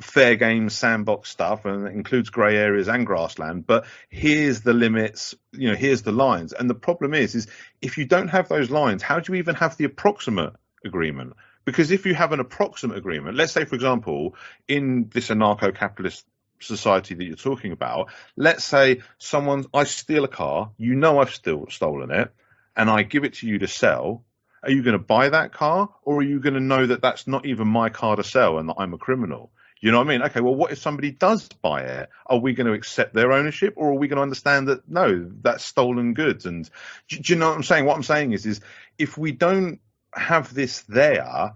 fair 0.00 0.34
game 0.34 0.70
sandbox 0.70 1.28
stuff 1.28 1.64
and 1.64 1.86
it 1.86 1.92
includes 1.92 2.30
grey 2.30 2.56
areas 2.56 2.88
and 2.88 3.06
grassland 3.06 3.66
but 3.66 3.84
here's 4.08 4.62
the 4.62 4.72
limits 4.72 5.34
you 5.52 5.68
know 5.68 5.76
here's 5.76 6.00
the 6.02 6.12
lines 6.12 6.54
and 6.54 6.70
the 6.70 6.74
problem 6.74 7.12
is 7.12 7.34
is 7.34 7.46
if 7.82 7.98
you 7.98 8.06
don't 8.06 8.28
have 8.28 8.48
those 8.48 8.70
lines 8.70 9.02
how 9.02 9.20
do 9.20 9.32
you 9.32 9.38
even 9.38 9.54
have 9.54 9.76
the 9.76 9.84
approximate 9.84 10.54
agreement 10.84 11.34
because 11.70 11.90
if 11.90 12.06
you 12.06 12.14
have 12.14 12.32
an 12.32 12.40
approximate 12.40 12.96
agreement 12.96 13.36
let's 13.36 13.52
say 13.52 13.64
for 13.64 13.74
example 13.74 14.34
in 14.68 15.08
this 15.12 15.28
anarcho-capitalist 15.28 16.26
society 16.60 17.14
that 17.14 17.24
you're 17.24 17.36
talking 17.36 17.72
about 17.72 18.10
let's 18.36 18.64
say 18.64 19.00
someone 19.18 19.64
i 19.72 19.84
steal 19.84 20.24
a 20.24 20.28
car 20.28 20.70
you 20.76 20.94
know 20.94 21.20
i've 21.20 21.34
still 21.34 21.66
stolen 21.70 22.10
it 22.10 22.30
and 22.76 22.90
i 22.90 23.02
give 23.02 23.24
it 23.24 23.34
to 23.34 23.46
you 23.46 23.58
to 23.58 23.68
sell 23.68 24.24
are 24.62 24.70
you 24.70 24.82
going 24.82 24.92
to 24.92 24.98
buy 24.98 25.30
that 25.30 25.52
car 25.52 25.88
or 26.02 26.18
are 26.18 26.22
you 26.22 26.38
going 26.40 26.54
to 26.54 26.60
know 26.60 26.86
that 26.86 27.00
that's 27.00 27.26
not 27.26 27.46
even 27.46 27.66
my 27.66 27.88
car 27.88 28.16
to 28.16 28.24
sell 28.24 28.58
and 28.58 28.68
that 28.68 28.76
i'm 28.78 28.92
a 28.92 28.98
criminal 28.98 29.50
you 29.80 29.90
know 29.90 29.98
what 29.98 30.08
I 30.08 30.10
mean? 30.10 30.22
Okay, 30.24 30.40
well, 30.40 30.54
what 30.54 30.72
if 30.72 30.78
somebody 30.78 31.10
does 31.10 31.48
buy 31.48 31.84
it? 31.84 32.10
Are 32.26 32.38
we 32.38 32.52
going 32.52 32.66
to 32.66 32.74
accept 32.74 33.14
their 33.14 33.32
ownership, 33.32 33.74
or 33.76 33.92
are 33.92 33.94
we 33.94 34.08
going 34.08 34.18
to 34.18 34.22
understand 34.22 34.68
that 34.68 34.86
no, 34.86 35.30
that's 35.40 35.64
stolen 35.64 36.12
goods? 36.12 36.44
And 36.44 36.68
do, 37.08 37.16
do 37.18 37.32
you 37.32 37.38
know 37.38 37.48
what 37.48 37.56
I'm 37.56 37.62
saying? 37.62 37.86
What 37.86 37.96
I'm 37.96 38.02
saying 38.02 38.32
is, 38.32 38.44
is 38.44 38.60
if 38.98 39.16
we 39.16 39.32
don't 39.32 39.80
have 40.14 40.52
this 40.52 40.82
there, 40.82 41.54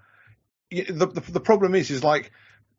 the, 0.71 1.07
the, 1.07 1.33
the 1.33 1.41
problem 1.41 1.75
is, 1.75 1.91
is 1.91 2.03
like 2.03 2.33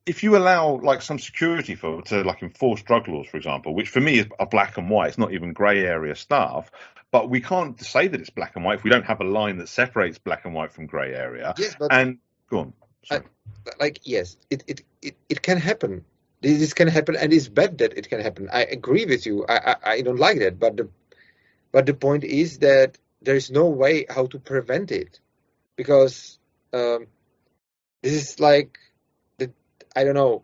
if 0.06 0.24
you 0.24 0.38
allow 0.38 0.80
like 0.82 1.02
some 1.02 1.18
security 1.18 1.76
for 1.76 2.02
to 2.04 2.24
like 2.24 2.44
enforce 2.44 2.82
drug 2.84 3.08
laws, 3.08 3.28
for 3.28 3.38
example, 3.38 3.74
which 3.74 3.90
for 3.90 4.02
me 4.02 4.20
is 4.20 4.28
a 4.40 4.46
black 4.46 4.78
and 4.78 4.90
white, 4.90 5.10
it's 5.10 5.18
not 5.18 5.34
even 5.34 5.54
grey 5.54 5.86
area 5.86 6.16
stuff. 6.16 6.72
But 7.12 7.30
we 7.30 7.40
can't 7.42 7.80
say 7.80 8.08
that 8.08 8.20
it's 8.20 8.30
black 8.30 8.56
and 8.56 8.66
white 8.66 8.80
if 8.80 8.84
we 8.84 8.90
don't 8.90 9.06
have 9.06 9.22
a 9.22 9.24
line 9.24 9.58
that 9.58 9.70
separates 9.70 10.18
black 10.18 10.46
and 10.46 10.54
white 10.54 10.74
from 10.74 10.86
grey 10.86 11.14
area. 11.14 11.54
Yes, 11.58 11.76
but 11.80 11.92
and 11.92 12.18
go 12.50 12.60
on. 12.60 12.74
I, 13.10 13.22
like 13.80 14.02
yes, 14.04 14.38
it, 14.50 14.64
it, 14.68 14.82
it, 15.02 15.16
it 15.30 15.42
can 15.42 15.58
happen. 15.58 16.04
This 16.42 16.74
can 16.74 16.88
happen, 16.88 17.16
and 17.16 17.34
it's 17.34 17.48
bad 17.48 17.80
that 17.80 17.98
it 17.98 18.10
can 18.10 18.20
happen. 18.20 18.50
I 18.52 18.64
agree 18.64 19.06
with 19.06 19.26
you. 19.26 19.46
I, 19.48 19.72
I, 19.72 19.76
I 19.92 20.02
don't 20.02 20.20
like 20.20 20.40
that, 20.40 20.60
but 20.60 20.78
the 20.78 20.90
but 21.72 21.86
the 21.86 21.94
point 21.94 22.24
is 22.24 22.60
that 22.60 22.98
there 23.22 23.36
is 23.36 23.50
no 23.50 23.68
way 23.68 24.06
how 24.10 24.28
to 24.28 24.40
prevent 24.40 24.92
it 24.92 25.20
because 25.76 26.40
um, 26.74 27.08
this 28.02 28.14
is 28.14 28.40
like 28.40 28.78
the 29.38 29.52
I 29.96 30.04
don't 30.04 30.16
know. 30.16 30.44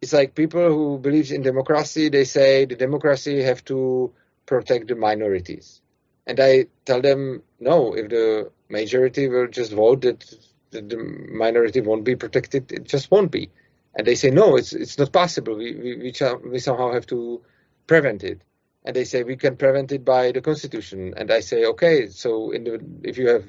It's 0.00 0.12
like 0.12 0.34
people 0.34 0.66
who 0.68 0.98
believe 0.98 1.30
in 1.30 1.42
democracy. 1.42 2.08
They 2.08 2.24
say 2.24 2.64
the 2.64 2.76
democracy 2.76 3.42
have 3.42 3.64
to 3.66 4.12
protect 4.46 4.88
the 4.88 4.94
minorities, 4.96 5.80
and 6.26 6.40
I 6.40 6.66
tell 6.84 7.00
them 7.00 7.42
no. 7.58 7.94
If 7.94 8.08
the 8.08 8.50
majority 8.68 9.28
will 9.28 9.48
just 9.48 9.72
vote 9.72 10.02
that 10.02 10.24
the, 10.70 10.96
minority 11.32 11.80
won't 11.80 12.04
be 12.04 12.16
protected, 12.16 12.72
it 12.72 12.84
just 12.84 13.10
won't 13.10 13.30
be. 13.30 13.50
And 13.94 14.06
they 14.06 14.14
say 14.14 14.30
no, 14.30 14.56
it's 14.56 14.72
it's 14.72 14.98
not 14.98 15.12
possible. 15.12 15.56
We 15.56 15.74
we 15.74 15.96
we, 15.96 16.12
we 16.50 16.58
somehow 16.58 16.92
have 16.92 17.06
to 17.08 17.42
prevent 17.86 18.24
it. 18.24 18.40
And 18.84 18.96
they 18.96 19.04
say 19.04 19.24
we 19.24 19.36
can 19.36 19.56
prevent 19.56 19.92
it 19.92 20.04
by 20.06 20.32
the 20.32 20.40
constitution. 20.40 21.12
And 21.16 21.30
I 21.30 21.40
say 21.40 21.64
okay, 21.66 22.08
so 22.08 22.52
the 22.52 22.80
if 23.02 23.18
you 23.18 23.28
have 23.28 23.44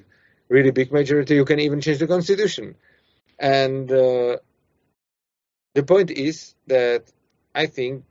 really 0.52 0.72
big 0.72 0.92
majority, 0.92 1.36
you 1.36 1.46
can 1.46 1.60
even 1.60 1.82
change 1.82 2.00
the 2.00 2.08
constitution. 2.08 2.76
And 3.40 3.92
uh, 3.92 4.38
the 5.74 5.84
point 5.84 6.12
is 6.12 6.56
that 6.68 7.04
I 7.56 7.66
think 7.68 8.04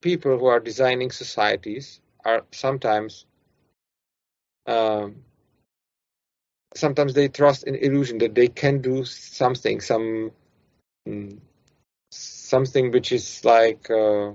people 0.00 0.38
who 0.38 0.46
are 0.46 0.60
designing 0.60 1.10
societies 1.10 2.00
are 2.24 2.42
sometimes 2.52 3.26
um, 4.66 5.24
sometimes 6.74 7.14
they 7.14 7.28
trust 7.28 7.64
in 7.64 7.76
illusion 7.76 8.18
that 8.18 8.34
they 8.34 8.48
can 8.48 8.80
do 8.80 9.04
something, 9.04 9.80
some 9.80 10.32
mm, 11.08 11.38
something 12.10 12.90
which 12.90 13.12
is 13.12 13.44
like 13.44 13.90
uh, 13.90 14.32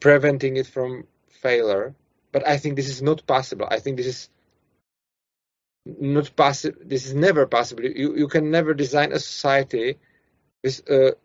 preventing 0.00 0.56
it 0.56 0.66
from 0.66 1.06
failure. 1.28 1.94
But 2.32 2.46
I 2.46 2.58
think 2.58 2.76
this 2.76 2.88
is 2.88 3.02
not 3.02 3.26
possible. 3.26 3.66
I 3.70 3.80
think 3.80 3.96
this 3.96 4.06
is 4.06 4.30
not 6.00 6.34
possible. 6.34 6.78
This 6.84 7.06
is 7.06 7.14
never 7.14 7.46
possible. 7.46 7.84
You 7.84 8.16
you 8.16 8.28
can 8.28 8.50
never 8.50 8.74
design 8.74 9.12
a 9.12 9.18
society 9.18 9.98
with 10.62 10.82
a 10.88 11.16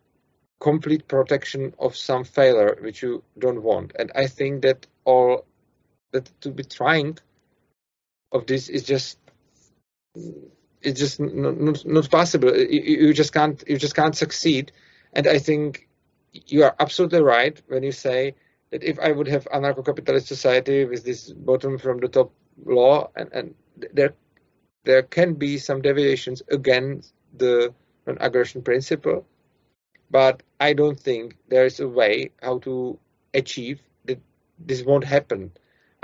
complete 0.60 1.08
protection 1.08 1.74
of 1.80 1.96
some 1.96 2.24
failure 2.24 2.78
which 2.82 3.02
you 3.02 3.24
don't 3.40 3.64
want. 3.64 3.94
And 3.98 4.12
I 4.16 4.28
think 4.28 4.62
that 4.62 4.86
all 5.04 5.46
that 6.12 6.30
to 6.42 6.52
be 6.52 6.64
trying 6.64 7.18
of 8.32 8.46
this 8.46 8.70
is 8.70 8.84
just 8.84 9.18
it's 10.82 11.00
just 11.00 11.20
not, 11.20 11.60
not, 11.60 11.86
not 11.86 12.10
possible. 12.10 12.56
You, 12.56 13.08
you, 13.08 13.14
just 13.14 13.34
can't 13.34 13.64
you 13.68 13.78
just 13.78 13.96
can't 13.96 14.16
succeed. 14.16 14.72
And 15.14 15.28
I 15.28 15.40
think 15.40 15.88
you 16.34 16.64
are 16.64 16.76
absolutely 16.80 17.22
right 17.22 17.62
when 17.68 17.84
you 17.84 17.92
say 17.92 18.36
that 18.72 18.84
if 18.84 19.00
I 19.00 19.12
would 19.12 19.28
have 19.28 19.46
anarcho-capitalist 19.46 20.28
society 20.28 20.86
with 20.86 21.04
this 21.04 21.32
bottom 21.32 21.78
from 21.78 21.98
the 22.00 22.08
top 22.08 22.32
law, 22.66 23.10
and, 23.16 23.30
and 23.34 23.56
there 23.94 24.14
there 24.84 25.04
can 25.04 25.36
be 25.36 25.58
some 25.58 25.82
deviations 25.82 26.42
against 26.50 27.14
the 27.38 27.74
non-aggression 28.08 28.62
principle, 28.62 29.26
but 30.10 30.44
I 30.60 30.74
don't 30.74 31.00
think 31.00 31.38
there 31.48 31.66
is 31.66 31.80
a 31.80 31.88
way 31.88 32.32
how 32.42 32.60
to 32.60 33.00
achieve 33.34 33.82
that 34.06 34.20
this 34.60 34.84
won't 34.84 35.04
happen. 35.04 35.52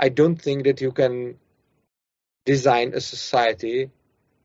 I 0.00 0.08
don't 0.08 0.40
think 0.40 0.64
that 0.64 0.80
you 0.80 0.92
can 0.92 1.38
design 2.44 2.94
a 2.94 3.00
society 3.00 3.90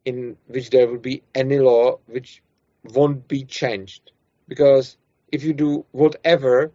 in 0.05 0.35
which 0.47 0.69
there 0.69 0.87
will 0.87 0.99
be 0.99 1.23
any 1.33 1.59
law 1.59 1.99
which 2.07 2.41
won't 2.83 3.27
be 3.27 3.45
changed 3.45 4.11
because 4.47 4.97
if 5.31 5.43
you 5.43 5.53
do 5.53 5.85
whatever 5.91 6.71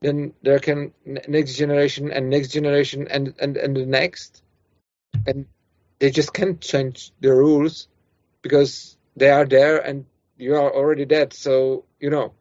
then 0.00 0.32
there 0.42 0.60
can 0.60 0.92
next 1.26 1.56
generation 1.56 2.12
and 2.12 2.30
next 2.30 2.48
generation 2.48 3.08
and 3.08 3.34
and, 3.40 3.56
and 3.56 3.76
the 3.76 3.86
next 3.86 4.42
and 5.26 5.46
they 5.98 6.10
just 6.10 6.32
can't 6.32 6.60
change 6.60 7.12
the 7.20 7.32
rules 7.32 7.88
because 8.42 8.96
they 9.16 9.30
are 9.30 9.44
there 9.44 9.78
and 9.78 10.06
you 10.36 10.54
are 10.54 10.72
already 10.72 11.04
dead 11.04 11.32
so 11.32 11.84
you 12.00 12.10
know. 12.10 12.32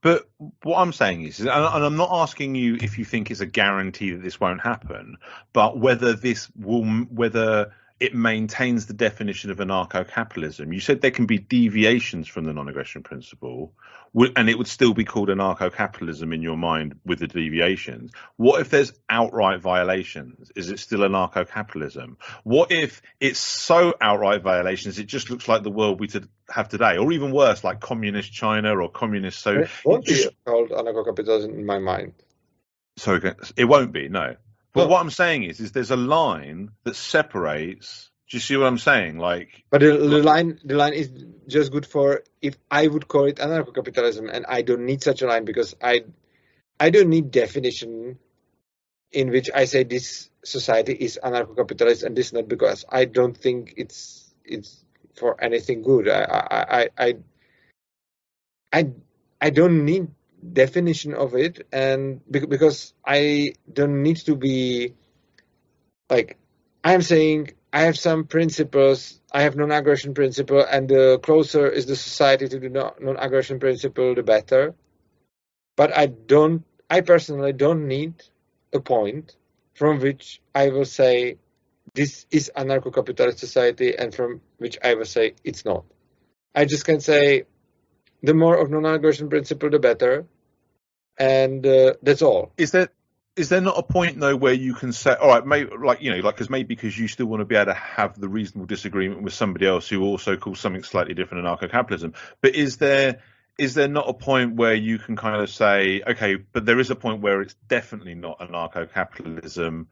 But 0.00 0.28
what 0.62 0.78
I'm 0.78 0.92
saying 0.92 1.22
is, 1.22 1.40
and 1.40 1.50
I'm 1.50 1.96
not 1.96 2.10
asking 2.12 2.54
you 2.54 2.76
if 2.80 2.98
you 2.98 3.04
think 3.04 3.30
it's 3.30 3.40
a 3.40 3.46
guarantee 3.46 4.12
that 4.12 4.22
this 4.22 4.38
won't 4.38 4.60
happen, 4.60 5.16
but 5.52 5.76
whether 5.78 6.12
this 6.12 6.48
will, 6.56 6.84
whether 6.84 7.74
it 8.00 8.14
maintains 8.14 8.86
the 8.86 8.94
definition 8.94 9.50
of 9.50 9.58
anarcho-capitalism. 9.58 10.72
You 10.72 10.80
said 10.80 11.00
there 11.00 11.10
can 11.10 11.26
be 11.26 11.38
deviations 11.38 12.28
from 12.28 12.44
the 12.44 12.52
non-aggression 12.52 13.02
principle, 13.02 13.72
and 14.14 14.48
it 14.48 14.56
would 14.56 14.68
still 14.68 14.94
be 14.94 15.04
called 15.04 15.28
anarcho-capitalism 15.28 16.32
in 16.32 16.40
your 16.40 16.56
mind 16.56 17.00
with 17.04 17.18
the 17.18 17.26
deviations. 17.26 18.12
What 18.36 18.60
if 18.60 18.70
there's 18.70 18.92
outright 19.10 19.60
violations? 19.60 20.52
Is 20.54 20.70
it 20.70 20.78
still 20.78 21.00
anarcho-capitalism? 21.00 22.18
What 22.44 22.70
if 22.70 23.02
it's 23.20 23.40
so 23.40 23.94
outright 24.00 24.42
violations 24.42 24.98
it 24.98 25.06
just 25.06 25.28
looks 25.28 25.48
like 25.48 25.62
the 25.62 25.70
world 25.70 25.98
we 26.00 26.08
have 26.48 26.68
today, 26.68 26.98
or 26.98 27.12
even 27.12 27.32
worse, 27.32 27.64
like 27.64 27.80
communist 27.80 28.32
China 28.32 28.76
or 28.80 28.90
communist 28.90 29.40
so? 29.40 29.58
It 29.60 29.70
won't 29.84 30.06
be 30.06 30.24
called 30.46 30.70
anarcho-capitalism 30.70 31.50
in 31.50 31.66
my 31.66 31.78
mind. 31.78 32.12
Sorry, 32.96 33.34
it 33.56 33.64
won't 33.64 33.92
be. 33.92 34.08
No, 34.08 34.36
but 34.78 34.88
what 34.88 35.00
I'm 35.00 35.10
saying 35.10 35.44
is, 35.44 35.60
is 35.60 35.72
there's 35.72 35.90
a 35.90 35.96
line 35.96 36.70
that 36.84 36.96
separates. 36.96 38.10
Do 38.30 38.36
you 38.36 38.40
see 38.40 38.56
what 38.56 38.66
I'm 38.66 38.78
saying? 38.78 39.18
Like, 39.18 39.64
but 39.70 39.80
the, 39.80 39.96
the 39.96 40.22
line, 40.22 40.60
the 40.62 40.76
line 40.76 40.92
is 40.92 41.10
just 41.46 41.72
good 41.72 41.86
for 41.86 42.22
if 42.42 42.56
I 42.70 42.86
would 42.86 43.08
call 43.08 43.24
it 43.24 43.36
anarcho-capitalism, 43.36 44.28
and 44.28 44.44
I 44.46 44.62
don't 44.62 44.84
need 44.84 45.02
such 45.02 45.22
a 45.22 45.26
line 45.26 45.44
because 45.44 45.74
I, 45.82 46.04
I 46.78 46.90
don't 46.90 47.08
need 47.08 47.30
definition 47.30 48.18
in 49.10 49.30
which 49.30 49.50
I 49.54 49.64
say 49.64 49.84
this 49.84 50.28
society 50.44 50.92
is 50.92 51.18
anarcho-capitalist 51.22 52.02
and 52.02 52.14
this 52.14 52.32
not 52.32 52.48
because 52.48 52.84
I 52.88 53.06
don't 53.06 53.36
think 53.36 53.74
it's 53.76 54.32
it's 54.44 54.84
for 55.16 55.42
anything 55.42 55.82
good. 55.82 56.08
I 56.08 56.22
I 56.22 56.80
I 56.80 56.88
I, 56.98 57.14
I, 58.72 58.90
I 59.40 59.50
don't 59.50 59.84
need 59.84 60.08
definition 60.52 61.14
of 61.14 61.34
it 61.34 61.66
and 61.72 62.20
because 62.30 62.94
i 63.04 63.52
don't 63.72 64.02
need 64.02 64.16
to 64.16 64.36
be 64.36 64.94
like 66.08 66.36
i'm 66.84 67.02
saying 67.02 67.50
i 67.72 67.82
have 67.82 67.98
some 67.98 68.24
principles 68.24 69.20
i 69.32 69.42
have 69.42 69.56
non-aggression 69.56 70.14
principle 70.14 70.64
and 70.64 70.88
the 70.88 71.18
closer 71.22 71.68
is 71.68 71.86
the 71.86 71.96
society 71.96 72.48
to 72.48 72.58
the 72.58 72.68
non-aggression 72.68 73.58
principle 73.58 74.14
the 74.14 74.22
better. 74.22 74.74
But 75.76 75.96
i 75.96 76.06
don't 76.06 76.64
i 76.88 77.00
personally 77.00 77.52
don't 77.52 77.86
need 77.86 78.14
a 78.72 78.80
point 78.80 79.36
from 79.74 79.98
which 80.00 80.40
i 80.54 80.68
will 80.68 80.84
say 80.84 81.36
this 81.94 82.26
is 82.30 82.50
anarcho-capitalist 82.56 83.38
society 83.38 83.96
and 83.96 84.14
from 84.14 84.40
which 84.58 84.78
i 84.82 84.94
will 84.94 85.04
say 85.04 85.34
it's 85.42 85.64
not. 85.64 85.84
I 86.54 86.64
just 86.64 86.84
can 86.84 87.00
say 87.00 87.44
the 88.22 88.34
more 88.34 88.56
of 88.56 88.70
non-aggression 88.70 89.28
principle, 89.28 89.70
the 89.70 89.78
better. 89.78 90.26
And 91.18 91.66
uh, 91.66 91.94
that's 92.02 92.22
all. 92.22 92.52
Is 92.56 92.70
there 92.70 92.88
is 93.38 93.48
there 93.48 93.60
not 93.60 93.78
a 93.78 93.82
point 93.82 94.18
though 94.18 94.36
where 94.36 94.52
you 94.52 94.74
can 94.74 94.92
say, 94.92 95.14
all 95.14 95.28
right, 95.28 95.46
maybe 95.46 95.70
like 95.76 96.02
you 96.02 96.10
know, 96.10 96.18
like 96.18 96.34
because 96.34 96.50
maybe 96.50 96.74
because 96.74 96.98
you 96.98 97.06
still 97.06 97.26
want 97.26 97.40
to 97.40 97.44
be 97.44 97.54
able 97.54 97.72
to 97.72 97.74
have 97.74 98.18
the 98.18 98.28
reasonable 98.28 98.66
disagreement 98.66 99.22
with 99.22 99.32
somebody 99.32 99.66
else 99.66 99.88
who 99.88 100.02
also 100.02 100.36
calls 100.36 100.58
something 100.60 100.82
slightly 100.82 101.14
different 101.14 101.44
anarcho-capitalism. 101.44 102.14
But 102.40 102.56
is 102.56 102.78
there 102.78 103.22
is 103.56 103.74
there 103.74 103.88
not 103.88 104.08
a 104.08 104.14
point 104.14 104.54
where 104.54 104.74
you 104.74 104.98
can 104.98 105.16
kind 105.16 105.40
of 105.40 105.50
say, 105.50 106.02
okay, 106.06 106.36
but 106.36 106.64
there 106.64 106.78
is 106.78 106.90
a 106.90 106.96
point 106.96 107.20
where 107.20 107.40
it's 107.40 107.54
definitely 107.68 108.14
not 108.14 108.40
anarcho-capitalism. 108.40 109.88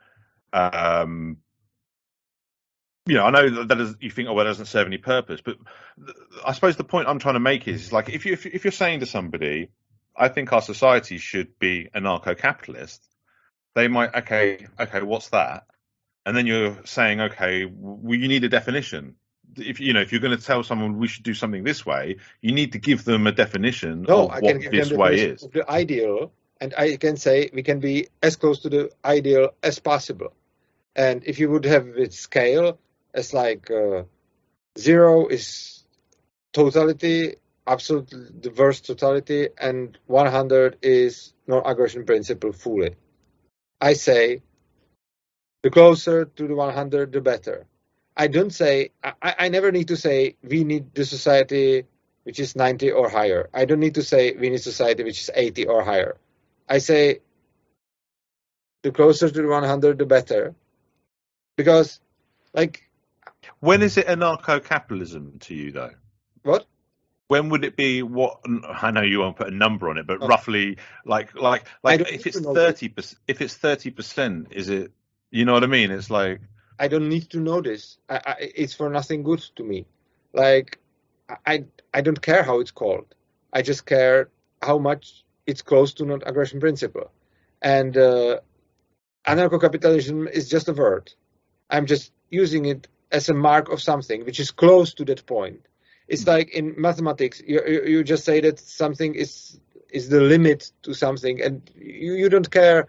Um, 0.52 1.38
you 3.06 3.14
know, 3.14 3.24
I 3.24 3.30
know 3.30 3.48
that, 3.48 3.68
that 3.68 3.80
is, 3.80 3.94
you 4.00 4.10
think, 4.10 4.28
oh, 4.28 4.34
well, 4.34 4.44
it 4.46 4.50
doesn't 4.50 4.66
serve 4.66 4.86
any 4.86 4.98
purpose, 4.98 5.40
but 5.40 5.56
I 6.44 6.52
suppose 6.52 6.76
the 6.76 6.84
point 6.84 7.08
I'm 7.08 7.18
trying 7.18 7.34
to 7.34 7.40
make 7.40 7.68
is, 7.68 7.86
is 7.86 7.92
like 7.92 8.08
if 8.08 8.26
you 8.26 8.32
if, 8.32 8.46
if 8.46 8.64
you're 8.64 8.72
saying 8.72 9.00
to 9.00 9.06
somebody, 9.06 9.70
I 10.16 10.28
think 10.28 10.52
our 10.52 10.62
society 10.62 11.18
should 11.18 11.58
be 11.58 11.88
anarcho-capitalist, 11.94 13.06
they 13.74 13.88
might, 13.88 14.14
okay, 14.14 14.66
okay, 14.80 15.02
what's 15.02 15.28
that? 15.28 15.66
And 16.24 16.36
then 16.36 16.46
you're 16.46 16.78
saying, 16.84 17.20
okay, 17.20 17.64
well, 17.64 18.18
you 18.18 18.26
need 18.26 18.42
a 18.42 18.48
definition. 18.48 19.14
If 19.56 19.78
you 19.78 19.92
know, 19.92 20.00
if 20.00 20.10
you're 20.10 20.20
going 20.20 20.36
to 20.36 20.42
tell 20.44 20.64
someone 20.64 20.98
we 20.98 21.06
should 21.06 21.22
do 21.22 21.34
something 21.34 21.62
this 21.62 21.86
way, 21.86 22.16
you 22.40 22.52
need 22.52 22.72
to 22.72 22.78
give 22.78 23.04
them 23.04 23.26
a 23.26 23.32
definition 23.32 24.02
no, 24.08 24.28
of 24.28 24.42
what 24.42 24.60
this 24.70 24.90
way 24.90 25.20
is. 25.20 25.46
The 25.52 25.70
ideal, 25.70 26.32
and 26.60 26.74
I 26.76 26.96
can 26.96 27.16
say 27.16 27.50
we 27.52 27.62
can 27.62 27.78
be 27.78 28.08
as 28.22 28.34
close 28.36 28.60
to 28.62 28.68
the 28.68 28.90
ideal 29.04 29.54
as 29.62 29.78
possible. 29.78 30.32
And 30.96 31.22
if 31.24 31.38
you 31.38 31.50
would 31.50 31.64
have 31.66 31.86
it 31.86 32.12
scale, 32.12 32.78
it's 33.16 33.32
like 33.32 33.70
uh, 33.70 34.04
zero 34.78 35.26
is 35.26 35.84
totality, 36.52 37.36
absolute 37.66 38.12
worst 38.56 38.86
totality, 38.86 39.48
and 39.58 39.98
100 40.06 40.78
is 40.82 41.32
non-aggression 41.46 42.04
principle 42.04 42.52
fully. 42.52 42.94
I 43.80 43.94
say 43.94 44.42
the 45.62 45.70
closer 45.70 46.26
to 46.26 46.46
the 46.46 46.54
100, 46.54 47.12
the 47.12 47.20
better. 47.20 47.66
I 48.16 48.28
don't 48.28 48.50
say, 48.50 48.92
I, 49.02 49.34
I 49.38 49.48
never 49.48 49.72
need 49.72 49.88
to 49.88 49.96
say 49.96 50.36
we 50.42 50.64
need 50.64 50.94
the 50.94 51.04
society 51.04 51.84
which 52.24 52.40
is 52.40 52.56
90 52.56 52.92
or 52.92 53.08
higher. 53.08 53.48
I 53.52 53.66
don't 53.66 53.80
need 53.80 53.94
to 53.94 54.02
say 54.02 54.32
we 54.32 54.50
need 54.50 54.60
society 54.60 55.04
which 55.04 55.20
is 55.20 55.30
80 55.34 55.66
or 55.66 55.84
higher. 55.84 56.16
I 56.68 56.78
say 56.78 57.20
the 58.82 58.90
closer 58.90 59.28
to 59.28 59.42
the 59.42 59.48
100, 59.48 59.98
the 59.98 60.06
better. 60.06 60.54
Because, 61.56 62.00
like, 62.54 62.85
when 63.60 63.82
is 63.82 63.96
it 63.96 64.06
anarcho-capitalism 64.06 65.38
to 65.40 65.54
you, 65.54 65.72
though? 65.72 65.92
What? 66.42 66.66
When 67.28 67.48
would 67.48 67.64
it 67.64 67.76
be? 67.76 68.02
What 68.02 68.40
I 68.68 68.90
know 68.90 69.02
you 69.02 69.18
won't 69.18 69.36
put 69.36 69.48
a 69.48 69.54
number 69.54 69.88
on 69.88 69.98
it, 69.98 70.06
but 70.06 70.22
oh. 70.22 70.28
roughly, 70.28 70.78
like, 71.04 71.34
like, 71.34 71.66
like, 71.82 72.00
if 72.00 72.26
it's 72.26 72.38
thirty 72.38 72.88
percent, 72.88 73.18
if 73.26 73.40
it's 73.40 73.54
thirty 73.54 73.90
percent, 73.90 74.48
is 74.52 74.68
it? 74.68 74.92
You 75.30 75.44
know 75.44 75.52
what 75.52 75.64
I 75.64 75.66
mean? 75.66 75.90
It's 75.90 76.08
like 76.08 76.40
I 76.78 76.88
don't 76.88 77.08
need 77.08 77.30
to 77.30 77.40
know 77.40 77.60
this. 77.60 77.98
I, 78.08 78.20
I, 78.24 78.34
it's 78.38 78.74
for 78.74 78.88
nothing 78.88 79.22
good 79.22 79.40
to 79.56 79.64
me. 79.64 79.86
Like, 80.32 80.78
I, 81.46 81.64
I 81.94 82.00
don't 82.00 82.20
care 82.20 82.42
how 82.42 82.60
it's 82.60 82.70
called. 82.70 83.14
I 83.52 83.62
just 83.62 83.86
care 83.86 84.28
how 84.62 84.78
much 84.78 85.24
it's 85.46 85.62
close 85.62 85.94
to 85.94 86.04
non-aggression 86.04 86.60
principle. 86.60 87.10
And 87.62 87.96
uh, 87.96 88.40
anarcho-capitalism 89.26 90.28
is 90.28 90.48
just 90.48 90.68
a 90.68 90.72
word. 90.72 91.12
I'm 91.70 91.86
just 91.86 92.12
using 92.30 92.66
it 92.66 92.86
as 93.12 93.28
a 93.28 93.34
mark 93.34 93.68
of 93.68 93.80
something 93.80 94.24
which 94.24 94.40
is 94.40 94.50
close 94.50 94.94
to 94.94 95.04
that 95.04 95.26
point. 95.26 95.66
It's 96.08 96.24
mm 96.24 96.28
like 96.28 96.50
in 96.50 96.74
mathematics, 96.78 97.42
you, 97.44 97.60
you 97.84 98.04
just 98.04 98.24
say 98.24 98.40
that 98.40 98.58
something 98.58 99.14
is 99.14 99.58
is 99.90 100.08
the 100.08 100.20
limit 100.20 100.72
to 100.82 100.94
something, 100.94 101.40
and 101.40 101.68
you, 101.74 102.14
you 102.14 102.28
don't 102.28 102.50
care 102.50 102.88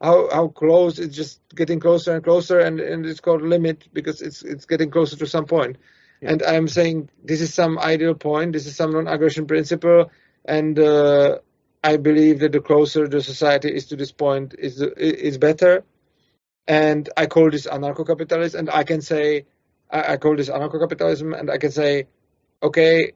how 0.00 0.28
how 0.30 0.48
close. 0.48 0.98
It's 0.98 1.16
just 1.16 1.40
getting 1.54 1.80
closer 1.80 2.14
and 2.14 2.24
closer, 2.24 2.58
and, 2.60 2.80
and 2.80 3.06
it's 3.06 3.20
called 3.20 3.42
limit 3.42 3.88
because 3.92 4.22
it's 4.22 4.42
it's 4.42 4.66
getting 4.66 4.90
closer 4.90 5.16
to 5.16 5.26
some 5.26 5.46
point. 5.46 5.76
Yeah. 6.20 6.32
And 6.32 6.42
I'm 6.42 6.68
saying 6.68 7.10
this 7.24 7.40
is 7.40 7.54
some 7.54 7.78
ideal 7.78 8.14
point. 8.14 8.52
This 8.52 8.66
is 8.66 8.76
some 8.76 8.92
non-aggression 8.92 9.46
principle, 9.46 10.10
and 10.44 10.78
uh, 10.78 11.38
I 11.82 11.96
believe 11.96 12.40
that 12.40 12.52
the 12.52 12.60
closer 12.60 13.08
the 13.08 13.22
society 13.22 13.74
is 13.74 13.86
to 13.86 13.96
this 13.96 14.12
point, 14.12 14.54
is 14.58 14.80
is 14.80 15.38
better. 15.38 15.84
And 16.66 17.08
I 17.16 17.26
call 17.26 17.50
this 17.50 17.66
anarcho-capitalist, 17.66 18.54
and 18.54 18.68
I 18.68 18.84
can 18.84 19.00
say 19.00 19.46
I, 19.90 20.14
I 20.14 20.16
call 20.16 20.36
this 20.36 20.48
anarcho-capitalism, 20.48 21.34
and 21.34 21.50
I 21.50 21.58
can 21.58 21.70
say, 21.70 22.06
okay, 22.62 23.12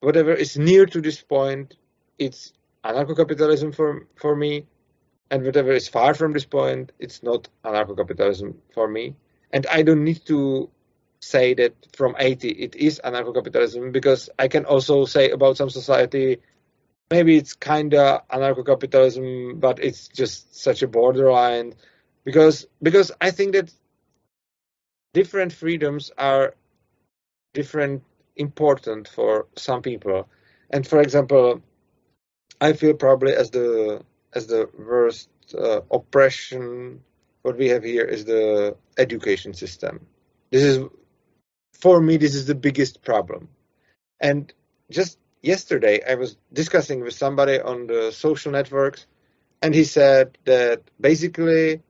whatever 0.00 0.32
is 0.34 0.56
near 0.56 0.86
to 0.86 1.00
this 1.00 1.20
point, 1.22 1.76
it's 2.18 2.52
anarcho-capitalism 2.84 3.72
for 3.72 4.06
for 4.16 4.36
me, 4.36 4.66
and 5.30 5.44
whatever 5.44 5.72
is 5.72 5.88
far 5.88 6.14
from 6.14 6.32
this 6.32 6.44
point, 6.46 6.92
it's 6.98 7.22
not 7.22 7.48
anarcho-capitalism 7.64 8.56
for 8.74 8.88
me. 8.88 9.16
And 9.52 9.66
I 9.66 9.82
don't 9.82 10.04
need 10.04 10.24
to 10.26 10.70
say 11.20 11.54
that 11.54 11.74
from 11.96 12.14
80 12.18 12.50
it 12.50 12.76
is 12.76 13.00
anarcho-capitalism 13.02 13.90
because 13.90 14.28
I 14.38 14.48
can 14.48 14.64
also 14.66 15.06
say 15.06 15.30
about 15.30 15.56
some 15.56 15.70
society 15.70 16.38
maybe 17.10 17.36
it's 17.36 17.54
kind 17.54 17.94
of 17.94 18.26
anarcho-capitalism, 18.28 19.58
but 19.60 19.78
it's 19.78 20.08
just 20.08 20.54
such 20.56 20.82
a 20.82 20.88
borderline 20.88 21.74
because 22.24 22.66
because 22.82 23.12
I 23.20 23.30
think 23.30 23.52
that 23.52 23.72
different 25.12 25.52
freedoms 25.52 26.10
are 26.18 26.54
different 27.54 28.02
important 28.36 29.08
for 29.08 29.46
some 29.56 29.82
people, 29.82 30.28
and 30.70 30.86
for 30.86 31.00
example, 31.00 31.62
I 32.60 32.72
feel 32.72 32.94
probably 32.94 33.34
as 33.34 33.50
the 33.50 34.02
as 34.34 34.46
the 34.46 34.68
worst 34.78 35.28
uh, 35.56 35.80
oppression 35.90 37.00
what 37.42 37.56
we 37.56 37.68
have 37.68 37.84
here 37.84 38.04
is 38.04 38.24
the 38.24 38.76
education 38.98 39.54
system. 39.54 40.06
This 40.50 40.62
is 40.62 40.84
for 41.72 42.00
me 42.00 42.16
this 42.16 42.34
is 42.34 42.46
the 42.46 42.54
biggest 42.54 43.02
problem, 43.02 43.48
and 44.20 44.52
just 44.90 45.18
yesterday 45.42 46.00
I 46.08 46.14
was 46.16 46.36
discussing 46.52 47.00
with 47.00 47.14
somebody 47.14 47.60
on 47.60 47.86
the 47.86 48.10
social 48.12 48.52
networks, 48.52 49.06
and 49.62 49.74
he 49.74 49.84
said 49.84 50.38
that 50.44 50.82
basically 51.00 51.82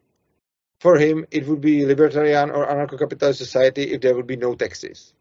for 0.79 0.99
him 0.99 1.27
it 1.31 1.47
would 1.47 1.61
be 1.61 1.87
libertarian 1.87 2.51
or 2.51 2.67
anarcho-capitalist 2.67 3.39
society 3.39 3.93
if 3.93 4.01
there 4.01 4.15
would 4.15 4.27
be 4.27 4.37
no 4.37 4.55
taxes. 4.55 5.13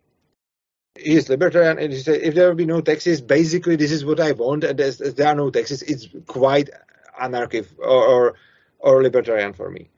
He 0.98 1.16
is 1.16 1.28
libertarian, 1.28 1.78
and 1.78 1.92
he 1.92 2.00
said 2.00 2.22
if 2.22 2.36
there 2.36 2.48
would 2.48 2.58
be 2.58 2.66
no 2.66 2.82
taxes, 2.82 3.22
basically 3.22 3.76
this 3.76 3.92
is 3.92 4.06
what 4.06 4.20
I 4.20 4.32
want, 4.32 4.64
and 4.64 4.80
as, 4.80 4.98
there 4.98 5.28
are 5.28 5.36
no 5.36 5.50
taxes, 5.50 5.82
it's 5.82 6.08
quite 6.26 6.70
anarchic 7.20 7.68
or, 7.80 8.06
or 8.08 8.34
or 8.80 9.04
libertarian 9.04 9.54
for 9.54 9.70
me. 9.70 9.90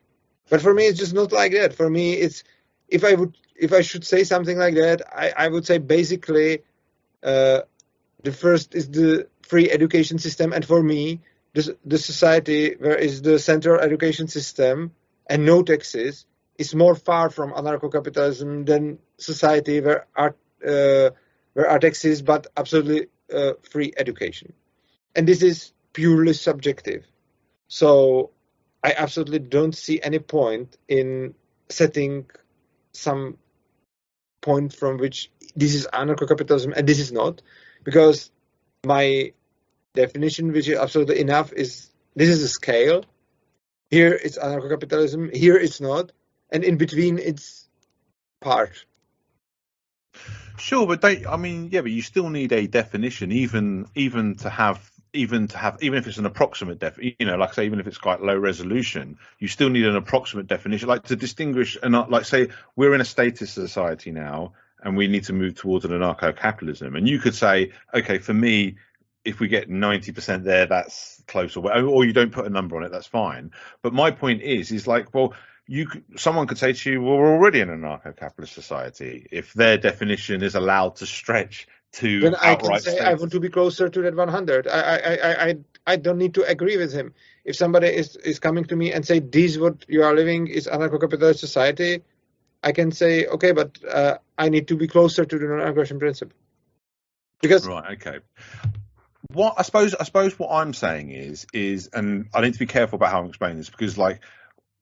But 0.50 0.62
for 0.62 0.74
me, 0.74 0.86
it's 0.86 1.00
just 1.00 1.14
not 1.14 1.32
like 1.32 1.52
that. 1.54 1.74
For 1.74 1.90
me, 1.90 2.14
it's 2.14 2.44
if 2.88 3.04
I 3.04 3.14
would 3.14 3.38
if 3.56 3.74
I 3.74 3.82
should 3.82 4.06
say 4.06 4.24
something 4.24 4.58
like 4.58 4.76
that, 4.76 5.02
I, 5.14 5.34
I 5.46 5.48
would 5.48 5.66
say 5.66 5.78
basically 5.78 6.64
uh, 7.22 7.62
the 8.24 8.32
first 8.32 8.76
is 8.76 8.90
the 8.90 9.28
free 9.42 9.70
education 9.70 10.20
system, 10.20 10.54
and 10.54 10.66
for 10.66 10.82
me, 10.82 11.22
the, 11.54 11.78
the 11.86 11.98
society 11.98 12.76
where 12.76 12.96
is 12.98 13.22
the 13.22 13.40
central 13.40 13.80
education 13.80 14.28
system 14.28 14.92
and 15.30 15.45
no 15.45 15.64
taxes 15.64 16.26
is 16.58 16.74
more 16.74 16.95
far 16.95 17.30
from 17.30 17.52
anarcho-capitalism 17.54 18.66
than 18.66 18.99
society 19.18 19.82
where 19.82 20.08
are 20.16 20.36
uh, 20.66 21.10
where 21.54 21.70
are 21.70 21.80
taxes 21.80 22.22
but 22.22 22.48
absolutely 22.56 23.08
uh, 23.34 23.54
free 23.72 23.94
education, 23.98 24.54
and 25.16 25.28
this 25.28 25.41
is 25.44 25.74
purely 25.94 26.34
subjective. 26.34 27.06
So 27.68 28.32
I 28.84 28.94
absolutely 28.98 29.40
don't 29.40 29.76
see 29.76 30.02
any 30.02 30.20
point 30.20 30.78
in 30.88 31.36
setting 31.70 32.26
some 32.94 33.38
point 34.41 34.74
from 34.74 34.98
which 34.98 35.30
this 35.56 35.74
is 35.74 35.88
anarcho-capitalism 35.91 36.74
and 36.76 36.88
this 36.88 36.99
is 36.99 37.12
not, 37.12 37.41
because 37.84 38.32
my 38.86 39.34
definition, 39.94 40.54
which 40.54 40.70
is 40.70 40.78
absolutely 40.78 41.20
enough, 41.20 41.52
is 41.54 41.90
this 42.16 42.30
is 42.30 42.44
a 42.44 42.48
scale. 42.48 43.04
Here 43.89 44.14
it's 44.14 44.38
anarcho-capitalism. 44.38 45.31
Here 45.34 45.55
it's 45.55 45.80
not, 45.80 46.11
and 46.51 46.64
in 46.64 46.77
between 46.77 47.19
it's 47.19 47.68
part. 48.41 48.85
Sure, 50.57 50.88
but 50.88 51.05
I 51.05 51.38
mean, 51.38 51.69
yeah, 51.72 51.81
but 51.81 51.91
you 51.91 52.01
still 52.01 52.30
need 52.30 52.51
a 52.51 52.68
definition, 52.68 53.31
even 53.31 53.88
even 53.95 54.35
to 54.38 54.49
have 54.49 54.91
even 55.14 55.47
to 55.47 55.57
have 55.57 55.77
even 55.81 55.97
if 55.97 56.07
it's 56.07 56.18
an 56.18 56.26
approximate 56.26 56.80
def 56.80 56.99
you 56.99 57.15
know 57.22 57.38
like 57.38 57.51
I 57.51 57.53
say 57.53 57.65
even 57.65 57.80
if 57.80 57.88
it's 57.88 57.97
quite 57.97 58.22
low 58.22 58.38
resolution 58.38 59.18
you 59.39 59.47
still 59.47 59.69
need 59.69 59.85
an 59.85 59.95
approximate 59.95 60.47
definition 60.47 60.89
like 60.89 61.03
to 61.03 61.15
distinguish 61.15 61.77
and 61.81 61.93
like 62.09 62.26
say 62.26 62.49
we're 62.76 62.93
in 62.93 62.99
a 62.99 63.05
statist 63.05 63.53
society 63.53 64.11
now 64.11 64.51
and 64.84 64.95
we 64.95 65.07
need 65.07 65.23
to 65.26 65.34
move 65.34 65.55
towards 65.55 65.85
an 65.85 65.91
anarcho-capitalism. 65.91 66.95
And 66.95 67.07
you 67.07 67.19
could 67.19 67.35
say, 67.35 67.72
okay, 67.93 68.19
for 68.19 68.34
me, 68.34 68.77
if 69.28 69.40
we 69.40 69.48
get 69.48 69.70
90% 69.70 70.44
there, 70.44 70.66
that's 70.66 71.22
close, 71.28 71.58
or, 71.58 71.72
or 71.84 72.06
you 72.06 72.14
don't 72.14 72.32
put 72.32 72.45
a 72.45 72.49
number 72.49 72.78
on 72.78 72.84
it, 72.84 72.91
that's 72.91 73.08
fine. 73.08 73.52
But 73.82 73.94
my 73.94 74.12
point 74.12 74.41
is, 74.41 74.72
is 74.72 74.88
like, 74.88 75.14
well, 75.14 75.34
you 75.68 75.88
someone 76.16 76.48
could 76.48 76.58
say 76.58 76.72
to 76.72 76.91
you, 76.91 77.02
well, 77.02 77.18
we're 77.18 77.36
already 77.36 77.60
in 77.60 77.70
an 77.70 77.82
anarcho-capitalist 77.82 78.54
society. 78.54 79.28
If 79.32 79.54
their 79.54 79.78
definition 79.78 80.41
is 80.41 80.56
allowed 80.56 80.95
to 80.98 81.06
stretch 81.06 81.68
to 81.94 82.20
then 82.22 82.36
I 82.36 82.56
can 82.56 82.80
say 82.80 82.99
I 82.99 83.14
want 83.16 83.32
to 83.34 83.40
be 83.40 83.49
closer 83.49 83.90
to 83.90 84.02
that 84.02 84.16
100. 84.16 84.68
I, 84.68 84.80
I, 84.80 84.98
I, 84.98 85.48
I, 85.48 85.56
I 85.86 85.95
don't 85.98 86.18
need 86.18 86.34
to 86.36 86.44
agree 86.44 86.78
with 86.78 86.94
him. 86.94 87.14
If 87.44 87.56
somebody 87.56 87.88
is, 87.88 88.16
is 88.18 88.40
coming 88.40 88.66
to 88.66 88.76
me 88.76 88.94
and 88.94 89.06
say, 89.06 89.20
this 89.20 89.58
what 89.58 89.86
you 89.88 90.04
are 90.04 90.16
living 90.16 90.48
is 90.48 90.68
anarcho-capitalist 90.68 91.40
society, 91.40 92.02
I 92.64 92.72
can 92.72 92.91
say, 92.91 93.26
okay, 93.26 93.52
but 93.52 93.78
uh, 93.90 94.18
I 94.38 94.49
need 94.49 94.68
to 94.70 94.78
be 94.78 94.88
closer 94.88 95.26
to 95.26 95.38
the 95.38 95.45
non-aggression 95.45 95.99
principle. 95.99 96.38
Because 97.41 97.68
right, 97.68 97.98
okay. 97.98 98.20
What 99.34 99.56
I 99.58 99.64
suppose 99.64 99.94
I 99.94 100.04
suppose 100.04 100.38
what 100.40 100.52
I'm 100.52 100.74
saying 100.74 101.12
is 101.12 101.45
is, 101.54 101.90
and 101.94 102.30
I 102.34 102.41
need 102.41 102.54
to 102.54 102.60
be 102.60 102.66
careful 102.66 102.98
about 102.98 103.12
how 103.12 103.20
I'm 103.20 103.28
explaining 103.28 103.58
this 103.58 103.70
because, 103.70 103.98
like, 103.98 104.22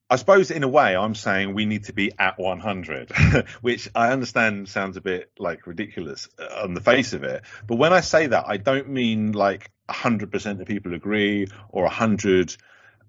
I 0.09 0.17
suppose 0.17 0.51
in 0.51 0.63
a 0.63 0.67
way 0.67 0.95
I'm 0.95 1.15
saying 1.15 1.53
we 1.55 1.65
need 1.65 1.85
to 1.85 1.93
be 1.93 2.11
at 2.17 2.37
100, 2.37 3.11
which 3.61 3.89
I 3.95 4.11
understand 4.11 4.69
sounds 4.69 4.97
a 4.97 5.01
bit 5.01 5.31
like 5.39 5.65
ridiculous 5.65 6.29
uh, 6.37 6.63
on 6.63 6.75
the 6.75 6.81
face 6.81 7.13
of 7.13 7.23
it. 7.23 7.43
But 7.65 7.77
when 7.77 7.91
I 7.91 8.01
say 8.01 8.27
that, 8.27 8.45
I 8.47 8.57
don't 8.57 8.89
mean 8.89 9.31
like 9.31 9.71
100% 9.89 10.61
of 10.61 10.67
people 10.67 10.93
agree 10.93 11.47
or 11.69 11.83
100 11.83 12.55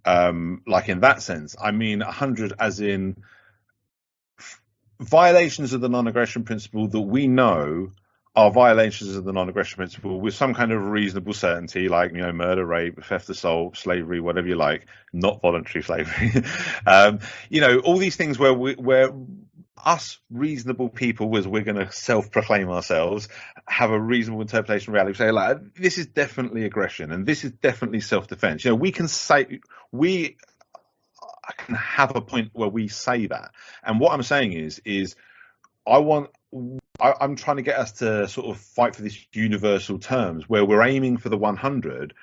um, 0.06 0.62
like 0.66 0.88
in 0.88 1.00
that 1.00 1.20
sense. 1.20 1.56
I 1.60 1.72
mean 1.72 1.98
100 1.98 2.54
as 2.58 2.80
in 2.80 3.16
violations 4.98 5.74
of 5.74 5.80
the 5.80 5.88
non-aggression 5.88 6.44
principle 6.44 6.88
that 6.88 7.00
we 7.00 7.26
know 7.26 7.90
are 8.36 8.50
violations 8.50 9.16
of 9.16 9.24
the 9.24 9.32
non-aggression 9.32 9.76
principle 9.76 10.20
with 10.20 10.34
some 10.34 10.52
kind 10.52 10.70
of 10.70 10.82
reasonable 10.82 11.32
certainty, 11.32 11.88
like 11.88 12.12
you 12.12 12.20
know, 12.20 12.32
murder, 12.32 12.64
rape, 12.64 13.02
theft, 13.02 13.30
of 13.30 13.36
soul, 13.38 13.72
slavery, 13.74 14.20
whatever 14.20 14.46
you 14.46 14.54
like, 14.54 14.86
not 15.12 15.40
voluntary 15.40 15.82
slavery. 15.82 16.44
um, 16.86 17.20
you 17.48 17.62
know, 17.62 17.78
all 17.78 17.96
these 17.96 18.16
things 18.16 18.38
where 18.38 18.52
we, 18.52 18.74
where 18.74 19.10
us 19.82 20.18
reasonable 20.30 20.90
people, 20.90 21.34
as 21.38 21.48
we're 21.48 21.62
going 21.62 21.78
to 21.78 21.90
self-proclaim 21.90 22.68
ourselves, 22.68 23.28
have 23.66 23.90
a 23.90 23.98
reasonable 23.98 24.42
interpretation 24.42 24.90
of 24.90 24.94
reality. 24.94 25.16
Say 25.16 25.30
like, 25.30 25.74
this 25.74 25.96
is 25.96 26.06
definitely 26.06 26.64
aggression, 26.64 27.12
and 27.12 27.24
this 27.24 27.42
is 27.42 27.52
definitely 27.52 28.00
self-defense. 28.00 28.64
You 28.64 28.72
know, 28.72 28.76
we 28.76 28.92
can 28.92 29.08
say 29.08 29.60
we 29.92 30.36
can 31.56 31.74
have 31.74 32.14
a 32.14 32.20
point 32.20 32.50
where 32.52 32.68
we 32.68 32.88
say 32.88 33.26
that. 33.28 33.52
And 33.82 33.98
what 33.98 34.12
I'm 34.12 34.22
saying 34.22 34.52
is, 34.52 34.80
is 34.84 35.16
I 35.86 35.98
want, 35.98 36.30
I, 37.00 37.14
am 37.20 37.36
trying 37.36 37.56
to 37.56 37.62
get 37.62 37.78
us 37.78 37.92
to 37.92 38.28
sort 38.28 38.46
of 38.48 38.60
fight 38.60 38.96
for 38.96 39.02
this 39.02 39.18
universal 39.32 39.98
terms 39.98 40.48
where 40.48 40.64
we're 40.64 40.82
aiming 40.82 41.18
for 41.18 41.28
the 41.28 41.36
100. 41.36 42.14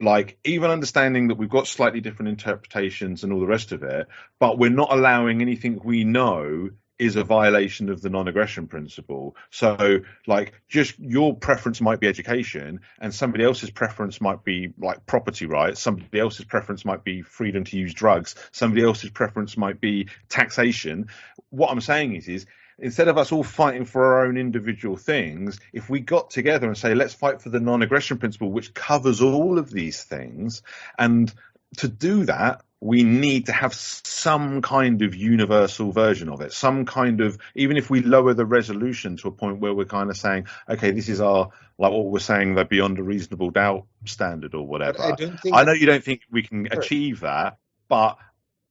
Like 0.00 0.38
even 0.44 0.70
understanding 0.70 1.28
that 1.28 1.36
we've 1.36 1.50
got 1.50 1.66
slightly 1.66 2.00
different 2.00 2.30
interpretations 2.30 3.22
and 3.22 3.32
all 3.32 3.40
the 3.40 3.46
rest 3.46 3.72
of 3.72 3.82
it, 3.82 4.08
but 4.38 4.58
we're 4.58 4.70
not 4.70 4.92
allowing 4.92 5.42
anything 5.42 5.80
we 5.84 6.04
know 6.04 6.70
is 7.00 7.16
a 7.16 7.24
violation 7.24 7.88
of 7.88 8.02
the 8.02 8.10
non-aggression 8.10 8.66
principle. 8.66 9.34
So, 9.50 10.00
like, 10.26 10.52
just 10.68 10.98
your 10.98 11.34
preference 11.34 11.80
might 11.80 11.98
be 11.98 12.06
education, 12.06 12.80
and 13.00 13.14
somebody 13.14 13.42
else's 13.42 13.70
preference 13.70 14.20
might 14.20 14.44
be 14.44 14.74
like 14.78 15.06
property 15.06 15.46
rights. 15.46 15.80
Somebody 15.80 16.20
else's 16.20 16.44
preference 16.44 16.84
might 16.84 17.02
be 17.02 17.22
freedom 17.22 17.64
to 17.64 17.78
use 17.78 17.94
drugs. 17.94 18.34
Somebody 18.52 18.84
else's 18.84 19.10
preference 19.10 19.56
might 19.56 19.80
be 19.80 20.08
taxation. 20.28 21.08
What 21.48 21.70
I'm 21.70 21.80
saying 21.80 22.16
is, 22.16 22.28
is 22.28 22.46
instead 22.80 23.08
of 23.08 23.18
us 23.18 23.32
all 23.32 23.44
fighting 23.44 23.84
for 23.84 24.04
our 24.04 24.26
own 24.26 24.36
individual 24.36 24.96
things, 24.96 25.60
if 25.72 25.88
we 25.88 26.00
got 26.00 26.30
together 26.30 26.66
and 26.66 26.76
say, 26.76 26.94
let's 26.94 27.14
fight 27.14 27.40
for 27.40 27.50
the 27.50 27.60
non-aggression 27.60 28.18
principle, 28.18 28.50
which 28.50 28.74
covers 28.74 29.20
all 29.20 29.58
of 29.58 29.70
these 29.70 30.02
things, 30.02 30.62
and 30.98 31.32
to 31.78 31.88
do 31.88 32.24
that, 32.24 32.62
we 32.80 33.02
need 33.02 33.46
to 33.46 33.52
have 33.52 33.74
some 33.74 34.62
kind 34.62 35.02
of 35.02 35.14
universal 35.14 35.92
version 35.92 36.30
of 36.30 36.40
it, 36.40 36.52
some 36.52 36.86
kind 36.86 37.20
of, 37.20 37.36
even 37.54 37.76
if 37.76 37.90
we 37.90 38.00
lower 38.00 38.32
the 38.32 38.46
resolution 38.46 39.18
to 39.18 39.28
a 39.28 39.30
point 39.30 39.60
where 39.60 39.74
we're 39.74 39.84
kind 39.84 40.08
of 40.08 40.16
saying, 40.16 40.46
okay, 40.68 40.90
this 40.90 41.08
is 41.10 41.20
our, 41.20 41.50
like 41.78 41.92
what 41.92 42.06
we're 42.06 42.18
saying, 42.18 42.54
the 42.54 42.64
beyond 42.64 42.98
a 42.98 43.02
reasonable 43.02 43.50
doubt 43.50 43.86
standard 44.06 44.54
or 44.54 44.66
whatever. 44.66 45.02
I, 45.02 45.14
I, 45.52 45.64
know 45.64 45.72
you 45.72 45.86
don't 45.86 46.02
think 46.02 46.22
we 46.30 46.42
can 46.42 46.68
achieve 46.72 47.20
that, 47.20 47.58
but 47.88 48.16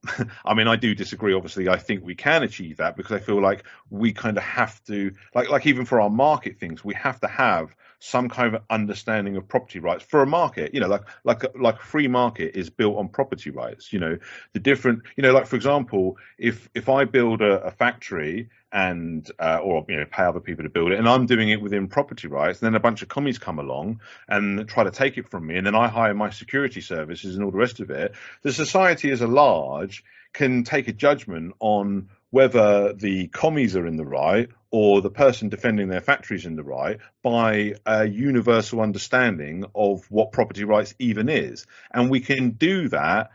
I 0.45 0.53
mean, 0.53 0.67
I 0.67 0.75
do 0.75 0.95
disagree. 0.95 1.33
Obviously, 1.33 1.67
I 1.67 1.77
think 1.77 2.03
we 2.03 2.15
can 2.15 2.43
achieve 2.43 2.77
that 2.77 2.95
because 2.95 3.11
I 3.11 3.19
feel 3.19 3.41
like 3.41 3.63
we 3.89 4.13
kind 4.13 4.37
of 4.37 4.43
have 4.43 4.83
to, 4.85 5.13
like, 5.35 5.49
like 5.49 5.65
even 5.65 5.85
for 5.85 5.99
our 5.99 6.09
market 6.09 6.59
things, 6.59 6.83
we 6.83 6.93
have 6.95 7.19
to 7.21 7.27
have 7.27 7.75
some 7.99 8.29
kind 8.29 8.55
of 8.55 8.61
understanding 8.69 9.35
of 9.35 9.47
property 9.47 9.79
rights 9.79 10.03
for 10.03 10.21
a 10.21 10.25
market. 10.25 10.73
You 10.73 10.79
know, 10.79 10.87
like 10.87 11.03
like 11.23 11.43
like 11.55 11.75
a 11.75 11.85
free 11.85 12.07
market 12.07 12.55
is 12.55 12.69
built 12.69 12.97
on 12.97 13.09
property 13.09 13.49
rights. 13.49 13.93
You 13.93 13.99
know, 13.99 14.17
the 14.53 14.59
different. 14.59 15.03
You 15.15 15.23
know, 15.23 15.33
like 15.33 15.47
for 15.47 15.55
example, 15.55 16.17
if 16.37 16.69
if 16.73 16.89
I 16.89 17.05
build 17.05 17.41
a, 17.41 17.61
a 17.61 17.71
factory 17.71 18.49
and 18.71 19.29
uh, 19.39 19.59
or 19.61 19.85
you 19.89 19.97
know 19.97 20.05
pay 20.05 20.23
other 20.23 20.39
people 20.39 20.63
to 20.63 20.69
build 20.69 20.91
it, 20.91 20.99
and 20.99 21.07
I'm 21.07 21.25
doing 21.25 21.49
it 21.49 21.61
within 21.61 21.87
property 21.87 22.27
rights, 22.27 22.61
and 22.61 22.67
then 22.67 22.75
a 22.75 22.79
bunch 22.79 23.01
of 23.01 23.09
commies 23.09 23.37
come 23.37 23.59
along 23.59 24.01
and 24.27 24.67
try 24.67 24.83
to 24.83 24.91
take 24.91 25.17
it 25.17 25.29
from 25.29 25.47
me, 25.47 25.57
and 25.57 25.67
then 25.67 25.75
I 25.75 25.87
hire 25.87 26.13
my 26.13 26.29
security 26.29 26.81
services 26.81 27.35
and 27.35 27.43
all 27.43 27.51
the 27.51 27.57
rest 27.57 27.79
of 27.79 27.89
it. 27.89 28.13
The 28.43 28.53
society 28.53 29.11
as 29.11 29.21
a 29.21 29.27
large 29.27 30.03
can 30.33 30.63
take 30.63 30.87
a 30.87 30.93
judgment 30.93 31.55
on 31.59 32.09
whether 32.29 32.93
the 32.93 33.27
commies 33.27 33.75
are 33.75 33.87
in 33.87 33.97
the 33.97 34.05
right 34.05 34.49
or 34.71 35.01
the 35.01 35.09
person 35.09 35.49
defending 35.49 35.89
their 35.89 36.01
factories 36.01 36.45
in 36.45 36.55
the 36.55 36.63
right 36.63 36.99
by 37.23 37.73
a 37.85 38.07
universal 38.07 38.81
understanding 38.81 39.65
of 39.73 40.05
what 40.11 40.31
property 40.31 40.63
rights 40.63 40.93
even 40.99 41.27
is. 41.29 41.65
And 41.91 42.09
we 42.09 42.19
can 42.19 42.51
do 42.51 42.87
that 42.89 43.31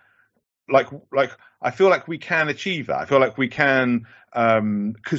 like 0.68 0.88
like 1.12 1.30
I 1.60 1.70
feel 1.70 1.88
like 1.88 2.08
we 2.08 2.18
can 2.18 2.48
achieve 2.48 2.86
that. 2.88 2.98
I 2.98 3.04
feel 3.04 3.20
like 3.20 3.38
we 3.38 3.48
can 3.48 4.06
because 4.32 4.58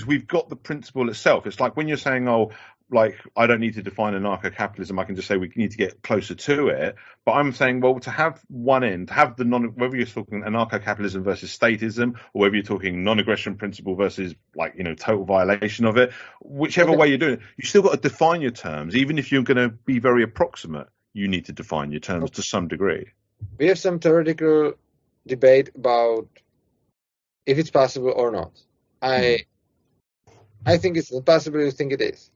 um, 0.03 0.07
we've 0.07 0.27
got 0.27 0.49
the 0.49 0.55
principle 0.55 1.09
itself. 1.09 1.47
It's 1.47 1.59
like 1.59 1.75
when 1.77 1.87
you're 1.87 1.97
saying, 1.97 2.27
"Oh, 2.27 2.51
like 2.91 3.19
I 3.35 3.47
don't 3.47 3.59
need 3.59 3.75
to 3.75 3.81
define 3.81 4.13
anarcho-capitalism. 4.13 4.97
I 4.99 5.05
can 5.05 5.15
just 5.15 5.27
say 5.27 5.37
we 5.37 5.51
need 5.55 5.71
to 5.71 5.77
get 5.77 6.03
closer 6.03 6.35
to 6.35 6.67
it. 6.67 6.95
But 7.25 7.33
I'm 7.33 7.51
saying, 7.51 7.81
well, 7.81 7.99
to 8.01 8.11
have 8.11 8.41
one 8.47 8.83
end, 8.83 9.07
to 9.07 9.13
have 9.13 9.35
the 9.35 9.43
non, 9.43 9.75
whether 9.75 9.95
you're 9.95 10.05
talking 10.05 10.43
anarcho-capitalism 10.43 11.23
versus 11.23 11.57
statism, 11.57 12.15
or 12.33 12.41
whether 12.41 12.55
you're 12.55 12.63
talking 12.63 13.03
non-aggression 13.03 13.55
principle 13.55 13.95
versus 13.95 14.35
like 14.55 14.75
you 14.77 14.83
know 14.83 14.93
total 14.93 15.25
violation 15.25 15.85
of 15.85 15.97
it, 15.97 16.13
whichever 16.41 16.91
way 16.91 17.07
you're 17.07 17.17
doing 17.17 17.33
it, 17.33 17.39
you 17.57 17.67
still 17.67 17.81
got 17.81 17.91
to 17.91 17.97
define 18.09 18.41
your 18.41 18.51
terms. 18.51 18.95
Even 18.95 19.17
if 19.17 19.31
you're 19.31 19.43
going 19.43 19.57
to 19.57 19.69
be 19.69 19.99
very 19.99 20.23
approximate, 20.23 20.87
you 21.13 21.27
need 21.27 21.45
to 21.45 21.53
define 21.53 21.91
your 21.91 22.01
terms 22.01 22.31
to 22.31 22.43
some 22.43 22.67
degree. 22.67 23.07
We 23.57 23.67
have 23.67 23.79
some 23.79 23.99
theoretical 23.99 24.73
debate 25.25 25.71
about 25.75 26.27
if 27.45 27.57
it's 27.57 27.71
possible 27.71 28.13
or 28.15 28.31
not. 28.31 28.51
I 29.01 29.39
hmm. 30.27 30.35
I 30.67 30.77
think 30.77 30.97
it's 30.97 31.11
not 31.11 31.25
possible. 31.25 31.63
You 31.63 31.71
think 31.71 31.93
it 31.93 32.01
is. 32.01 32.31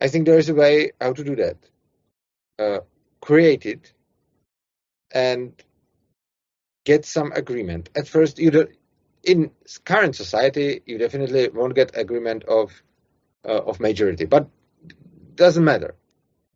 I 0.00 0.08
think 0.08 0.26
there 0.26 0.38
is 0.38 0.48
a 0.48 0.54
way 0.54 0.92
how 1.00 1.12
to 1.12 1.24
do 1.24 1.36
that. 1.36 1.56
Uh, 2.58 2.80
create 3.20 3.66
it 3.66 3.92
and 5.12 5.52
get 6.84 7.04
some 7.04 7.32
agreement. 7.32 7.90
At 7.94 8.08
first, 8.08 8.38
you 8.38 8.50
do, 8.50 8.68
in 9.22 9.50
current 9.84 10.16
society, 10.16 10.82
you 10.86 10.98
definitely 10.98 11.48
won't 11.48 11.74
get 11.74 11.96
agreement 11.96 12.44
of 12.44 12.82
uh, 13.44 13.62
of 13.70 13.80
majority, 13.80 14.26
but 14.26 14.48
doesn't 15.34 15.64
matter. 15.64 15.94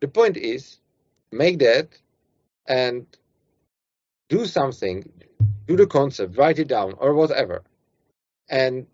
The 0.01 0.09
point 0.09 0.37
is, 0.37 0.79
make 1.33 1.59
that 1.61 1.89
and 2.67 3.07
do 4.29 4.45
something, 4.47 5.11
do 5.67 5.77
the 5.77 5.87
concept, 5.87 6.37
write 6.37 6.59
it 6.59 6.69
down 6.69 6.95
or 6.99 7.15
whatever, 7.15 7.63
and 8.49 8.87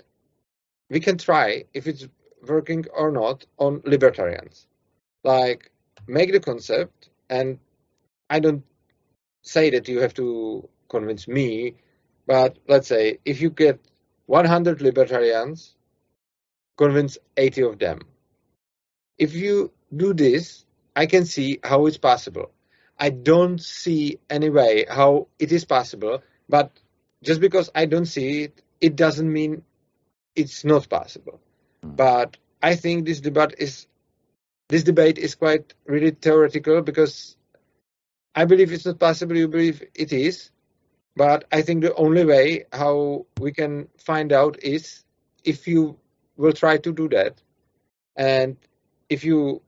we 0.88 1.00
can 1.00 1.18
try 1.18 1.64
if 1.74 1.86
it's 1.86 2.06
working 2.46 2.86
or 2.94 3.10
not 3.10 3.46
on 3.58 3.82
libertarians. 3.84 4.66
Like, 5.24 5.70
make 6.06 6.32
the 6.32 6.40
concept, 6.40 7.10
and 7.28 7.58
I 8.28 8.40
don't 8.40 8.64
say 9.42 9.70
that 9.70 9.88
you 9.88 10.00
have 10.00 10.14
to 10.14 10.68
convince 10.88 11.28
me, 11.28 11.74
but 12.26 12.58
let's 12.68 12.88
say 12.88 13.18
if 13.24 13.40
you 13.40 13.50
get 13.50 13.80
100 14.26 14.80
libertarians, 14.80 15.74
convince 16.76 17.18
80 17.36 17.62
of 17.62 17.78
them. 17.78 18.00
If 19.18 19.34
you 19.34 19.72
do 19.94 20.14
this, 20.14 20.64
I 20.96 21.06
can 21.06 21.26
see 21.26 21.58
how 21.62 21.86
it's 21.86 21.98
possible. 21.98 22.52
I 22.98 23.10
don't 23.10 23.60
see 23.60 24.18
any 24.28 24.50
way 24.50 24.84
how 24.88 25.28
it 25.38 25.52
is 25.52 25.64
possible, 25.64 26.22
but 26.48 26.70
just 27.22 27.40
because 27.40 27.70
I 27.74 27.86
don't 27.86 28.06
see 28.06 28.42
it, 28.42 28.62
it 28.80 28.96
doesn't 28.96 29.30
mean 29.30 29.62
it's 30.34 30.64
not 30.64 30.88
possible. 30.88 31.40
Hmm. 31.82 31.94
But 31.96 32.36
I 32.62 32.74
think 32.76 33.06
this 33.06 33.20
debate 33.20 33.54
is 33.58 33.86
this 34.68 34.82
debate 34.84 35.18
is 35.18 35.34
quite 35.34 35.74
really 35.86 36.10
theoretical 36.10 36.82
because 36.82 37.36
I 38.34 38.44
believe 38.44 38.72
it's 38.72 38.86
not 38.86 38.98
possible. 38.98 39.36
You 39.36 39.48
believe 39.48 39.82
it 39.94 40.12
is, 40.12 40.50
but 41.16 41.44
I 41.52 41.62
think 41.62 41.82
the 41.82 41.94
only 41.94 42.24
way 42.24 42.64
how 42.72 43.26
we 43.40 43.52
can 43.52 43.88
find 43.98 44.32
out 44.32 44.62
is 44.62 45.04
if 45.44 45.66
you 45.66 45.98
will 46.36 46.52
try 46.52 46.78
to 46.78 46.92
do 46.92 47.08
that, 47.10 47.42
and 48.16 48.56
if 49.08 49.24
you 49.24 49.62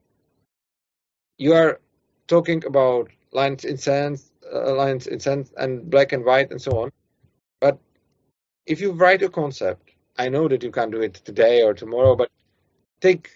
you 1.38 1.54
are 1.54 1.80
talking 2.28 2.64
about 2.64 3.10
lines 3.32 3.64
in 3.64 3.76
sense, 3.78 4.30
uh, 4.52 4.74
lines 4.74 5.06
in 5.06 5.20
sense, 5.20 5.52
and 5.56 5.90
black 5.90 6.12
and 6.12 6.24
white 6.24 6.50
and 6.50 6.60
so 6.62 6.72
on, 6.82 6.92
but 7.60 7.78
if 8.66 8.80
you 8.80 8.92
write 8.92 9.22
a 9.22 9.28
concept, 9.30 9.91
I 10.16 10.28
know 10.28 10.48
that 10.48 10.62
you 10.62 10.70
can't 10.70 10.92
do 10.92 11.00
it 11.00 11.14
today 11.14 11.62
or 11.62 11.74
tomorrow, 11.74 12.16
but 12.16 12.30
take 13.00 13.30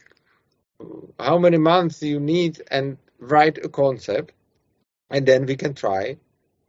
how 1.18 1.38
many 1.38 1.56
months 1.56 2.02
you 2.02 2.20
need 2.20 2.62
and 2.70 2.98
write 3.18 3.58
a 3.64 3.68
concept, 3.68 4.32
and 5.10 5.26
then 5.26 5.46
we 5.46 5.56
can 5.56 5.74
try 5.74 6.18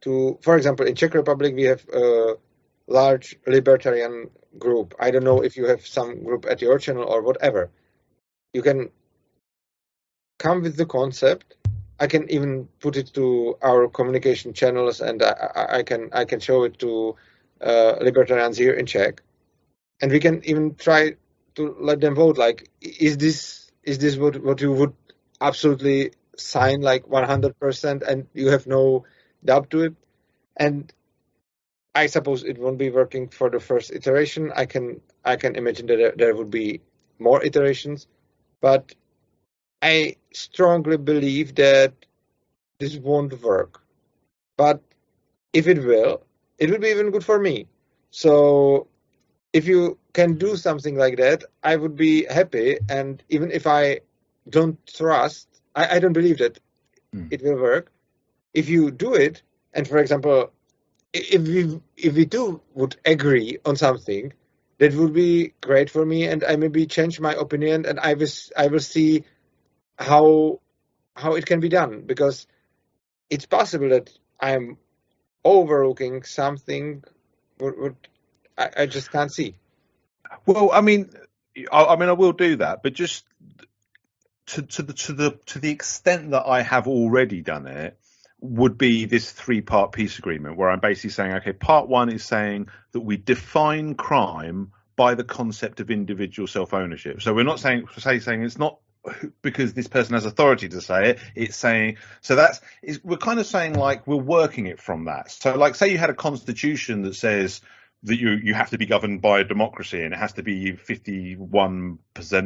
to, 0.02 0.38
for 0.42 0.56
example, 0.56 0.86
in 0.86 0.94
Czech 0.94 1.14
Republic 1.14 1.54
we 1.54 1.64
have 1.64 1.86
a 1.88 2.36
large 2.86 3.36
libertarian 3.46 4.30
group. 4.58 4.94
I 4.98 5.10
don't 5.10 5.24
know 5.24 5.42
if 5.42 5.56
you 5.56 5.66
have 5.66 5.86
some 5.86 6.24
group 6.24 6.46
at 6.48 6.62
your 6.62 6.78
channel 6.78 7.04
or 7.04 7.22
whatever. 7.22 7.70
You 8.54 8.62
can 8.62 8.90
come 10.38 10.62
with 10.62 10.76
the 10.76 10.86
concept. 10.86 11.54
I 12.00 12.06
can 12.06 12.30
even 12.30 12.68
put 12.80 12.96
it 12.96 13.12
to 13.14 13.58
our 13.60 13.88
communication 13.88 14.52
channels, 14.52 15.00
and 15.00 15.22
I, 15.22 15.66
I 15.78 15.82
can 15.82 16.10
I 16.12 16.24
can 16.24 16.40
show 16.40 16.64
it 16.64 16.78
to 16.78 17.16
uh, 17.60 17.96
libertarians 18.00 18.56
here 18.56 18.72
in 18.72 18.86
Czech, 18.86 19.20
and 20.00 20.10
we 20.12 20.20
can 20.20 20.42
even 20.44 20.74
try 20.74 21.14
to 21.54 21.76
let 21.80 22.00
them 22.00 22.14
vote. 22.14 22.38
Like, 22.38 22.70
is 22.80 23.16
this 23.18 23.70
is 23.82 23.98
this 23.98 24.16
what 24.16 24.42
what 24.42 24.60
you 24.60 24.72
would 24.72 24.94
absolutely 25.40 26.12
sign 26.36 26.80
like 26.80 27.04
100% 27.06 28.02
and 28.02 28.26
you 28.34 28.48
have 28.48 28.66
no 28.66 29.04
doubt 29.44 29.70
to 29.70 29.82
it? 29.82 29.94
And 30.56 30.92
I 31.94 32.06
suppose 32.06 32.44
it 32.44 32.58
won't 32.58 32.78
be 32.78 32.90
working 32.90 33.28
for 33.28 33.50
the 33.50 33.60
first 33.60 33.90
iteration. 33.90 34.52
I 34.54 34.66
can 34.66 35.00
I 35.24 35.36
can 35.36 35.56
imagine 35.56 35.86
that 35.86 36.14
there, 36.16 36.34
would 36.34 36.50
be 36.50 36.80
more 37.18 37.42
iterations, 37.44 38.06
but 38.60 38.94
I 39.82 40.16
strongly 40.32 40.96
believe 40.96 41.54
that 41.56 41.92
this 42.78 42.96
won't 42.96 43.42
work. 43.42 43.82
But 44.56 44.82
if 45.52 45.66
it 45.66 45.78
will, 45.84 46.22
it 46.58 46.70
will 46.70 46.78
be 46.78 46.88
even 46.88 47.10
good 47.10 47.24
for 47.24 47.38
me. 47.38 47.66
So 48.10 48.86
if 49.52 49.66
you 49.66 49.98
can 50.12 50.34
do 50.34 50.56
something 50.56 50.96
like 50.96 51.16
that, 51.16 51.44
I 51.62 51.76
would 51.76 51.96
be 51.96 52.24
happy. 52.24 52.78
And 52.88 53.22
even 53.28 53.50
if 53.50 53.66
I 53.66 54.00
don't 54.48 54.78
trust, 54.86 55.48
I, 55.74 55.96
I 55.96 55.98
don't 55.98 56.12
believe 56.12 56.38
that 56.38 56.58
mm. 57.14 57.28
it 57.30 57.42
will 57.42 57.56
work. 57.56 57.90
If 58.54 58.68
you 58.68 58.90
do 58.90 59.14
it, 59.14 59.42
and 59.72 59.86
for 59.86 59.98
example, 59.98 60.52
if 61.12 61.42
we 61.42 61.80
if 61.96 62.14
we 62.14 62.26
two 62.26 62.60
would 62.74 62.96
agree 63.04 63.58
on 63.64 63.76
something, 63.76 64.32
that 64.78 64.94
would 64.94 65.12
be 65.12 65.54
great 65.60 65.90
for 65.90 66.04
me, 66.04 66.24
and 66.24 66.44
I 66.44 66.56
maybe 66.56 66.86
change 66.86 67.20
my 67.20 67.34
opinion, 67.34 67.86
and 67.86 68.00
I 68.00 68.14
will 68.14 68.28
I 68.56 68.66
will 68.68 68.80
see 68.80 69.24
how 69.98 70.60
how 71.14 71.34
it 71.34 71.46
can 71.46 71.60
be 71.60 71.68
done 71.68 72.02
because 72.02 72.46
it's 73.30 73.46
possible 73.46 73.90
that 73.90 74.10
I'm 74.40 74.78
overlooking 75.44 76.22
something 76.22 77.02
what, 77.58 77.78
what 77.78 77.94
I, 78.58 78.70
I 78.78 78.86
just 78.86 79.12
can't 79.12 79.32
see. 79.32 79.54
Well, 80.44 80.70
I 80.72 80.80
mean, 80.80 81.10
I, 81.70 81.84
I, 81.84 81.96
mean, 81.96 82.08
I 82.08 82.12
will 82.12 82.32
do 82.32 82.56
that, 82.56 82.82
but 82.82 82.92
just 82.92 83.24
to, 84.46 84.62
to 84.62 84.82
the 84.82 84.92
to 84.92 85.12
the 85.12 85.38
to 85.46 85.58
the 85.58 85.70
extent 85.70 86.30
that 86.30 86.46
I 86.46 86.62
have 86.62 86.88
already 86.88 87.42
done 87.42 87.66
it 87.66 87.98
would 88.40 88.78
be 88.78 89.04
this 89.04 89.30
three 89.30 89.60
part 89.60 89.92
peace 89.92 90.18
agreement 90.18 90.56
where 90.56 90.70
I'm 90.70 90.80
basically 90.80 91.10
saying, 91.10 91.32
okay, 91.34 91.52
part 91.52 91.88
one 91.88 92.08
is 92.08 92.24
saying 92.24 92.68
that 92.92 93.00
we 93.00 93.16
define 93.16 93.94
crime 93.94 94.72
by 94.96 95.14
the 95.14 95.24
concept 95.24 95.80
of 95.80 95.90
individual 95.90 96.46
self 96.46 96.72
ownership. 96.72 97.22
So 97.22 97.34
we're 97.34 97.44
not 97.44 97.60
saying 97.60 97.88
say 97.98 98.18
saying 98.18 98.42
it's 98.42 98.58
not 98.58 98.78
because 99.42 99.74
this 99.74 99.88
person 99.88 100.14
has 100.14 100.24
authority 100.24 100.68
to 100.68 100.80
say 100.80 101.10
it. 101.10 101.18
It's 101.34 101.56
saying 101.56 101.98
so 102.20 102.36
that's 102.36 102.60
we're 103.02 103.16
kind 103.16 103.40
of 103.40 103.46
saying 103.46 103.74
like 103.74 104.06
we're 104.06 104.16
working 104.16 104.66
it 104.66 104.80
from 104.80 105.06
that. 105.06 105.30
So 105.30 105.56
like 105.56 105.74
say 105.74 105.90
you 105.90 105.98
had 105.98 106.10
a 106.10 106.14
constitution 106.14 107.02
that 107.02 107.14
says 107.14 107.60
that 108.04 108.18
you 108.18 108.30
you 108.30 108.54
have 108.54 108.70
to 108.70 108.78
be 108.78 108.86
governed 108.86 109.20
by 109.20 109.40
a 109.40 109.44
democracy 109.44 110.02
and 110.02 110.14
it 110.14 110.18
has 110.18 110.34
to 110.34 110.42
be 110.42 110.72
51% 110.72 111.98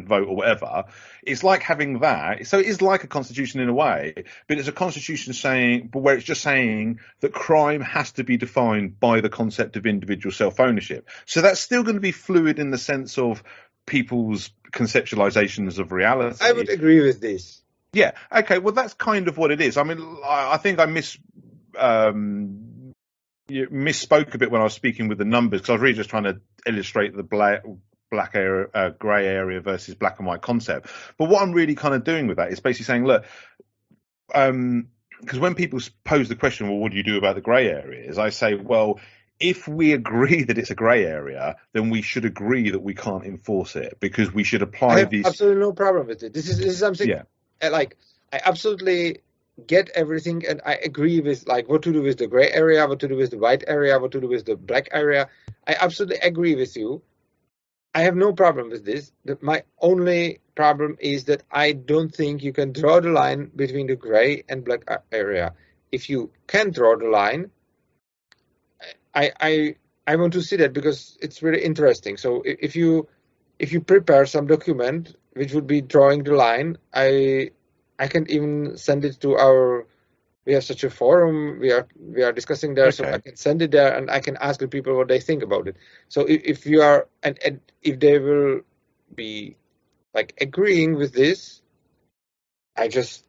vote 0.07 0.29
or 0.29 0.37
whatever. 0.37 0.85
It's 1.23 1.45
like 1.45 1.62
having 1.62 2.01
that. 2.01 2.47
So 2.47 2.59
it 2.59 2.66
is 2.66 2.81
like 2.81 3.05
a 3.05 3.07
constitution 3.07 3.61
in 3.61 3.69
a 3.69 3.74
way 3.74 4.24
but 4.49 4.59
it's 4.59 4.69
a 4.69 4.73
constitution 4.73 5.35
saying 5.35 5.91
but 5.93 6.01
where 6.01 6.16
it's 6.16 6.24
just 6.24 6.41
saying 6.41 7.01
that 7.20 7.33
crime 7.33 7.83
has 7.83 8.12
to 8.12 8.24
be 8.24 8.37
defined 8.39 8.99
by 8.99 9.20
the 9.20 9.29
concept 9.29 9.77
of 9.77 9.87
individual 9.87 10.33
self 10.33 10.59
ownership 10.59 11.09
so 11.27 11.43
that's 11.43 11.61
still 11.61 11.83
going 11.83 11.97
to 11.97 12.01
be 12.01 12.12
fluid 12.12 12.59
in 12.59 12.70
the 12.70 12.79
sense 12.79 13.19
of 13.19 13.43
people's 13.85 14.51
conceptualizations 14.70 15.79
of 15.79 15.93
reality. 15.93 16.39
I 16.41 16.53
would 16.53 16.70
agree 16.70 17.03
with 17.03 17.20
this. 17.20 17.61
Yeah. 17.93 18.12
Okay. 18.33 18.59
Well 18.59 18.73
that's 18.73 18.95
kind 18.95 19.29
of 19.29 19.37
what 19.37 19.51
it 19.51 19.61
is. 19.61 19.77
I 19.77 19.83
mean 19.83 20.01
i, 20.24 20.55
I 20.55 20.57
think 20.57 20.79
i 20.79 20.87
miss 20.87 21.19
um, 21.79 22.72
you 23.48 23.69
misspoke 23.69 24.35
a 24.35 24.39
bit 24.39 24.51
when 24.51 24.60
I 24.60 24.64
was 24.64 24.74
speaking 24.74 25.09
with 25.09 25.19
the 25.19 25.24
numbers 25.24 25.60
because 25.60 25.70
I 25.70 25.73
was 25.74 25.82
really 25.82 25.94
just 25.94 26.10
trying 26.10 26.24
to 26.24 26.40
illustrate 26.66 27.16
the 27.16 27.23
black 27.23 27.62
black 28.10 28.32
area, 28.35 28.66
uh, 28.74 28.90
grey 28.90 29.27
area 29.27 29.60
versus 29.60 29.94
black 29.94 30.19
and 30.19 30.27
white 30.27 30.43
concept. 30.43 30.89
But 31.19 31.28
what 31.31 31.43
I'm 31.43 31.52
really 31.52 31.74
kind 31.74 31.94
of 31.94 32.05
doing 32.05 32.27
with 32.27 32.36
that 32.36 32.52
is 32.52 32.60
basically 32.60 32.85
saying, 32.85 33.05
look, 33.05 33.24
um, 34.35 34.89
because 35.20 35.39
when 35.39 35.55
people 35.55 35.81
pose 36.05 36.28
the 36.28 36.36
question, 36.36 36.69
well, 36.69 36.78
what 36.78 36.90
do 36.90 36.98
you 36.98 37.05
do 37.05 37.16
about 37.16 37.36
the 37.36 37.40
grey 37.40 37.69
areas? 37.69 38.19
I 38.19 38.31
say, 38.31 38.55
well, 38.55 39.01
if 39.40 39.66
we 39.66 39.93
agree 39.94 40.43
that 40.44 40.59
it's 40.59 40.70
a 40.70 40.74
grey 40.74 41.06
area, 41.06 41.56
then 41.73 41.90
we 41.90 42.02
should 42.02 42.24
agree 42.24 42.70
that 42.70 42.81
we 42.81 42.94
can't 42.94 43.24
enforce 43.24 43.77
it 43.77 43.98
because 43.98 44.32
we 44.32 44.44
should 44.44 44.62
apply 44.62 44.94
I 44.94 44.98
have 45.01 45.10
these. 45.10 45.27
absolutely 45.27 45.60
no 45.60 45.73
problem 45.73 46.06
with 46.06 46.23
it. 46.23 46.35
This 46.35 46.48
is, 46.48 46.59
this 46.59 46.66
is 46.66 46.78
something 46.78 47.09
Yeah. 47.09 47.23
like 47.62 47.97
I 48.32 48.40
absolutely 48.44 49.20
get 49.66 49.90
everything, 49.94 50.44
and 50.47 50.60
I 50.64 50.74
agree 50.76 51.20
with 51.20 51.47
like 51.47 51.68
what 51.68 51.82
to 51.82 51.93
do 51.93 52.02
with 52.02 52.18
the 52.18 52.26
gray 52.26 52.51
area, 52.51 52.86
what 52.86 53.01
to 53.01 53.09
do 53.09 53.16
with 53.16 53.30
the 53.30 53.39
white 53.39 53.64
area, 53.66 53.98
what 53.98 54.12
to 54.12 54.20
do 54.20 54.28
with 54.28 54.44
the 54.44 54.56
black 54.56 54.89
area. 54.93 55.28
I 55.66 55.76
absolutely 55.80 56.18
agree 56.18 56.55
with 56.55 56.76
you. 56.76 57.02
I 57.94 58.02
have 58.02 58.16
no 58.16 58.32
problem 58.32 58.70
with 58.70 58.84
this. 58.84 59.12
My 59.40 59.64
only 59.80 60.40
problem 60.55 60.97
is 60.98 61.24
that 61.24 61.43
I 61.51 61.72
don't 61.72 62.14
think 62.14 62.43
you 62.43 62.52
can 62.52 62.72
draw 62.72 63.01
the 63.01 63.10
line 63.10 63.51
between 63.55 63.86
the 63.86 63.97
gray 63.97 64.44
and 64.48 64.64
black 64.64 64.84
area. 65.10 65.55
If 65.90 66.09
you 66.09 66.30
can 66.47 66.70
draw 66.70 66.97
the 66.97 67.09
line, 67.09 67.51
I 69.14 69.32
I 69.40 69.76
I 70.06 70.16
want 70.16 70.32
to 70.34 70.43
see 70.43 70.56
that 70.56 70.72
because 70.72 71.18
it's 71.20 71.43
really 71.43 71.62
interesting. 71.62 72.16
So 72.16 72.43
if 72.44 72.76
you 72.76 73.09
if 73.59 73.72
you 73.72 73.80
prepare 73.80 74.26
some 74.26 74.47
document 74.47 75.14
which 75.34 75.52
would 75.52 75.66
be 75.66 75.80
drawing 75.80 76.24
the 76.24 76.34
line, 76.34 76.78
I 76.93 77.51
I 77.98 78.09
can 78.09 78.31
even 78.31 78.77
send 78.78 79.05
it 79.05 79.20
to 79.23 79.36
our. 79.36 79.86
We 80.47 80.55
have 80.55 80.64
such 80.64 80.85
a 80.85 80.90
forum. 80.90 81.60
We 81.60 81.73
are 81.73 81.89
we 82.01 82.23
are 82.23 82.32
discussing 82.32 82.74
there, 82.74 82.93
so 82.93 83.06
I 83.12 83.19
can 83.19 83.36
send 83.36 83.62
it 83.62 83.73
there, 83.73 83.97
and 83.97 84.10
I 84.10 84.20
can 84.20 84.36
ask 84.39 84.60
the 84.60 84.69
people 84.69 84.97
what 84.97 85.09
they 85.09 85.20
think 85.20 85.43
about 85.43 85.69
it. 85.69 85.77
So 86.09 86.23
if, 86.23 86.43
if 86.44 86.66
you 86.66 86.82
are 86.82 87.09
and, 87.23 87.39
and 87.44 87.60
if 87.82 88.01
they 88.01 88.19
will 88.19 88.62
be 89.14 89.56
like 90.14 90.35
agreeing 90.40 90.97
with 90.97 91.12
this, 91.14 91.62
I 92.77 92.89
just 92.89 93.24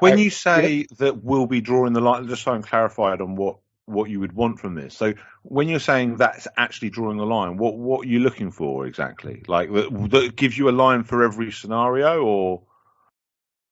when 0.00 0.16
I- 0.16 0.18
you 0.18 0.30
say 0.30 0.86
that 0.98 1.22
we'll 1.24 1.46
be 1.46 1.60
drawing 1.60 1.94
the 1.94 2.00
line, 2.00 2.28
just 2.28 2.42
so 2.44 2.52
I'm 2.52 2.62
clarified 2.62 3.20
on 3.20 3.36
what 3.36 3.58
what 3.86 4.10
you 4.10 4.20
would 4.20 4.34
want 4.34 4.60
from 4.60 4.74
this. 4.74 4.96
So 4.96 5.14
when 5.44 5.68
you're 5.68 5.80
saying 5.80 6.16
that's 6.16 6.48
actually 6.56 6.90
drawing 6.90 7.18
the 7.18 7.26
line, 7.26 7.56
what 7.58 7.78
what 7.78 8.06
are 8.06 8.10
you 8.10 8.20
looking 8.20 8.50
for 8.52 8.86
exactly? 8.86 9.44
Like 9.48 9.72
that, 9.72 10.08
that 10.10 10.36
gives 10.36 10.58
you 10.58 10.68
a 10.68 10.72
line 10.72 11.04
for 11.04 11.24
every 11.24 11.52
scenario, 11.52 12.22
or 12.24 12.64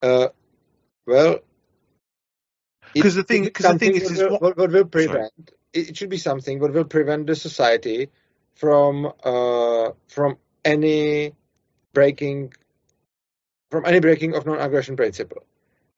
Uh, 0.03 0.29
well, 1.07 1.41
because 2.95 3.15
the 3.15 3.25
thing- 3.25 3.45
should 3.45 3.53
be 3.53 3.53
'cause 3.53 3.67
the 3.67 3.79
thing 3.79 3.95
something 3.95 3.97
is- 3.97 4.03
what 4.05 4.13
is 4.13 4.23
what- 4.31 4.43
what, 4.43 4.57
what 4.59 4.73
will 4.73 4.85
prevent 4.87 5.33
it 5.73 5.91
it 5.91 5.97
should 5.97 6.11
be 6.11 6.19
something 6.19 6.59
what 6.61 6.73
will 6.73 6.85
prevent 6.85 7.27
the 7.27 7.37
society 7.37 8.11
from 8.55 9.13
uh, 9.25 9.91
from 10.09 10.39
any 10.65 11.35
breaking 11.95 12.53
from 13.71 13.85
any 13.87 14.01
breaking 14.01 14.35
of 14.37 14.47
non-aggression 14.47 14.97
principle. 14.97 15.45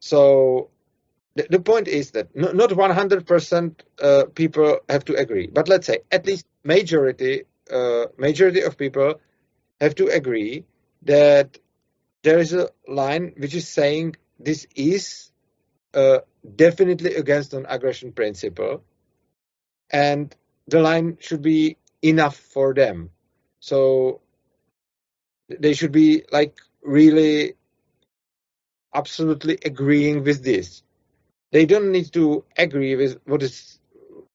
So 0.00 0.70
the, 1.36 1.46
the 1.50 1.60
point 1.60 1.88
is 1.88 2.12
that 2.12 2.34
no, 2.36 2.52
not 2.52 2.70
100% 2.72 3.82
uh, 4.02 4.24
people 4.34 4.80
have 4.88 5.04
to 5.06 5.14
agree, 5.16 5.46
but 5.48 5.68
let's 5.68 5.86
say 5.86 6.00
at 6.10 6.26
least 6.26 6.46
majority 6.64 7.44
uh, 7.70 8.06
majority 8.18 8.62
of 8.62 8.76
people 8.78 9.20
have 9.80 9.94
to 9.96 10.06
agree 10.08 10.64
that 11.02 11.58
there 12.28 12.38
is 12.38 12.52
a 12.52 12.68
line 12.86 13.32
which 13.38 13.54
is 13.54 13.66
saying 13.66 14.14
this 14.38 14.66
is 14.76 15.30
uh, 15.94 16.18
definitely 16.56 17.14
against 17.14 17.54
non-aggression 17.54 18.12
principle, 18.12 18.84
and 19.90 20.36
the 20.66 20.80
line 20.80 21.16
should 21.20 21.40
be 21.40 21.78
enough 22.02 22.36
for 22.36 22.74
them. 22.74 23.08
So 23.60 24.20
they 25.48 25.72
should 25.72 25.92
be 25.92 26.24
like 26.30 26.58
really 26.82 27.54
absolutely 28.94 29.58
agreeing 29.64 30.22
with 30.22 30.44
this. 30.44 30.82
They 31.50 31.64
don't 31.64 31.90
need 31.92 32.12
to 32.12 32.44
agree 32.58 32.94
with 32.94 33.18
what 33.24 33.42
is 33.42 33.78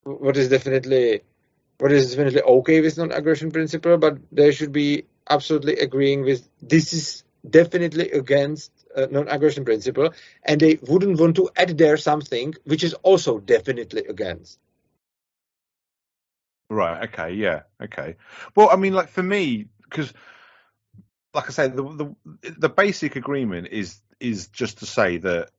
what 0.02 0.36
is 0.36 0.48
definitely 0.48 1.22
what 1.78 1.92
is 1.92 2.10
definitely 2.10 2.42
okay 2.42 2.80
with 2.80 2.98
non-aggression 2.98 3.52
principle, 3.52 3.98
but 3.98 4.18
they 4.32 4.50
should 4.50 4.72
be 4.72 5.06
absolutely 5.30 5.76
agreeing 5.78 6.22
with 6.22 6.48
this 6.60 6.92
is 6.92 7.23
definitely 7.48 8.10
against 8.10 8.72
uh, 8.96 9.06
non-aggression 9.10 9.64
principle, 9.64 10.10
and 10.44 10.60
they 10.60 10.78
wouldn't 10.82 11.18
want 11.18 11.36
to 11.36 11.50
add 11.56 11.76
there 11.78 11.96
something 11.96 12.54
which 12.64 12.84
is 12.84 12.94
also 13.02 13.38
definitely 13.38 14.04
against. 14.06 14.58
Right. 16.70 17.08
Okay. 17.08 17.34
Yeah. 17.34 17.62
Okay. 17.82 18.16
Well, 18.56 18.70
I 18.70 18.76
mean, 18.76 18.94
like 18.94 19.08
for 19.08 19.22
me, 19.22 19.68
because, 19.82 20.12
like 21.34 21.48
I 21.48 21.52
said, 21.52 21.76
the, 21.76 21.82
the 21.82 22.50
the 22.58 22.68
basic 22.68 23.16
agreement 23.16 23.68
is 23.70 24.00
is 24.20 24.48
just 24.48 24.78
to 24.78 24.86
say 24.86 25.18
that 25.18 25.50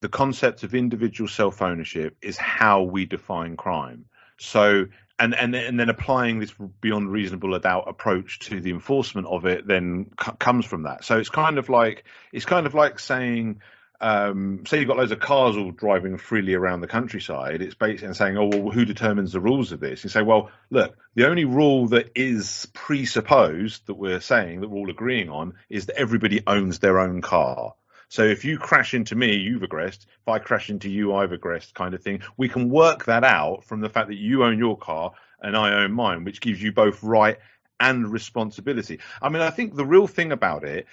the 0.00 0.08
concept 0.08 0.64
of 0.64 0.74
individual 0.74 1.28
self 1.28 1.62
ownership 1.62 2.16
is 2.22 2.36
how 2.36 2.82
we 2.82 3.06
define 3.06 3.56
crime. 3.56 4.06
So, 4.38 4.86
and 5.18 5.34
and 5.34 5.54
and 5.54 5.78
then 5.78 5.88
applying 5.88 6.38
this 6.40 6.52
beyond 6.80 7.10
reasonable 7.10 7.58
doubt 7.58 7.84
approach 7.86 8.40
to 8.40 8.60
the 8.60 8.70
enforcement 8.70 9.26
of 9.26 9.46
it 9.46 9.66
then 9.66 10.10
c- 10.22 10.32
comes 10.38 10.66
from 10.66 10.84
that. 10.84 11.04
So 11.04 11.18
it's 11.18 11.28
kind 11.28 11.58
of 11.58 11.68
like 11.68 12.04
it's 12.32 12.46
kind 12.46 12.66
of 12.66 12.74
like 12.74 12.98
saying 12.98 13.60
um, 14.02 14.64
say 14.66 14.80
you've 14.80 14.88
got 14.88 14.96
loads 14.96 15.12
of 15.12 15.20
cars 15.20 15.56
all 15.56 15.70
driving 15.70 16.18
freely 16.18 16.54
around 16.54 16.80
the 16.80 16.88
countryside, 16.88 17.62
it's 17.62 17.76
basically 17.76 18.12
saying, 18.14 18.36
oh, 18.36 18.46
well, 18.46 18.72
who 18.72 18.84
determines 18.84 19.30
the 19.32 19.40
rules 19.40 19.70
of 19.70 19.78
this? 19.78 20.02
You 20.02 20.10
say, 20.10 20.22
well, 20.22 20.50
look, 20.70 20.96
the 21.14 21.28
only 21.28 21.44
rule 21.44 21.86
that 21.88 22.10
is 22.16 22.66
presupposed 22.74 23.86
that 23.86 23.94
we're 23.94 24.20
saying 24.20 24.60
that 24.60 24.68
we're 24.68 24.78
all 24.78 24.90
agreeing 24.90 25.30
on 25.30 25.54
is 25.70 25.86
that 25.86 25.98
everybody 25.98 26.42
owns 26.44 26.80
their 26.80 26.98
own 26.98 27.20
car. 27.20 27.74
So 28.12 28.24
if 28.24 28.44
you 28.44 28.58
crash 28.58 28.92
into 28.92 29.16
me, 29.16 29.36
you've 29.36 29.62
aggressed. 29.62 30.06
If 30.20 30.28
I 30.28 30.38
crash 30.38 30.68
into 30.68 30.90
you, 30.90 31.14
I've 31.14 31.32
aggressed, 31.32 31.74
kind 31.74 31.94
of 31.94 32.02
thing. 32.02 32.20
We 32.36 32.46
can 32.46 32.68
work 32.68 33.06
that 33.06 33.24
out 33.24 33.64
from 33.64 33.80
the 33.80 33.88
fact 33.88 34.08
that 34.08 34.18
you 34.18 34.44
own 34.44 34.58
your 34.58 34.76
car 34.76 35.12
and 35.40 35.56
I 35.56 35.82
own 35.82 35.92
mine, 35.92 36.24
which 36.24 36.42
gives 36.42 36.62
you 36.62 36.72
both 36.72 37.02
right 37.02 37.38
and 37.80 38.12
responsibility. 38.12 39.00
I 39.22 39.30
mean, 39.30 39.40
I 39.40 39.48
think 39.48 39.76
the 39.76 39.86
real 39.86 40.06
thing 40.06 40.30
about 40.30 40.62
it 40.62 40.86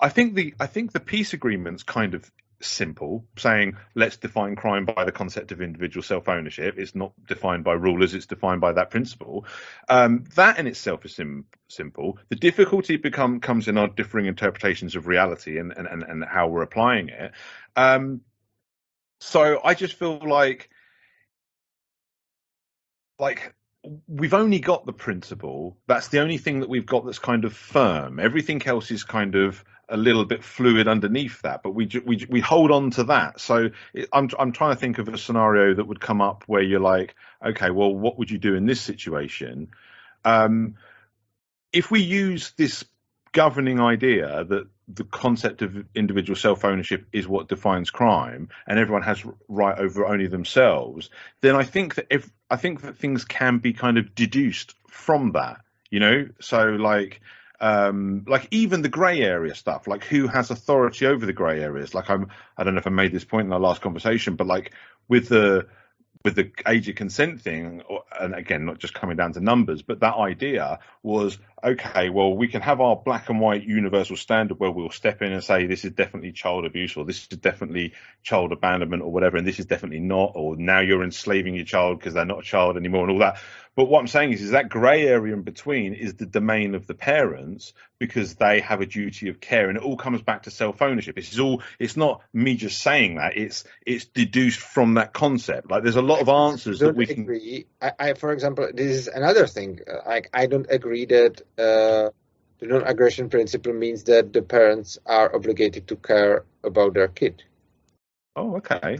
I 0.00 0.08
think 0.08 0.34
the 0.34 0.54
I 0.58 0.66
think 0.66 0.92
the 0.92 1.00
peace 1.00 1.32
agreement's 1.32 1.82
kind 1.82 2.14
of 2.14 2.30
simple, 2.60 3.24
saying 3.36 3.76
let's 3.94 4.16
define 4.16 4.56
crime 4.56 4.84
by 4.84 5.04
the 5.04 5.12
concept 5.12 5.52
of 5.52 5.60
individual 5.60 6.02
self 6.02 6.28
ownership. 6.28 6.78
It's 6.78 6.94
not 6.94 7.12
defined 7.26 7.64
by 7.64 7.74
rulers; 7.74 8.14
it's 8.14 8.26
defined 8.26 8.60
by 8.60 8.72
that 8.72 8.90
principle. 8.90 9.46
Um, 9.88 10.24
that 10.34 10.58
in 10.58 10.66
itself 10.66 11.04
is 11.04 11.14
sim- 11.14 11.46
simple. 11.68 12.18
The 12.28 12.36
difficulty 12.36 12.96
become 12.96 13.40
comes 13.40 13.68
in 13.68 13.78
our 13.78 13.88
differing 13.88 14.26
interpretations 14.26 14.96
of 14.96 15.06
reality 15.06 15.58
and 15.58 15.72
and, 15.72 15.86
and, 15.86 16.02
and 16.02 16.24
how 16.24 16.48
we're 16.48 16.62
applying 16.62 17.08
it. 17.08 17.32
Um, 17.76 18.22
so 19.20 19.60
I 19.64 19.74
just 19.74 19.94
feel 19.94 20.18
like 20.26 20.70
like 23.18 23.54
we've 24.06 24.34
only 24.34 24.60
got 24.60 24.86
the 24.86 24.92
principle. 24.92 25.76
That's 25.86 26.08
the 26.08 26.20
only 26.20 26.38
thing 26.38 26.60
that 26.60 26.68
we've 26.68 26.86
got 26.86 27.04
that's 27.04 27.18
kind 27.18 27.44
of 27.44 27.52
firm. 27.52 28.20
Everything 28.20 28.62
else 28.66 28.90
is 28.90 29.04
kind 29.04 29.34
of 29.34 29.64
a 29.88 29.96
little 29.96 30.24
bit 30.24 30.44
fluid 30.44 30.88
underneath 30.88 31.42
that, 31.42 31.62
but 31.62 31.70
we 31.70 31.88
we 32.04 32.26
we 32.28 32.40
hold 32.40 32.70
on 32.70 32.90
to 32.92 33.04
that. 33.04 33.40
So 33.40 33.70
I'm 34.12 34.28
I'm 34.38 34.52
trying 34.52 34.74
to 34.74 34.80
think 34.80 34.98
of 34.98 35.08
a 35.08 35.18
scenario 35.18 35.74
that 35.74 35.84
would 35.84 36.00
come 36.00 36.20
up 36.20 36.44
where 36.46 36.62
you're 36.62 36.80
like, 36.80 37.14
okay, 37.44 37.70
well, 37.70 37.94
what 37.94 38.18
would 38.18 38.30
you 38.30 38.38
do 38.38 38.54
in 38.54 38.66
this 38.66 38.80
situation? 38.80 39.68
Um, 40.24 40.74
if 41.72 41.90
we 41.90 42.00
use 42.00 42.52
this 42.56 42.84
governing 43.32 43.80
idea 43.80 44.44
that 44.44 44.66
the 44.88 45.04
concept 45.04 45.60
of 45.62 45.84
individual 45.94 46.36
self 46.36 46.64
ownership 46.64 47.06
is 47.12 47.28
what 47.28 47.48
defines 47.48 47.90
crime, 47.90 48.48
and 48.66 48.78
everyone 48.78 49.02
has 49.02 49.24
right 49.48 49.78
over 49.78 50.06
only 50.06 50.26
themselves, 50.26 51.10
then 51.40 51.54
I 51.54 51.64
think 51.64 51.96
that 51.96 52.06
if 52.10 52.30
I 52.50 52.56
think 52.56 52.82
that 52.82 52.96
things 52.96 53.24
can 53.24 53.58
be 53.58 53.72
kind 53.72 53.98
of 53.98 54.14
deduced 54.14 54.74
from 54.88 55.32
that, 55.32 55.60
you 55.90 56.00
know. 56.00 56.28
So 56.40 56.70
like, 56.70 57.20
um, 57.60 58.24
like 58.26 58.48
even 58.50 58.82
the 58.82 58.88
grey 58.88 59.20
area 59.22 59.54
stuff, 59.54 59.86
like 59.86 60.04
who 60.04 60.26
has 60.28 60.50
authority 60.50 61.06
over 61.06 61.26
the 61.26 61.32
grey 61.32 61.60
areas? 61.60 61.94
Like 61.94 62.10
I'm, 62.10 62.28
I 62.56 62.64
don't 62.64 62.74
know 62.74 62.80
if 62.80 62.86
I 62.86 62.90
made 62.90 63.12
this 63.12 63.24
point 63.24 63.46
in 63.46 63.52
our 63.52 63.60
last 63.60 63.82
conversation, 63.82 64.36
but 64.36 64.46
like 64.46 64.72
with 65.08 65.28
the 65.28 65.66
with 66.24 66.34
the 66.34 66.50
age 66.66 66.88
of 66.88 66.96
consent 66.96 67.40
thing, 67.40 67.82
and 68.18 68.34
again, 68.34 68.64
not 68.64 68.78
just 68.78 68.92
coming 68.92 69.16
down 69.16 69.32
to 69.32 69.40
numbers, 69.40 69.82
but 69.82 70.00
that 70.00 70.16
idea 70.16 70.80
was 71.02 71.38
okay. 71.62 72.10
Well, 72.10 72.34
we 72.34 72.48
can 72.48 72.60
have 72.60 72.80
our 72.80 72.96
black 72.96 73.28
and 73.28 73.40
white 73.40 73.62
universal 73.62 74.16
standard 74.16 74.58
where 74.58 74.70
we'll 74.70 74.90
step 74.90 75.22
in 75.22 75.32
and 75.32 75.44
say 75.44 75.66
this 75.66 75.84
is 75.84 75.92
definitely 75.92 76.32
child 76.32 76.64
abuse, 76.64 76.96
or 76.96 77.04
this 77.04 77.22
is 77.30 77.38
definitely 77.38 77.94
child 78.22 78.52
abandonment, 78.52 79.02
or 79.02 79.12
whatever, 79.12 79.36
and 79.36 79.46
this 79.46 79.60
is 79.60 79.66
definitely 79.66 80.00
not, 80.00 80.32
or 80.34 80.56
now 80.56 80.80
you're 80.80 81.04
enslaving 81.04 81.54
your 81.54 81.64
child 81.64 81.98
because 81.98 82.14
they're 82.14 82.24
not 82.24 82.40
a 82.40 82.42
child 82.42 82.76
anymore, 82.76 83.04
and 83.04 83.12
all 83.12 83.20
that. 83.20 83.38
But 83.78 83.88
what 83.88 84.00
I'm 84.00 84.08
saying 84.08 84.32
is, 84.32 84.42
is 84.42 84.50
that 84.50 84.68
grey 84.68 85.06
area 85.06 85.32
in 85.32 85.42
between 85.42 85.94
is 85.94 86.14
the 86.14 86.26
domain 86.26 86.74
of 86.74 86.88
the 86.88 86.94
parents 86.94 87.74
because 88.00 88.34
they 88.34 88.58
have 88.58 88.80
a 88.80 88.86
duty 88.86 89.28
of 89.28 89.38
care, 89.38 89.68
and 89.68 89.78
it 89.78 89.84
all 89.84 89.96
comes 89.96 90.20
back 90.20 90.42
to 90.42 90.50
self 90.50 90.82
ownership. 90.82 91.16
It's 91.16 91.38
all. 91.38 91.62
It's 91.78 91.96
not 91.96 92.22
me 92.32 92.56
just 92.56 92.80
saying 92.80 93.14
that. 93.18 93.36
It's 93.36 93.62
it's 93.86 94.06
deduced 94.06 94.58
from 94.58 94.94
that 94.94 95.12
concept. 95.12 95.70
Like 95.70 95.84
there's 95.84 95.94
a 95.94 96.02
lot 96.02 96.20
of 96.20 96.28
answers 96.28 96.80
that 96.80 96.96
we 96.96 97.06
can. 97.06 97.22
agree. 97.22 97.66
I, 97.80 97.92
I, 98.00 98.14
for 98.14 98.32
example, 98.32 98.68
this 98.74 98.96
is 98.96 99.06
another 99.06 99.46
thing. 99.46 99.78
Like, 100.04 100.28
I 100.34 100.48
don't 100.48 100.66
agree 100.68 101.04
that 101.04 101.40
uh, 101.56 102.10
the 102.58 102.66
non-aggression 102.66 103.30
principle 103.30 103.74
means 103.74 104.02
that 104.04 104.32
the 104.32 104.42
parents 104.42 104.98
are 105.06 105.32
obligated 105.32 105.86
to 105.86 105.94
care 105.94 106.44
about 106.64 106.94
their 106.94 107.06
kid. 107.06 107.44
Oh, 108.34 108.56
okay. 108.56 108.98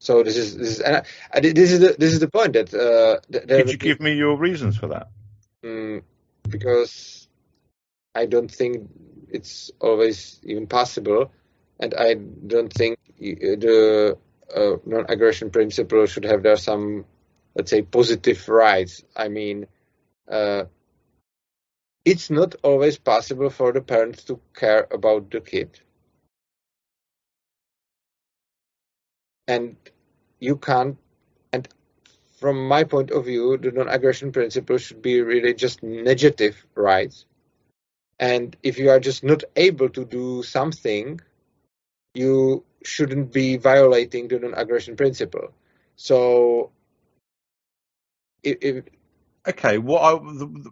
So 0.00 0.22
this 0.22 0.36
is 0.36 0.56
this 0.56 0.68
is 0.70 0.80
and 0.80 1.02
I, 1.32 1.40
this 1.40 1.72
is 1.72 1.80
the 1.80 1.96
this 1.98 2.12
is 2.12 2.20
the 2.20 2.28
point 2.28 2.52
that. 2.52 2.72
Uh, 2.72 3.20
Could 3.32 3.70
you 3.70 3.78
give 3.78 4.00
me 4.00 4.14
your 4.14 4.36
reasons 4.36 4.76
for 4.76 4.88
that? 4.88 5.08
Um, 5.64 6.02
because 6.48 7.26
I 8.14 8.26
don't 8.26 8.50
think 8.50 8.88
it's 9.28 9.70
always 9.80 10.40
even 10.44 10.66
possible, 10.68 11.32
and 11.80 11.94
I 11.94 12.14
don't 12.14 12.72
think 12.72 12.98
the 13.18 14.16
uh, 14.54 14.76
non-aggression 14.86 15.50
principle 15.50 16.06
should 16.06 16.24
have 16.24 16.42
there 16.42 16.56
some, 16.56 17.04
let's 17.54 17.70
say, 17.70 17.82
positive 17.82 18.48
rights. 18.48 19.02
I 19.16 19.28
mean, 19.28 19.66
uh, 20.30 20.64
it's 22.04 22.30
not 22.30 22.54
always 22.62 22.98
possible 22.98 23.50
for 23.50 23.72
the 23.72 23.82
parents 23.82 24.24
to 24.24 24.40
care 24.54 24.86
about 24.90 25.30
the 25.30 25.40
kid. 25.40 25.80
And 29.48 29.74
you 30.38 30.56
can't, 30.56 30.96
and 31.52 31.66
from 32.38 32.68
my 32.68 32.84
point 32.84 33.10
of 33.10 33.24
view, 33.24 33.56
the 33.56 33.72
non-aggression 33.72 34.30
principle 34.30 34.78
should 34.78 35.02
be 35.02 35.22
really 35.22 35.54
just 35.54 35.82
negative 35.82 36.64
rights. 36.76 37.24
And 38.20 38.56
if 38.62 38.78
you 38.78 38.90
are 38.90 39.00
just 39.00 39.24
not 39.24 39.42
able 39.56 39.88
to 39.90 40.04
do 40.04 40.42
something, 40.42 41.20
you 42.14 42.64
shouldn't 42.84 43.32
be 43.32 43.56
violating 43.56 44.28
the 44.28 44.38
non-aggression 44.38 44.96
principle. 44.96 45.52
So, 45.96 46.70
if, 48.42 48.84
okay, 49.46 49.78
what 49.78 50.02
I, 50.02 50.18
the, 50.18 50.70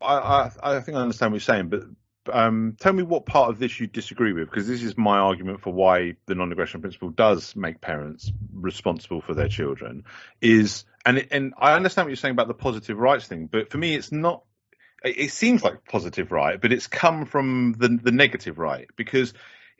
I, 0.00 0.50
I, 0.62 0.80
think 0.80 0.96
I 0.96 1.00
understand 1.00 1.32
what 1.32 1.36
you're 1.36 1.54
saying, 1.54 1.68
but 1.68 1.82
um, 2.30 2.76
tell 2.78 2.92
me 2.92 3.02
what 3.02 3.26
part 3.26 3.50
of 3.50 3.58
this 3.58 3.80
you 3.80 3.86
disagree 3.86 4.32
with, 4.32 4.50
because 4.50 4.66
this 4.66 4.82
is 4.82 4.96
my 4.96 5.18
argument 5.18 5.60
for 5.60 5.72
why 5.72 6.16
the 6.26 6.34
non-aggression 6.34 6.80
principle 6.80 7.10
does 7.10 7.56
make 7.56 7.80
parents 7.80 8.30
responsible 8.52 9.20
for 9.20 9.34
their 9.34 9.48
children. 9.48 10.04
Is 10.40 10.84
and 11.04 11.18
it, 11.18 11.28
and 11.30 11.54
I 11.58 11.74
understand 11.74 12.06
what 12.06 12.10
you're 12.10 12.16
saying 12.16 12.32
about 12.32 12.48
the 12.48 12.54
positive 12.54 12.98
rights 12.98 13.26
thing, 13.26 13.46
but 13.46 13.70
for 13.70 13.78
me, 13.78 13.94
it's 13.94 14.12
not. 14.12 14.44
It 15.04 15.32
seems 15.32 15.64
like 15.64 15.84
positive 15.84 16.30
right, 16.30 16.60
but 16.60 16.72
it's 16.72 16.86
come 16.86 17.26
from 17.26 17.74
the 17.76 17.88
the 17.88 18.12
negative 18.12 18.58
right 18.58 18.88
because 18.94 19.34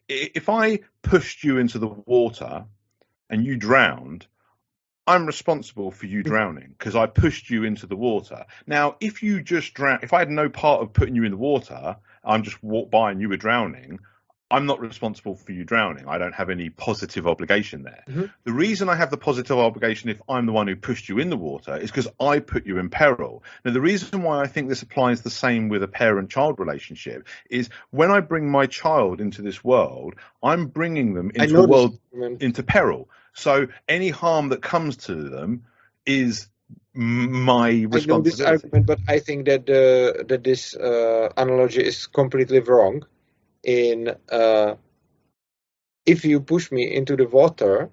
if 0.09 0.49
I 0.49 0.81
pushed 1.03 1.45
you 1.45 1.59
into 1.59 1.79
the 1.79 1.87
water 1.87 2.65
and 3.31 3.45
you 3.45 3.57
drowned, 3.57 4.27
I'm 5.07 5.27
responsible 5.27 5.91
for 5.91 6.07
you 6.07 6.23
drowning 6.23 6.75
because 6.79 6.95
I 6.95 7.07
pushed 7.07 7.51
you 7.51 7.65
into 7.65 7.87
the 7.87 7.97
water. 7.97 8.45
Now, 8.67 8.97
if 9.01 9.23
you 9.23 9.43
just 9.43 9.75
drown, 9.75 10.01
if 10.03 10.13
I 10.13 10.21
had 10.21 10.31
no 10.31 10.49
part 10.49 10.83
of 10.83 10.93
putting 10.93 11.17
you 11.17 11.25
in 11.25 11.33
the 11.33 11.37
water, 11.37 11.97
I'm 12.25 12.43
just 12.43 12.63
walked 12.63 12.91
by 12.91 13.11
and 13.11 13.21
you 13.21 13.29
were 13.29 13.37
drowning, 13.37 14.01
I'm 14.53 14.67
not 14.67 14.81
responsible 14.81 15.35
for 15.35 15.53
you 15.53 15.65
drowning. 15.65 16.07
I 16.07 16.19
don't 16.19 16.35
have 16.35 16.51
any 16.51 16.69
positive 16.69 17.27
obligation 17.27 17.85
there. 17.85 18.05
Mm-hmm. 18.07 18.25
The 18.45 18.53
reason 18.53 18.91
I 18.91 18.95
have 18.95 19.11
the 19.11 19.17
positive 19.17 19.59
obligation 19.59 20.11
if 20.11 20.21
I'm 20.29 20.45
the 20.45 20.53
one 20.53 20.69
who 20.69 20.77
pushed 20.77 21.09
you 21.09 21.19
in 21.19 21.31
the 21.31 21.39
water 21.39 21.75
is 21.75 21.91
because 21.91 22.09
I 22.21 22.39
put 22.39 22.67
you 22.67 22.79
in 22.79 22.91
peril. 22.91 23.43
Now, 23.65 23.73
the 23.73 23.81
reason 23.81 24.23
why 24.23 24.43
I 24.43 24.47
think 24.47 24.69
this 24.69 24.83
applies 24.83 25.23
the 25.23 25.31
same 25.31 25.71
with 25.71 25.83
a 25.83 25.89
parent 25.89 26.29
child 26.29 26.61
relationship 26.61 27.27
is 27.49 27.71
when 27.91 28.11
I 28.11 28.21
bring 28.21 28.51
my 28.51 28.67
child 28.67 29.23
into 29.23 29.41
this 29.41 29.65
world, 29.65 30.17
I'm 30.43 30.67
bringing 30.67 31.15
them 31.15 31.33
into 31.35 31.57
a 31.57 31.67
world 31.67 31.99
into 32.13 32.63
peril. 32.63 33.09
So 33.33 33.69
any 33.89 34.11
harm 34.11 34.51
that 34.51 34.61
comes 34.61 34.99
to 34.99 35.15
them 35.31 35.65
is 36.05 36.49
my 36.95 37.71
responsibility. 37.85 37.93
I 37.93 38.01
know 38.01 38.21
this 38.21 38.41
argument, 38.41 38.87
but 38.87 39.01
I 39.09 39.19
think 39.19 39.47
that 39.47 39.63
uh, 39.69 40.23
that 40.29 40.43
this 40.45 40.75
uh, 40.77 41.33
analogy 41.37 41.83
is 41.85 42.07
completely 42.07 42.61
wrong 42.61 43.05
in 43.63 44.15
uh, 44.31 44.77
if 46.07 46.25
you 46.25 46.41
push 46.41 46.71
me 46.73 46.95
into 46.95 47.17
the 47.17 47.27
water, 47.27 47.91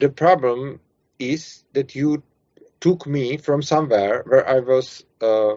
the 0.00 0.08
problem 0.08 0.80
is 1.18 1.64
that 1.72 1.94
you 1.94 2.22
took 2.80 3.06
me 3.06 3.36
from 3.36 3.62
somewhere 3.62 4.22
where 4.26 4.46
I 4.48 4.60
was 4.60 5.04
uh, 5.20 5.54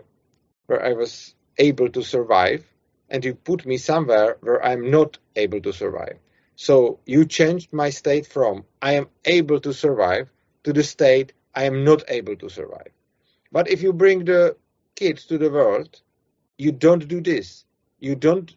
where 0.67 0.83
I 0.85 0.93
was 0.93 1.35
able 1.57 1.89
to 1.89 2.03
survive, 2.03 2.65
and 3.09 3.23
you 3.25 3.35
put 3.35 3.65
me 3.65 3.77
somewhere 3.77 4.37
where 4.41 4.63
I'm 4.63 4.89
not 4.91 5.17
able 5.35 5.61
to 5.61 5.73
survive. 5.73 6.17
So 6.55 6.99
you 7.05 7.25
changed 7.25 7.73
my 7.73 7.89
state 7.89 8.27
from 8.27 8.65
I 8.81 8.93
am 8.93 9.07
able 9.25 9.59
to 9.61 9.73
survive 9.73 10.29
to 10.63 10.73
the 10.73 10.83
state 10.83 11.33
I 11.60 11.65
am 11.65 11.84
not 11.84 12.03
able 12.07 12.38
to 12.38 12.49
survive. 12.49 12.94
But 13.52 13.69
if 13.69 13.81
you 13.81 13.91
bring 13.91 14.23
the 14.23 14.56
kids 14.95 15.26
to 15.26 15.38
the 15.38 15.52
world, 15.52 16.02
you 16.57 16.72
don't 16.72 17.06
do 17.06 17.19
this. 17.19 17.65
You 17.99 18.15
don't 18.15 18.49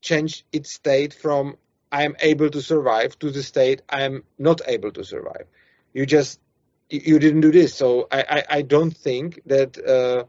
change 0.00 0.46
its 0.50 0.70
state 0.72 1.12
from 1.12 1.56
I 1.92 2.04
am 2.04 2.16
able 2.20 2.48
to 2.50 2.62
survive 2.62 3.18
to 3.18 3.30
the 3.30 3.42
state 3.42 3.82
I 3.88 4.02
am 4.04 4.24
not 4.38 4.62
able 4.66 4.92
to 4.92 5.04
survive. 5.04 5.46
You 5.92 6.06
just 6.06 6.40
you 6.88 7.18
didn't 7.18 7.42
do 7.42 7.52
this, 7.52 7.74
so 7.74 8.08
I 8.10 8.20
I, 8.36 8.40
I 8.58 8.62
don't 8.62 8.96
think 8.96 9.40
that 9.46 9.76
uh, 9.76 10.24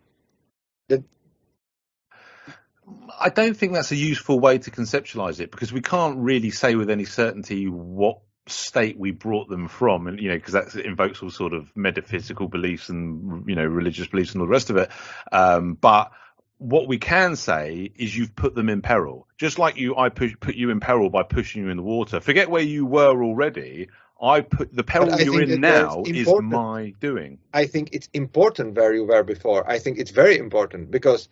that. 0.90 1.04
I 3.28 3.30
don't 3.30 3.56
think 3.56 3.74
that's 3.74 3.92
a 3.92 4.02
useful 4.12 4.40
way 4.40 4.58
to 4.58 4.72
conceptualize 4.72 5.40
it 5.40 5.52
because 5.52 5.72
we 5.72 5.82
can't 5.82 6.18
really 6.18 6.52
say 6.52 6.76
with 6.76 6.90
any 6.90 7.06
certainty 7.06 7.68
what 7.70 8.20
state 8.48 8.98
we 8.98 9.12
brought 9.12 9.50
them 9.50 9.68
from 9.68 10.08
and 10.08 10.20
you 10.20 10.30
know 10.30 10.36
because 10.36 10.54
that 10.54 10.76
invokes 10.76 11.22
all 11.22 11.30
sort 11.30 11.54
of 11.54 11.76
metaphysical 11.76 12.48
beliefs 12.48 12.90
and 12.90 13.48
you 13.48 13.56
know 13.56 13.66
religious 13.66 14.08
beliefs 14.08 14.34
and 14.34 14.42
all 14.42 14.48
the 14.48 14.52
rest 14.52 14.70
of 14.70 14.78
it 14.78 14.90
um, 15.32 15.74
but 15.74 16.12
what 16.58 16.88
we 16.88 16.98
can 16.98 17.36
say 17.36 17.92
is 17.96 18.16
you've 18.16 18.36
put 18.36 18.56
them 18.56 18.70
in 18.70 18.82
peril. 18.82 19.28
Just 19.38 19.60
like 19.60 19.78
you, 19.78 19.96
I 19.96 20.10
push, 20.10 20.34
put 20.40 20.56
you 20.56 20.70
in 20.72 20.80
peril 20.80 21.10
by 21.10 21.24
pushing 21.24 21.64
you 21.64 21.70
in 21.70 21.78
the 21.78 21.84
water. 21.84 22.20
Forget 22.20 22.50
where 22.50 22.64
you 22.64 22.86
were 22.86 23.24
already. 23.24 23.90
I 24.20 24.42
put 24.42 24.76
the 24.76 24.84
peril 24.84 25.20
you're 25.20 25.44
in 25.44 25.62
now 25.62 26.02
is 26.06 26.28
my 26.42 26.94
doing. 27.00 27.38
I 27.54 27.68
think 27.68 27.90
it's 27.92 28.10
important 28.14 28.76
where 28.76 28.94
you 28.94 29.06
were 29.06 29.24
before. 29.24 29.70
I 29.70 29.78
think 29.78 30.00
it's 30.00 30.10
very 30.10 30.40
important 30.40 30.90
because 30.90 31.30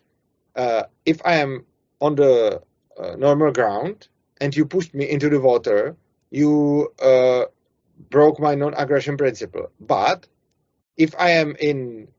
uh, 0.55 0.83
if 1.05 1.19
I 1.25 1.37
am 1.37 1.65
on 1.99 2.15
the 2.15 2.61
uh, 2.99 3.15
normal 3.15 3.51
ground 3.51 4.07
and 4.39 4.55
you 4.55 4.65
pushed 4.65 4.93
me 4.93 5.09
into 5.09 5.29
the 5.29 5.39
water, 5.39 5.95
you 6.35 6.93
uh, 7.01 7.45
broke 8.09 8.39
my 8.39 8.55
non-aggression 8.55 9.17
principle. 9.17 9.67
But 9.79 10.27
if 10.97 11.15
I 11.17 11.29
am 11.41 11.55
in 11.59 12.09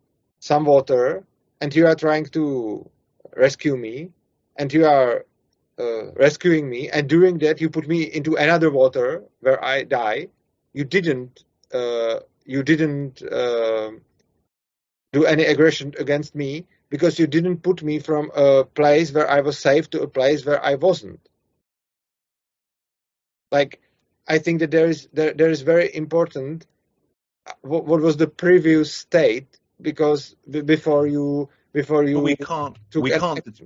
some 0.40 0.64
water 0.64 1.24
and 1.60 1.74
you 1.74 1.86
are 1.86 1.94
trying 1.94 2.26
to 2.38 2.88
rescue 3.36 3.76
me, 3.76 4.10
and 4.58 4.72
you 4.72 4.86
are 4.86 5.24
uh, 5.78 6.12
rescuing 6.12 6.68
me, 6.68 6.88
and 6.90 7.08
during 7.08 7.38
that 7.38 7.60
you 7.60 7.68
put 7.70 7.86
me 7.86 8.02
into 8.04 8.36
another 8.36 8.70
water 8.70 9.24
where 9.40 9.62
I 9.64 9.84
die. 9.84 10.28
You 10.72 10.84
didn't. 10.84 11.44
Uh, 11.72 12.20
you 12.44 12.62
didn't 12.62 13.22
uh, 13.22 13.90
do 15.12 15.24
any 15.24 15.44
aggression 15.44 15.94
against 15.98 16.34
me 16.34 16.66
because 16.90 17.18
you 17.18 17.26
didn't 17.26 17.62
put 17.62 17.82
me 17.82 17.98
from 17.98 18.30
a 18.34 18.64
place 18.64 19.12
where 19.12 19.28
I 19.28 19.40
was 19.40 19.58
safe 19.58 19.90
to 19.90 20.02
a 20.02 20.08
place 20.08 20.44
where 20.46 20.62
I 20.64 20.74
wasn't. 20.76 21.20
Like, 23.50 23.80
I 24.28 24.38
think 24.38 24.60
that 24.60 24.70
there 24.70 24.86
is 24.86 25.08
there, 25.12 25.32
there 25.32 25.50
is 25.50 25.62
very 25.62 25.94
important. 25.94 26.66
Uh, 27.46 27.52
what, 27.62 27.84
what 27.84 28.00
was 28.00 28.16
the 28.16 28.26
previous 28.26 28.92
state? 28.92 29.46
Because 29.80 30.34
before 30.48 31.06
you 31.06 31.48
before 31.72 32.04
you. 32.04 32.16
But 32.16 32.24
we 32.24 32.36
can't. 32.36 32.78
We 32.94 33.10
can't. 33.10 33.60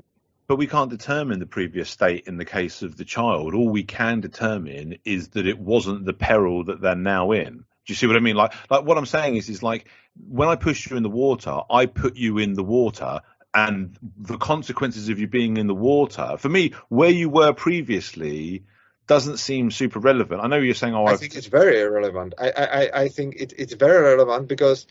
But 0.48 0.56
we 0.56 0.66
can't 0.66 0.90
determine 0.90 1.38
the 1.38 1.46
previous 1.46 1.88
state 1.88 2.26
in 2.26 2.36
the 2.36 2.44
case 2.44 2.82
of 2.82 2.96
the 2.96 3.04
child. 3.04 3.54
All 3.54 3.68
we 3.68 3.84
can 3.84 4.20
determine 4.20 4.98
is 5.04 5.28
that 5.28 5.46
it 5.46 5.60
wasn't 5.60 6.04
the 6.04 6.12
peril 6.12 6.64
that 6.64 6.80
they're 6.80 6.96
now 6.96 7.30
in. 7.30 7.58
Do 7.58 7.92
you 7.92 7.94
see 7.94 8.08
what 8.08 8.16
I 8.16 8.20
mean? 8.20 8.34
Like, 8.34 8.52
like 8.68 8.84
what 8.84 8.98
I'm 8.98 9.06
saying 9.06 9.36
is, 9.36 9.48
is 9.48 9.62
like 9.62 9.86
when 10.28 10.48
I 10.48 10.56
pushed 10.56 10.90
you 10.90 10.96
in 10.96 11.04
the 11.04 11.08
water, 11.08 11.60
I 11.70 11.86
put 11.86 12.16
you 12.16 12.38
in 12.38 12.54
the 12.54 12.64
water, 12.64 13.20
and 13.54 13.96
the 14.16 14.38
consequences 14.38 15.08
of 15.08 15.18
you 15.18 15.28
being 15.28 15.56
in 15.56 15.66
the 15.66 15.74
water, 15.74 16.36
for 16.38 16.48
me, 16.48 16.72
where 16.88 17.10
you 17.10 17.28
were 17.28 17.52
previously, 17.52 18.64
doesn't 19.06 19.38
seem 19.38 19.70
super 19.70 19.98
relevant. 19.98 20.40
I 20.42 20.46
know 20.46 20.56
you're 20.56 20.74
saying, 20.74 20.94
"Oh, 20.94 21.04
I 21.04 21.12
I've... 21.12 21.20
think 21.20 21.34
it's 21.34 21.46
very 21.46 21.80
irrelevant." 21.80 22.34
I, 22.38 22.50
I, 22.50 23.00
I 23.02 23.08
think 23.08 23.36
it, 23.36 23.52
it's 23.58 23.74
very 23.74 24.02
relevant 24.02 24.48
because 24.48 24.86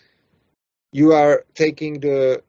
you 0.91 1.13
are 1.13 1.45
taking 1.53 1.99
the 1.99 2.43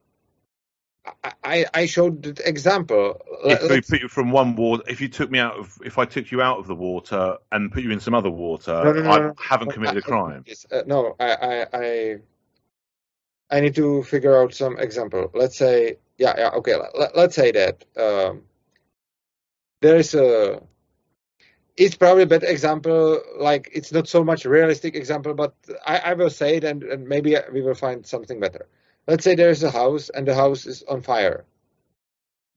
I, 1.42 1.66
I 1.72 1.86
showed 1.86 2.22
the 2.22 2.48
example. 2.48 3.20
If 3.44 3.70
we 3.70 3.80
put 3.80 4.02
you 4.02 4.08
from 4.08 4.30
one 4.30 4.54
water, 4.54 4.82
if 4.86 5.00
you 5.00 5.08
took 5.08 5.30
me 5.30 5.38
out 5.38 5.58
of, 5.58 5.78
if 5.84 5.98
I 5.98 6.04
took 6.04 6.30
you 6.30 6.42
out 6.42 6.58
of 6.58 6.66
the 6.66 6.74
water 6.74 7.36
and 7.50 7.72
put 7.72 7.82
you 7.82 7.90
in 7.90 8.00
some 8.00 8.14
other 8.14 8.30
water, 8.30 8.72
no, 8.84 8.92
no, 8.92 9.02
no, 9.02 9.34
I 9.38 9.42
haven't 9.42 9.72
committed 9.72 9.96
a 9.96 10.02
crime. 10.02 10.44
Uh, 10.70 10.82
no, 10.86 11.16
I, 11.18 11.32
I, 11.32 11.66
I, 11.72 12.16
I, 13.50 13.60
need 13.60 13.74
to 13.76 14.02
figure 14.02 14.40
out 14.40 14.54
some 14.54 14.78
example. 14.78 15.30
Let's 15.34 15.56
say, 15.56 15.96
yeah, 16.18 16.34
yeah, 16.36 16.50
okay. 16.56 16.76
Let, 16.76 17.16
us 17.16 17.34
say 17.34 17.52
that 17.52 17.84
um, 17.96 18.42
there 19.80 19.96
is 19.96 20.14
a. 20.14 20.62
It's 21.80 21.96
probably 21.96 22.24
a 22.24 22.26
bad 22.26 22.44
example. 22.44 23.20
Like 23.38 23.70
it's 23.72 23.92
not 23.92 24.06
so 24.06 24.22
much 24.22 24.44
realistic 24.44 24.94
example, 24.94 25.34
but 25.34 25.54
I, 25.84 25.96
I 26.10 26.12
will 26.14 26.30
say 26.30 26.56
it, 26.58 26.64
and, 26.64 26.82
and 26.82 27.08
maybe 27.08 27.36
we 27.52 27.62
will 27.62 27.74
find 27.74 28.06
something 28.06 28.38
better 28.38 28.66
let's 29.10 29.24
say 29.24 29.34
there's 29.34 29.62
a 29.64 29.70
house 29.70 30.08
and 30.08 30.26
the 30.26 30.34
house 30.34 30.66
is 30.66 30.84
on 30.84 31.02
fire. 31.02 31.44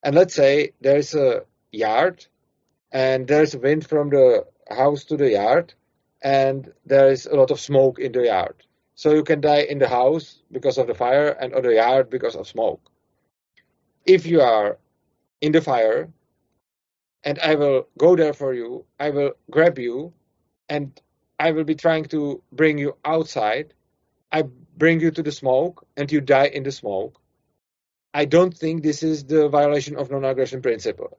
And 0.04 0.16
let's 0.16 0.36
say 0.36 0.74
there's 0.82 1.16
a 1.16 1.46
yard 1.72 2.26
and 2.92 3.28
there's 3.28 3.56
wind 3.56 3.88
from 3.88 4.10
the 4.10 4.46
house 4.70 5.06
to 5.06 5.18
the 5.18 5.32
yard 5.32 5.74
and 6.22 6.72
there 6.86 7.12
is 7.12 7.26
a 7.26 7.36
lot 7.36 7.50
of 7.52 7.60
smoke 7.60 8.00
in 8.00 8.12
the 8.12 8.26
yard. 8.26 8.56
So 8.96 9.14
you 9.16 9.24
can 9.24 9.42
die 9.42 9.62
in 9.62 9.80
the 9.80 9.88
house 9.88 10.44
because 10.52 10.78
of 10.78 10.88
the 10.88 10.94
fire 10.94 11.30
and 11.30 11.56
on 11.56 11.64
the 11.64 11.74
yard 11.74 12.10
because 12.12 12.36
of 12.36 12.48
smoke. 12.48 12.82
If 14.06 14.26
you 14.28 14.42
are 14.42 14.78
in 15.42 15.54
the 15.54 15.62
fire 15.62 16.10
and 17.24 17.40
I 17.40 17.56
will 17.56 17.88
go 17.98 18.16
there 18.16 18.34
for 18.34 18.54
you, 18.54 18.86
I 19.00 19.10
will 19.10 19.34
grab 19.50 19.80
you 19.80 20.14
and 20.70 21.00
I 21.40 21.52
will 21.52 21.64
be 21.64 21.76
trying 21.76 22.06
to 22.06 22.42
bring 22.52 22.78
you 22.78 22.98
outside. 23.06 23.74
I 24.32 24.44
bring 24.78 25.00
you 25.00 25.12
to 25.12 25.24
the 25.24 25.32
smoke 25.32 25.86
and 25.96 26.12
you 26.12 26.22
die 26.22 26.48
in 26.48 26.64
the 26.64 26.72
smoke. 26.72 27.20
I 28.14 28.26
don't 28.26 28.56
think 28.56 28.84
this 28.84 29.04
is 29.04 29.24
the 29.24 29.50
violation 29.50 29.96
of 29.98 30.12
non-aggression 30.12 30.62
principle. 30.62 31.18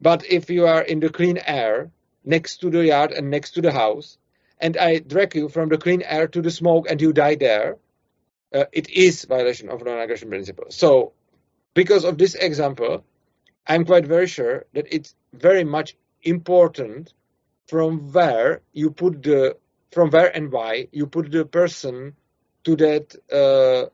But 0.00 0.26
if 0.30 0.50
you 0.50 0.66
are 0.66 0.82
in 0.82 1.00
the 1.00 1.08
clean 1.08 1.38
air 1.46 1.90
next 2.24 2.58
to 2.58 2.70
the 2.70 2.84
yard 2.84 3.12
and 3.12 3.30
next 3.30 3.52
to 3.52 3.62
the 3.62 3.72
house, 3.72 4.18
and 4.58 4.76
I 4.76 4.98
drag 4.98 5.34
you 5.34 5.48
from 5.48 5.68
the 5.68 5.78
clean 5.78 6.02
air 6.02 6.28
to 6.28 6.42
the 6.42 6.50
smoke 6.50 6.90
and 6.90 7.00
you 7.00 7.12
die 7.12 7.36
there, 7.36 7.76
uh, 8.54 8.64
it 8.72 8.90
is 8.90 9.24
violation 9.24 9.68
of 9.68 9.84
non-aggression 9.84 10.28
principle. 10.28 10.66
So, 10.70 11.12
because 11.74 12.04
of 12.04 12.18
this 12.18 12.34
example, 12.34 13.04
I'm 13.66 13.84
quite 13.84 14.06
very 14.06 14.26
sure 14.26 14.66
that 14.74 14.86
it's 14.90 15.14
very 15.32 15.64
much 15.64 15.96
important 16.22 17.12
from 17.66 18.12
where 18.12 18.62
you 18.72 18.90
put 18.90 19.22
the 19.22 19.56
from 19.92 20.10
where 20.10 20.34
and 20.34 20.52
why 20.52 20.88
you 20.92 21.06
put 21.06 21.30
the 21.30 21.44
person 21.44 22.14
to 22.64 22.76
that 22.76 23.14
uh, 23.32 23.88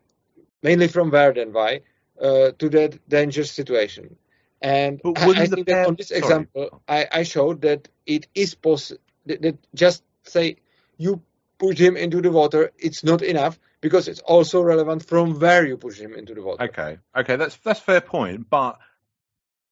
mainly 0.62 0.88
from 0.88 1.10
where 1.10 1.32
then 1.32 1.52
why 1.52 1.80
uh, 2.20 2.50
to 2.58 2.68
that 2.70 3.08
dangerous 3.08 3.50
situation. 3.50 4.16
And 4.60 5.00
I, 5.04 5.28
I, 5.30 5.46
think 5.46 5.66
that 5.66 5.88
on 5.88 5.96
this 5.96 6.08
Sorry. 6.08 6.20
example, 6.20 6.82
I, 6.86 7.08
I, 7.10 7.22
showed 7.24 7.62
that 7.62 7.88
it 8.06 8.28
is 8.32 8.54
possible 8.54 9.00
that, 9.26 9.42
that 9.42 9.58
just 9.74 10.04
say 10.22 10.58
you 10.96 11.20
push 11.58 11.78
him 11.78 11.96
into 11.96 12.20
the 12.20 12.30
water, 12.30 12.70
it's 12.78 13.02
not 13.02 13.22
enough 13.22 13.58
because 13.80 14.06
it's 14.06 14.20
also 14.20 14.62
relevant 14.62 15.04
from 15.04 15.40
where 15.40 15.66
you 15.66 15.76
push 15.76 15.98
him 15.98 16.14
into 16.14 16.34
the 16.34 16.42
water. 16.42 16.62
Okay, 16.64 16.98
okay, 17.16 17.36
that's 17.36 17.56
that's 17.56 17.80
fair 17.80 18.00
point, 18.00 18.48
but 18.48 18.78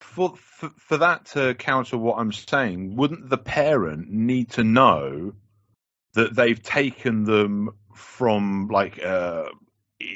for, 0.03 0.35
for 0.77 0.97
that 0.97 1.25
to 1.27 1.53
counter 1.55 1.97
what 1.97 2.17
I'm 2.17 2.31
saying, 2.31 2.95
wouldn't 2.95 3.29
the 3.29 3.37
parent 3.37 4.09
need 4.09 4.51
to 4.51 4.63
know 4.63 5.33
that 6.13 6.35
they've 6.35 6.61
taken 6.61 7.23
them 7.23 7.69
from 7.95 8.67
like 8.67 9.03
uh, 9.03 9.45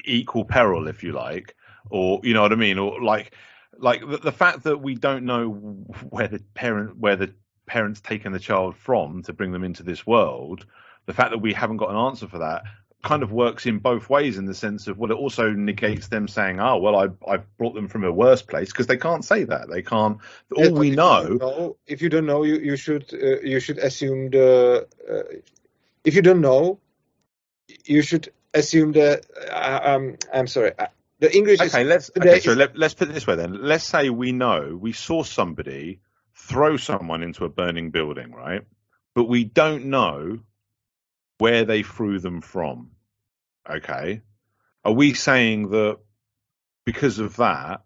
equal 0.06 0.46
peril, 0.46 0.88
if 0.88 1.04
you 1.04 1.14
like, 1.14 1.56
or 1.90 2.20
you 2.24 2.34
know 2.34 2.42
what 2.42 2.52
I 2.52 2.56
mean, 2.56 2.78
or 2.78 3.02
like 3.02 3.34
like 3.78 4.02
the, 4.02 4.18
the 4.18 4.32
fact 4.32 4.64
that 4.64 4.78
we 4.78 4.96
don't 4.96 5.26
know 5.26 5.50
where 6.10 6.28
the 6.28 6.40
parent 6.54 6.98
where 6.98 7.16
the 7.16 7.34
parents 7.66 8.02
taken 8.02 8.32
the 8.32 8.40
child 8.40 8.76
from 8.76 9.24
to 9.24 9.34
bring 9.34 9.52
them 9.52 9.64
into 9.64 9.84
this 9.84 10.06
world, 10.06 10.66
the 11.06 11.14
fact 11.14 11.32
that 11.32 11.40
we 11.40 11.54
haven't 11.54 11.78
got 11.78 11.90
an 11.90 11.98
answer 11.98 12.28
for 12.28 12.40
that 12.40 12.64
kind 13.06 13.24
of 13.24 13.32
works 13.32 13.66
in 13.66 13.78
both 13.78 14.10
ways 14.10 14.38
in 14.38 14.46
the 14.46 14.54
sense 14.54 14.88
of 14.88 14.98
well 14.98 15.12
it 15.12 15.16
also 15.16 15.52
negates 15.52 16.08
them 16.08 16.28
saying 16.28 16.60
oh 16.60 16.78
well 16.78 16.96
i 16.96 17.08
i've 17.32 17.58
brought 17.58 17.76
them 17.76 17.88
from 17.88 18.04
a 18.04 18.12
worse 18.12 18.42
place 18.42 18.70
because 18.70 18.88
they 18.88 18.98
can't 18.98 19.24
say 19.24 19.44
that. 19.44 19.70
They 19.70 19.82
can't 19.82 20.18
all 20.56 20.74
we 20.74 20.90
know, 20.90 21.22
you 21.22 21.38
know, 21.38 21.78
if 21.86 22.02
you 22.02 22.10
don't 22.10 22.26
know 22.26 22.44
you 22.44 22.58
you 22.58 22.76
should 22.76 23.14
uh, 23.14 23.40
you 23.42 23.60
should 23.60 23.78
assume 23.78 24.32
the 24.32 24.88
uh, 25.10 25.36
if 26.04 26.16
you 26.16 26.22
don't 26.22 26.42
know 26.42 26.80
you 27.86 28.02
should 28.02 28.34
assume 28.54 28.92
that 28.94 29.26
uh, 29.52 29.80
um 29.84 30.18
i'm 30.34 30.48
sorry 30.48 30.72
uh, 30.80 30.88
the 31.20 31.36
english 31.36 31.60
okay 31.60 31.84
let's 31.84 32.10
okay, 32.18 32.40
so 32.40 32.54
let, 32.54 32.78
let's 32.78 32.94
put 32.94 33.10
it 33.10 33.14
this 33.14 33.28
way 33.28 33.36
then. 33.36 33.62
Let's 33.62 33.86
say 33.86 34.10
we 34.10 34.32
know 34.32 34.78
we 34.80 34.94
saw 34.94 35.24
somebody 35.24 36.00
throw 36.36 36.78
someone 36.78 37.24
into 37.24 37.46
a 37.46 37.50
burning 37.50 37.92
building 37.92 38.32
right? 38.34 38.64
But 39.14 39.26
we 39.26 39.44
don't 39.46 39.86
know 39.86 40.40
where 41.38 41.66
they 41.66 41.84
threw 41.84 42.20
them 42.20 42.42
from. 42.42 42.92
Okay. 43.70 44.22
Are 44.84 44.94
we 44.94 45.14
saying 45.14 45.70
that 45.70 45.98
because 46.86 47.20
of 47.20 47.38
that, 47.38 47.82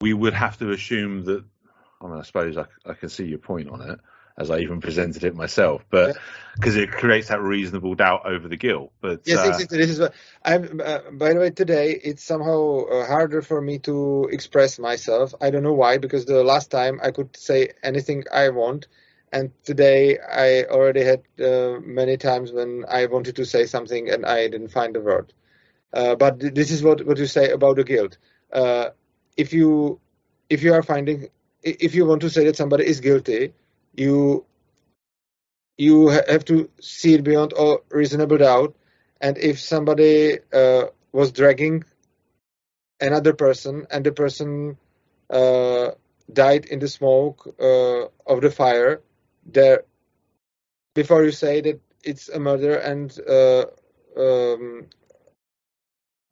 we 0.00 0.12
would 0.12 0.34
have 0.34 0.58
to 0.58 0.70
assume 0.70 1.24
that? 1.24 1.44
I 2.00 2.06
mean, 2.06 2.18
I 2.18 2.22
suppose 2.22 2.58
I, 2.58 2.66
I 2.84 2.94
can 2.94 3.08
see 3.08 3.24
your 3.24 3.38
point 3.38 3.70
on 3.70 3.80
it, 3.80 4.00
as 4.36 4.50
I 4.50 4.58
even 4.58 4.80
presented 4.80 5.24
it 5.24 5.34
myself, 5.34 5.84
but 5.88 6.16
because 6.56 6.76
yeah. 6.76 6.82
it 6.82 6.90
creates 6.90 7.28
that 7.28 7.40
reasonable 7.40 7.94
doubt 7.94 8.26
over 8.26 8.48
the 8.48 8.56
guilt. 8.56 8.92
But 9.00 9.22
yes, 9.24 9.38
uh, 9.38 9.50
exactly. 9.50 9.78
This 9.78 9.90
is 9.90 10.00
what 10.00 10.14
I'm. 10.44 10.80
Uh, 10.84 10.98
by 11.12 11.32
the 11.32 11.40
way, 11.40 11.50
today 11.50 11.92
it's 11.92 12.24
somehow 12.24 12.84
uh, 12.84 13.06
harder 13.06 13.40
for 13.40 13.60
me 13.60 13.78
to 13.80 14.28
express 14.32 14.78
myself. 14.78 15.34
I 15.40 15.50
don't 15.50 15.62
know 15.62 15.72
why, 15.72 15.98
because 15.98 16.26
the 16.26 16.42
last 16.42 16.70
time 16.70 17.00
I 17.02 17.12
could 17.12 17.36
say 17.36 17.70
anything 17.82 18.24
I 18.32 18.48
want 18.48 18.88
and 19.34 19.52
today 19.64 20.18
I 20.20 20.64
already 20.64 21.04
had 21.04 21.22
uh, 21.42 21.80
many 21.82 22.16
times 22.18 22.52
when 22.52 22.84
I 22.88 23.06
wanted 23.06 23.36
to 23.36 23.46
say 23.46 23.66
something 23.66 24.10
and 24.10 24.26
I 24.26 24.48
didn't 24.48 24.68
find 24.68 24.94
the 24.94 25.00
word. 25.00 25.34
Uh, 25.92 26.16
but 26.16 26.40
this 26.40 26.70
is 26.70 26.82
what, 26.82 27.06
what 27.06 27.18
you 27.18 27.26
say 27.26 27.50
about 27.50 27.76
the 27.76 27.84
guilt. 27.84 28.18
Uh, 28.52 28.90
if 29.36 29.52
you 29.52 30.00
if 30.50 30.62
you 30.62 30.74
are 30.74 30.82
finding 30.82 31.28
if 31.62 31.94
you 31.94 32.06
want 32.06 32.22
to 32.22 32.30
say 32.30 32.44
that 32.46 32.56
somebody 32.56 32.86
is 32.86 33.00
guilty, 33.00 33.54
you 33.96 34.46
you 35.78 36.08
have 36.08 36.44
to 36.46 36.70
see 36.80 37.14
it 37.14 37.24
beyond 37.24 37.52
all 37.52 37.80
reasonable 37.90 38.38
doubt. 38.38 38.76
And 39.20 39.38
if 39.38 39.60
somebody 39.60 40.38
uh, 40.52 40.86
was 41.12 41.32
dragging 41.32 41.84
another 43.00 43.32
person 43.34 43.86
and 43.90 44.04
the 44.04 44.12
person 44.12 44.76
uh, 45.30 45.90
died 46.32 46.66
in 46.66 46.80
the 46.80 46.88
smoke 46.88 47.54
uh, 47.60 48.04
of 48.26 48.40
the 48.40 48.50
fire, 48.50 49.02
there 49.46 49.84
before 50.94 51.24
you 51.24 51.32
say 51.32 51.60
that 51.60 51.80
it's 52.02 52.28
a 52.28 52.38
murder 52.38 52.76
and 52.76 53.18
uh, 53.28 53.64
um, 54.16 54.86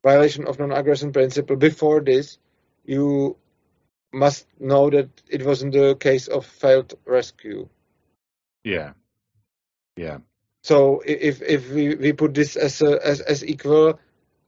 violation 0.04 0.46
of 0.46 0.58
non-aggression 0.58 1.12
principle 1.12 1.56
before 1.56 2.00
this 2.00 2.38
you 2.84 3.36
must 4.12 4.46
know 4.60 4.90
that 4.90 5.08
it 5.28 5.44
wasn't 5.44 5.72
the 5.72 5.96
case 5.96 6.28
of 6.28 6.44
failed 6.44 6.94
rescue. 7.06 7.68
Yeah. 8.64 8.92
Yeah. 9.96 10.18
So 10.62 11.02
if 11.04 11.42
if 11.42 11.70
we, 11.70 11.94
we 11.94 12.12
put 12.12 12.34
this 12.34 12.56
as 12.56 12.82
a, 12.82 13.04
as 13.04 13.20
as 13.20 13.44
equal 13.44 13.98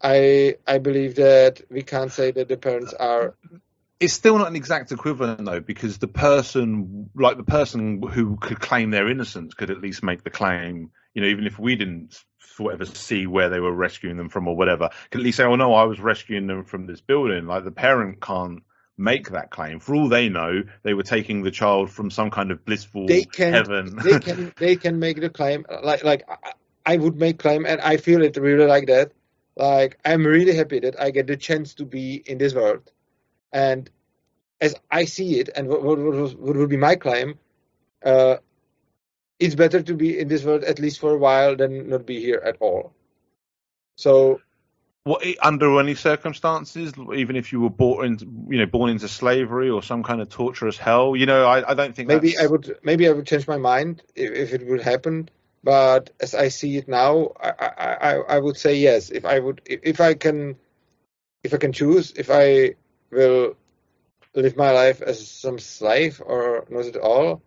i 0.02 0.56
i 0.66 0.78
believe 0.78 1.14
that 1.16 1.60
we 1.70 1.82
can't 1.82 2.12
say 2.12 2.30
that 2.30 2.48
the 2.48 2.56
parents 2.56 2.92
are 2.94 3.34
it's 4.00 4.12
still 4.12 4.38
not 4.38 4.48
an 4.48 4.56
exact 4.56 4.92
equivalent 4.92 5.44
though, 5.44 5.60
because 5.60 5.98
the 5.98 6.08
person, 6.08 7.10
like 7.14 7.36
the 7.36 7.44
person 7.44 8.02
who 8.02 8.36
could 8.36 8.60
claim 8.60 8.90
their 8.90 9.08
innocence, 9.08 9.54
could 9.54 9.70
at 9.70 9.80
least 9.80 10.02
make 10.02 10.24
the 10.24 10.30
claim. 10.30 10.90
You 11.14 11.22
know, 11.22 11.28
even 11.28 11.46
if 11.46 11.58
we 11.58 11.76
didn't 11.76 12.18
whatever 12.58 12.84
see 12.84 13.26
where 13.26 13.48
they 13.48 13.58
were 13.60 13.72
rescuing 13.72 14.16
them 14.16 14.28
from 14.28 14.46
or 14.46 14.56
whatever, 14.56 14.90
could 15.10 15.20
at 15.20 15.24
least 15.24 15.38
say, 15.38 15.44
"Oh 15.44 15.56
no, 15.56 15.74
I 15.74 15.84
was 15.84 16.00
rescuing 16.00 16.46
them 16.46 16.64
from 16.64 16.86
this 16.86 17.00
building." 17.00 17.46
Like 17.46 17.64
the 17.64 17.70
parent 17.70 18.20
can't 18.20 18.62
make 18.96 19.30
that 19.30 19.50
claim. 19.50 19.80
For 19.80 19.94
all 19.94 20.08
they 20.08 20.28
know, 20.28 20.62
they 20.82 20.94
were 20.94 21.02
taking 21.02 21.42
the 21.42 21.50
child 21.50 21.90
from 21.90 22.10
some 22.10 22.30
kind 22.30 22.50
of 22.50 22.64
blissful 22.64 23.06
they 23.06 23.24
can, 23.24 23.52
heaven. 23.52 23.96
they 23.96 24.18
can 24.20 24.52
they 24.58 24.76
can 24.76 24.98
make 24.98 25.20
the 25.20 25.30
claim. 25.30 25.66
Like 25.82 26.04
like 26.04 26.28
I 26.84 26.96
would 26.96 27.16
make 27.16 27.38
claim, 27.38 27.64
and 27.64 27.80
I 27.80 27.96
feel 27.96 28.22
it 28.22 28.36
really 28.36 28.66
like 28.66 28.86
that. 28.88 29.12
Like 29.56 29.98
I'm 30.04 30.26
really 30.26 30.54
happy 30.54 30.80
that 30.80 31.00
I 31.00 31.10
get 31.10 31.28
the 31.28 31.36
chance 31.36 31.74
to 31.74 31.84
be 31.84 32.16
in 32.16 32.38
this 32.38 32.54
world 32.54 32.90
and 33.54 33.88
as 34.60 34.74
I 34.90 35.04
see 35.04 35.38
it, 35.38 35.48
and 35.54 35.68
what, 35.68 35.82
what, 35.82 35.98
what 35.98 36.56
would 36.56 36.68
be 36.68 36.76
my 36.76 36.96
claim, 36.96 37.38
uh, 38.04 38.36
it's 39.38 39.54
better 39.54 39.80
to 39.82 39.94
be 39.94 40.18
in 40.18 40.28
this 40.28 40.44
world 40.44 40.64
at 40.64 40.78
least 40.78 41.00
for 41.00 41.12
a 41.12 41.18
while 41.18 41.56
than 41.56 41.88
not 41.88 42.04
be 42.04 42.20
here 42.20 42.42
at 42.44 42.56
all. 42.60 42.92
So, 43.96 44.40
what 45.04 45.24
under 45.42 45.78
any 45.78 45.94
circumstances, 45.94 46.94
even 47.14 47.36
if 47.36 47.52
you 47.52 47.60
were 47.60 47.70
born 47.70 48.06
into, 48.06 48.24
you 48.48 48.58
know, 48.58 48.66
born 48.66 48.90
into 48.90 49.06
slavery 49.06 49.70
or 49.70 49.82
some 49.82 50.02
kind 50.02 50.20
of 50.20 50.30
torturous 50.30 50.78
hell, 50.78 51.14
you 51.14 51.26
know, 51.26 51.46
I, 51.46 51.70
I 51.70 51.74
don't 51.74 51.94
think 51.94 52.08
maybe 52.08 52.36
I 52.38 52.46
would 52.46 52.76
maybe 52.82 53.08
I 53.08 53.12
would 53.12 53.26
change 53.26 53.46
my 53.46 53.58
mind 53.58 54.02
if, 54.16 54.32
if 54.32 54.52
it 54.54 54.66
would 54.66 54.82
happen. 54.82 55.28
But 55.62 56.10
as 56.20 56.34
I 56.34 56.48
see 56.48 56.76
it 56.76 56.88
now, 56.88 57.32
I, 57.40 57.96
I, 58.00 58.14
I 58.36 58.38
would 58.38 58.56
say 58.56 58.76
yes. 58.76 59.10
If 59.10 59.24
I 59.24 59.38
would, 59.38 59.62
if 59.64 59.98
I 60.00 60.12
can, 60.12 60.56
if 61.42 61.54
I 61.54 61.56
can 61.56 61.72
choose, 61.72 62.12
if 62.12 62.28
I 62.30 62.74
will 63.14 63.56
live 64.34 64.56
my 64.56 64.72
life 64.72 65.00
as 65.02 65.28
some 65.28 65.58
slave 65.58 66.20
or 66.24 66.66
not 66.70 66.86
at 66.86 66.96
all. 66.96 67.42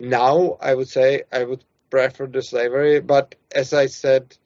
Now, 0.00 0.56
I 0.60 0.74
would 0.74 0.88
say 0.88 1.22
I 1.32 1.44
would 1.44 1.64
prefer 1.90 2.26
the 2.26 2.42
slavery, 2.42 3.00
but 3.00 3.34
as 3.54 3.72
I 3.72 3.86
said, 3.86 4.36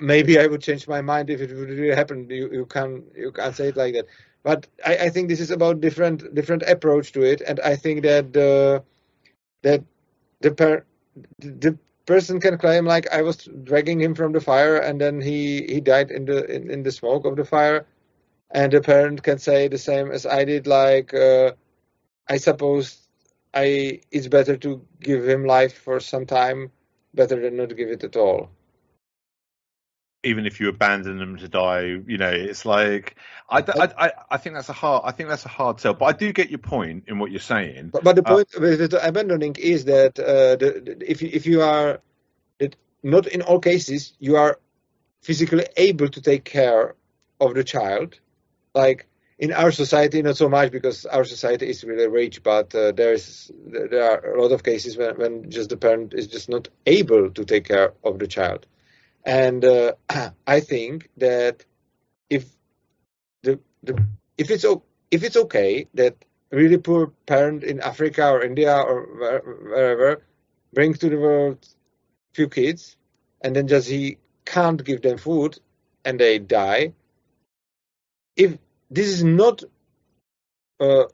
maybe 0.00 0.38
I 0.38 0.46
would 0.46 0.62
change 0.62 0.88
my 0.88 1.02
mind 1.02 1.30
if 1.30 1.40
it 1.40 1.54
would 1.54 1.68
really 1.68 1.94
happen. 1.94 2.28
You, 2.30 2.50
you 2.52 2.66
can 2.66 3.04
you 3.16 3.32
can't 3.32 3.54
say 3.54 3.68
it 3.68 3.76
like 3.76 3.94
that. 3.94 4.06
But 4.42 4.66
I, 4.84 4.96
I 4.96 5.10
think 5.10 5.28
this 5.28 5.40
is 5.40 5.50
about 5.50 5.80
different 5.80 6.34
different 6.34 6.62
approach 6.62 7.12
to 7.12 7.22
it, 7.22 7.42
and 7.42 7.60
I 7.60 7.76
think 7.76 8.02
that 8.02 8.32
the 8.32 8.82
that 9.62 9.84
the 10.40 10.50
per, 10.52 10.84
the 11.38 11.78
person 12.06 12.40
can 12.40 12.58
claim 12.58 12.86
like 12.86 13.06
I 13.12 13.22
was 13.22 13.48
dragging 13.64 14.00
him 14.00 14.14
from 14.14 14.32
the 14.32 14.40
fire 14.40 14.76
and 14.76 15.00
then 15.00 15.20
he 15.20 15.62
he 15.66 15.80
died 15.80 16.10
in 16.10 16.24
the 16.24 16.44
in, 16.50 16.70
in 16.70 16.82
the 16.82 16.90
smoke 16.90 17.24
of 17.24 17.36
the 17.36 17.44
fire 17.44 17.86
and 18.50 18.72
the 18.72 18.80
parent 18.80 19.22
can 19.22 19.38
say 19.38 19.68
the 19.68 19.78
same 19.78 20.10
as 20.10 20.26
I 20.26 20.44
did, 20.44 20.66
like 20.66 21.14
uh, 21.14 21.52
I 22.28 22.38
suppose 22.38 22.98
I 23.54 24.00
it's 24.10 24.28
better 24.28 24.56
to 24.58 24.84
give 25.00 25.28
him 25.28 25.44
life 25.44 25.78
for 25.78 26.00
some 26.00 26.26
time 26.26 26.70
better 27.14 27.40
than 27.40 27.56
not 27.56 27.76
give 27.76 27.88
it 27.88 28.04
at 28.04 28.16
all. 28.16 28.50
Even 30.22 30.44
if 30.44 30.60
you 30.60 30.68
abandon 30.68 31.18
them 31.18 31.38
to 31.38 31.48
die, 31.48 31.98
you 32.06 32.18
know, 32.18 32.30
it's 32.30 32.66
like 32.66 33.16
I, 33.48 33.60
I, 33.60 34.06
I, 34.06 34.12
I 34.32 34.36
think 34.36 34.54
that's 34.54 34.68
a 34.68 34.74
hard 34.74 35.02
I 35.06 35.12
think 35.12 35.28
that's 35.28 35.46
a 35.46 35.48
hard 35.48 35.80
sell. 35.80 35.94
But 35.94 36.04
I 36.06 36.12
do 36.12 36.32
get 36.32 36.50
your 36.50 36.58
point 36.58 37.04
in 37.06 37.18
what 37.18 37.30
you're 37.30 37.40
saying. 37.40 37.88
But, 37.88 38.04
but 38.04 38.16
the 38.16 38.22
point 38.22 38.48
uh, 38.56 38.60
with 38.60 38.90
the 38.90 39.06
abandoning 39.06 39.56
is 39.58 39.86
that 39.86 40.18
uh, 40.18 40.56
the, 40.56 40.82
the, 40.84 41.10
if 41.10 41.22
you, 41.22 41.30
if 41.32 41.46
you 41.46 41.62
are 41.62 42.00
that 42.58 42.76
not 43.02 43.28
in 43.28 43.40
all 43.42 43.60
cases 43.60 44.12
you 44.18 44.36
are 44.36 44.58
physically 45.22 45.66
able 45.76 46.08
to 46.08 46.20
take 46.20 46.44
care 46.44 46.94
of 47.40 47.54
the 47.54 47.64
child, 47.64 48.20
like 48.74 49.06
in 49.38 49.52
our 49.52 49.72
society, 49.72 50.20
not 50.22 50.36
so 50.36 50.48
much 50.48 50.70
because 50.70 51.06
our 51.06 51.24
society 51.24 51.68
is 51.70 51.82
really 51.82 52.06
rich, 52.08 52.42
but 52.42 52.74
uh, 52.74 52.92
there's 52.92 53.50
there 53.66 54.10
are 54.10 54.34
a 54.34 54.42
lot 54.42 54.52
of 54.52 54.62
cases 54.62 54.96
when, 54.96 55.16
when 55.16 55.50
just 55.50 55.70
the 55.70 55.76
parent 55.76 56.12
is 56.14 56.26
just 56.26 56.48
not 56.48 56.68
able 56.86 57.30
to 57.30 57.44
take 57.44 57.64
care 57.66 57.94
of 58.04 58.18
the 58.18 58.26
child, 58.26 58.66
and 59.24 59.64
uh, 59.64 59.92
I 60.46 60.60
think 60.60 61.08
that 61.16 61.64
if 62.28 62.44
the, 63.42 63.58
the 63.82 64.02
if 64.36 64.50
it's 64.50 64.64
if 65.10 65.22
it's 65.24 65.36
okay 65.36 65.86
that 65.94 66.16
really 66.50 66.78
poor 66.78 67.12
parent 67.26 67.64
in 67.64 67.80
Africa 67.80 68.30
or 68.30 68.42
India 68.42 68.76
or 68.76 69.06
wherever 69.70 70.22
brings 70.72 70.98
to 70.98 71.08
the 71.08 71.18
world 71.18 71.66
few 72.34 72.48
kids, 72.48 72.96
and 73.40 73.56
then 73.56 73.66
just 73.68 73.88
he 73.88 74.18
can't 74.44 74.84
give 74.84 75.02
them 75.02 75.18
food 75.18 75.58
and 76.04 76.18
they 76.20 76.38
die. 76.38 76.92
If 78.36 78.58
this 78.90 79.08
is 79.08 79.24
not 79.24 79.62
uh, 80.78 81.04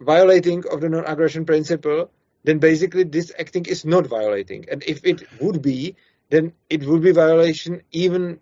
violating 0.00 0.64
of 0.70 0.80
the 0.80 0.88
non-aggression 0.88 1.44
principle, 1.44 2.10
then 2.44 2.58
basically 2.58 3.04
this 3.04 3.32
acting 3.38 3.66
is 3.66 3.84
not 3.84 4.06
violating. 4.06 4.66
And 4.70 4.82
if 4.84 5.04
it 5.04 5.22
would 5.40 5.60
be, 5.60 5.96
then 6.30 6.52
it 6.70 6.84
would 6.84 7.02
be 7.02 7.12
violation 7.12 7.82
even 7.90 8.40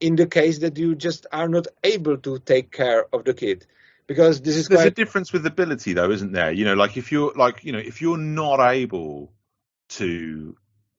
in 0.00 0.16
the 0.16 0.26
case 0.26 0.58
that 0.58 0.76
you 0.76 0.94
just 0.94 1.26
are 1.32 1.48
not 1.48 1.66
able 1.82 2.16
to 2.18 2.38
take 2.38 2.70
care 2.70 3.06
of 3.12 3.24
the 3.24 3.34
kid. 3.34 3.66
Because 4.06 4.40
this 4.40 4.56
is 4.56 4.68
there's 4.68 4.80
quite... 4.82 4.88
a 4.88 4.94
difference 4.94 5.32
with 5.32 5.46
ability 5.46 5.94
though, 5.94 6.10
isn't 6.10 6.32
there? 6.32 6.52
You 6.52 6.64
know, 6.64 6.74
like 6.74 6.96
if 6.96 7.10
you're 7.10 7.32
like 7.34 7.64
you 7.64 7.72
know 7.72 7.78
if 7.78 8.02
you're 8.02 8.18
not 8.18 8.60
able 8.60 9.32
to 9.90 10.56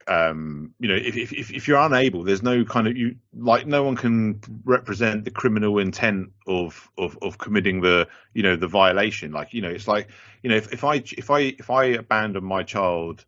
um, 0.08 0.74
you 0.80 0.88
know, 0.88 0.96
if, 0.96 1.34
if 1.34 1.52
if 1.52 1.68
you're 1.68 1.80
unable, 1.80 2.24
there's 2.24 2.44
no 2.44 2.64
kind 2.64 2.88
of 2.88 2.96
you 2.96 3.16
like 3.34 3.66
no 3.66 3.84
one 3.84 3.96
can 3.96 4.40
represent 4.64 5.26
the 5.26 5.32
criminal 5.32 5.80
intent 5.80 6.30
of 6.46 6.90
of 6.98 7.18
of 7.22 7.38
committing 7.38 7.82
the 7.82 8.08
you 8.34 8.44
know 8.44 8.56
the 8.56 8.68
violation. 8.68 9.32
Like 9.32 9.54
you 9.54 9.62
know, 9.62 9.70
it's 9.70 9.88
like 9.88 10.10
you 10.44 10.50
know 10.52 10.58
if, 10.58 10.72
if 10.72 10.84
I 10.84 10.96
if 10.96 11.32
I 11.32 11.40
if 11.40 11.70
I 11.72 11.86
abandon 11.86 12.44
my 12.44 12.62
child, 12.62 13.26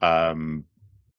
um, 0.00 0.64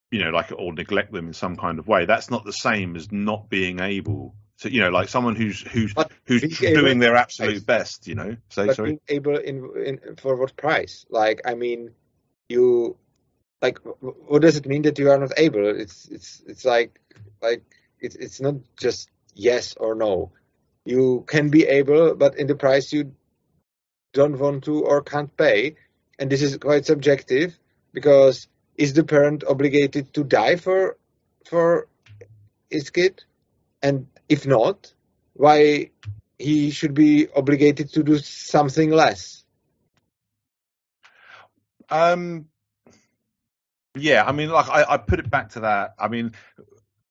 you 0.09 0.23
know, 0.23 0.29
like 0.29 0.53
or 0.57 0.73
neglect 0.73 1.11
them 1.11 1.27
in 1.27 1.33
some 1.33 1.57
kind 1.57 1.77
of 1.77 1.87
way, 1.87 2.05
that's 2.05 2.31
not 2.31 2.45
the 2.45 2.53
same 2.53 2.95
as 2.95 3.11
not 3.11 3.49
being 3.49 3.81
able 3.81 4.35
to 4.59 4.71
you 4.71 4.79
know 4.79 4.89
like 4.89 5.09
someone 5.09 5.35
who's 5.35 5.61
who's 5.61 5.93
but 5.93 6.13
who's 6.25 6.41
doing 6.59 6.99
their 6.99 7.17
absolute 7.17 7.65
best. 7.65 8.07
You 8.07 8.15
know, 8.15 8.37
say 8.47 8.67
but 8.67 8.75
sorry. 8.77 8.99
able 9.09 9.35
in, 9.37 9.69
in 9.85 10.15
for 10.15 10.37
what 10.37 10.55
price? 10.55 11.05
Like 11.09 11.41
I 11.43 11.55
mean, 11.55 11.91
you 12.47 12.95
like 13.61 13.79
what 14.03 14.41
does 14.41 14.57
it 14.57 14.65
mean 14.65 14.81
that 14.83 14.97
you 14.97 15.09
are 15.09 15.17
not 15.17 15.33
able? 15.37 15.67
It's 15.79 16.07
it's 16.09 16.41
it's 16.47 16.65
like 16.65 16.99
like 17.41 17.63
it's 17.99 18.15
it's 18.15 18.41
not 18.41 18.55
just 18.77 19.09
yes 19.35 19.75
or 19.77 19.95
no. 19.95 20.31
You 20.83 21.23
can 21.27 21.49
be 21.49 21.65
able 21.67 22.15
but 22.15 22.37
in 22.37 22.47
the 22.47 22.55
price 22.55 22.91
you 22.91 23.13
don't 24.13 24.39
want 24.39 24.63
to 24.65 24.83
or 24.83 25.01
can't 25.01 25.35
pay. 25.37 25.75
And 26.17 26.29
this 26.29 26.41
is 26.41 26.57
quite 26.57 26.85
subjective 26.85 27.57
because 27.93 28.47
is 28.75 28.93
the 28.93 29.03
parent 29.03 29.43
obligated 29.43 30.13
to 30.15 30.23
die 30.23 30.55
for 30.55 30.97
for 31.45 31.87
his 32.69 32.89
kid? 32.89 33.23
And 33.83 34.07
if 34.27 34.47
not 34.47 34.93
why 35.33 35.91
he 36.39 36.71
should 36.71 36.95
be 36.95 37.27
obligated 37.29 37.93
to 37.93 38.03
do 38.03 38.17
something 38.17 38.89
less? 38.89 39.43
Um 41.89 42.50
yeah, 43.95 44.23
I 44.25 44.31
mean, 44.31 44.49
like 44.49 44.69
I, 44.69 44.93
I 44.93 44.97
put 44.97 45.19
it 45.19 45.29
back 45.29 45.49
to 45.51 45.61
that. 45.61 45.95
I 45.99 46.07
mean, 46.07 46.33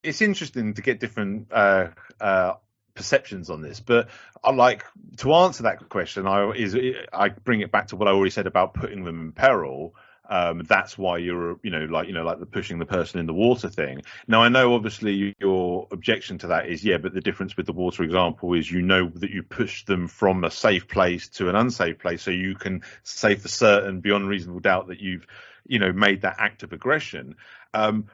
it's 0.03 0.23
interesting 0.23 0.75
to 0.75 0.83
get 0.83 1.01
different 1.01 1.49
uh, 1.53 1.89
uh, 2.21 2.55
perceptions 2.95 3.51
on 3.51 3.61
this, 3.61 3.81
but 3.81 4.09
I 4.43 4.53
like 4.53 4.85
to 5.19 5.35
answer 5.35 5.65
that 5.65 5.89
question. 5.89 6.27
I 6.27 6.51
is 6.51 6.77
I 7.13 7.29
bring 7.29 7.61
it 7.61 7.71
back 7.71 7.89
to 7.89 7.97
what 7.97 8.09
I 8.09 8.13
already 8.13 8.31
said 8.31 8.47
about 8.47 8.75
putting 8.75 9.05
them 9.05 9.21
in 9.21 9.33
peril. 9.33 9.95
Um, 10.29 10.63
that's 10.69 10.97
why 10.97 11.19
you're, 11.19 11.59
you 11.65 11.73
know, 11.73 11.87
like 11.87 12.07
you 12.07 12.15
know, 12.15 12.23
like 12.23 12.39
the 12.39 12.47
pushing 12.47 12.79
the 12.79 12.87
person 12.87 13.19
in 13.19 13.27
the 13.27 13.35
water 13.35 13.69
thing. 13.69 14.03
Now, 14.29 14.43
I 14.43 14.49
know 14.49 14.75
obviously 14.75 15.35
your 15.41 15.89
objection 15.91 16.39
to 16.39 16.47
that 16.49 16.69
is, 16.69 16.85
yeah, 16.85 16.99
but 16.99 17.13
the 17.13 17.21
difference 17.21 17.57
with 17.57 17.67
the 17.67 17.73
water 17.73 18.05
example 18.05 18.55
is 18.55 18.71
you 18.71 18.81
know 18.81 19.11
that 19.17 19.31
you 19.31 19.43
push 19.43 19.85
them 19.87 20.07
from 20.07 20.45
a 20.45 20.51
safe 20.51 20.87
place 20.87 21.29
to 21.31 21.49
an 21.49 21.57
unsafe 21.57 21.99
place, 21.99 22.23
so 22.23 22.31
you 22.31 22.55
can 22.55 22.83
say 23.03 23.35
for 23.35 23.49
certain, 23.49 24.01
beyond 24.01 24.29
reasonable 24.29 24.61
doubt, 24.61 24.87
that 24.87 25.01
you've 25.01 25.27
you 25.67 25.79
know 25.79 25.93
made 25.93 26.23
that 26.23 26.37
act 26.39 26.63
of 26.63 26.73
aggression. 26.73 27.37
Um, 27.75 28.07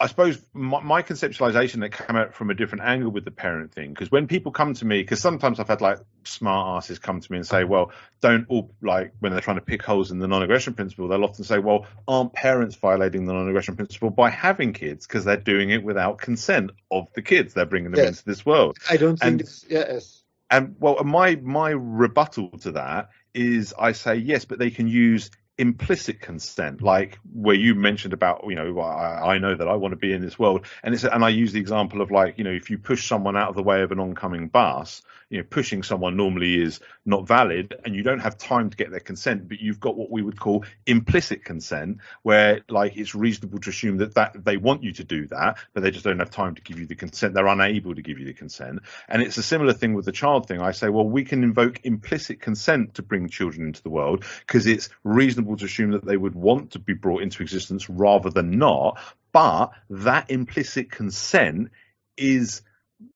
I 0.00 0.06
suppose 0.06 0.40
my, 0.54 0.80
my, 0.80 1.02
conceptualization 1.02 1.80
that 1.80 1.90
came 1.90 2.16
out 2.16 2.32
from 2.32 2.48
a 2.48 2.54
different 2.54 2.84
angle 2.84 3.10
with 3.10 3.26
the 3.26 3.30
parent 3.30 3.74
thing, 3.74 3.90
because 3.90 4.10
when 4.10 4.26
people 4.26 4.50
come 4.50 4.72
to 4.72 4.86
me, 4.86 5.02
because 5.02 5.20
sometimes 5.20 5.60
I've 5.60 5.68
had 5.68 5.82
like 5.82 5.98
smart 6.24 6.78
asses 6.78 6.98
come 6.98 7.20
to 7.20 7.30
me 7.32 7.36
and 7.36 7.46
say, 7.46 7.64
well, 7.64 7.92
don't 8.22 8.46
all 8.48 8.70
like 8.80 9.12
when 9.20 9.32
they're 9.32 9.42
trying 9.42 9.58
to 9.58 9.62
pick 9.62 9.82
holes 9.82 10.10
in 10.10 10.18
the 10.18 10.26
non-aggression 10.26 10.72
principle, 10.72 11.06
they'll 11.06 11.22
often 11.22 11.44
say, 11.44 11.58
well, 11.58 11.86
aren't 12.08 12.32
parents 12.32 12.76
violating 12.76 13.26
the 13.26 13.34
non-aggression 13.34 13.76
principle 13.76 14.08
by 14.08 14.30
having 14.30 14.72
kids 14.72 15.06
because 15.06 15.26
they're 15.26 15.36
doing 15.36 15.68
it 15.68 15.84
without 15.84 16.16
consent 16.16 16.70
of 16.90 17.12
the 17.12 17.20
kids 17.20 17.52
they're 17.52 17.66
bringing 17.66 17.90
them 17.90 18.02
yes. 18.02 18.08
into 18.08 18.24
this 18.24 18.46
world? 18.46 18.78
I 18.88 18.96
don't 18.96 19.18
think. 19.18 19.42
And, 19.42 19.50
yes. 19.68 20.22
And 20.50 20.76
well, 20.80 21.04
my 21.04 21.36
my 21.36 21.70
rebuttal 21.70 22.48
to 22.60 22.72
that 22.72 23.10
is 23.34 23.74
I 23.78 23.92
say 23.92 24.16
yes, 24.16 24.46
but 24.46 24.58
they 24.58 24.70
can 24.70 24.88
use 24.88 25.30
implicit 25.60 26.22
consent, 26.22 26.80
like 26.80 27.18
where 27.34 27.54
you 27.54 27.74
mentioned 27.74 28.14
about, 28.14 28.42
you 28.48 28.54
know, 28.54 28.80
I, 28.80 29.34
I, 29.34 29.38
know 29.38 29.54
that 29.54 29.68
I 29.68 29.74
want 29.74 29.92
to 29.92 29.96
be 29.96 30.10
in 30.10 30.22
this 30.22 30.38
world, 30.38 30.64
and 30.82 30.94
it's 30.94 31.04
and 31.04 31.22
I 31.22 31.28
use 31.28 31.52
the 31.52 31.60
example 31.60 32.00
of 32.00 32.10
like, 32.10 32.38
you 32.38 32.44
know, 32.44 32.50
if 32.50 32.70
you 32.70 32.78
push 32.78 33.06
someone 33.06 33.36
out 33.36 33.50
of 33.50 33.56
the 33.56 33.62
way 33.62 33.82
of 33.82 33.92
an 33.92 34.00
oncoming 34.00 34.48
bus, 34.48 35.02
you 35.28 35.36
know, 35.36 35.44
pushing 35.48 35.82
someone 35.82 36.16
normally 36.16 36.60
is 36.62 36.80
not 37.04 37.28
valid, 37.28 37.74
and 37.84 37.94
you 37.94 38.02
don't 38.02 38.20
have 38.20 38.38
time 38.38 38.70
to 38.70 38.76
get 38.76 38.90
their 38.90 39.00
consent, 39.00 39.50
but 39.50 39.60
you've 39.60 39.78
got 39.78 39.96
what 39.96 40.10
we 40.10 40.22
would 40.22 40.40
call 40.40 40.64
implicit 40.86 41.44
consent, 41.44 41.98
where 42.22 42.62
like 42.70 42.96
it's 42.96 43.14
reasonable 43.14 43.58
to 43.58 43.68
assume 43.68 43.98
that 43.98 44.14
that 44.14 44.42
they 44.42 44.56
want 44.56 44.82
you 44.82 44.92
to 44.94 45.04
do 45.04 45.26
that, 45.26 45.58
but 45.74 45.82
they 45.82 45.90
just 45.90 46.04
don't 46.04 46.20
have 46.20 46.30
time 46.30 46.54
to 46.54 46.62
give 46.62 46.78
you 46.78 46.86
the 46.86 46.94
consent. 46.94 47.34
They're 47.34 47.46
unable 47.46 47.94
to 47.94 48.02
give 48.02 48.18
you 48.18 48.24
the 48.24 48.32
consent, 48.32 48.80
and 49.08 49.20
it's 49.20 49.36
a 49.36 49.42
similar 49.42 49.74
thing 49.74 49.92
with 49.92 50.06
the 50.06 50.12
child 50.12 50.48
thing. 50.48 50.62
I 50.62 50.72
say, 50.72 50.88
well, 50.88 51.06
we 51.06 51.22
can 51.22 51.44
invoke 51.44 51.84
implicit 51.84 52.40
consent 52.40 52.94
to 52.94 53.02
bring 53.02 53.28
children 53.28 53.66
into 53.66 53.82
the 53.82 53.90
world 53.90 54.24
because 54.46 54.66
it's 54.66 54.88
reasonable 55.04 55.49
reasonable 55.50 55.56
to 55.56 55.64
assume 55.64 55.90
that 55.92 56.04
they 56.04 56.16
would 56.16 56.34
want 56.34 56.72
to 56.72 56.78
be 56.78 56.94
brought 56.94 57.22
into 57.22 57.42
existence 57.42 57.88
rather 57.88 58.30
than 58.30 58.58
not. 58.58 58.98
But 59.32 59.70
that 59.90 60.30
implicit 60.30 60.90
consent 60.90 61.70
is 62.16 62.62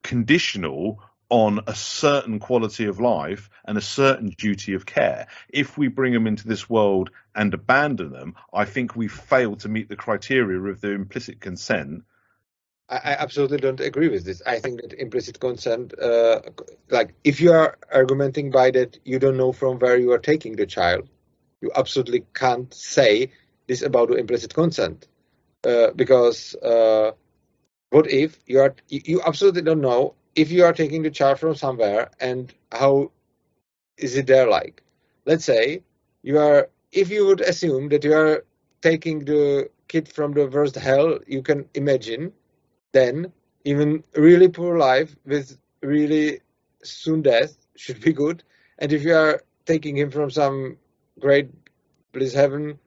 conditional 0.03 1.01
on 1.31 1.61
a 1.67 1.75
certain 1.75 2.39
quality 2.39 2.87
of 2.87 3.01
life 3.01 3.51
and 3.65 3.79
a 3.79 3.81
certain 3.81 4.29
duty 4.29 4.75
of 4.75 4.87
care. 4.87 5.27
If 5.49 5.77
we 5.79 5.89
bring 5.89 6.13
them 6.13 6.27
into 6.27 6.47
this 6.47 6.69
world 6.71 7.11
and 7.35 7.53
abandon 7.53 8.13
them, 8.13 8.35
I 8.53 8.67
think 8.67 8.95
we 8.95 9.09
fail 9.09 9.57
to 9.57 9.69
meet 9.69 9.89
the 9.89 9.97
criteria 9.97 10.61
of 10.61 10.81
the 10.81 10.93
implicit 10.93 11.41
consent. 11.41 12.05
I 12.87 13.17
absolutely 13.19 13.57
don't 13.57 13.81
agree 13.81 14.09
with 14.09 14.25
this. 14.25 14.43
I 14.45 14.61
think 14.61 14.83
that 14.83 14.93
implicit 14.93 15.41
consent, 15.41 15.99
uh, 15.99 16.43
like 16.91 17.15
if 17.25 17.41
you 17.41 17.53
are 17.53 17.79
argumenting 17.91 18.51
by 18.51 18.71
that 18.73 18.99
you 19.05 19.19
don't 19.19 19.39
know 19.39 19.53
from 19.53 19.79
where 19.79 19.99
you 19.99 20.13
are 20.13 20.19
taking 20.19 20.57
the 20.57 20.67
child, 20.67 21.09
you 21.65 21.71
absolutely 21.75 22.25
can't 22.35 22.73
say 22.75 23.31
this 23.67 23.83
about 23.83 24.09
the 24.09 24.17
implicit 24.17 24.55
consent 24.55 25.09
uh, 25.67 25.91
because 25.97 26.55
uh, 26.57 27.13
what 27.91 28.11
if 28.11 28.39
you 28.47 28.61
are 28.61 28.75
you 28.89 29.21
absolutely 29.27 29.63
don't 29.63 29.81
know 29.81 30.15
if 30.35 30.51
you 30.51 30.65
are 30.65 30.73
taking 30.73 31.03
the 31.03 31.11
child 31.11 31.39
from 31.39 31.55
somewhere 31.55 32.11
and 32.21 32.55
how 32.73 33.11
is 33.97 34.17
it 34.17 34.27
there 34.27 34.49
like. 34.49 34.83
Let's 35.25 35.45
say 35.45 35.83
you 36.23 36.39
are 36.39 36.69
if 36.93 37.11
you 37.11 37.27
would 37.27 37.41
assume 37.41 37.89
that 37.91 38.05
you 38.05 38.15
are 38.15 38.45
taking 38.83 39.25
the 39.25 39.71
kid 39.89 40.09
from 40.09 40.33
the 40.33 40.47
worst 40.47 40.77
hell 40.77 41.19
you 41.27 41.43
can 41.43 41.67
imagine 41.75 42.33
then 42.93 43.33
even 43.65 44.05
really 44.15 44.49
poor 44.49 44.79
life 44.79 45.17
with 45.25 45.59
really 45.83 46.41
soon 46.83 47.23
death 47.23 47.57
should 47.77 48.01
be 48.01 48.13
good. 48.13 48.43
And 48.79 48.93
if 48.93 49.03
you 49.03 49.15
are 49.15 49.43
taking 49.67 49.97
him 49.97 50.11
from 50.11 50.31
some 50.31 50.77
great 51.21 51.51
bliss 52.13 52.35
heaven, 52.35 52.79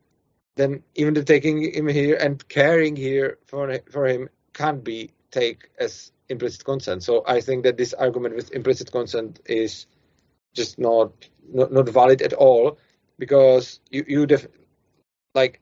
then 0.56 0.84
even 0.96 1.14
the 1.14 1.24
taking 1.24 1.74
him 1.74 1.88
here 1.88 2.16
and 2.16 2.48
caring 2.48 2.96
here 2.96 3.38
for 3.46 3.80
for 3.92 4.08
him 4.08 4.30
can't 4.54 4.84
be 4.84 5.12
take 5.32 5.70
as 5.80 6.12
implicit 6.30 6.64
consent. 6.66 7.04
So 7.04 7.24
I 7.28 7.42
think 7.42 7.64
that 7.64 7.78
this 7.78 7.94
argument 7.94 8.36
with 8.36 8.52
implicit 8.52 8.92
consent 8.92 9.40
is 9.46 9.88
just 10.54 10.80
not 10.80 11.12
not, 11.54 11.72
not 11.72 11.90
valid 11.90 12.22
at 12.22 12.34
all 12.34 12.80
because 13.20 13.80
you 13.90 14.06
you 14.08 14.26
def- 14.26 14.48
like 15.36 15.62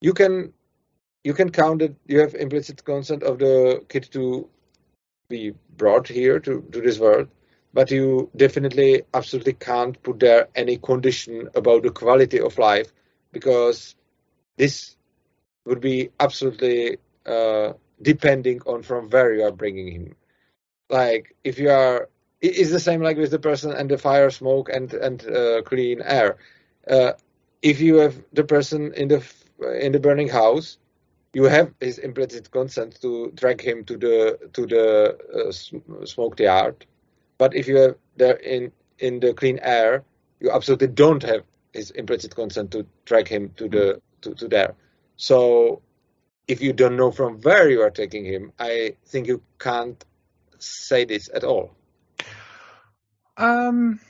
you 0.00 0.12
can 0.12 0.52
you 1.24 1.32
can 1.32 1.50
count 1.50 1.80
that 1.80 1.94
you 2.06 2.20
have 2.20 2.34
implicit 2.34 2.84
consent 2.84 3.22
of 3.22 3.38
the 3.38 3.84
kid 3.88 4.08
to 4.12 4.48
be 5.28 5.52
brought 5.76 6.06
here 6.06 6.38
to, 6.38 6.62
to 6.72 6.80
this 6.80 6.98
world, 6.98 7.28
but 7.74 7.90
you 7.92 8.30
definitely 8.36 9.02
absolutely 9.14 9.54
can't 9.54 10.02
put 10.04 10.20
there 10.20 10.48
any 10.56 10.78
condition 10.78 11.48
about 11.56 11.84
the 11.84 11.90
quality 11.90 12.40
of 12.40 12.58
life 12.58 12.92
because 13.32 13.96
this 14.56 14.96
would 15.66 15.80
be 15.80 16.10
absolutely 16.20 16.98
uh, 17.26 17.72
depending 18.02 18.60
on 18.66 18.82
from 18.82 19.10
where 19.10 19.34
you 19.34 19.42
are 19.44 19.52
bringing 19.52 19.88
him. 19.92 20.16
Like 20.90 21.36
if 21.44 21.58
you 21.58 21.70
are, 21.70 22.08
it's 22.40 22.70
the 22.70 22.80
same 22.80 23.02
like 23.02 23.16
with 23.18 23.30
the 23.30 23.38
person 23.38 23.72
and 23.72 23.90
the 23.90 23.98
fire, 23.98 24.30
smoke, 24.30 24.68
and 24.70 24.92
and 24.94 25.26
uh, 25.28 25.62
clean 25.62 26.02
air. 26.02 26.38
Uh, 26.88 27.12
if 27.62 27.80
you 27.80 27.96
have 27.96 28.22
the 28.32 28.44
person 28.44 28.92
in 28.94 29.08
the 29.08 29.24
in 29.80 29.92
the 29.92 30.00
burning 30.00 30.28
house, 30.28 30.78
you 31.34 31.44
have 31.44 31.72
his 31.80 31.98
implicit 31.98 32.50
consent 32.50 33.00
to 33.02 33.32
drag 33.34 33.60
him 33.62 33.84
to 33.86 33.96
the 33.96 34.38
to 34.54 34.66
the 34.66 35.16
uh, 35.38 36.06
smoked 36.06 36.40
yard. 36.40 36.86
But 37.38 37.54
if 37.54 37.66
you're 37.66 37.96
there 38.16 38.36
in 38.36 38.72
in 38.98 39.20
the 39.20 39.34
clean 39.34 39.58
air, 39.62 40.04
you 40.40 40.50
absolutely 40.50 40.88
don't 40.88 41.22
have 41.22 41.42
his 41.72 41.90
implicit 41.90 42.34
consent 42.34 42.70
to 42.72 42.86
drag 43.04 43.28
him 43.28 43.50
to 43.56 43.68
the 43.68 44.02
to, 44.22 44.34
to 44.34 44.48
there. 44.48 44.74
So 45.16 45.82
if 46.46 46.60
you 46.60 46.72
don't 46.72 46.96
know 46.96 47.10
from 47.10 47.40
where 47.40 47.70
you 47.70 47.82
are 47.82 47.90
taking 47.90 48.24
him, 48.24 48.52
I 48.58 48.96
think 49.06 49.26
you 49.26 49.42
can't 49.58 50.02
say 50.58 51.04
this 51.04 51.28
at 51.34 51.44
all. 51.44 51.74
Um. 53.36 54.00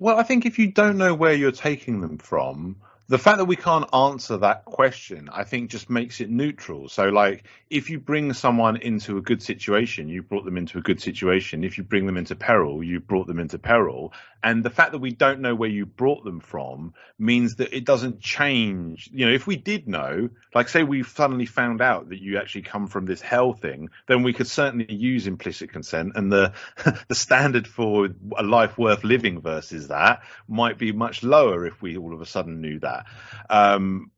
Well, 0.00 0.16
I 0.16 0.22
think 0.22 0.46
if 0.46 0.60
you 0.60 0.70
don't 0.70 0.96
know 0.96 1.12
where 1.12 1.34
you're 1.34 1.50
taking 1.50 2.00
them 2.00 2.18
from, 2.18 2.76
the 3.08 3.18
fact 3.18 3.38
that 3.38 3.46
we 3.46 3.56
can't 3.56 3.88
answer 3.94 4.36
that 4.36 4.66
question, 4.66 5.30
I 5.32 5.44
think, 5.44 5.70
just 5.70 5.88
makes 5.88 6.20
it 6.20 6.28
neutral. 6.28 6.90
So, 6.90 7.08
like, 7.08 7.44
if 7.70 7.88
you 7.88 7.98
bring 7.98 8.34
someone 8.34 8.76
into 8.76 9.16
a 9.16 9.22
good 9.22 9.42
situation, 9.42 10.08
you 10.08 10.22
brought 10.22 10.44
them 10.44 10.58
into 10.58 10.76
a 10.76 10.82
good 10.82 11.00
situation. 11.00 11.64
If 11.64 11.78
you 11.78 11.84
bring 11.84 12.04
them 12.04 12.18
into 12.18 12.36
peril, 12.36 12.84
you 12.84 13.00
brought 13.00 13.26
them 13.26 13.38
into 13.38 13.58
peril. 13.58 14.12
And 14.42 14.64
the 14.64 14.70
fact 14.70 14.92
that 14.92 14.98
we 14.98 15.10
don't 15.10 15.40
know 15.40 15.54
where 15.54 15.68
you 15.68 15.84
brought 15.84 16.24
them 16.24 16.40
from 16.40 16.94
means 17.18 17.56
that 17.56 17.72
it 17.72 17.84
doesn't 17.84 18.20
change. 18.20 19.10
You 19.12 19.26
know, 19.26 19.32
if 19.32 19.46
we 19.46 19.56
did 19.56 19.88
know, 19.88 20.30
like, 20.54 20.68
say 20.68 20.82
we 20.82 21.02
suddenly 21.02 21.46
found 21.46 21.80
out 21.80 22.10
that 22.10 22.20
you 22.20 22.38
actually 22.38 22.62
come 22.62 22.86
from 22.86 23.06
this 23.06 23.20
hell 23.20 23.52
thing, 23.52 23.90
then 24.06 24.22
we 24.22 24.32
could 24.32 24.46
certainly 24.46 24.92
use 24.92 25.26
implicit 25.26 25.70
consent. 25.70 26.12
And 26.14 26.30
the 26.30 26.52
the 27.08 27.14
standard 27.14 27.66
for 27.66 28.08
a 28.36 28.42
life 28.42 28.78
worth 28.78 29.04
living 29.04 29.40
versus 29.40 29.88
that 29.88 30.22
might 30.46 30.78
be 30.78 30.92
much 30.92 31.22
lower 31.22 31.66
if 31.66 31.82
we 31.82 31.96
all 31.96 32.14
of 32.14 32.20
a 32.20 32.26
sudden 32.26 32.60
knew 32.60 32.78
that. 32.80 33.06
Um, 33.50 34.10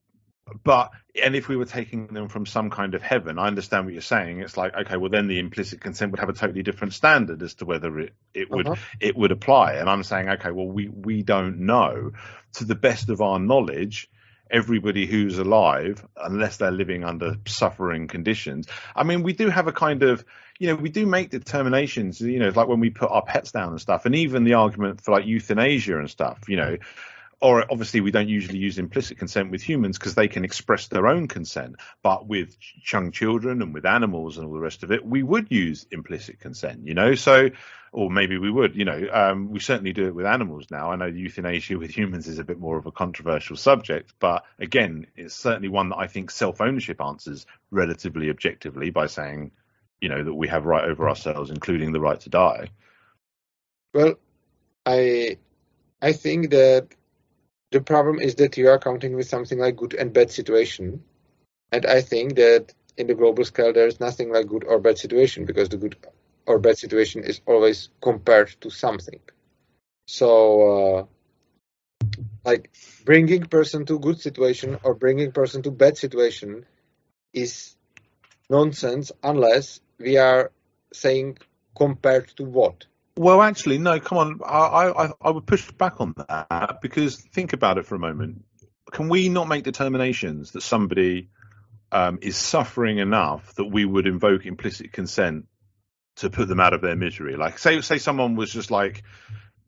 but 0.62 0.90
and 1.22 1.34
if 1.34 1.48
we 1.48 1.56
were 1.56 1.64
taking 1.64 2.06
them 2.08 2.28
from 2.28 2.46
some 2.46 2.70
kind 2.70 2.94
of 2.94 3.02
heaven, 3.02 3.38
I 3.38 3.46
understand 3.46 3.84
what 3.84 3.92
you're 3.92 4.02
saying. 4.02 4.40
It's 4.40 4.56
like 4.56 4.74
okay, 4.74 4.96
well 4.96 5.10
then 5.10 5.28
the 5.28 5.38
implicit 5.38 5.80
consent 5.80 6.12
would 6.12 6.20
have 6.20 6.28
a 6.28 6.34
totally 6.34 6.62
different 6.62 6.94
standard 6.94 7.42
as 7.42 7.54
to 7.54 7.64
whether 7.64 7.98
it, 7.98 8.14
it 8.34 8.50
would 8.50 8.68
uh-huh. 8.68 8.80
it 9.00 9.16
would 9.16 9.32
apply. 9.32 9.74
And 9.74 9.88
I'm 9.88 10.02
saying 10.02 10.28
okay, 10.28 10.50
well 10.50 10.68
we 10.68 10.88
we 10.88 11.22
don't 11.22 11.60
know. 11.60 12.12
To 12.54 12.64
the 12.64 12.74
best 12.74 13.10
of 13.10 13.20
our 13.20 13.38
knowledge, 13.38 14.10
everybody 14.50 15.06
who's 15.06 15.38
alive, 15.38 16.04
unless 16.16 16.56
they're 16.56 16.72
living 16.72 17.04
under 17.04 17.36
suffering 17.46 18.08
conditions. 18.08 18.66
I 18.96 19.04
mean, 19.04 19.22
we 19.22 19.32
do 19.32 19.48
have 19.48 19.68
a 19.68 19.72
kind 19.72 20.02
of 20.02 20.24
you 20.60 20.66
know, 20.66 20.74
we 20.74 20.90
do 20.90 21.06
make 21.06 21.30
determinations, 21.30 22.20
you 22.20 22.38
know, 22.38 22.50
like 22.50 22.68
when 22.68 22.80
we 22.80 22.90
put 22.90 23.10
our 23.10 23.22
pets 23.22 23.50
down 23.50 23.70
and 23.70 23.80
stuff, 23.80 24.04
and 24.04 24.14
even 24.14 24.44
the 24.44 24.54
argument 24.54 25.00
for 25.00 25.12
like 25.12 25.24
euthanasia 25.24 25.98
and 25.98 26.10
stuff, 26.10 26.48
you 26.48 26.56
know, 26.58 26.76
or 27.40 27.64
obviously 27.70 28.00
we 28.00 28.10
don't 28.10 28.28
usually 28.28 28.58
use 28.58 28.78
implicit 28.78 29.18
consent 29.18 29.50
with 29.50 29.62
humans 29.62 29.98
because 29.98 30.14
they 30.14 30.28
can 30.28 30.44
express 30.44 30.88
their 30.88 31.06
own 31.06 31.26
consent. 31.26 31.76
But 32.02 32.26
with 32.26 32.54
young 32.92 33.12
children 33.12 33.62
and 33.62 33.72
with 33.72 33.86
animals 33.86 34.36
and 34.36 34.46
all 34.46 34.52
the 34.52 34.60
rest 34.60 34.82
of 34.82 34.92
it, 34.92 35.04
we 35.04 35.22
would 35.22 35.50
use 35.50 35.86
implicit 35.90 36.38
consent, 36.38 36.86
you 36.86 36.92
know. 36.92 37.14
So, 37.14 37.48
or 37.92 38.10
maybe 38.10 38.36
we 38.36 38.50
would, 38.50 38.76
you 38.76 38.84
know, 38.84 39.08
um, 39.10 39.50
we 39.50 39.58
certainly 39.58 39.94
do 39.94 40.06
it 40.06 40.14
with 40.14 40.26
animals 40.26 40.66
now. 40.70 40.92
I 40.92 40.96
know 40.96 41.06
euthanasia 41.06 41.78
with 41.78 41.90
humans 41.90 42.28
is 42.28 42.38
a 42.38 42.44
bit 42.44 42.58
more 42.58 42.76
of 42.76 42.86
a 42.86 42.92
controversial 42.92 43.56
subject, 43.56 44.12
but 44.20 44.44
again, 44.58 45.06
it's 45.16 45.34
certainly 45.34 45.68
one 45.68 45.88
that 45.88 45.98
I 45.98 46.08
think 46.08 46.30
self 46.30 46.60
ownership 46.60 47.00
answers 47.00 47.46
relatively 47.70 48.28
objectively 48.28 48.90
by 48.90 49.06
saying, 49.06 49.52
you 50.00 50.10
know, 50.10 50.22
that 50.22 50.34
we 50.34 50.48
have 50.48 50.66
right 50.66 50.84
over 50.84 51.08
ourselves, 51.08 51.50
including 51.50 51.92
the 51.92 52.00
right 52.00 52.20
to 52.20 52.28
die. 52.28 52.68
Well, 53.94 54.14
I 54.84 55.38
I 56.02 56.12
think 56.12 56.50
that 56.50 56.88
the 57.70 57.80
problem 57.80 58.18
is 58.20 58.36
that 58.36 58.56
you 58.56 58.68
are 58.68 58.78
counting 58.78 59.14
with 59.14 59.28
something 59.28 59.58
like 59.58 59.76
good 59.76 59.94
and 59.94 60.12
bad 60.12 60.30
situation. 60.30 61.04
And 61.72 61.86
I 61.86 62.00
think 62.00 62.36
that 62.36 62.74
in 62.96 63.06
the 63.06 63.14
global 63.14 63.44
scale, 63.44 63.72
there 63.72 63.86
is 63.86 64.00
nothing 64.00 64.32
like 64.32 64.46
good 64.48 64.64
or 64.64 64.78
bad 64.80 64.98
situation 64.98 65.44
because 65.44 65.68
the 65.68 65.76
good 65.76 65.96
or 66.46 66.58
bad 66.58 66.78
situation 66.78 67.24
is 67.24 67.40
always 67.46 67.90
compared 68.02 68.48
to 68.60 68.70
something. 68.70 69.20
So, 70.06 70.98
uh, 70.98 71.06
like 72.44 72.70
bringing 73.04 73.44
person 73.44 73.86
to 73.86 73.98
good 73.98 74.20
situation 74.20 74.78
or 74.82 74.94
bringing 74.94 75.32
person 75.32 75.62
to 75.62 75.70
bad 75.70 75.96
situation 75.96 76.66
is 77.32 77.76
nonsense 78.50 79.12
unless 79.22 79.80
we 79.98 80.16
are 80.16 80.52
saying 80.92 81.38
compared 81.76 82.28
to 82.36 82.44
what. 82.44 82.86
Well, 83.16 83.42
actually, 83.42 83.78
no. 83.78 84.00
Come 84.00 84.18
on, 84.18 84.40
I, 84.44 84.88
I 84.88 85.10
I 85.20 85.30
would 85.30 85.46
push 85.46 85.70
back 85.72 86.00
on 86.00 86.14
that 86.16 86.78
because 86.80 87.16
think 87.16 87.52
about 87.52 87.78
it 87.78 87.86
for 87.86 87.94
a 87.94 87.98
moment. 87.98 88.44
Can 88.90 89.08
we 89.08 89.28
not 89.28 89.48
make 89.48 89.64
determinations 89.64 90.52
that 90.52 90.62
somebody 90.62 91.28
um, 91.92 92.18
is 92.22 92.36
suffering 92.36 92.98
enough 92.98 93.54
that 93.54 93.66
we 93.66 93.84
would 93.84 94.06
invoke 94.06 94.46
implicit 94.46 94.92
consent 94.92 95.46
to 96.16 96.30
put 96.30 96.48
them 96.48 96.60
out 96.60 96.72
of 96.72 96.80
their 96.80 96.96
misery? 96.96 97.36
Like, 97.36 97.58
say 97.58 97.80
say 97.80 97.98
someone 97.98 98.36
was 98.36 98.52
just 98.52 98.70
like 98.70 99.02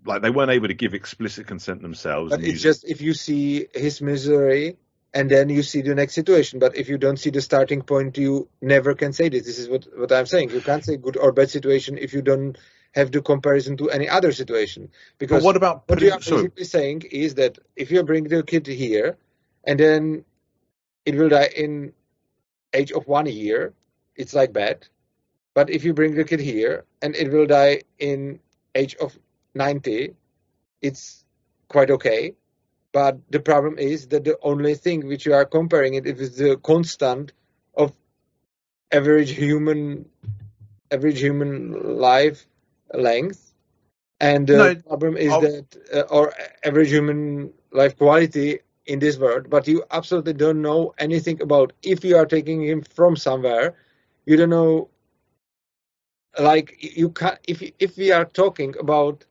like 0.05 0.23
they 0.23 0.31
weren't 0.31 0.51
able 0.51 0.69
to 0.69 0.75
give 0.75 0.95
explicit 0.95 1.47
consent 1.47 1.83
themselves. 1.83 2.31
But 2.31 2.43
it's 2.43 2.63
just 2.63 2.85
if 2.85 3.01
you 3.01 3.15
see 3.15 3.67
his 3.75 4.01
misery 4.01 4.77
and 5.15 5.31
then 5.31 5.49
you 5.49 5.63
see 5.63 5.83
the 5.83 5.95
next 5.95 6.15
situation. 6.15 6.59
But 6.59 6.77
if 6.77 6.89
you 6.89 6.99
don't 6.99 7.19
see 7.19 7.31
the 7.31 7.41
starting 7.41 7.83
point, 7.83 8.17
you 8.17 8.49
never 8.61 8.95
can 8.95 9.13
say 9.13 9.29
this. 9.29 9.45
This 9.45 9.59
is 9.59 9.69
what, 9.69 9.87
what 9.97 10.13
I'm 10.13 10.27
saying. 10.27 10.51
You 10.51 10.61
can't 10.61 10.85
say 10.85 10.97
good 10.97 11.17
or 11.17 11.33
bad 11.33 11.51
situation 11.51 11.99
if 11.99 12.15
you 12.15 12.23
don't 12.23 12.57
have 12.95 13.11
the 13.11 13.23
comparison 13.23 13.77
to 13.79 13.91
any 13.91 14.09
other 14.09 14.33
situation. 14.33 14.91
Because 15.19 15.43
but 15.43 15.47
what 15.47 15.57
about 15.57 15.89
what 15.89 16.01
you 16.01 16.13
are 16.13 16.19
basically 16.19 16.65
saying 16.65 17.03
is 17.11 17.35
that 17.37 17.59
if 17.77 17.91
you 17.91 18.03
bring 18.03 18.25
the 18.25 18.43
kid 18.43 18.67
here 18.67 19.17
and 19.65 19.81
then 19.81 20.25
it 21.05 21.17
will 21.17 21.29
die 21.29 21.51
in 21.57 21.93
age 22.73 22.93
of 22.93 23.07
one 23.07 23.27
year, 23.27 23.73
it's 24.17 24.35
like 24.35 24.53
bad. 24.53 24.87
But 25.55 25.71
if 25.71 25.85
you 25.85 25.95
bring 25.95 26.15
the 26.15 26.25
kid 26.25 26.41
here 26.41 26.85
and 27.01 27.15
it 27.17 27.31
will 27.31 27.47
die 27.47 27.83
in 27.99 28.41
age 28.75 28.95
of 28.97 29.19
90, 29.55 30.15
it's 30.81 31.25
quite 31.69 31.91
okay. 31.91 32.35
But 32.93 33.19
the 33.31 33.41
problem 33.41 33.79
is 33.79 34.09
that 34.09 34.25
the 34.25 34.39
only 34.43 34.75
thing 34.75 35.07
which 35.07 35.25
you 35.25 35.35
are 35.35 35.47
comparing 35.47 35.95
it 35.95 36.07
is 36.07 36.37
the 36.37 36.57
constant 36.57 37.33
of 37.75 37.93
average 38.93 39.31
human 39.31 40.07
average 40.91 41.19
human 41.19 41.99
life 41.99 42.47
length, 42.95 43.53
and 44.21 44.47
the 44.47 44.57
no, 44.57 44.75
problem 44.75 45.17
is 45.17 45.33
I'll... 45.33 45.41
that 45.41 45.77
uh, 45.95 46.01
or 46.11 46.33
average 46.65 46.91
human 46.91 47.53
life 47.73 47.97
quality 47.97 48.61
in 48.87 48.99
this 48.99 49.19
world. 49.19 49.51
But 49.51 49.67
you 49.69 49.85
absolutely 49.91 50.35
don't 50.35 50.63
know 50.63 50.95
anything 50.99 51.43
about 51.43 51.73
if 51.83 52.05
you 52.05 52.17
are 52.17 52.27
taking 52.27 52.63
him 52.63 52.83
from 52.83 53.17
somewhere. 53.17 53.75
You 54.27 54.37
don't 54.37 54.51
know, 54.51 54.89
like 56.39 56.77
you 56.97 57.11
can 57.11 57.37
if 57.49 57.63
if 57.79 57.97
we 57.97 58.13
are 58.13 58.25
talking 58.25 58.75
about 58.79 59.25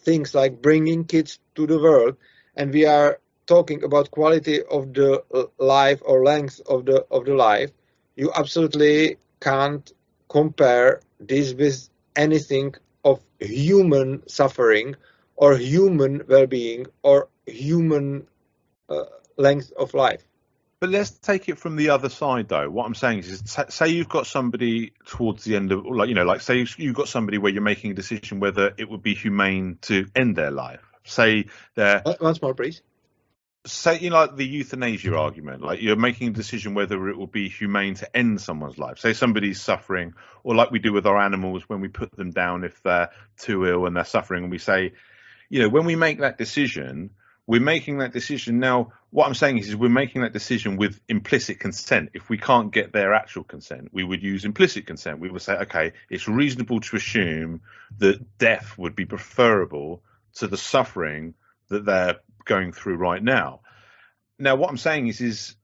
things 0.00 0.34
like 0.34 0.62
bringing 0.62 1.04
kids 1.04 1.38
to 1.54 1.66
the 1.66 1.78
world, 1.78 2.16
and 2.56 2.72
we 2.72 2.86
are 2.86 3.20
talking 3.46 3.84
about 3.84 4.10
quality 4.10 4.62
of 4.64 4.92
the 4.92 5.22
life 5.58 6.02
or 6.04 6.24
length 6.24 6.60
of 6.68 6.84
the 6.84 7.06
of 7.10 7.24
the 7.24 7.34
life, 7.34 7.70
you 8.16 8.32
absolutely 8.34 9.18
can't 9.40 9.92
compare 10.28 11.00
this 11.20 11.54
with 11.54 11.88
anything 12.16 12.74
of 13.06 13.20
human 13.38 14.28
suffering 14.28 14.96
or 15.36 15.56
human 15.56 16.22
well-being 16.28 16.86
or 17.02 17.28
human 17.46 18.26
uh, 18.88 19.04
length 19.36 19.72
of 19.78 19.94
life. 19.94 20.24
But 20.80 20.90
let's 20.90 21.10
take 21.10 21.48
it 21.48 21.56
from 21.56 21.76
the 21.76 21.90
other 21.90 22.08
side, 22.08 22.48
though. 22.48 22.68
What 22.68 22.84
I'm 22.84 22.94
saying 22.94 23.20
is, 23.20 23.42
say 23.68 23.88
you've 23.88 24.08
got 24.08 24.26
somebody 24.26 24.92
towards 25.06 25.44
the 25.44 25.56
end 25.56 25.72
of, 25.72 25.86
like 25.86 26.08
you 26.08 26.14
know, 26.14 26.24
like 26.24 26.42
say 26.42 26.66
you've 26.76 26.94
got 26.94 27.08
somebody 27.08 27.38
where 27.38 27.52
you're 27.52 27.62
making 27.62 27.92
a 27.92 27.94
decision 27.94 28.40
whether 28.40 28.74
it 28.76 28.90
would 28.90 29.02
be 29.02 29.14
humane 29.14 29.78
to 29.82 30.06
end 30.14 30.36
their 30.36 30.50
life. 30.50 30.82
Say 31.04 31.46
they're 31.76 32.02
once 32.20 32.42
more, 32.42 32.54
please 32.54 32.82
say 33.66 33.98
you 33.98 34.10
know 34.10 34.16
like 34.16 34.36
the 34.36 34.46
euthanasia 34.46 35.16
argument 35.16 35.62
like 35.62 35.80
you're 35.82 35.96
making 35.96 36.28
a 36.28 36.32
decision 36.32 36.74
whether 36.74 37.08
it 37.08 37.16
will 37.16 37.26
be 37.26 37.48
humane 37.48 37.94
to 37.94 38.16
end 38.16 38.40
someone's 38.40 38.78
life 38.78 38.98
say 38.98 39.12
somebody's 39.12 39.60
suffering 39.60 40.14
or 40.44 40.54
like 40.54 40.70
we 40.70 40.78
do 40.78 40.92
with 40.92 41.06
our 41.06 41.18
animals 41.20 41.68
when 41.68 41.80
we 41.80 41.88
put 41.88 42.14
them 42.16 42.30
down 42.30 42.64
if 42.64 42.82
they're 42.82 43.10
too 43.38 43.66
ill 43.66 43.86
and 43.86 43.96
they're 43.96 44.04
suffering 44.04 44.44
and 44.44 44.50
we 44.50 44.58
say 44.58 44.92
you 45.48 45.60
know 45.60 45.68
when 45.68 45.84
we 45.84 45.96
make 45.96 46.20
that 46.20 46.38
decision 46.38 47.10
we're 47.46 47.60
making 47.60 47.98
that 47.98 48.12
decision 48.12 48.58
now. 48.58 48.92
What 49.10 49.26
I'm 49.26 49.34
saying 49.34 49.58
is, 49.58 49.68
is 49.68 49.76
we're 49.76 49.88
making 49.88 50.22
that 50.22 50.32
decision 50.32 50.76
with 50.76 51.00
implicit 51.08 51.60
consent. 51.60 52.10
If 52.12 52.28
we 52.28 52.38
can't 52.38 52.72
get 52.72 52.92
their 52.92 53.14
actual 53.14 53.44
consent, 53.44 53.88
we 53.92 54.04
would 54.04 54.22
use 54.22 54.44
implicit 54.44 54.86
consent. 54.86 55.20
We 55.20 55.30
would 55.30 55.42
say, 55.42 55.54
okay, 55.54 55.92
it's 56.10 56.28
reasonable 56.28 56.80
to 56.80 56.96
assume 56.96 57.60
that 57.98 58.38
death 58.38 58.76
would 58.76 58.96
be 58.96 59.06
preferable 59.06 60.02
to 60.34 60.48
the 60.48 60.56
suffering 60.56 61.34
that 61.68 61.84
they're 61.84 62.16
going 62.46 62.72
through 62.72 62.96
right 62.96 63.22
now. 63.22 63.60
Now, 64.38 64.56
what 64.56 64.70
I'm 64.70 64.78
saying 64.78 65.08
is, 65.08 65.20
is 65.20 65.54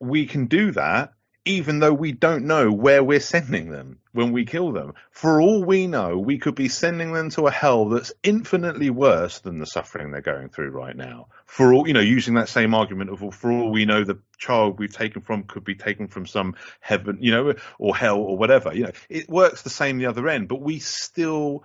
we 0.00 0.26
can 0.26 0.46
do 0.46 0.72
that 0.72 1.12
even 1.48 1.78
though 1.78 1.94
we 1.94 2.12
don't 2.12 2.44
know 2.44 2.70
where 2.70 3.02
we're 3.02 3.18
sending 3.18 3.70
them 3.70 3.98
when 4.12 4.32
we 4.32 4.44
kill 4.44 4.70
them. 4.70 4.92
For 5.10 5.40
all 5.40 5.64
we 5.64 5.86
know, 5.86 6.18
we 6.18 6.36
could 6.36 6.54
be 6.54 6.68
sending 6.68 7.12
them 7.12 7.30
to 7.30 7.46
a 7.46 7.50
hell 7.50 7.88
that's 7.88 8.12
infinitely 8.22 8.90
worse 8.90 9.38
than 9.38 9.58
the 9.58 9.64
suffering 9.64 10.10
they're 10.10 10.20
going 10.20 10.50
through 10.50 10.70
right 10.70 10.94
now. 10.94 11.28
For 11.46 11.72
all, 11.72 11.88
you 11.88 11.94
know, 11.94 12.00
using 12.00 12.34
that 12.34 12.50
same 12.50 12.74
argument 12.74 13.08
of, 13.08 13.22
well, 13.22 13.30
for 13.30 13.50
all 13.50 13.70
we 13.70 13.86
know, 13.86 14.04
the 14.04 14.18
child 14.36 14.78
we've 14.78 14.92
taken 14.92 15.22
from 15.22 15.44
could 15.44 15.64
be 15.64 15.74
taken 15.74 16.08
from 16.08 16.26
some 16.26 16.54
heaven, 16.80 17.16
you 17.22 17.30
know, 17.30 17.54
or 17.78 17.96
hell 17.96 18.18
or 18.18 18.36
whatever. 18.36 18.74
You 18.74 18.84
know, 18.84 18.92
it 19.08 19.30
works 19.30 19.62
the 19.62 19.70
same 19.70 19.96
the 19.96 20.06
other 20.06 20.28
end, 20.28 20.48
but 20.48 20.60
we 20.60 20.80
still 20.80 21.64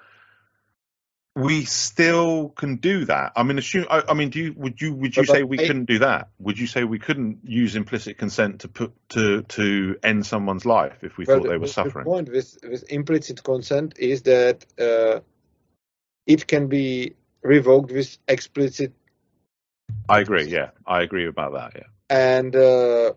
we 1.36 1.66
still 1.66 2.50
can 2.50 2.76
do 2.76 3.06
that. 3.06 3.34
I 3.36 3.44
mean, 3.44 3.58
assume. 3.58 3.88
I, 3.90 4.04
I 4.10 4.14
mean, 4.14 4.30
do 4.30 4.40
you 4.40 4.54
would 4.56 4.80
you 4.80 4.94
would 4.94 5.16
you 5.18 5.24
but, 5.24 5.34
say 5.34 5.44
we 5.44 5.58
couldn't 5.58 5.86
do 5.86 6.00
that? 6.00 6.30
Would 6.40 6.60
you 6.60 6.68
say 6.68 6.84
we 6.84 7.00
couldn't 7.00 7.40
use 7.44 7.76
implicit 7.76 8.18
consent 8.18 8.62
to 8.62 8.68
put 8.68 8.94
to 9.10 9.42
to 9.42 9.98
end 10.04 10.26
someone's 10.26 10.66
life 10.66 11.04
if 11.04 11.18
we 11.18 11.26
well, 11.26 11.40
thought 11.40 11.50
they 11.50 11.58
were 11.58 11.68
suffering? 11.68 12.06
The 12.06 12.10
point 12.12 12.30
with 12.30 12.58
with 12.64 12.92
implicit 12.92 13.44
consent 13.44 13.96
is 13.98 14.22
that 14.24 14.66
uh, 14.80 15.22
it 16.28 16.46
can 16.46 16.68
be 16.68 17.16
revoked 17.42 17.92
with 17.92 18.16
explicit. 18.28 18.94
I 20.08 20.20
agree. 20.20 20.46
Yeah, 20.46 20.70
I 20.86 21.02
agree 21.02 21.26
about 21.26 21.54
that. 21.54 21.72
Yeah. 21.76 21.88
And 22.12 22.56
uh, 22.56 23.14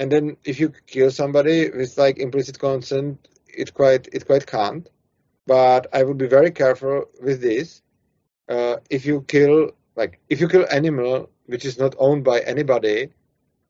and 0.00 0.10
then 0.10 0.36
if 0.44 0.58
you 0.58 0.72
kill 0.88 1.12
somebody 1.12 1.70
with 1.70 1.96
like 1.96 2.18
implicit 2.18 2.58
consent, 2.58 3.28
it 3.46 3.72
quite 3.72 4.08
it 4.12 4.26
quite 4.26 4.48
can't 4.48 4.88
but 5.50 5.88
I 5.92 6.04
would 6.04 6.16
be 6.16 6.28
very 6.28 6.52
careful 6.52 7.06
with 7.20 7.40
this. 7.40 7.82
Uh, 8.48 8.76
if 8.88 9.04
you 9.04 9.22
kill, 9.26 9.72
like, 9.96 10.20
if 10.28 10.40
you 10.40 10.46
kill 10.46 10.64
animal 10.70 11.28
which 11.46 11.64
is 11.64 11.76
not 11.76 11.96
owned 11.98 12.22
by 12.22 12.38
anybody, 12.38 13.08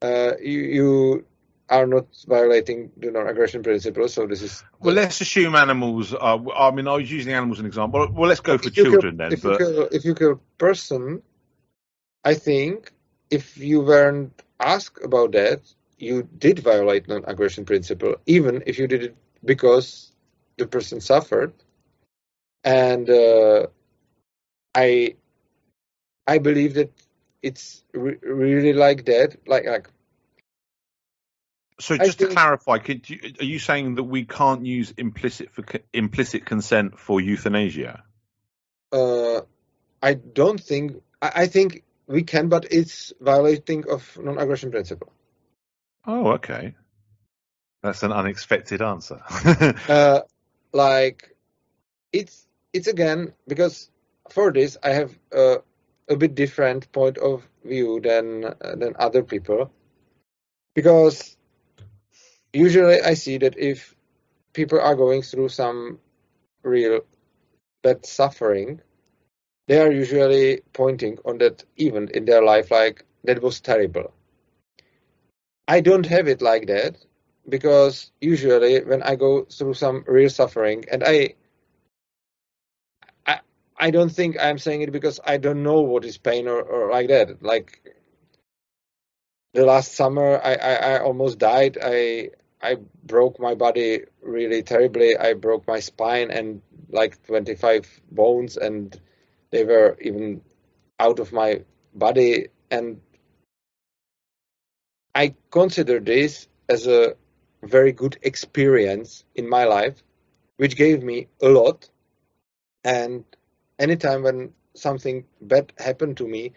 uh, 0.03 0.33
you, 0.39 0.59
you, 0.77 1.25
are 1.69 1.87
not 1.87 2.05
violating 2.27 2.91
the 2.97 3.09
non-aggression 3.09 3.63
principle. 3.63 4.07
So 4.09 4.27
this 4.27 4.41
is 4.41 4.63
well. 4.79 4.93
Let's 4.93 5.21
assume 5.21 5.55
animals. 5.55 6.13
Are, 6.13 6.37
I 6.55 6.69
mean, 6.69 6.87
I 6.87 6.95
was 6.97 7.09
using 7.09 7.33
animals 7.33 7.57
as 7.57 7.61
an 7.61 7.65
example. 7.65 8.09
Well, 8.11 8.27
let's 8.27 8.41
go 8.41 8.57
for 8.57 8.69
children 8.69 9.01
kill, 9.01 9.15
then. 9.15 9.33
If, 9.33 9.41
but... 9.41 9.51
you 9.51 9.57
kill, 9.57 9.87
if 9.91 10.05
you 10.05 10.13
kill 10.13 10.41
person, 10.57 11.23
I 12.25 12.33
think 12.33 12.91
if 13.31 13.57
you 13.57 13.79
weren't 13.79 14.39
asked 14.59 14.99
about 15.01 15.31
that, 15.31 15.61
you 15.97 16.27
did 16.37 16.59
violate 16.59 17.07
non-aggression 17.07 17.63
principle, 17.65 18.17
even 18.25 18.63
if 18.67 18.77
you 18.77 18.85
did 18.85 19.03
it 19.03 19.15
because 19.45 20.11
the 20.57 20.67
person 20.67 20.99
suffered 20.99 21.53
and 22.63 23.09
uh, 23.09 23.67
I 24.75 25.15
I 26.27 26.37
believe 26.37 26.75
that 26.75 26.91
it's 27.41 27.83
re- 27.93 28.19
really 28.21 28.73
like 28.73 29.05
that. 29.05 29.37
Like 29.47 29.65
like. 29.65 29.89
So 31.79 31.97
just 31.97 32.19
to 32.19 32.27
clarify, 32.27 32.77
you, 32.85 33.19
are 33.39 33.43
you 33.43 33.57
saying 33.57 33.95
that 33.95 34.03
we 34.03 34.25
can't 34.25 34.65
use 34.65 34.93
implicit 34.97 35.51
for 35.51 35.63
implicit 35.93 36.45
consent 36.45 36.99
for 36.99 37.19
euthanasia? 37.19 38.03
Uh, 38.91 39.41
I 40.01 40.13
don't 40.13 40.61
think. 40.61 41.01
I, 41.21 41.31
I 41.35 41.47
think 41.47 41.83
we 42.05 42.21
can, 42.23 42.49
but 42.49 42.67
it's 42.71 43.13
violating 43.19 43.85
of 43.89 44.17
non-aggression 44.21 44.69
principle. 44.69 45.11
Oh, 46.05 46.33
okay. 46.33 46.75
That's 47.81 48.03
an 48.03 48.11
unexpected 48.11 48.81
answer. 48.81 49.21
uh, 49.89 50.21
like 50.71 51.35
it's 52.13 52.47
it's 52.73 52.87
again 52.87 53.33
because 53.47 53.89
for 54.29 54.51
this 54.51 54.77
I 54.83 54.89
have 54.89 55.17
a, 55.31 55.57
a 56.09 56.15
bit 56.15 56.35
different 56.35 56.91
point 56.91 57.17
of 57.17 57.47
view 57.63 57.99
than 58.01 58.45
uh, 58.45 58.75
than 58.75 58.95
other 58.97 59.23
people 59.23 59.71
because 60.73 61.37
usually 62.53 63.01
I 63.01 63.13
see 63.13 63.37
that 63.39 63.57
if 63.57 63.95
people 64.53 64.79
are 64.79 64.95
going 64.95 65.21
through 65.21 65.49
some 65.49 65.99
real 66.63 67.01
bad 67.83 68.05
suffering, 68.05 68.81
they 69.67 69.79
are 69.79 69.91
usually 69.91 70.61
pointing 70.73 71.17
on 71.25 71.37
that 71.39 71.63
event 71.77 72.11
in 72.11 72.25
their 72.25 72.43
life 72.43 72.71
like 72.71 73.05
that 73.23 73.41
was 73.41 73.61
terrible. 73.61 74.13
I 75.67 75.81
don't 75.81 76.05
have 76.05 76.27
it 76.27 76.41
like 76.41 76.67
that 76.67 76.97
because 77.47 78.11
usually 78.19 78.83
when 78.83 79.01
I 79.03 79.15
go 79.15 79.45
through 79.45 79.75
some 79.75 80.03
real 80.07 80.29
suffering 80.29 80.85
and 80.91 81.03
I 81.05 81.35
I 83.81 83.89
don't 83.89 84.11
think 84.11 84.37
I'm 84.39 84.59
saying 84.59 84.83
it 84.83 84.91
because 84.91 85.19
I 85.25 85.37
don't 85.37 85.63
know 85.63 85.81
what 85.81 86.05
is 86.05 86.19
pain 86.19 86.47
or, 86.47 86.61
or 86.61 86.91
like 86.91 87.07
that. 87.07 87.41
Like 87.41 87.81
the 89.55 89.65
last 89.65 89.95
summer, 89.95 90.39
I, 90.41 90.53
I, 90.53 90.73
I 90.73 90.99
almost 90.99 91.39
died. 91.39 91.79
I 91.83 92.29
I 92.61 92.77
broke 93.03 93.39
my 93.39 93.55
body 93.55 94.03
really 94.21 94.61
terribly. 94.61 95.17
I 95.17 95.33
broke 95.33 95.67
my 95.67 95.79
spine 95.79 96.29
and 96.29 96.61
like 96.89 97.25
25 97.25 98.01
bones, 98.11 98.55
and 98.55 98.95
they 99.49 99.63
were 99.65 99.97
even 99.99 100.41
out 100.99 101.17
of 101.17 101.33
my 101.33 101.63
body. 101.95 102.49
And 102.69 103.01
I 105.15 105.33
consider 105.49 105.99
this 105.99 106.47
as 106.69 106.85
a 106.85 107.15
very 107.63 107.93
good 107.93 108.19
experience 108.21 109.25
in 109.33 109.49
my 109.49 109.63
life, 109.63 110.03
which 110.57 110.75
gave 110.77 111.01
me 111.01 111.29
a 111.41 111.49
lot. 111.49 111.89
And 112.83 113.25
anytime 113.81 114.23
when 114.23 114.53
something 114.75 115.25
bad 115.41 115.73
happened 115.77 116.17
to 116.17 116.27
me, 116.27 116.53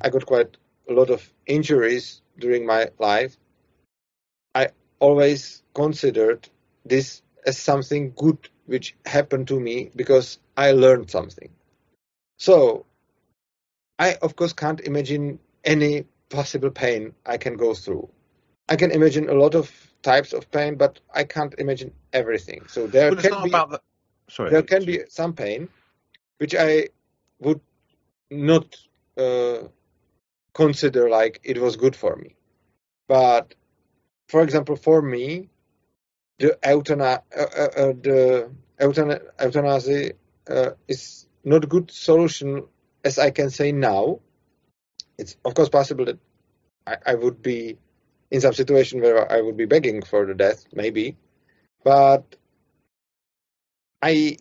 I 0.00 0.08
got 0.08 0.26
quite 0.26 0.56
a 0.88 0.92
lot 0.92 1.10
of 1.10 1.30
injuries 1.46 2.22
during 2.38 2.66
my 2.66 2.88
life. 2.98 3.36
I 4.54 4.70
always 4.98 5.62
considered 5.74 6.48
this 6.84 7.22
as 7.46 7.58
something 7.58 8.12
good 8.16 8.48
which 8.66 8.96
happened 9.04 9.48
to 9.48 9.60
me 9.60 9.90
because 9.94 10.38
I 10.56 10.72
learned 10.72 11.10
something. 11.10 11.50
So, 12.38 12.86
I 13.98 14.14
of 14.22 14.34
course 14.34 14.52
can't 14.52 14.80
imagine 14.80 15.38
any 15.64 16.06
possible 16.30 16.70
pain 16.70 17.14
I 17.26 17.36
can 17.36 17.56
go 17.56 17.74
through. 17.74 18.08
I 18.68 18.76
can 18.76 18.90
imagine 18.90 19.28
a 19.28 19.34
lot 19.34 19.54
of 19.54 19.70
types 20.02 20.32
of 20.32 20.50
pain, 20.50 20.76
but 20.76 21.00
I 21.14 21.24
can't 21.24 21.54
imagine 21.58 21.92
everything. 22.12 22.62
So 22.68 22.86
there 22.86 23.14
can 23.14 23.44
be 23.44 23.50
the... 23.50 23.80
Sorry, 24.28 24.50
there 24.50 24.62
can 24.62 24.84
be 24.84 25.02
some 25.08 25.34
pain, 25.34 25.68
which 26.42 26.56
I 26.56 26.88
would 27.38 27.60
not 28.28 28.74
uh, 29.16 29.58
consider 30.52 31.08
like 31.08 31.38
it 31.44 31.58
was 31.64 31.76
good 31.76 31.94
for 31.94 32.16
me. 32.16 32.34
But 33.06 33.54
for 34.26 34.42
example, 34.42 34.74
for 34.74 35.00
me, 35.00 35.50
the 36.40 36.58
euthana- 36.64 37.22
uh, 37.42 37.50
uh, 37.62 37.70
uh 37.82 37.92
the 38.08 38.50
euthana- 38.80 39.22
euthanasia 39.40 40.14
uh, 40.50 40.70
is 40.88 41.28
not 41.44 41.62
a 41.62 41.68
good 41.68 41.92
solution 41.92 42.66
as 43.04 43.20
I 43.20 43.30
can 43.30 43.50
say 43.50 43.70
now. 43.70 44.18
It's 45.18 45.36
of 45.44 45.54
course 45.54 45.68
possible 45.68 46.06
that 46.06 46.18
I, 46.88 46.96
I 47.12 47.14
would 47.14 47.40
be 47.40 47.78
in 48.32 48.40
some 48.40 48.54
situation 48.54 49.00
where 49.00 49.30
I 49.30 49.40
would 49.40 49.56
be 49.56 49.66
begging 49.66 50.02
for 50.02 50.26
the 50.26 50.34
death, 50.34 50.66
maybe, 50.74 51.16
but 51.84 52.24
I 54.02 54.38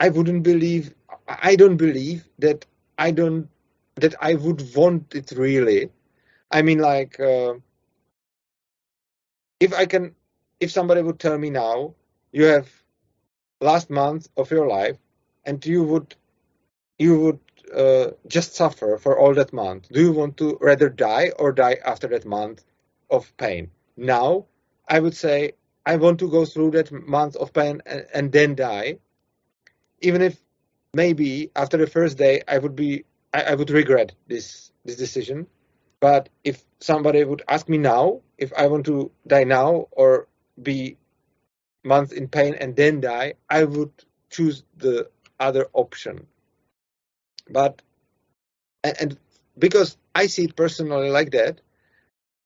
I 0.00 0.08
wouldn't 0.08 0.42
believe. 0.42 0.94
I 1.28 1.56
don't 1.56 1.76
believe 1.76 2.28
that 2.38 2.66
I 2.98 3.10
don't 3.12 3.48
that 3.96 4.14
I 4.20 4.34
would 4.34 4.74
want 4.74 5.14
it 5.14 5.32
really. 5.32 5.90
I 6.50 6.62
mean, 6.62 6.78
like, 6.78 7.18
uh, 7.20 7.54
if 9.60 9.72
I 9.74 9.86
can, 9.86 10.14
if 10.60 10.70
somebody 10.70 11.02
would 11.02 11.18
tell 11.18 11.38
me 11.38 11.50
now, 11.50 11.94
you 12.32 12.44
have 12.44 12.68
last 13.60 13.90
month 13.90 14.28
of 14.36 14.50
your 14.50 14.66
life, 14.68 14.96
and 15.44 15.64
you 15.66 15.82
would, 15.84 16.14
you 16.98 17.18
would 17.20 17.40
uh, 17.74 18.10
just 18.26 18.54
suffer 18.54 18.98
for 18.98 19.18
all 19.18 19.34
that 19.34 19.52
month. 19.52 19.88
Do 19.90 20.00
you 20.00 20.12
want 20.12 20.36
to 20.38 20.58
rather 20.60 20.88
die 20.88 21.32
or 21.38 21.52
die 21.52 21.78
after 21.84 22.06
that 22.08 22.24
month 22.24 22.64
of 23.10 23.36
pain? 23.36 23.70
Now, 23.96 24.46
I 24.88 25.00
would 25.00 25.16
say 25.16 25.52
I 25.86 25.96
want 25.96 26.18
to 26.20 26.30
go 26.30 26.44
through 26.44 26.72
that 26.72 26.92
month 26.92 27.36
of 27.36 27.52
pain 27.52 27.82
and, 27.86 28.06
and 28.14 28.32
then 28.32 28.54
die 28.54 28.98
even 30.00 30.22
if 30.22 30.38
maybe 30.94 31.50
after 31.54 31.76
the 31.76 31.86
first 31.86 32.18
day 32.18 32.42
I 32.48 32.58
would 32.58 32.76
be 32.76 33.04
I, 33.32 33.42
I, 33.42 33.54
would 33.54 33.70
regret 33.70 34.12
this 34.26 34.72
this 34.84 34.96
decision. 34.96 35.46
But 36.00 36.28
if 36.44 36.64
somebody 36.80 37.24
would 37.24 37.42
ask 37.48 37.68
me 37.68 37.78
now 37.78 38.20
if 38.38 38.52
I 38.56 38.66
want 38.68 38.86
to 38.86 39.10
die 39.26 39.44
now 39.44 39.88
or 39.90 40.28
be 40.60 40.96
months 41.84 42.12
in 42.12 42.28
pain 42.28 42.54
and 42.54 42.74
then 42.74 43.00
die, 43.00 43.34
I 43.50 43.64
would 43.64 43.92
choose 44.30 44.62
the 44.76 45.10
other 45.38 45.66
option. 45.72 46.26
But 47.50 47.82
and, 48.84 48.96
and 49.00 49.18
because 49.58 49.96
I 50.14 50.26
see 50.26 50.44
it 50.44 50.56
personally 50.56 51.10
like 51.10 51.32
that, 51.32 51.60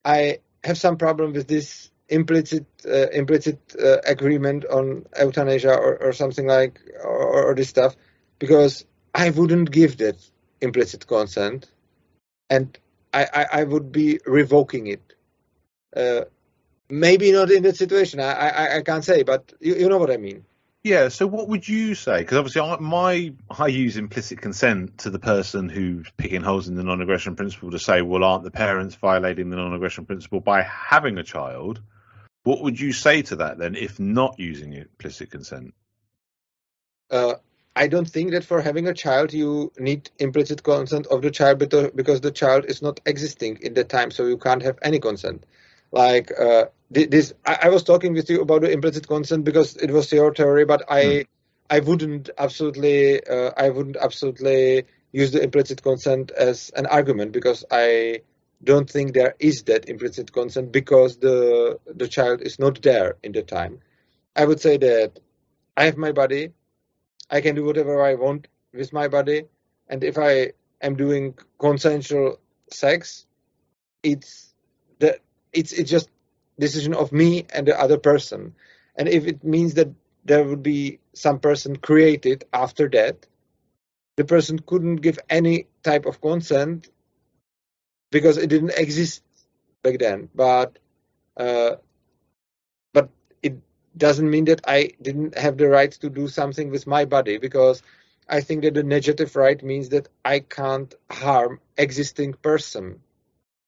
I 0.05 0.39
have 0.65 0.79
some 0.79 0.97
problem 0.97 1.33
with 1.33 1.47
this 1.47 1.91
implicit 2.13 2.67
uh, 2.87 3.09
implicit 3.09 3.59
uh, 3.83 3.97
agreement 4.05 4.65
on 4.67 5.07
euthanasia 5.19 5.73
or, 5.73 5.97
or 5.97 6.13
something 6.13 6.47
like 6.47 6.81
or, 7.03 7.51
or, 7.51 7.55
this 7.55 7.69
stuff 7.69 7.97
because 8.39 8.85
I 9.15 9.31
wouldn't 9.31 9.71
give 9.71 9.97
that 9.99 10.19
implicit 10.61 11.07
consent 11.07 11.71
and 12.51 12.79
I, 13.15 13.27
I, 13.33 13.47
I 13.61 13.65
would 13.65 13.93
be 13.93 14.21
revoking 14.27 14.87
it. 14.89 15.15
Uh, 15.97 16.25
maybe 16.89 17.33
not 17.33 17.51
in 17.51 17.63
that 17.63 17.77
situation. 17.77 18.21
I, 18.21 18.33
I, 18.33 18.77
I 18.79 18.83
can't 18.83 19.05
say, 19.05 19.23
but 19.23 19.53
you, 19.61 19.75
you 19.75 19.89
know 19.89 19.99
what 19.99 20.11
I 20.11 20.19
mean. 20.19 20.45
Yeah. 20.83 21.09
So, 21.09 21.27
what 21.27 21.49
would 21.49 21.69
you 21.69 21.95
say? 21.95 22.19
Because 22.19 22.39
obviously, 22.39 22.63
I, 22.63 22.77
my 22.79 23.33
I 23.51 23.67
use 23.69 23.97
implicit 23.97 24.41
consent 24.41 24.99
to 24.99 25.11
the 25.11 25.19
person 25.19 25.69
who's 25.69 26.11
picking 26.17 26.43
holes 26.43 26.69
in 26.69 26.75
the 26.75 26.83
non-aggression 26.83 27.37
principle 27.37 27.71
to 27.71 27.79
say, 27.79 28.03
well, 28.03 28.25
aren't 28.25 28.45
the 28.45 28.51
parents 28.51 28.95
violating 28.97 29.51
the 29.51 29.57
non-aggression 29.57 30.07
principle 30.07 30.41
by 30.41 30.63
having 30.63 31.19
a 31.19 31.23
child? 31.23 31.81
What 32.45 32.63
would 32.63 32.81
you 32.81 32.93
say 32.93 33.23
to 33.23 33.37
that 33.37 33.59
then, 33.59 33.77
if 33.77 34.01
not 34.01 34.39
using 34.39 34.73
implicit 34.73 35.31
consent? 35.31 35.75
Uh, 37.11 37.35
I 37.75 37.87
don't 37.87 38.09
think 38.09 38.33
that 38.33 38.45
for 38.45 38.61
having 38.61 38.87
a 38.89 38.95
child 38.95 39.33
you 39.33 39.73
need 39.79 40.11
implicit 40.19 40.63
consent 40.63 41.07
of 41.07 41.23
the 41.23 41.31
child 41.31 41.59
because 41.59 42.21
the 42.21 42.31
child 42.31 42.67
is 42.67 42.83
not 42.83 43.01
existing 43.07 43.59
in 43.63 43.75
that 43.75 43.89
time, 43.89 44.11
so 44.11 44.27
you 44.27 44.37
can't 44.37 44.63
have 44.63 44.79
any 44.83 44.99
consent. 44.99 45.45
Like 45.91 46.33
uh, 46.39 46.67
this, 46.91 47.33
I, 47.45 47.69
was 47.69 47.85
talking 47.85 48.15
with 48.15 48.29
you 48.29 48.41
about 48.41 48.63
the 48.63 48.71
implicit 48.71 49.07
consent 49.07 49.45
because 49.45 49.77
it 49.77 49.91
was 49.91 50.11
your 50.13 50.35
theory, 50.35 50.65
but 50.65 50.91
I, 50.91 51.03
mm. 51.05 51.27
I 51.71 51.81
wouldn't 51.81 52.31
absolutely, 52.37 53.25
uh, 53.27 53.53
I 53.57 53.71
wouldn't 53.71 53.97
absolutely 53.97 54.85
use 55.13 55.33
the 55.33 55.43
implicit 55.43 55.83
consent 55.83 56.31
as 56.31 56.71
an 56.77 56.87
argument 56.87 57.33
because 57.33 57.65
I 57.71 58.23
don't 58.65 58.89
think 58.89 59.15
there 59.15 59.35
is 59.39 59.65
that 59.65 59.89
implicit 59.89 60.33
consent 60.33 60.73
because 60.73 61.19
the 61.19 61.79
the 61.87 62.09
child 62.09 62.43
is 62.43 62.59
not 62.59 62.83
there 62.83 63.17
in 63.23 63.33
the 63.33 63.43
time. 63.43 63.81
I 64.37 64.45
would 64.45 64.61
say 64.61 64.77
that 64.79 65.21
I 65.77 65.85
have 65.85 65.97
my 65.97 66.13
body, 66.13 66.53
I 67.31 67.41
can 67.41 67.55
do 67.55 67.65
whatever 67.65 68.03
I 68.03 68.15
want 68.15 68.49
with 68.73 68.93
my 68.93 69.09
body, 69.09 69.45
and 69.89 70.05
if 70.05 70.17
I 70.19 70.53
am 70.81 70.97
doing 70.97 71.35
consensual 71.59 72.39
sex, 72.71 73.27
it's 74.03 74.55
the 74.99 75.19
it's 75.53 75.73
it's 75.73 75.91
just 75.91 76.09
decision 76.59 76.95
of 76.95 77.13
me 77.13 77.47
and 77.53 77.67
the 77.67 77.79
other 77.79 77.99
person. 77.99 78.55
And 78.97 79.09
if 79.09 79.27
it 79.27 79.43
means 79.43 79.75
that 79.75 79.89
there 80.25 80.45
would 80.45 80.63
be 80.63 81.01
some 81.15 81.41
person 81.41 81.77
created 81.77 82.45
after 82.53 82.89
that, 82.91 83.27
the 84.17 84.25
person 84.25 84.59
couldn't 84.59 84.97
give 84.97 85.19
any 85.29 85.67
type 85.83 86.07
of 86.07 86.21
consent 86.21 86.89
because 88.13 88.39
it 88.39 88.49
didn't 88.49 88.79
exist 88.79 89.25
back 89.83 89.99
then. 89.99 90.29
But 90.35 90.79
uh, 91.37 91.77
but 92.93 93.11
it 93.43 93.57
doesn't 93.97 94.31
mean 94.31 94.45
that 94.47 94.61
I 94.67 94.93
didn't 95.03 95.37
have 95.37 95.57
the 95.59 95.69
right 95.69 95.91
to 95.93 96.11
do 96.11 96.29
something 96.29 96.71
with 96.71 96.87
my 96.87 97.05
body 97.07 97.39
because 97.39 97.83
I 98.29 98.41
think 98.41 98.63
that 98.63 98.75
the 98.75 98.85
negative 98.85 99.35
right 99.37 99.63
means 99.63 99.89
that 99.91 100.09
I 100.25 100.41
can't 100.41 100.95
harm 101.11 101.61
existing 101.77 102.35
person. 102.35 103.01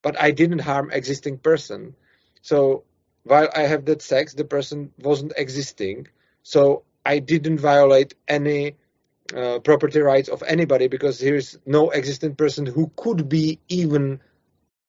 But 0.03 0.21
I 0.21 0.31
didn't 0.31 0.61
harm 0.61 0.91
existing 0.93 1.39
person. 1.39 1.97
So 2.43 2.85
while 3.25 3.49
I 3.57 3.63
have 3.63 3.87
that 3.87 4.03
sex, 4.03 4.35
the 4.35 4.45
person 4.45 4.93
wasn't 4.99 5.33
existing. 5.37 6.09
So 6.43 6.85
I 7.07 7.19
didn't 7.21 7.59
violate 7.59 8.15
any 8.29 8.77
uh, 9.35 9.61
property 9.61 10.01
rights 10.01 10.29
of 10.29 10.43
anybody 10.43 10.89
because 10.89 11.19
there's 11.19 11.59
no 11.67 11.91
existing 11.91 12.35
person 12.37 12.67
who 12.67 12.93
could 12.97 13.29
be 13.29 13.59
even 13.69 14.21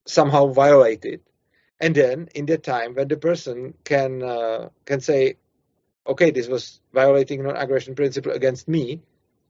somehow 0.06 0.46
violated. 0.48 1.20
And 1.80 1.94
then 1.94 2.28
in 2.34 2.46
that 2.46 2.62
time 2.62 2.94
when 2.94 3.08
the 3.08 3.16
person 3.16 3.74
can 3.84 4.22
uh, 4.22 4.68
can 4.84 5.00
say, 5.00 5.36
okay, 6.06 6.30
this 6.30 6.48
was 6.48 6.80
violating 6.94 7.42
non-aggression 7.42 7.94
principle 7.94 8.32
against 8.32 8.68
me, 8.68 9.02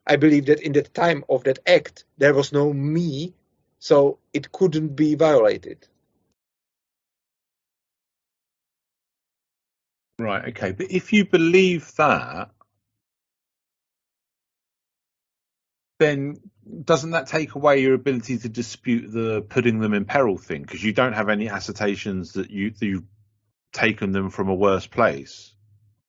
I 0.07 0.17
believe 0.17 0.47
that 0.47 0.61
in 0.61 0.73
the 0.73 0.83
time 0.83 1.25
of 1.29 1.45
that 1.45 1.61
act 1.67 2.05
there 2.19 2.35
was 2.35 2.53
no 2.53 2.73
me, 2.73 3.35
so 3.79 4.19
it 4.33 4.51
couldn't 4.53 4.97
be 4.97 5.15
violated. 5.15 5.87
Right. 10.19 10.49
Okay. 10.49 10.73
But 10.73 10.91
if 10.91 11.13
you 11.13 11.27
believe 11.27 11.95
that, 11.97 12.51
then 15.99 16.41
doesn't 16.85 17.13
that 17.13 17.29
take 17.29 17.55
away 17.55 17.81
your 17.81 17.95
ability 17.95 18.39
to 18.39 18.49
dispute 18.49 19.13
the 19.13 19.43
putting 19.43 19.79
them 19.79 19.95
in 19.95 20.05
peril 20.05 20.37
thing 20.37 20.63
because 20.63 20.83
you 20.83 20.93
don't 20.93 21.13
have 21.13 21.29
any 21.29 21.47
assertions 21.47 22.33
that 22.33 22.51
you 22.51 22.71
that 22.71 22.87
you've 22.87 23.05
taken 23.73 24.13
them 24.13 24.31
from 24.31 24.49
a 24.49 24.55
worse 24.55 24.87
place? 24.87 25.53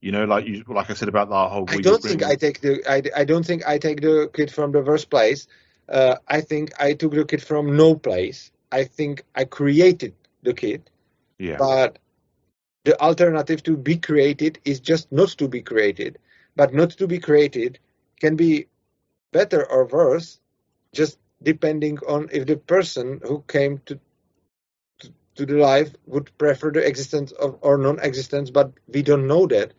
You 0.01 0.11
know, 0.11 0.25
like 0.25 0.45
you, 0.45 0.63
like 0.67 0.89
I 0.89 0.93
said 0.93 1.09
about 1.09 1.29
the 1.29 1.49
whole. 1.49 1.65
I 1.67 1.77
don't 1.77 2.01
think 2.01 2.23
I 2.23 2.35
take 2.35 2.61
the. 2.61 2.83
I, 2.89 3.01
I 3.21 3.23
don't 3.23 3.45
think 3.45 3.67
I 3.67 3.77
take 3.77 4.01
the 4.01 4.29
kid 4.31 4.51
from 4.51 4.71
the 4.71 4.81
worst 4.81 5.09
place. 5.09 5.47
Uh, 5.89 6.17
I 6.27 6.41
think 6.41 6.71
I 6.79 6.93
took 6.93 7.13
the 7.13 7.25
kid 7.25 7.41
from 7.41 7.75
no 7.75 7.95
place. 7.95 8.51
I 8.71 8.83
think 8.83 9.23
I 9.35 9.45
created 9.45 10.13
the 10.43 10.53
kid. 10.53 10.89
Yeah. 11.39 11.57
But 11.57 11.99
the 12.83 12.99
alternative 13.01 13.63
to 13.63 13.77
be 13.77 13.97
created 13.97 14.59
is 14.65 14.79
just 14.79 15.11
not 15.11 15.29
to 15.29 15.47
be 15.47 15.61
created. 15.61 16.19
But 16.55 16.73
not 16.73 16.91
to 16.91 17.07
be 17.07 17.19
created 17.19 17.79
can 18.19 18.35
be 18.35 18.67
better 19.31 19.63
or 19.69 19.85
worse, 19.85 20.39
just 20.97 21.19
depending 21.41 21.99
on 22.07 22.29
if 22.31 22.47
the 22.47 22.57
person 22.57 23.21
who 23.23 23.43
came 23.47 23.79
to 23.85 23.99
to, 24.99 25.13
to 25.35 25.45
the 25.45 25.57
life 25.71 25.91
would 26.07 26.35
prefer 26.37 26.71
the 26.71 26.85
existence 26.85 27.31
of 27.31 27.59
or 27.61 27.77
non-existence. 27.77 28.49
But 28.49 28.73
we 28.87 29.03
don't 29.03 29.27
know 29.27 29.45
that. 29.47 29.73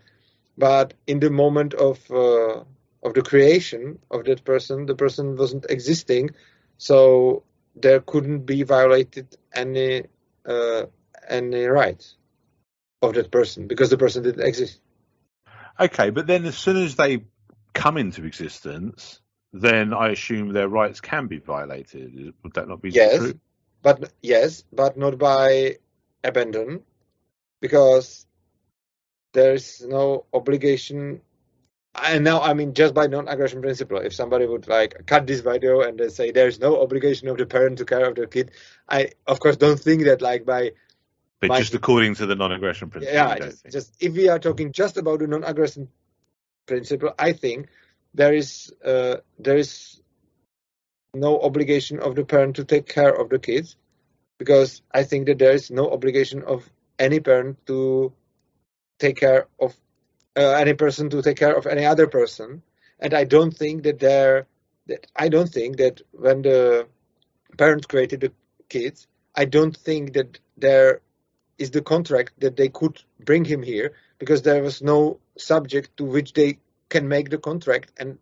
But 0.56 0.94
in 1.06 1.18
the 1.20 1.30
moment 1.30 1.74
of 1.74 1.98
uh, 2.10 2.62
of 3.02 3.14
the 3.14 3.22
creation 3.22 3.98
of 4.10 4.24
that 4.24 4.44
person, 4.44 4.86
the 4.86 4.94
person 4.94 5.36
wasn't 5.36 5.66
existing, 5.68 6.30
so 6.78 7.42
there 7.74 8.00
couldn't 8.00 8.46
be 8.46 8.62
violated 8.62 9.36
any 9.52 10.04
uh, 10.46 10.86
any 11.28 11.64
rights 11.66 12.16
of 13.02 13.14
that 13.14 13.30
person 13.30 13.66
because 13.66 13.90
the 13.90 13.98
person 13.98 14.22
didn't 14.22 14.46
exist. 14.46 14.80
Okay, 15.80 16.10
but 16.10 16.26
then 16.26 16.44
as 16.44 16.58
soon 16.58 16.76
as 16.76 16.96
they 16.96 17.24
come 17.72 17.96
into 17.96 18.24
existence, 18.24 19.20
then 19.52 19.94
I 19.94 20.10
assume 20.10 20.52
their 20.52 20.68
rights 20.68 21.00
can 21.00 21.26
be 21.26 21.38
violated. 21.38 22.34
Would 22.42 22.54
that 22.54 22.68
not 22.68 22.82
be 22.82 22.90
yes, 22.90 23.16
true? 23.16 23.40
But 23.82 24.12
yes, 24.22 24.64
but 24.72 24.96
not 24.96 25.18
by 25.18 25.76
abandon, 26.22 26.82
because 27.60 28.26
there 29.32 29.54
is 29.54 29.84
no 29.86 30.26
obligation. 30.32 31.20
And 31.94 32.24
now, 32.24 32.40
I 32.40 32.54
mean, 32.54 32.74
just 32.74 32.94
by 32.94 33.06
non-aggression 33.06 33.60
principle, 33.60 33.98
if 33.98 34.14
somebody 34.14 34.46
would 34.46 34.68
like 34.68 35.06
cut 35.06 35.26
this 35.26 35.40
video 35.40 35.80
and 35.80 35.98
they 35.98 36.08
say 36.08 36.30
there 36.30 36.48
is 36.48 36.60
no 36.60 36.80
obligation 36.82 37.28
of 37.28 37.38
the 37.38 37.46
parent 37.46 37.78
to 37.78 37.84
care 37.84 38.06
of 38.08 38.14
their 38.14 38.26
kid, 38.26 38.52
I 38.88 39.10
of 39.26 39.40
course 39.40 39.56
don't 39.56 39.80
think 39.80 40.04
that 40.04 40.20
like 40.20 40.44
by 40.44 40.72
but 41.40 41.56
just 41.56 41.74
according 41.74 42.16
to 42.16 42.26
the 42.26 42.34
non-aggression 42.34 42.90
principle. 42.90 43.14
Yeah, 43.14 43.38
just, 43.38 43.66
just, 43.70 43.96
if 44.00 44.12
we 44.12 44.28
are 44.28 44.40
talking 44.40 44.72
just 44.72 44.96
about 44.96 45.20
the 45.20 45.28
non-aggression 45.28 45.88
principle, 46.66 47.14
I 47.18 47.32
think 47.32 47.68
there 48.14 48.34
is 48.34 48.72
uh, 48.84 49.16
there 49.38 49.56
is 49.56 50.00
no 51.14 51.40
obligation 51.40 52.00
of 52.00 52.14
the 52.14 52.24
parent 52.24 52.56
to 52.56 52.64
take 52.64 52.86
care 52.86 53.14
of 53.14 53.28
the 53.28 53.38
kids 53.38 53.76
because 54.38 54.82
I 54.92 55.02
think 55.04 55.26
that 55.26 55.38
there 55.38 55.52
is 55.52 55.70
no 55.70 55.90
obligation 55.90 56.42
of 56.42 56.68
any 56.98 57.20
parent 57.20 57.66
to 57.66 58.12
take 58.98 59.16
care 59.16 59.46
of 59.60 59.76
uh, 60.36 60.52
any 60.52 60.74
person 60.74 61.10
to 61.10 61.22
take 61.22 61.36
care 61.36 61.56
of 61.56 61.66
any 61.66 61.84
other 61.84 62.06
person, 62.06 62.62
and 63.00 63.14
I 63.14 63.24
don't 63.24 63.56
think 63.56 63.82
that 63.84 63.98
there 63.98 64.46
that 64.86 65.06
I 65.14 65.28
don't 65.28 65.48
think 65.48 65.78
that 65.78 66.00
when 66.12 66.42
the 66.42 66.88
parents 67.56 67.86
created 67.86 68.20
the 68.20 68.32
kids, 68.68 69.06
I 69.34 69.44
don't 69.44 69.76
think 69.76 70.14
that 70.14 70.38
there 70.56 71.00
is 71.58 71.70
the 71.70 71.82
contract 71.82 72.32
that 72.38 72.56
they 72.56 72.68
could 72.68 73.02
bring 73.20 73.44
him 73.44 73.62
here 73.62 73.94
because 74.18 74.42
there 74.42 74.62
was 74.62 74.80
no 74.82 75.18
subject 75.36 75.96
to 75.96 76.04
which 76.04 76.32
they 76.32 76.58
can 76.88 77.08
make 77.08 77.30
the 77.30 77.38
contract, 77.38 77.92
and 77.98 78.18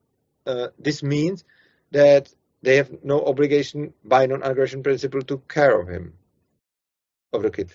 uh, 0.47 0.68
this 0.78 1.02
means 1.02 1.44
that 1.93 2.32
they 2.62 2.76
have 2.76 3.05
no 3.05 3.24
obligation 3.24 3.93
by 4.05 4.26
non-aggression 4.26 4.82
principle 4.82 5.22
to 5.22 5.38
care 5.48 5.78
of 5.80 5.88
him, 5.88 6.14
of 7.32 7.43
the 7.43 7.51
kid. 7.51 7.70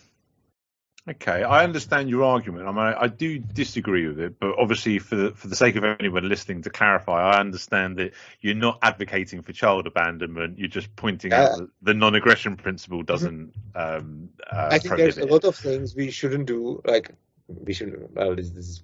Okay, 1.10 1.42
I 1.42 1.64
understand 1.64 2.10
your 2.10 2.24
argument. 2.24 2.68
I 2.68 2.72
mean, 2.72 2.80
I, 2.80 3.02
I, 3.04 3.08
do 3.08 3.40
disagree 3.40 4.08
with 4.08 4.20
it, 4.20 4.40
but 4.40 4.54
obviously, 4.60 5.00
for 5.00 5.16
the 5.16 5.32
for 5.32 5.48
the 5.48 5.56
sake 5.56 5.76
of 5.76 5.84
anyone 5.84 6.30
listening, 6.30 6.62
to 6.62 6.70
clarify, 6.70 7.32
I 7.32 7.40
understand 7.40 7.98
that 7.98 8.14
you're 8.40 8.54
not 8.54 8.78
advocating 8.84 9.42
for 9.42 9.52
child 9.52 9.88
abandonment. 9.88 10.60
You're 10.60 10.68
just 10.68 10.96
pointing 10.96 11.34
uh, 11.34 11.38
out 11.38 11.58
that 11.58 11.70
the 11.82 11.96
non-aggression 11.96 12.56
principle 12.56 13.00
mm-hmm. 13.00 13.06
doesn't. 13.06 13.54
Um, 13.74 14.30
uh, 14.46 14.70
I 14.72 14.78
think 14.78 14.96
there's 14.98 15.18
a 15.18 15.26
lot 15.26 15.44
of 15.44 15.56
things 15.56 15.96
we 15.96 16.12
shouldn't 16.12 16.46
do. 16.46 16.84
Like 16.86 17.10
we 17.48 17.74
should. 17.74 18.10
Well, 18.14 18.36
this, 18.36 18.52
this 18.52 18.68
is, 18.68 18.84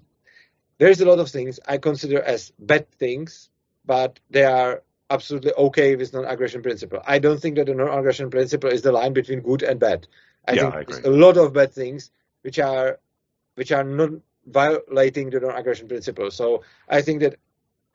there's 0.78 1.00
a 1.00 1.06
lot 1.06 1.18
of 1.18 1.28
things 1.30 1.60
I 1.66 1.78
consider 1.78 2.22
as 2.22 2.52
bad 2.58 2.90
things, 2.92 3.50
but 3.84 4.20
they 4.30 4.44
are 4.44 4.82
absolutely 5.10 5.52
okay 5.54 5.96
with 5.96 6.12
non-aggression 6.12 6.62
principle. 6.62 7.00
I 7.06 7.18
don't 7.18 7.40
think 7.40 7.56
that 7.56 7.66
the 7.66 7.74
non-aggression 7.74 8.30
principle 8.30 8.70
is 8.70 8.82
the 8.82 8.92
line 8.92 9.12
between 9.12 9.40
good 9.40 9.62
and 9.62 9.80
bad. 9.80 10.06
I 10.46 10.52
Yeah, 10.52 10.62
think 10.62 10.74
I 10.74 10.80
agree. 10.80 10.94
there's 10.94 11.06
a 11.06 11.10
lot 11.10 11.36
of 11.36 11.52
bad 11.52 11.72
things 11.72 12.10
which 12.42 12.58
are 12.58 12.98
which 13.54 13.72
are 13.72 13.84
not 13.84 14.10
violating 14.46 15.30
the 15.30 15.40
non-aggression 15.40 15.88
principle. 15.88 16.30
So 16.30 16.62
I 16.88 17.02
think 17.02 17.20
that 17.20 17.36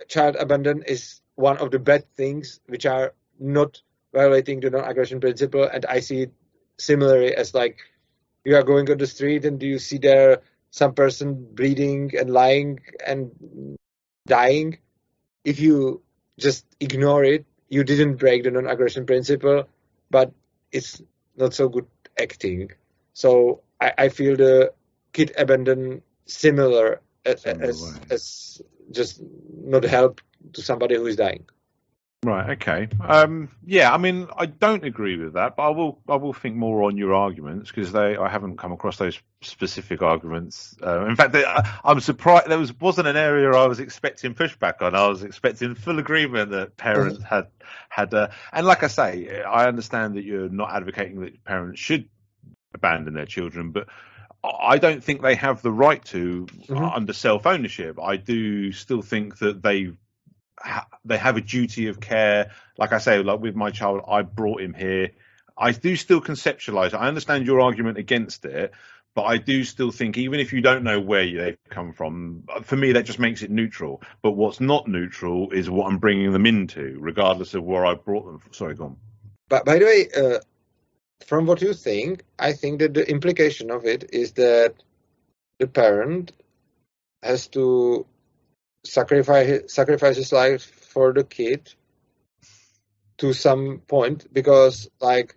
child 0.08 0.36
abandon 0.36 0.84
is 0.84 1.22
one 1.36 1.58
of 1.58 1.72
the 1.72 1.80
bad 1.80 2.06
things 2.16 2.60
which 2.68 2.86
are 2.86 3.14
not 3.40 3.82
violating 4.14 4.60
the 4.60 4.70
non-aggression 4.70 5.20
principle, 5.22 5.64
and 5.64 5.86
I 5.86 6.00
see 6.02 6.24
it 6.24 6.34
similarly 6.78 7.34
as 7.36 7.54
like 7.54 7.78
you 8.44 8.56
are 8.56 8.64
going 8.64 8.90
on 8.92 8.98
the 8.98 9.08
street 9.08 9.46
and 9.46 9.60
do 9.60 9.66
you 9.68 9.80
see 9.80 9.98
there 9.98 10.42
some 10.74 10.96
person 10.96 11.36
bleeding 11.54 12.12
and 12.18 12.32
lying 12.32 12.80
and 13.06 13.30
dying. 14.26 14.80
If 15.46 15.60
you 15.60 16.02
just 16.40 16.66
ignore 16.80 17.24
it, 17.24 17.46
you 17.70 17.84
didn't 17.84 18.16
break 18.16 18.44
the 18.44 18.50
non-aggression 18.50 19.06
principle, 19.06 19.70
but 20.10 20.32
it's 20.72 21.00
not 21.38 21.54
so 21.54 21.70
good 21.70 21.86
acting. 22.20 22.72
So 23.14 23.62
I, 23.80 23.94
I 24.00 24.10
feel 24.10 24.36
the 24.36 24.74
kid 25.14 25.32
abandon 25.38 26.02
similar 26.26 27.02
as, 27.24 27.42
Similar 27.42 27.70
as, 27.70 27.84
way. 27.84 28.00
as 28.10 28.62
just 28.90 29.22
not 29.64 29.84
help 29.84 30.22
to 30.54 30.62
somebody 30.64 30.96
who 30.96 31.06
is 31.06 31.18
dying. 31.18 31.46
Right. 32.24 32.52
Okay. 32.52 32.88
Um, 33.02 33.50
yeah. 33.66 33.94
I 33.94 33.98
mean, 33.98 34.28
I 34.36 34.46
don't 34.46 34.84
agree 34.84 35.18
with 35.18 35.34
that, 35.34 35.56
but 35.56 35.64
I 35.64 35.70
will. 35.70 36.00
I 36.08 36.16
will 36.16 36.34
think 36.34 36.56
more 36.56 36.84
on 36.84 36.98
your 36.98 37.14
arguments 37.14 37.70
because 37.70 37.92
they. 37.92 38.16
I 38.16 38.30
haven't 38.30 38.58
come 38.58 38.72
across 38.72 38.98
those 38.98 39.20
specific 39.42 40.02
arguments. 40.02 40.76
Uh, 40.82 41.06
in 41.06 41.16
fact, 41.16 41.34
they, 41.34 41.44
I, 41.46 41.80
I'm 41.84 42.00
surprised 42.00 42.48
there 42.48 42.58
was 42.58 42.74
wasn't 42.80 43.08
an 43.08 43.18
area 43.18 43.52
I 43.52 43.68
was 43.68 43.80
expecting 43.80 44.34
pushback 44.36 44.82
on. 44.82 44.96
I 44.96 45.08
was 45.08 45.24
expecting 45.24 45.76
full 45.76 46.00
agreement 46.00 46.52
that 46.52 46.78
parents 46.78 47.22
had 47.24 47.48
had. 47.90 48.14
Uh, 48.14 48.30
and 48.52 48.66
like 48.66 48.84
I 48.84 48.88
say, 48.88 49.42
I 49.42 49.68
understand 49.68 50.16
that 50.16 50.24
you're 50.24 50.50
not 50.50 50.74
advocating 50.74 51.22
that 51.22 51.44
parents 51.44 51.80
should 51.80 52.08
abandon 52.74 53.14
their 53.14 53.26
children, 53.26 53.72
but 53.72 53.88
I 54.44 54.78
don't 54.78 55.04
think 55.04 55.22
they 55.22 55.36
have 55.36 55.62
the 55.62 55.72
right 55.72 56.04
to 56.06 56.48
Mhm. 56.68 56.96
under 56.96 57.14
self 57.14 57.46
ownership. 57.46 58.00
I 58.02 58.18
do 58.18 58.72
still 58.72 59.02
think 59.02 59.38
that 59.40 59.62
they 59.62 59.94
ha- 60.60 60.88
they 61.06 61.18
have 61.18 61.38
a 61.38 61.42
duty 61.42 61.88
of 61.88 62.00
care. 62.00 62.52
Like 62.78 62.94
I 62.94 62.98
say, 62.98 63.22
like 63.22 63.40
with 63.40 63.56
my 63.56 63.72
child, 63.72 64.02
I 64.08 64.22
brought 64.22 64.62
him 64.62 64.74
here. 64.74 65.12
I 65.58 65.72
do 65.72 65.96
still 65.96 66.22
conceptualize. 66.22 66.94
I 66.94 67.08
understand 67.08 67.46
your 67.46 67.62
argument 67.62 67.98
against 67.98 68.46
it, 68.46 68.72
but 69.14 69.24
I 69.24 69.38
do 69.38 69.64
still 69.64 69.92
think 69.92 70.18
even 70.18 70.40
if 70.40 70.52
you 70.52 70.62
don't 70.62 70.84
know 70.84 71.00
where 71.00 71.26
they've 71.26 71.58
come 71.70 71.94
from, 71.94 72.44
for 72.64 72.76
me 72.76 72.94
that 72.94 73.04
just 73.06 73.20
makes 73.20 73.44
it 73.44 73.52
neutral. 73.52 74.02
But 74.22 74.32
what's 74.32 74.60
not 74.60 74.88
neutral 74.88 75.52
is 75.52 75.70
what 75.70 75.88
I'm 75.88 76.00
bringing 76.00 76.32
them 76.32 76.46
into, 76.46 76.98
regardless 77.00 77.54
of 77.54 77.64
where 77.64 77.86
I 77.86 77.94
brought 77.94 78.26
them. 78.26 78.40
From. 78.40 78.54
Sorry, 78.54 78.76
go 78.76 78.86
on. 78.86 78.98
But 79.50 79.66
by 79.66 79.78
the 79.78 79.86
way, 79.86 80.08
uh, 80.16 80.40
from 81.28 81.46
what 81.46 81.62
you 81.62 81.74
think, 81.74 82.24
I 82.40 82.54
think 82.54 82.80
that 82.80 82.94
the 82.94 83.08
implication 83.08 83.70
of 83.70 83.86
it 83.86 84.10
is 84.12 84.34
that 84.34 84.74
the 85.60 85.68
parent 85.68 86.32
has 87.22 87.48
to 87.50 88.06
sacrifice 88.84 89.74
sacrifice 89.74 90.18
his 90.18 90.32
life 90.32 90.64
for 90.64 91.14
the 91.14 91.24
kid 91.24 91.74
to 93.18 93.34
some 93.34 93.80
point 93.88 94.28
because, 94.34 94.90
like, 95.00 95.36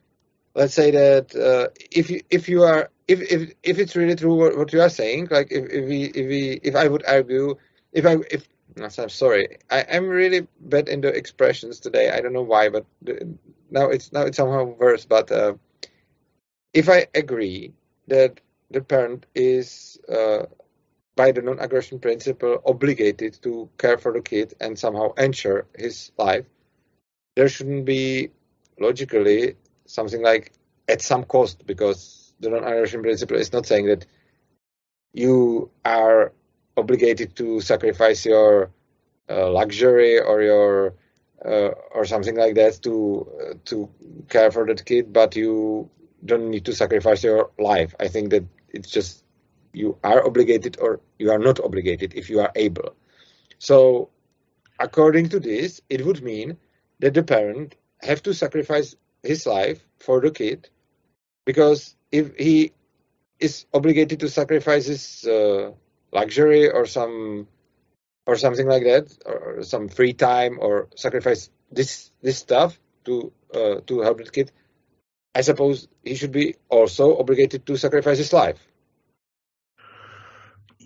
let's 0.54 0.74
say 0.74 0.90
that 0.90 1.34
uh, 1.36 1.68
if 1.90 2.10
you 2.10 2.20
if 2.30 2.48
you 2.48 2.62
are 2.64 2.90
if 3.06 3.20
if 3.20 3.52
if 3.62 3.78
it's 3.78 3.96
really 3.96 4.16
true 4.16 4.34
what, 4.34 4.56
what 4.56 4.72
you 4.72 4.80
are 4.80 4.88
saying, 4.88 5.28
like 5.30 5.52
if, 5.52 5.70
if 5.70 5.84
we 5.84 6.04
if 6.04 6.26
we 6.26 6.60
if 6.62 6.74
I 6.74 6.88
would 6.88 7.04
argue 7.06 7.56
if 7.92 8.06
I 8.06 8.16
if 8.30 8.48
I'm 8.78 9.08
sorry. 9.08 9.58
I, 9.70 9.84
I'm 9.90 10.06
really 10.08 10.46
bad 10.60 10.88
in 10.88 11.00
the 11.00 11.08
expressions 11.08 11.80
today. 11.80 12.10
I 12.10 12.20
don't 12.20 12.32
know 12.32 12.42
why, 12.42 12.68
but 12.68 12.84
the, 13.02 13.34
now 13.70 13.88
it's 13.88 14.12
now 14.12 14.22
it's 14.22 14.36
somehow 14.36 14.64
worse. 14.64 15.04
But 15.06 15.30
uh, 15.32 15.54
if 16.74 16.88
I 16.88 17.06
agree 17.14 17.72
that 18.08 18.40
the 18.70 18.82
parent 18.82 19.26
is 19.34 19.98
uh, 20.08 20.46
by 21.16 21.32
the 21.32 21.42
non-aggression 21.42 21.98
principle 21.98 22.62
obligated 22.64 23.38
to 23.42 23.68
care 23.78 23.98
for 23.98 24.12
the 24.12 24.20
kid 24.20 24.54
and 24.60 24.78
somehow 24.78 25.12
ensure 25.14 25.66
his 25.76 26.12
life, 26.18 26.44
there 27.34 27.48
shouldn't 27.48 27.86
be 27.86 28.30
logically 28.78 29.56
something 29.86 30.22
like 30.22 30.52
at 30.88 31.00
some 31.00 31.24
cost 31.24 31.66
because 31.66 32.34
the 32.38 32.50
non-aggression 32.50 33.02
principle 33.02 33.38
is 33.38 33.52
not 33.52 33.66
saying 33.66 33.86
that 33.86 34.06
you 35.12 35.70
are 35.84 36.32
obligated 36.76 37.34
to 37.36 37.60
sacrifice 37.60 38.26
your 38.26 38.70
uh, 39.30 39.50
luxury 39.50 40.20
or 40.20 40.42
your 40.42 40.94
uh, 41.44 41.70
or 41.94 42.04
something 42.04 42.36
like 42.36 42.54
that 42.54 42.80
to 42.82 43.26
uh, 43.40 43.54
to 43.64 43.88
care 44.28 44.50
for 44.50 44.66
that 44.66 44.84
kid, 44.84 45.12
but 45.12 45.36
you 45.36 45.88
don't 46.24 46.50
need 46.50 46.64
to 46.64 46.74
sacrifice 46.74 47.24
your 47.24 47.50
life. 47.58 47.94
I 47.98 48.08
think 48.08 48.30
that 48.30 48.44
it's 48.68 48.90
just 48.90 49.24
you 49.76 49.98
are 50.02 50.26
obligated 50.26 50.78
or 50.80 51.00
you 51.18 51.30
are 51.30 51.38
not 51.38 51.60
obligated 51.60 52.14
if 52.14 52.30
you 52.30 52.40
are 52.40 52.52
able. 52.56 52.96
So, 53.58 54.10
according 54.78 55.28
to 55.30 55.40
this, 55.40 55.80
it 55.90 56.04
would 56.04 56.22
mean 56.22 56.56
that 57.00 57.14
the 57.14 57.22
parent 57.22 57.76
have 58.00 58.22
to 58.22 58.32
sacrifice 58.32 58.96
his 59.22 59.46
life 59.46 59.86
for 59.98 60.20
the 60.20 60.30
kid 60.30 60.68
because 61.44 61.94
if 62.10 62.34
he 62.36 62.72
is 63.38 63.66
obligated 63.74 64.20
to 64.20 64.28
sacrifice 64.28 64.86
his 64.86 65.24
uh, 65.24 65.72
luxury 66.12 66.70
or 66.70 66.86
some 66.86 67.46
or 68.26 68.36
something 68.36 68.66
like 68.66 68.84
that 68.84 69.06
or 69.26 69.62
some 69.62 69.88
free 69.88 70.12
time 70.12 70.58
or 70.60 70.88
sacrifice 70.96 71.50
this 71.70 72.10
this 72.22 72.38
stuff 72.38 72.78
to 73.04 73.32
uh, 73.54 73.80
to 73.86 74.00
help 74.00 74.18
the 74.18 74.30
kid 74.30 74.50
i 75.34 75.40
suppose 75.42 75.88
he 76.04 76.14
should 76.14 76.32
be 76.32 76.54
also 76.68 77.18
obligated 77.18 77.66
to 77.66 77.76
sacrifice 77.76 78.18
his 78.18 78.32
life 78.32 78.60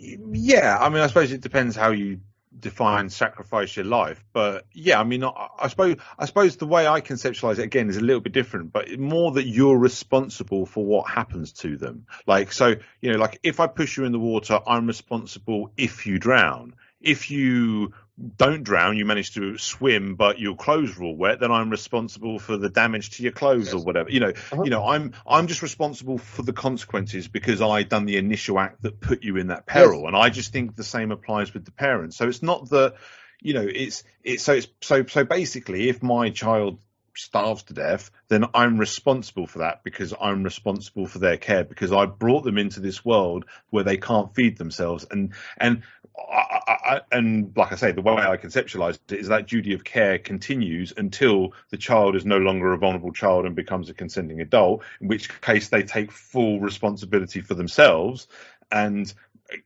Yeah, 0.01 0.78
I 0.81 0.89
mean, 0.89 1.02
I 1.02 1.06
suppose 1.06 1.31
it 1.32 1.40
depends 1.43 1.77
how 1.77 1.90
you 1.90 2.20
define 2.59 3.10
sacrifice 3.10 3.77
your 3.77 3.85
life, 3.85 4.24
but 4.32 4.66
yeah, 4.72 4.98
I 4.98 5.05
mean, 5.05 5.22
I, 5.24 5.48
I 5.59 5.68
suppose 5.68 5.97
I 6.18 6.27
suppose 6.27 6.56
the 6.56 6.66
way 6.66 6.86
I 6.86 7.01
conceptualize 7.01 7.59
it 7.59 7.64
again 7.64 7.89
is 7.89 7.97
a 7.97 8.01
little 8.01 8.20
bit 8.20 8.32
different, 8.32 8.72
but 8.72 8.98
more 8.98 9.32
that 9.32 9.47
you're 9.47 9.78
responsible 9.78 10.66
for 10.66 10.85
what 10.85 11.09
happens 11.09 11.52
to 11.55 11.77
them. 11.77 12.06
Like, 12.27 12.52
so 12.52 12.77
you 13.01 13.12
know, 13.12 13.18
like 13.18 13.39
if 13.43 13.60
I 13.60 13.66
push 13.66 13.97
you 13.97 14.05
in 14.05 14.12
the 14.12 14.18
water, 14.18 14.59
I'm 14.66 14.86
responsible 14.86 15.72
if 15.77 16.06
you 16.06 16.18
drown. 16.18 16.74
If 17.01 17.31
you 17.31 17.93
don't 18.36 18.62
drown, 18.62 18.97
you 18.97 19.05
manage 19.05 19.34
to 19.34 19.56
swim, 19.56 20.14
but 20.14 20.38
your 20.38 20.55
clothes 20.55 20.98
are 20.98 21.05
all 21.05 21.16
wet, 21.16 21.40
then 21.40 21.51
I'm 21.51 21.70
responsible 21.70 22.38
for 22.38 22.56
the 22.56 22.68
damage 22.68 23.10
to 23.16 23.22
your 23.22 23.32
clothes 23.32 23.72
or 23.72 23.82
whatever. 23.82 24.10
You 24.10 24.20
know, 24.20 24.28
Uh-huh. 24.30 24.62
you 24.62 24.70
know, 24.70 24.86
I'm 24.86 25.12
I'm 25.26 25.47
just 25.47 25.62
responsible 25.62 26.18
for 26.18 26.42
the 26.42 26.52
consequences 26.52 27.28
because 27.28 27.62
I 27.62 27.82
done 27.82 28.05
the 28.05 28.18
initial 28.18 28.59
act 28.59 28.82
that 28.82 29.01
put 29.01 29.22
you 29.24 29.36
in 29.36 29.48
that 29.48 29.66
peril, 29.66 30.06
and 30.06 30.16
I 30.16 30.28
just 30.28 30.52
think 30.52 30.76
the 30.76 30.84
same 30.84 31.12
applies 31.12 31.55
with 31.55 31.64
the 31.64 31.72
parents. 31.72 32.16
So 32.16 32.28
it's 32.28 32.42
not 32.42 32.68
that, 32.70 32.94
you 33.40 33.55
know, 33.55 33.66
it's 33.66 34.05
it's 34.22 34.42
so 34.42 34.52
it's 34.55 34.68
so 34.80 35.05
so 35.06 35.24
basically, 35.24 35.88
if 35.88 36.02
my 36.02 36.30
child 36.30 36.78
starves 37.16 37.64
to 37.64 37.74
death, 37.74 38.10
then 38.28 38.44
I'm 38.55 38.78
responsible 38.78 39.47
for 39.47 39.59
that 39.59 39.82
because 39.82 40.14
I'm 40.18 40.42
responsible 40.42 41.06
for 41.06 41.18
their 41.18 41.36
care 41.36 41.64
because 41.64 41.92
I 41.92 42.06
brought 42.06 42.44
them 42.44 42.56
into 42.56 42.80
this 42.80 43.05
world 43.05 43.44
where 43.70 43.84
they 43.84 43.97
can't 43.97 44.34
feed 44.34 44.56
themselves 44.56 45.06
and 45.10 45.34
and 45.59 45.82
I, 46.18 46.60
I, 46.84 47.00
and 47.12 47.52
like 47.56 47.72
I 47.72 47.76
say, 47.76 47.92
the 47.92 48.02
way 48.02 48.14
I 48.14 48.36
conceptualize 48.36 48.98
it 49.08 49.18
is 49.18 49.28
that 49.28 49.46
duty 49.46 49.74
of 49.74 49.84
care 49.84 50.18
continues 50.18 50.92
until 50.96 51.52
the 51.70 51.76
child 51.76 52.16
is 52.16 52.24
no 52.24 52.38
longer 52.38 52.72
a 52.72 52.78
vulnerable 52.78 53.12
child 53.12 53.46
and 53.46 53.54
becomes 53.54 53.88
a 53.90 53.94
consenting 53.94 54.40
adult, 54.40 54.82
in 55.00 55.08
which 55.08 55.40
case 55.40 55.68
they 55.68 55.82
take 55.82 56.12
full 56.12 56.60
responsibility 56.60 57.40
for 57.40 57.54
themselves. 57.54 58.28
And, 58.70 59.12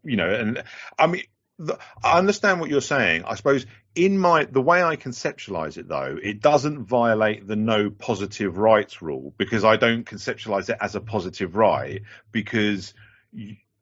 you 0.02 0.16
know, 0.16 0.32
and 0.32 0.64
I 0.98 1.06
mean, 1.06 1.24
the, 1.58 1.78
I 2.02 2.18
understand 2.18 2.60
what 2.60 2.70
you're 2.70 2.80
saying. 2.80 3.24
I 3.24 3.34
suppose 3.34 3.66
in 3.94 4.18
my 4.18 4.44
the 4.44 4.62
way 4.62 4.82
I 4.82 4.96
conceptualize 4.96 5.76
it 5.76 5.88
though, 5.88 6.18
it 6.20 6.40
doesn't 6.40 6.84
violate 6.84 7.46
the 7.46 7.56
no 7.56 7.90
positive 7.90 8.58
rights 8.58 9.02
rule 9.02 9.34
because 9.38 9.64
I 9.64 9.76
don't 9.76 10.04
conceptualize 10.04 10.68
it 10.68 10.78
as 10.80 10.96
a 10.96 11.00
positive 11.00 11.54
right 11.54 12.02
because 12.32 12.94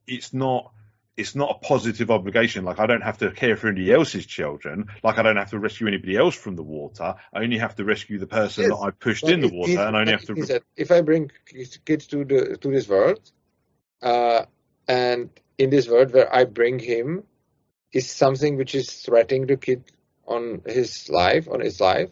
it's 0.06 0.34
not 0.34 0.72
it's 1.16 1.34
not 1.34 1.50
a 1.50 1.66
positive 1.66 2.10
obligation. 2.10 2.64
Like 2.64 2.78
I 2.78 2.86
don't 2.86 3.02
have 3.02 3.18
to 3.18 3.30
care 3.30 3.56
for 3.56 3.68
anybody 3.68 3.92
else's 3.92 4.24
children. 4.26 4.86
Like 5.02 5.18
I 5.18 5.22
don't 5.22 5.36
have 5.36 5.50
to 5.50 5.58
rescue 5.58 5.86
anybody 5.86 6.16
else 6.16 6.34
from 6.34 6.56
the 6.56 6.62
water. 6.62 7.14
I 7.32 7.42
only 7.42 7.58
have 7.58 7.76
to 7.76 7.84
rescue 7.84 8.18
the 8.18 8.26
person 8.26 8.64
Yes, 8.64 8.70
that 8.72 8.78
I 8.78 8.90
pushed 8.90 9.28
in 9.28 9.40
the 9.40 9.48
water, 9.48 9.68
means- 9.68 9.80
and 9.80 9.96
I 9.96 10.00
only 10.00 10.12
have 10.12 10.24
to. 10.24 10.34
that 10.34 10.62
if 10.76 10.90
I 10.90 11.02
bring 11.02 11.30
kids 11.46 11.78
kids 11.84 12.06
to 12.08 12.24
the 12.24 12.56
to 12.56 12.70
this 12.70 12.88
world, 12.88 13.20
uh, 14.00 14.46
and 14.88 15.30
in 15.58 15.70
this 15.70 15.86
world 15.88 16.12
where 16.12 16.34
I 16.34 16.44
bring 16.44 16.78
him 16.78 17.24
is 17.92 18.08
something 18.10 18.56
which 18.56 18.74
is 18.74 18.90
threatening 18.90 19.46
the 19.46 19.56
kid 19.58 19.84
on 20.26 20.62
his 20.66 21.10
life, 21.10 21.46
on 21.48 21.60
his 21.60 21.78
life, 21.78 22.08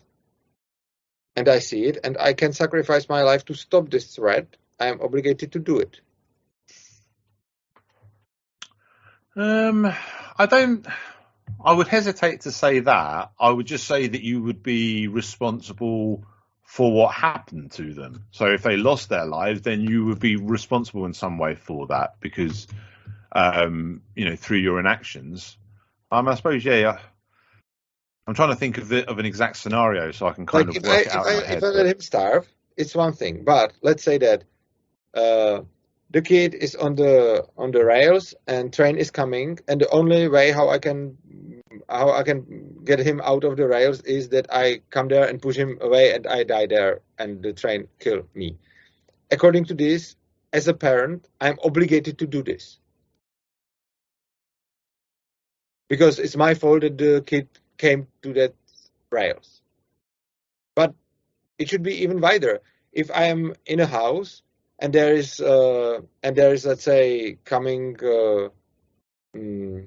and 1.37 1.49
I 1.49 1.61
see 1.61 1.85
it, 1.85 1.99
and 2.05 2.19
I 2.19 2.35
can 2.35 2.53
sacrifice 2.53 3.09
my 3.09 3.23
life 3.23 3.47
to 3.47 3.55
stop 3.55 3.89
this 3.89 4.15
threat. 4.15 4.57
I 4.79 4.87
am 4.87 5.01
obligated 5.01 5.53
to 5.53 5.59
do 5.59 5.79
it. 5.79 6.01
Um, 9.41 9.91
I 10.37 10.45
don't. 10.47 10.87
I 11.65 11.73
would 11.73 11.89
hesitate 11.89 12.43
to 12.43 12.53
say 12.53 12.81
that. 12.81 13.33
I 13.41 13.51
would 13.51 13.67
just 13.67 13.87
say 13.87 14.07
that 14.07 14.23
you 14.23 14.43
would 14.43 14.63
be 14.63 15.09
responsible 15.09 16.25
for 16.63 16.93
what 16.93 17.15
happened 17.15 17.73
to 17.73 17.95
them. 17.95 18.27
So 18.33 18.47
if 18.47 18.63
they 18.63 18.77
lost 18.77 19.09
their 19.09 19.25
lives, 19.25 19.63
then 19.63 19.81
you 19.81 20.05
would 20.07 20.21
be 20.21 20.37
responsible 20.37 21.07
in 21.07 21.15
some 21.15 21.39
way 21.39 21.55
for 21.55 21.87
that 21.89 22.21
because, 22.21 22.69
um, 23.33 24.03
you 24.15 24.27
know, 24.27 24.37
through 24.37 24.59
your 24.59 24.79
inactions. 24.79 25.57
Um, 26.13 26.29
I 26.29 26.35
suppose, 26.35 26.65
yeah, 26.65 26.77
yeah. 26.77 26.99
I'm 28.27 28.35
trying 28.35 28.51
to 28.51 28.57
think 28.57 28.79
of 28.79 28.89
the, 28.89 29.09
of 29.09 29.19
an 29.19 29.27
exact 29.27 29.57
scenario 29.57 30.13
so 30.13 30.29
I 30.29 30.33
can 30.33 30.47
kind 30.47 30.69
like 30.69 30.77
of 30.77 30.85
work 30.85 30.99
I, 30.99 31.01
it 31.01 31.09
out 31.09 31.27
if 31.27 31.51
I, 31.51 31.53
if 31.55 31.65
I 31.65 31.67
let 31.67 31.87
him 31.87 32.01
starve, 32.01 32.47
it's 32.77 32.95
one 32.95 33.15
thing. 33.15 33.43
But 33.43 33.73
let's 33.83 34.05
say 34.05 34.19
that 34.19 34.45
uh, 35.15 35.63
the 36.11 36.23
kid 36.23 36.55
is 36.55 36.75
on 36.75 36.97
the 36.97 37.47
on 37.57 37.71
the 37.71 37.85
rails 37.85 38.35
and 38.47 38.73
train 38.73 38.97
is 38.97 39.11
coming, 39.11 39.59
and 39.69 39.81
the 39.81 39.89
only 39.91 40.29
way 40.29 40.51
how 40.51 40.69
I 40.69 40.79
can 40.79 41.17
how 41.89 42.11
I 42.11 42.23
can 42.23 42.83
get 42.85 42.99
him 42.99 43.21
out 43.23 43.45
of 43.45 43.57
the 43.57 43.67
rails 43.67 44.01
is 44.03 44.29
that 44.31 44.47
I 44.53 44.83
come 44.91 45.09
there 45.09 45.29
and 45.29 45.41
push 45.41 45.57
him 45.57 45.79
away, 45.81 46.13
and 46.13 46.27
I 46.27 46.45
die 46.45 46.67
there, 46.67 47.01
and 47.19 47.43
the 47.43 47.53
train 47.53 47.89
kill 47.99 48.27
me. 48.35 48.57
According 49.31 49.67
to 49.67 49.75
this, 49.75 50.17
as 50.53 50.67
a 50.67 50.75
parent, 50.75 51.29
I'm 51.41 51.59
obligated 51.63 52.19
to 52.19 52.27
do 52.27 52.43
this 52.43 52.79
because 55.89 56.19
it's 56.19 56.37
my 56.37 56.55
fault 56.55 56.83
that 56.83 56.99
the 56.99 57.23
kid 57.27 57.49
came 57.77 58.07
to 58.23 58.33
that 58.33 58.55
rails. 59.11 59.61
But 60.75 60.95
it 61.59 61.69
should 61.69 61.83
be 61.83 62.03
even 62.03 62.21
wider. 62.21 62.61
If 62.93 63.11
I 63.11 63.25
am 63.25 63.55
in 63.67 63.81
a 63.81 63.87
house 63.87 64.43
and 64.81 64.93
there 64.93 65.15
is 65.15 65.41
uh, 65.41 66.01
and 66.23 66.37
there 66.37 66.53
is 66.55 66.67
let's 66.67 66.85
say 66.85 67.39
coming 67.45 67.97
uh, 68.03 68.49
mm, 69.37 69.87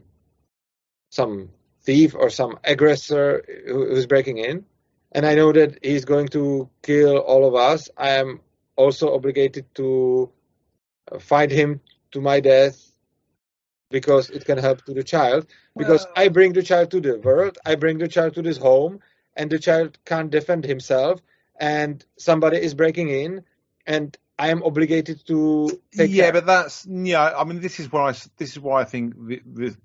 some 1.09 1.49
thief 1.81 2.15
or 2.15 2.29
some 2.29 2.59
aggressor 2.63 3.43
who's 3.67 4.07
breaking 4.07 4.37
in, 4.37 4.65
and 5.11 5.25
I 5.25 5.35
know 5.35 5.51
that 5.53 5.79
he's 5.83 6.05
going 6.05 6.27
to 6.29 6.69
kill 6.81 7.17
all 7.17 7.45
of 7.47 7.55
us, 7.55 7.89
I 7.97 8.11
am 8.11 8.41
also 8.75 9.13
obligated 9.13 9.65
to 9.75 10.31
uh, 11.11 11.19
fight 11.19 11.51
him 11.51 11.81
to 12.11 12.21
my 12.21 12.39
death 12.39 12.91
because 13.91 14.29
it 14.29 14.45
can 14.45 14.57
help 14.57 14.83
to 14.85 14.93
the 14.93 15.03
child. 15.03 15.47
Because 15.77 16.05
Well- 16.05 16.13
I 16.25 16.29
bring 16.29 16.53
the 16.53 16.63
child 16.63 16.91
to 16.91 17.01
the 17.01 17.19
world, 17.19 17.57
I 17.65 17.75
bring 17.75 17.97
the 17.99 18.07
child 18.07 18.33
to 18.35 18.41
this 18.41 18.57
home, 18.57 18.99
and 19.35 19.49
the 19.49 19.59
child 19.59 19.97
can't 20.05 20.29
defend 20.31 20.65
himself, 20.65 21.21
and 21.59 22.03
somebody 22.17 22.57
is 22.57 22.73
breaking 22.73 23.09
in, 23.09 23.43
and 23.85 24.17
I 24.37 24.49
am 24.49 24.63
obligated 24.63 25.25
to 25.27 25.69
take 25.95 26.11
yeah, 26.11 26.23
care. 26.23 26.33
but 26.33 26.45
that's 26.45 26.85
yeah. 26.85 27.33
I 27.37 27.43
mean, 27.43 27.61
this 27.61 27.79
is 27.79 27.91
where 27.91 28.03
I 28.03 28.11
this 28.37 28.51
is 28.51 28.59
why 28.59 28.81
I 28.81 28.83
think 28.83 29.13
the, 29.15 29.41
the, 29.45 29.77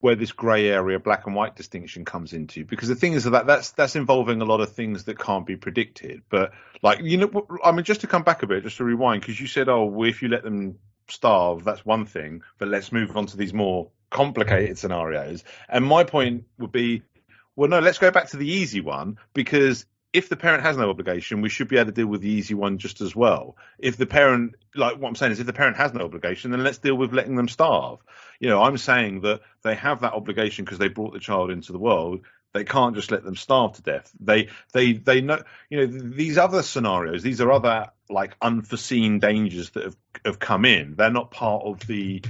where 0.00 0.14
this 0.14 0.32
grey 0.32 0.68
area, 0.68 0.98
black 0.98 1.26
and 1.26 1.34
white 1.34 1.56
distinction 1.56 2.04
comes 2.04 2.32
into 2.32 2.64
because 2.64 2.88
the 2.88 2.94
thing 2.94 3.12
is 3.12 3.24
that 3.24 3.46
that's 3.46 3.72
that's 3.72 3.96
involving 3.96 4.40
a 4.40 4.44
lot 4.44 4.60
of 4.60 4.72
things 4.72 5.04
that 5.04 5.18
can't 5.18 5.46
be 5.46 5.56
predicted. 5.56 6.22
But 6.28 6.52
like 6.82 7.00
you 7.02 7.16
know, 7.16 7.46
I 7.64 7.72
mean, 7.72 7.84
just 7.84 8.02
to 8.02 8.06
come 8.06 8.22
back 8.22 8.42
a 8.42 8.46
bit, 8.46 8.62
just 8.62 8.76
to 8.78 8.84
rewind, 8.84 9.20
because 9.22 9.40
you 9.40 9.46
said, 9.46 9.68
oh, 9.68 9.84
well, 9.84 10.08
if 10.08 10.22
you 10.22 10.28
let 10.28 10.44
them 10.44 10.78
starve, 11.08 11.64
that's 11.64 11.84
one 11.84 12.06
thing, 12.06 12.42
but 12.58 12.68
let's 12.68 12.92
move 12.92 13.16
on 13.16 13.26
to 13.26 13.36
these 13.36 13.54
more 13.54 13.90
complicated 14.10 14.78
scenarios. 14.78 15.44
And 15.68 15.84
my 15.84 16.04
point 16.04 16.44
would 16.58 16.72
be, 16.72 17.02
well, 17.56 17.68
no, 17.68 17.80
let's 17.80 17.98
go 17.98 18.10
back 18.10 18.28
to 18.28 18.36
the 18.36 18.48
easy 18.48 18.80
one 18.80 19.18
because 19.34 19.86
if 20.12 20.28
the 20.28 20.36
parent 20.36 20.62
has 20.62 20.76
no 20.76 20.88
obligation, 20.88 21.42
we 21.42 21.48
should 21.48 21.68
be 21.68 21.76
able 21.76 21.86
to 21.86 21.92
deal 21.92 22.06
with 22.06 22.22
the 22.22 22.30
easy 22.30 22.54
one 22.54 22.78
just 22.78 23.00
as 23.00 23.14
well. 23.14 23.56
If 23.78 23.96
the 23.96 24.06
parent, 24.06 24.54
like 24.74 24.96
what 24.96 25.08
I'm 25.08 25.14
saying 25.14 25.32
is, 25.32 25.40
if 25.40 25.46
the 25.46 25.52
parent 25.52 25.76
has 25.76 25.92
no 25.92 26.04
obligation, 26.04 26.50
then 26.50 26.64
let's 26.64 26.78
deal 26.78 26.96
with 26.96 27.12
letting 27.12 27.36
them 27.36 27.48
starve. 27.48 27.98
You 28.40 28.48
know, 28.48 28.62
I'm 28.62 28.78
saying 28.78 29.20
that 29.22 29.42
they 29.62 29.74
have 29.74 30.00
that 30.00 30.14
obligation 30.14 30.64
because 30.64 30.78
they 30.78 30.88
brought 30.88 31.12
the 31.12 31.20
child 31.20 31.50
into 31.50 31.72
the 31.72 31.78
world. 31.78 32.20
They 32.54 32.64
can't 32.64 32.94
just 32.94 33.10
let 33.10 33.22
them 33.22 33.36
starve 33.36 33.74
to 33.74 33.82
death. 33.82 34.10
They, 34.18 34.48
they, 34.72 34.94
they 34.94 35.20
know. 35.20 35.42
You 35.68 35.86
know, 35.86 35.86
these 35.86 36.38
other 36.38 36.62
scenarios, 36.62 37.22
these 37.22 37.42
are 37.42 37.52
other 37.52 37.88
like 38.08 38.34
unforeseen 38.40 39.18
dangers 39.18 39.70
that 39.70 39.84
have 39.84 39.96
have 40.24 40.38
come 40.38 40.64
in. 40.64 40.94
They're 40.96 41.10
not 41.10 41.30
part 41.30 41.64
of 41.64 41.86
the. 41.86 42.24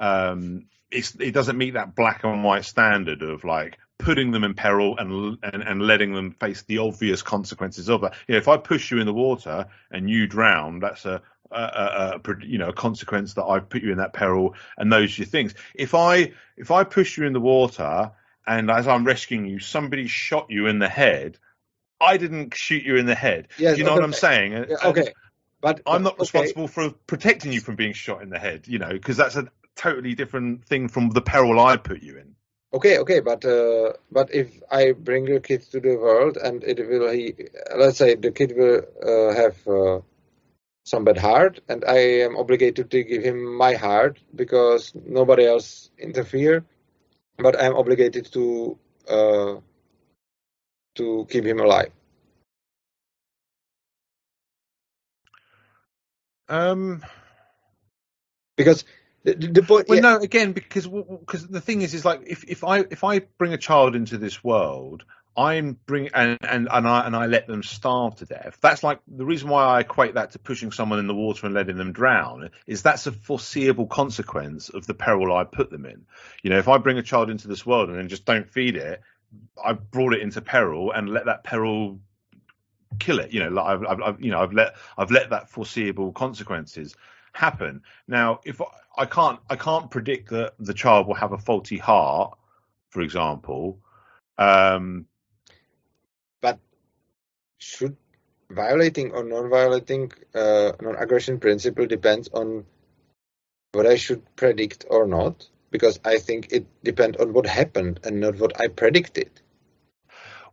Um, 0.00 0.66
it 0.90 1.32
doesn't 1.32 1.56
meet 1.56 1.74
that 1.74 1.94
black 1.94 2.24
and 2.24 2.42
white 2.42 2.64
standard 2.64 3.22
of 3.22 3.44
like 3.44 3.78
putting 4.00 4.30
them 4.30 4.44
in 4.44 4.54
peril 4.54 4.98
and, 4.98 5.38
and 5.42 5.62
and 5.62 5.82
letting 5.82 6.14
them 6.14 6.32
face 6.32 6.62
the 6.62 6.78
obvious 6.78 7.22
consequences 7.22 7.88
of 7.88 8.02
that. 8.02 8.14
You 8.26 8.34
know, 8.34 8.38
if 8.38 8.48
I 8.48 8.56
push 8.56 8.90
you 8.90 8.98
in 8.98 9.06
the 9.06 9.12
water 9.12 9.66
and 9.90 10.08
you 10.08 10.26
drown, 10.26 10.80
that's 10.80 11.04
a, 11.04 11.22
a, 11.50 11.60
a, 11.60 12.20
a 12.24 12.34
you 12.44 12.58
know 12.58 12.68
a 12.68 12.72
consequence 12.72 13.34
that 13.34 13.44
I've 13.44 13.68
put 13.68 13.82
you 13.82 13.92
in 13.92 13.98
that 13.98 14.12
peril, 14.12 14.54
and 14.76 14.92
those 14.92 15.18
are 15.18 15.22
your 15.22 15.26
things. 15.26 15.54
If 15.74 15.94
I 15.94 16.32
if 16.56 16.70
I 16.70 16.84
push 16.84 17.18
you 17.18 17.26
in 17.26 17.32
the 17.32 17.40
water 17.40 18.12
and 18.46 18.70
as 18.70 18.88
I'm 18.88 19.04
rescuing 19.04 19.46
you, 19.46 19.58
somebody 19.58 20.06
shot 20.06 20.46
you 20.48 20.66
in 20.66 20.78
the 20.78 20.88
head, 20.88 21.38
I 22.00 22.16
didn't 22.16 22.54
shoot 22.54 22.82
you 22.82 22.96
in 22.96 23.06
the 23.06 23.14
head. 23.14 23.48
Yes, 23.58 23.74
Do 23.74 23.78
you 23.78 23.84
know 23.84 23.92
okay. 23.92 24.00
what 24.00 24.04
I'm 24.04 24.12
saying? 24.12 24.52
Yeah, 24.52 24.58
And 24.60 24.72
okay, 24.98 25.12
but 25.60 25.80
uh, 25.86 25.90
I'm 25.92 26.02
not 26.02 26.14
okay. 26.14 26.20
responsible 26.22 26.68
for 26.68 26.90
protecting 27.06 27.52
you 27.52 27.60
from 27.60 27.76
being 27.76 27.92
shot 27.92 28.22
in 28.22 28.30
the 28.30 28.38
head. 28.38 28.66
You 28.66 28.78
know, 28.78 28.88
because 28.88 29.16
that's 29.16 29.36
a 29.36 29.48
totally 29.76 30.14
different 30.14 30.64
thing 30.64 30.88
from 30.88 31.10
the 31.10 31.20
peril 31.20 31.60
I 31.60 31.76
put 31.76 32.02
you 32.02 32.18
in. 32.18 32.34
Okay, 32.72 32.98
okay, 32.98 33.18
but 33.20 33.44
uh, 33.44 33.92
but 34.12 34.32
if 34.32 34.62
I 34.70 34.92
bring 34.92 35.24
the 35.24 35.40
kid 35.40 35.62
to 35.72 35.80
the 35.80 35.96
world 35.96 36.36
and 36.36 36.62
it 36.62 36.78
will 36.88 37.10
he, 37.10 37.34
let's 37.76 37.98
say 37.98 38.14
the 38.14 38.30
kid 38.30 38.52
will 38.56 38.82
uh, 39.02 39.34
have 39.34 39.56
uh, 39.66 40.00
some 40.84 41.04
bad 41.04 41.18
heart, 41.18 41.60
and 41.68 41.84
I 41.84 41.98
am 42.26 42.36
obligated 42.36 42.90
to 42.92 43.04
give 43.04 43.22
him 43.24 43.56
my 43.56 43.74
heart 43.74 44.20
because 44.34 44.92
nobody 44.94 45.46
else 45.46 45.90
interfere, 45.98 46.64
but 47.38 47.58
I 47.60 47.66
am 47.66 47.76
obligated 47.76 48.26
to 48.32 48.78
uh, 49.08 49.56
to 50.94 51.26
keep 51.30 51.44
him 51.44 51.60
alive. 51.60 51.92
Um, 56.48 57.02
Because 58.56 58.84
the, 59.22 59.34
the, 59.34 59.62
point, 59.62 59.88
Well, 59.88 59.96
yeah, 59.96 60.02
no, 60.02 60.16
again, 60.18 60.52
because 60.52 60.86
because 60.86 61.46
the 61.46 61.60
thing 61.60 61.82
is, 61.82 61.94
is 61.94 62.04
like 62.04 62.22
if, 62.26 62.44
if 62.44 62.64
I 62.64 62.78
if 62.78 63.04
I 63.04 63.20
bring 63.20 63.52
a 63.52 63.58
child 63.58 63.94
into 63.94 64.16
this 64.16 64.42
world, 64.42 65.04
I'm 65.36 65.78
bring 65.86 66.08
and 66.14 66.38
and 66.42 66.68
and 66.70 66.88
I 66.88 67.06
and 67.06 67.14
I 67.14 67.26
let 67.26 67.46
them 67.46 67.62
starve 67.62 68.16
to 68.16 68.24
death. 68.24 68.58
That's 68.60 68.82
like 68.82 69.00
the 69.06 69.24
reason 69.24 69.48
why 69.48 69.64
I 69.64 69.80
equate 69.80 70.14
that 70.14 70.32
to 70.32 70.38
pushing 70.38 70.72
someone 70.72 70.98
in 70.98 71.06
the 71.06 71.14
water 71.14 71.46
and 71.46 71.54
letting 71.54 71.76
them 71.76 71.92
drown. 71.92 72.50
Is 72.66 72.82
that's 72.82 73.06
a 73.06 73.12
foreseeable 73.12 73.86
consequence 73.86 74.70
of 74.70 74.86
the 74.86 74.94
peril 74.94 75.36
I 75.36 75.44
put 75.44 75.70
them 75.70 75.84
in. 75.84 76.06
You 76.42 76.50
know, 76.50 76.58
if 76.58 76.68
I 76.68 76.78
bring 76.78 76.98
a 76.98 77.02
child 77.02 77.30
into 77.30 77.46
this 77.46 77.64
world 77.64 77.90
and 77.90 77.98
then 77.98 78.08
just 78.08 78.24
don't 78.24 78.50
feed 78.50 78.76
it, 78.76 79.02
I've 79.62 79.90
brought 79.90 80.14
it 80.14 80.22
into 80.22 80.40
peril 80.40 80.92
and 80.92 81.10
let 81.10 81.26
that 81.26 81.44
peril 81.44 82.00
kill 82.98 83.20
it. 83.20 83.32
You 83.32 83.40
know, 83.40 83.50
like 83.50 83.66
I've, 83.66 83.84
I've, 83.86 84.02
I've 84.02 84.20
you 84.22 84.30
know 84.30 84.40
I've 84.40 84.52
let 84.52 84.76
I've 84.96 85.10
let 85.10 85.30
that 85.30 85.50
foreseeable 85.50 86.12
consequences 86.12 86.96
happen. 87.32 87.82
Now, 88.06 88.40
if 88.44 88.60
I, 88.96 89.06
can't 89.06 89.40
I 89.48 89.56
can't 89.56 89.90
predict 89.90 90.30
that 90.30 90.54
the 90.58 90.74
child 90.74 91.06
will 91.06 91.14
have 91.14 91.32
a 91.32 91.38
faulty 91.38 91.78
heart, 91.78 92.36
for 92.90 93.02
example. 93.02 93.78
Um, 94.38 95.06
but 96.40 96.58
should 97.58 97.96
violating 98.50 99.12
or 99.12 99.22
non-violating 99.22 100.12
uh, 100.34 100.72
non-aggression 100.80 101.38
principle 101.38 101.86
depends 101.86 102.28
on 102.32 102.64
what 103.72 103.86
I 103.86 103.96
should 103.96 104.22
predict 104.34 104.86
or 104.88 105.06
not, 105.06 105.48
because 105.70 106.00
I 106.04 106.18
think 106.18 106.52
it 106.52 106.66
depends 106.82 107.18
on 107.18 107.32
what 107.32 107.46
happened 107.46 108.00
and 108.04 108.20
not 108.20 108.38
what 108.38 108.60
I 108.60 108.68
predicted. 108.68 109.30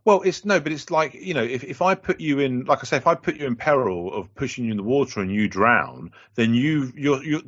Well, 0.04 0.22
it's 0.22 0.44
no, 0.44 0.60
but 0.60 0.72
it's 0.72 0.90
like 0.90 1.14
you 1.14 1.34
know, 1.34 1.42
if 1.42 1.64
if 1.64 1.82
I 1.82 1.94
put 1.94 2.20
you 2.20 2.38
in, 2.40 2.64
like 2.64 2.78
I 2.80 2.84
say, 2.84 2.96
if 2.96 3.06
I 3.06 3.14
put 3.14 3.36
you 3.36 3.46
in 3.46 3.56
peril 3.56 4.12
of 4.14 4.34
pushing 4.34 4.64
you 4.64 4.70
in 4.72 4.76
the 4.76 4.82
water 4.82 5.20
and 5.20 5.30
you 5.32 5.48
drown, 5.48 6.12
then 6.34 6.54
you 6.54 6.92
your 6.96 7.22
your 7.24 7.40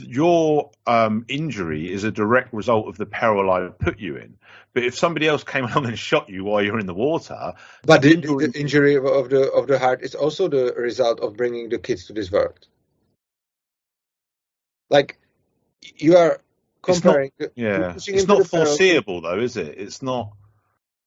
your 0.00 0.70
um, 0.86 1.24
injury 1.28 1.92
is 1.92 2.04
a 2.04 2.10
direct 2.12 2.52
result 2.54 2.86
of 2.86 2.96
the 2.96 3.06
peril 3.06 3.50
I 3.50 3.68
put 3.68 3.98
you 3.98 4.16
in. 4.16 4.36
But 4.72 4.84
if 4.84 4.96
somebody 4.96 5.26
else 5.26 5.42
came 5.42 5.64
along 5.68 5.86
and 5.86 5.98
shot 5.98 6.28
you 6.28 6.44
while 6.44 6.62
you're 6.62 6.78
in 6.78 6.86
the 6.86 6.94
water, 6.94 7.54
But 7.84 8.02
the, 8.02 8.12
Injury- 8.14 8.46
the 8.46 8.60
injury 8.60 8.96
of 8.96 9.28
the 9.28 9.50
of 9.52 9.66
the 9.66 9.78
heart 9.78 10.02
is 10.02 10.14
also 10.14 10.48
the 10.48 10.72
result 10.76 11.20
of 11.20 11.36
bringing 11.36 11.68
the 11.68 11.78
kids 11.78 12.06
to 12.06 12.12
this 12.12 12.30
world. 12.30 12.66
Like 14.90 15.18
you 15.96 16.16
are 16.16 16.40
It's 16.86 17.04
not- 17.04 17.10
comparing. 17.12 17.32
Yeah, 17.56 17.94
it's 17.96 18.26
not 18.26 18.38
the 18.42 18.48
peril- 18.48 18.66
foreseeable 18.66 19.20
though, 19.22 19.38
is 19.40 19.56
it? 19.56 19.78
It's 19.78 20.00
not 20.02 20.32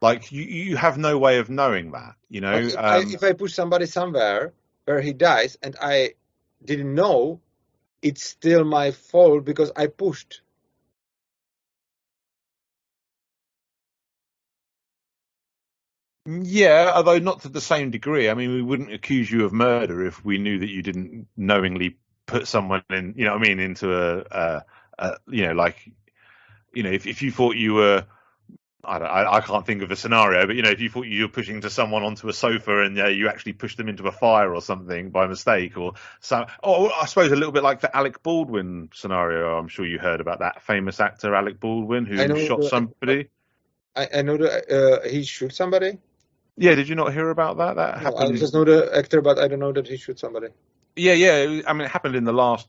like 0.02 0.32
you 0.32 0.44
you 0.44 0.78
have 0.78 0.98
no 0.98 1.18
way 1.18 1.38
of 1.38 1.50
knowing 1.50 1.92
that. 1.92 2.16
You 2.30 2.42
know, 2.42 2.54
if, 2.54 2.78
I, 2.78 2.98
um, 2.98 3.14
if 3.14 3.24
I 3.24 3.34
push 3.34 3.54
somebody 3.54 3.86
somewhere 3.86 4.54
where 4.86 5.02
he 5.02 5.14
dies 5.14 5.58
and 5.62 5.76
I 5.80 6.16
didn't 6.64 6.94
know, 6.94 7.40
it's 8.02 8.24
still 8.24 8.64
my 8.64 8.92
fault 8.92 9.46
because 9.46 9.72
I 9.76 9.88
pushed. 9.88 10.42
yeah, 16.26 16.92
although 16.94 17.18
not 17.18 17.42
to 17.42 17.50
the 17.50 17.62
same 17.62 17.90
degree. 17.90 18.30
I 18.30 18.34
mean, 18.36 18.54
we 18.54 18.62
wouldn't 18.62 18.94
accuse 18.94 19.30
you 19.32 19.46
of 19.46 19.54
murder 19.54 20.06
if 20.06 20.24
we 20.24 20.38
knew 20.38 20.60
that 20.60 20.70
you 20.70 20.84
didn't 20.84 21.28
knowingly 21.36 21.98
put 22.26 22.48
someone 22.48 22.84
in. 22.90 23.16
You 23.18 23.26
know, 23.26 23.34
what 23.34 23.46
I 23.46 23.50
mean, 23.50 23.60
into 23.60 23.94
a, 23.94 24.20
a, 24.32 24.66
a 25.00 25.18
you 25.28 25.48
know, 25.48 25.54
like 25.54 25.92
you 26.74 26.84
know, 26.84 26.92
if 26.92 27.08
if 27.08 27.22
you 27.22 27.32
thought 27.32 27.56
you 27.56 27.74
were 27.74 28.06
I, 28.84 28.98
I, 28.98 29.38
I, 29.38 29.42
can't 29.42 29.66
think 29.66 29.84
of 29.84 29.92
a 29.92 29.96
scenario, 29.96 30.48
but 30.48 30.56
you 30.56 30.62
know, 30.62 30.70
if 30.70 30.82
you 30.82 30.90
thought 30.90 31.06
you 31.06 31.24
were 31.24 31.30
pushing 31.30 31.62
to 31.62 31.70
someone 31.70 32.04
onto 32.04 32.28
a 32.30 32.34
sofa 32.34 32.82
and 32.82 33.00
uh, 33.00 33.08
you 33.08 33.30
actually 33.30 33.54
pushed 33.54 33.78
them 33.78 33.88
into 33.88 34.08
a 34.08 34.12
fire 34.12 34.54
or 34.54 34.62
something 34.62 35.12
by 35.12 35.28
mistake, 35.28 35.78
or 35.78 35.94
so, 36.20 36.46
oh, 36.64 36.90
I 36.90 37.06
suppose 37.06 37.32
a 37.32 37.36
little 37.36 37.52
bit 37.52 37.64
like 37.64 37.82
the 37.82 37.96
Alec 37.96 38.24
Baldwin 38.24 38.90
scenario. 38.94 39.58
I'm 39.58 39.68
sure 39.68 39.86
you 39.86 40.00
heard 40.00 40.22
about 40.22 40.40
that 40.40 40.64
famous 40.64 41.00
actor 41.00 41.36
Alec 41.36 41.60
Baldwin 41.60 42.06
who 42.06 42.18
shot 42.46 42.62
the, 42.62 42.70
somebody. 42.70 43.30
I, 43.96 44.08
I 44.16 44.22
know 44.24 44.38
that 44.38 44.72
uh, 44.72 45.08
he 45.08 45.24
shot 45.24 45.54
somebody. 45.54 45.98
Yeah, 46.58 46.76
did 46.76 46.90
you 46.90 46.96
not 46.96 47.14
hear 47.14 47.30
about 47.30 47.58
that? 47.58 47.76
That 47.76 47.98
no, 47.98 48.04
happened. 48.04 48.36
I 48.36 48.40
just 48.40 48.54
know 48.54 48.64
the 48.64 48.96
actor, 48.96 49.22
but 49.22 49.40
I 49.40 49.48
don't 49.48 49.60
know 49.60 49.72
that 49.72 49.88
he 49.88 49.98
shot 49.98 50.20
somebody. 50.20 50.48
Yeah, 50.96 51.14
yeah. 51.14 51.62
I 51.68 51.74
mean, 51.74 51.84
it 51.84 51.92
happened 51.92 52.16
in 52.16 52.24
the 52.24 52.34
last 52.34 52.68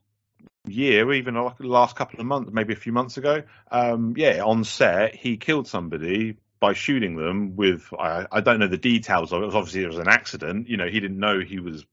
year, 0.67 1.13
even 1.13 1.35
like 1.35 1.59
the 1.59 1.67
last 1.67 1.97
couple 1.97 2.21
of 2.21 2.27
months, 2.27 2.51
maybe 2.53 2.73
a 2.73 2.77
few 2.77 2.93
months 2.93 3.17
ago. 3.17 3.43
Um, 3.71 4.15
yeah, 4.17 4.43
on 4.45 4.65
set, 4.65 5.15
he 5.15 5.37
killed 5.37 5.67
somebody 5.67 6.37
by 6.61 6.73
shooting 6.75 7.17
them 7.17 7.57
with 7.57 7.89
I, 7.99 8.27
I 8.31 8.41
don't 8.41 8.61
know 8.61 8.69
the 8.69 8.79
details 8.79 9.33
of 9.33 9.43
it. 9.43 9.55
obviously 9.55 9.83
it 9.83 9.89
was 9.89 9.99
an 9.99 10.09
accident. 10.09 10.69
You 10.69 10.77
know, 10.77 10.87
he 10.87 11.01
didn't 11.01 11.19
know 11.19 11.41
he 11.41 11.59
was. 11.59 11.85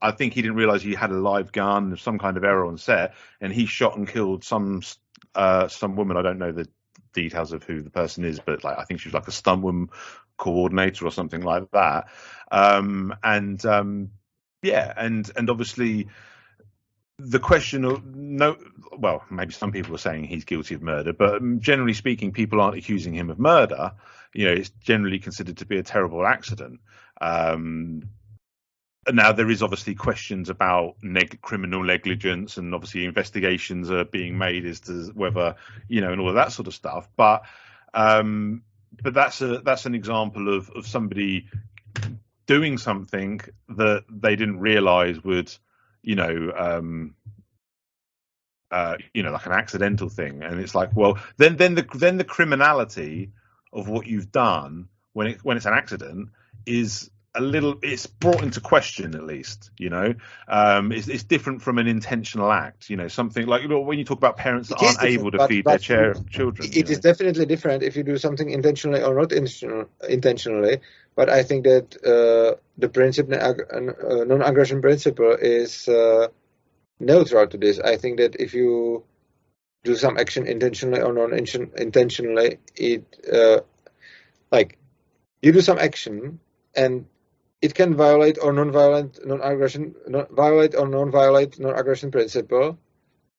I 0.00 0.12
think 0.12 0.32
he 0.32 0.42
didn't 0.42 0.56
realize 0.56 0.82
he 0.82 0.94
had 0.94 1.10
a 1.10 1.18
live 1.18 1.52
gun, 1.52 1.96
some 1.96 2.18
kind 2.18 2.36
of 2.36 2.44
error 2.44 2.64
on 2.66 2.78
set, 2.78 3.14
and 3.40 3.52
he 3.52 3.66
shot 3.66 3.96
and 3.96 4.08
killed 4.08 4.44
some 4.44 4.82
uh, 5.34 5.68
some 5.68 5.96
woman. 5.96 6.16
I 6.16 6.22
don't 6.22 6.38
know 6.38 6.52
the 6.52 6.68
details 7.12 7.52
of 7.52 7.64
who 7.64 7.82
the 7.82 7.90
person 7.90 8.24
is, 8.24 8.40
but 8.40 8.64
like 8.64 8.78
I 8.78 8.84
think 8.84 9.00
she 9.00 9.08
was 9.08 9.14
like 9.14 9.28
a 9.28 9.32
stuntwoman 9.32 9.88
coordinator 10.36 11.06
or 11.06 11.10
something 11.10 11.42
like 11.42 11.70
that. 11.72 12.08
Um, 12.50 13.14
and 13.22 13.64
um, 13.66 14.10
yeah, 14.62 14.92
and 14.96 15.30
and 15.36 15.50
obviously 15.50 16.08
the 17.18 17.40
question 17.40 17.84
of 17.84 18.14
no 18.14 18.56
well 18.96 19.24
maybe 19.30 19.52
some 19.52 19.72
people 19.72 19.94
are 19.94 19.98
saying 19.98 20.24
he's 20.24 20.44
guilty 20.44 20.74
of 20.74 20.82
murder 20.82 21.12
but 21.12 21.42
generally 21.58 21.92
speaking 21.92 22.32
people 22.32 22.60
aren't 22.60 22.76
accusing 22.76 23.14
him 23.14 23.30
of 23.30 23.38
murder. 23.38 23.92
You 24.34 24.46
know 24.46 24.52
it's 24.52 24.70
generally 24.80 25.18
considered 25.18 25.58
to 25.58 25.66
be 25.66 25.78
a 25.78 25.82
terrible 25.82 26.24
accident. 26.26 26.80
Um, 27.20 28.10
now 29.10 29.32
there 29.32 29.50
is 29.50 29.62
obviously 29.62 29.94
questions 29.94 30.50
about 30.50 30.96
neg- 31.02 31.40
criminal 31.40 31.82
negligence 31.82 32.56
and 32.56 32.74
obviously 32.74 33.04
investigations 33.04 33.90
are 33.90 34.04
being 34.04 34.36
made 34.36 34.66
as 34.66 34.80
to 34.80 35.10
whether 35.14 35.56
you 35.88 36.00
know 36.00 36.12
and 36.12 36.20
all 36.20 36.28
of 36.28 36.34
that 36.34 36.52
sort 36.52 36.68
of 36.68 36.74
stuff 36.74 37.08
but 37.16 37.42
um, 37.94 38.62
but 39.02 39.14
that's 39.14 39.40
a 39.40 39.58
that's 39.58 39.86
an 39.86 39.94
example 39.94 40.54
of 40.54 40.70
of 40.70 40.86
somebody 40.86 41.46
doing 42.46 42.78
something 42.78 43.40
that 43.68 44.04
they 44.08 44.36
didn't 44.36 44.60
realize 44.60 45.22
would 45.24 45.52
you 46.02 46.14
know, 46.14 46.52
um, 46.56 47.14
uh, 48.70 48.96
you 49.14 49.22
know, 49.22 49.32
like 49.32 49.46
an 49.46 49.52
accidental 49.52 50.08
thing, 50.08 50.42
and 50.42 50.60
it's 50.60 50.74
like, 50.74 50.94
well, 50.94 51.18
then 51.36 51.56
then 51.56 51.74
the 51.74 51.86
then 51.94 52.16
the 52.16 52.24
criminality 52.24 53.32
of 53.72 53.88
what 53.88 54.06
you've 54.06 54.32
done 54.32 54.88
when 55.12 55.28
it 55.28 55.44
when 55.44 55.56
it's 55.56 55.66
an 55.66 55.74
accident 55.74 56.30
is 56.66 57.10
a 57.38 57.40
little 57.40 57.78
it's 57.82 58.06
brought 58.06 58.42
into 58.42 58.60
question 58.60 59.14
at 59.14 59.24
least 59.24 59.70
you 59.78 59.88
know? 59.88 60.14
Um, 60.46 60.92
it's, 60.92 61.08
it's 61.08 61.22
different 61.22 61.62
from 61.62 61.78
an 61.78 61.86
intentional 61.86 62.52
act 62.52 62.90
you 62.90 62.96
know 62.96 63.08
something 63.08 63.46
like 63.46 63.62
you 63.62 63.68
know, 63.68 63.80
when 63.80 63.98
you 63.98 64.04
talk 64.04 64.18
about 64.18 64.36
parents 64.36 64.68
that 64.68 64.82
aren't 64.82 65.02
able 65.02 65.30
to 65.30 65.38
but, 65.38 65.48
feed 65.48 65.64
but 65.64 65.70
their 65.70 65.78
chair, 65.78 66.14
children 66.30 66.68
it 66.72 66.90
is 66.90 66.98
definitely 66.98 67.46
different 67.46 67.82
if 67.82 67.96
you 67.96 68.02
do 68.02 68.18
something 68.18 68.50
intentionally 68.50 69.02
or 69.02 69.14
not 69.14 69.32
intentionally 69.32 70.80
but 71.14 71.30
i 71.30 71.42
think 71.42 71.64
that 71.64 71.96
uh, 72.04 72.58
the 72.76 72.88
principle 72.88 73.34
uh, 73.34 74.24
non-aggression 74.24 74.82
principle 74.82 75.36
is 75.40 75.88
uh, 75.88 76.28
neutral 77.00 77.46
to 77.46 77.56
this. 77.56 77.78
I 77.78 77.96
think 77.96 78.18
that 78.18 78.36
if 78.36 78.54
you 78.54 79.04
do 79.84 79.94
some 79.94 80.18
action 80.18 80.46
intentionally 80.46 81.00
or 81.00 81.12
non-intentionally 81.12 82.58
it 82.74 83.04
uh, 83.32 83.60
like 84.50 84.78
you 85.40 85.52
do 85.52 85.60
some 85.60 85.78
action 85.78 86.40
and 86.74 87.06
it 87.60 87.74
can 87.74 87.94
violate 87.94 88.38
or 88.40 88.52
non-violent 88.52 89.26
non-aggression 89.26 89.94
non, 90.06 90.26
violate 90.30 90.74
or 90.74 90.86
non-violate 90.86 91.58
non-aggression 91.58 92.10
principle, 92.10 92.78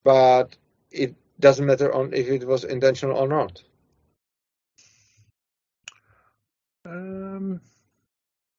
but 0.03 0.57
it 0.91 1.15
doesn't 1.39 1.65
matter 1.65 1.93
on 1.93 2.13
if 2.13 2.27
it 2.27 2.45
was 2.45 2.63
intentional 2.63 3.17
or 3.17 3.27
not. 3.27 3.63
Um, 6.85 7.61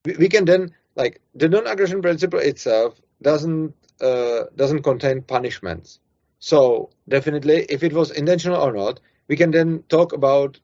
we, 0.05 0.17
we 0.17 0.29
can 0.29 0.45
then 0.45 0.75
like 0.97 1.21
the 1.35 1.49
non-aggression 1.49 2.01
principle 2.03 2.39
itself 2.41 3.01
doesn't 3.23 3.75
uh, 4.01 4.45
doesn't 4.57 4.83
contain 4.83 5.23
punishments. 5.23 6.01
So 6.39 6.91
definitely, 7.09 7.67
if 7.69 7.83
it 7.83 7.93
was 7.93 8.11
intentional 8.13 8.63
or 8.63 8.73
not, 8.73 9.01
we 9.29 9.37
can 9.37 9.51
then 9.51 9.85
talk 9.89 10.15
about 10.15 10.59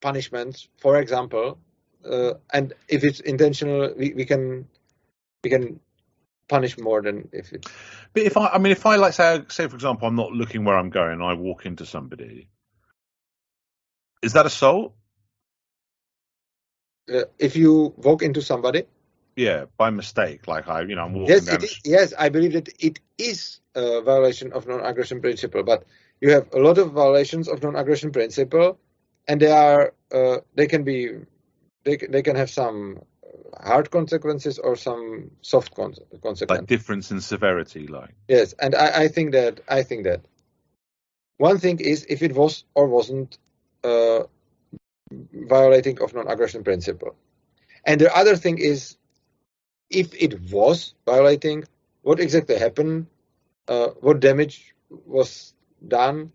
punishments. 0.00 0.68
For 0.76 1.00
example, 1.00 1.58
uh, 2.08 2.34
and 2.52 2.72
if 2.88 3.04
it's 3.04 3.20
intentional, 3.20 3.94
we, 3.96 4.12
we 4.14 4.24
can 4.24 4.66
we 5.44 5.50
can 5.50 5.80
punish 6.48 6.78
more 6.78 7.02
than 7.02 7.28
if 7.32 7.52
it. 7.52 7.66
But 8.12 8.22
if 8.22 8.36
I, 8.36 8.48
I 8.48 8.58
mean, 8.58 8.72
if 8.72 8.84
I 8.86 8.96
like 8.96 9.12
say, 9.12 9.42
say 9.48 9.68
for 9.68 9.76
example, 9.76 10.08
I'm 10.08 10.16
not 10.16 10.32
looking 10.32 10.64
where 10.64 10.76
I'm 10.76 10.90
going, 10.90 11.12
and 11.12 11.22
I 11.22 11.34
walk 11.34 11.66
into 11.66 11.86
somebody. 11.86 12.48
Is 14.22 14.32
that 14.32 14.46
assault? 14.46 14.94
Uh, 17.12 17.22
if 17.38 17.56
you 17.56 17.94
walk 17.96 18.22
into 18.22 18.42
somebody. 18.42 18.84
Yeah, 19.36 19.66
by 19.76 19.90
mistake, 19.90 20.48
like 20.48 20.68
I, 20.68 20.82
you 20.82 20.96
know, 20.96 21.04
I'm 21.04 21.14
walking 21.14 21.28
yes, 21.28 21.46
down. 21.46 21.60
yes, 21.84 22.12
I 22.18 22.28
believe 22.28 22.54
that 22.54 22.68
it 22.80 22.98
is 23.18 23.60
a 23.76 24.02
violation 24.02 24.52
of 24.52 24.66
non-aggression 24.66 25.20
principle, 25.20 25.62
but 25.62 25.84
you 26.20 26.32
have 26.32 26.52
a 26.52 26.58
lot 26.58 26.78
of 26.78 26.90
violations 26.90 27.46
of 27.46 27.62
non-aggression 27.62 28.10
principle, 28.10 28.80
and 29.28 29.40
they 29.40 29.52
are 29.52 29.94
uh, 30.12 30.38
they 30.56 30.66
can 30.66 30.82
be 30.82 31.12
they 31.84 31.96
they 31.96 32.22
can 32.22 32.36
have 32.36 32.50
some 32.50 33.00
hard 33.60 33.90
consequences 33.90 34.58
or 34.58 34.76
some 34.76 35.30
soft 35.40 35.74
consequences. 35.74 36.48
Like 36.48 36.66
difference 36.66 37.10
in 37.10 37.20
severity, 37.20 37.86
like. 37.86 38.14
Yes, 38.28 38.54
and 38.58 38.74
I, 38.74 39.04
I 39.04 39.08
think 39.08 39.32
that 39.32 39.60
I 39.68 39.82
think 39.82 40.04
that 40.04 40.22
one 41.36 41.58
thing 41.58 41.80
is 41.80 42.06
if 42.08 42.22
it 42.22 42.34
was 42.34 42.64
or 42.74 42.88
wasn't 42.88 43.38
uh, 43.84 44.24
violating 45.32 46.00
of 46.00 46.14
non-aggression 46.14 46.64
principle, 46.64 47.16
and 47.84 48.00
the 48.00 48.14
other 48.14 48.36
thing 48.36 48.58
is 48.58 48.96
if 49.90 50.14
it 50.14 50.50
was 50.50 50.94
violating, 51.06 51.64
what 52.02 52.20
exactly 52.20 52.58
happened, 52.58 53.06
uh, 53.68 53.88
what 54.00 54.20
damage 54.20 54.74
was 54.90 55.54
done, 55.86 56.32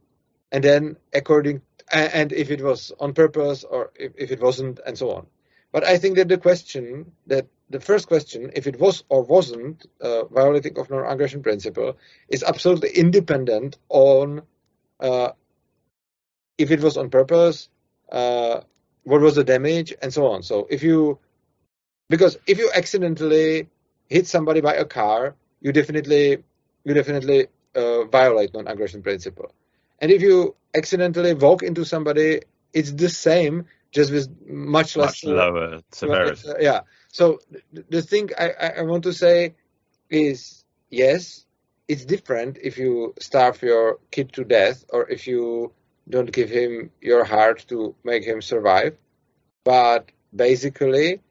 and 0.52 0.64
then 0.64 0.98
according 1.14 1.62
and 1.92 2.32
if 2.32 2.50
it 2.50 2.62
was 2.62 2.92
on 3.00 3.14
purpose 3.14 3.64
or 3.64 3.92
if, 3.96 4.14
if 4.18 4.32
it 4.32 4.42
wasn't, 4.42 4.80
and 4.86 4.98
so 4.98 5.12
on. 5.12 5.28
But 5.74 5.84
I 5.84 5.98
think 5.98 6.16
that 6.18 6.30
the 6.30 6.38
question, 6.38 7.12
that 7.28 7.48
the 7.72 7.80
first 7.80 8.08
question, 8.08 8.52
if 8.56 8.68
it 8.68 8.80
was 8.80 9.04
or 9.10 9.24
wasn't 9.24 9.88
uh, 10.00 10.26
violating 10.26 10.78
of 10.78 10.90
non-aggression 10.92 11.42
principle, 11.42 11.98
is 12.30 12.44
absolutely 12.44 12.92
independent 12.92 13.80
on 13.90 14.44
uh, 15.00 15.32
if 16.60 16.70
it 16.70 16.80
was 16.80 16.96
on 16.96 17.10
purpose, 17.10 17.70
uh, 18.12 18.62
what 19.04 19.22
was 19.22 19.36
the 19.36 19.44
damage, 19.44 19.94
and 20.00 20.14
so 20.14 20.28
on. 20.28 20.44
So 20.44 20.68
if 20.70 20.84
you, 20.84 21.18
because 22.08 22.38
if 22.46 22.60
you 22.60 22.70
accidentally 22.74 23.68
hit 24.08 24.28
somebody 24.28 24.62
by 24.62 24.76
a 24.76 24.86
car, 24.86 25.36
you 25.60 25.74
definitely, 25.74 26.44
you 26.84 26.94
definitely 26.94 27.48
uh, 27.76 28.04
violate 28.06 28.54
non-aggression 28.54 29.02
principle. 29.02 29.52
And 29.98 30.12
if 30.12 30.22
you 30.22 30.56
accidentally 30.76 31.34
walk 31.34 31.64
into 31.64 31.84
somebody, 31.84 32.42
it's 32.74 32.92
the 32.92 33.10
same 33.10 33.66
just 33.94 34.12
with 34.12 34.28
much 34.48 34.98
less 34.98 35.24
much 35.24 35.24
lower 35.24 35.82
severity. 35.92 36.50
Uh, 36.50 36.56
yeah. 36.60 36.82
So 37.10 37.40
the 37.72 38.02
thing 38.02 38.32
I, 38.38 38.50
I 38.80 38.82
want 38.82 39.04
to 39.04 39.14
say 39.14 39.56
is 40.10 40.66
yes, 40.90 41.46
it's 41.88 42.06
different 42.06 42.58
if 42.62 42.78
you 42.78 43.14
starve 43.20 43.62
your 43.62 44.00
kid 44.12 44.34
to 44.34 44.44
death 44.44 44.84
or 44.90 45.10
if 45.10 45.28
you 45.28 45.72
don't 46.10 46.32
give 46.32 46.50
him 46.50 46.92
your 47.02 47.24
heart 47.24 47.66
to 47.70 47.96
make 48.04 48.24
him 48.26 48.42
survive. 48.42 48.98
But 49.64 50.12
basically, 50.36 51.22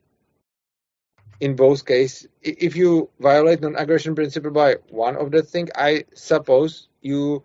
in 1.40 1.56
both 1.56 1.84
cases, 1.84 2.28
if 2.40 2.76
you 2.76 3.10
violate 3.18 3.60
non-aggression 3.60 4.14
principle 4.14 4.52
by 4.52 4.76
one 4.88 5.16
of 5.16 5.30
the 5.32 5.42
things, 5.42 5.70
I 5.74 6.04
suppose 6.14 6.88
you 7.00 7.42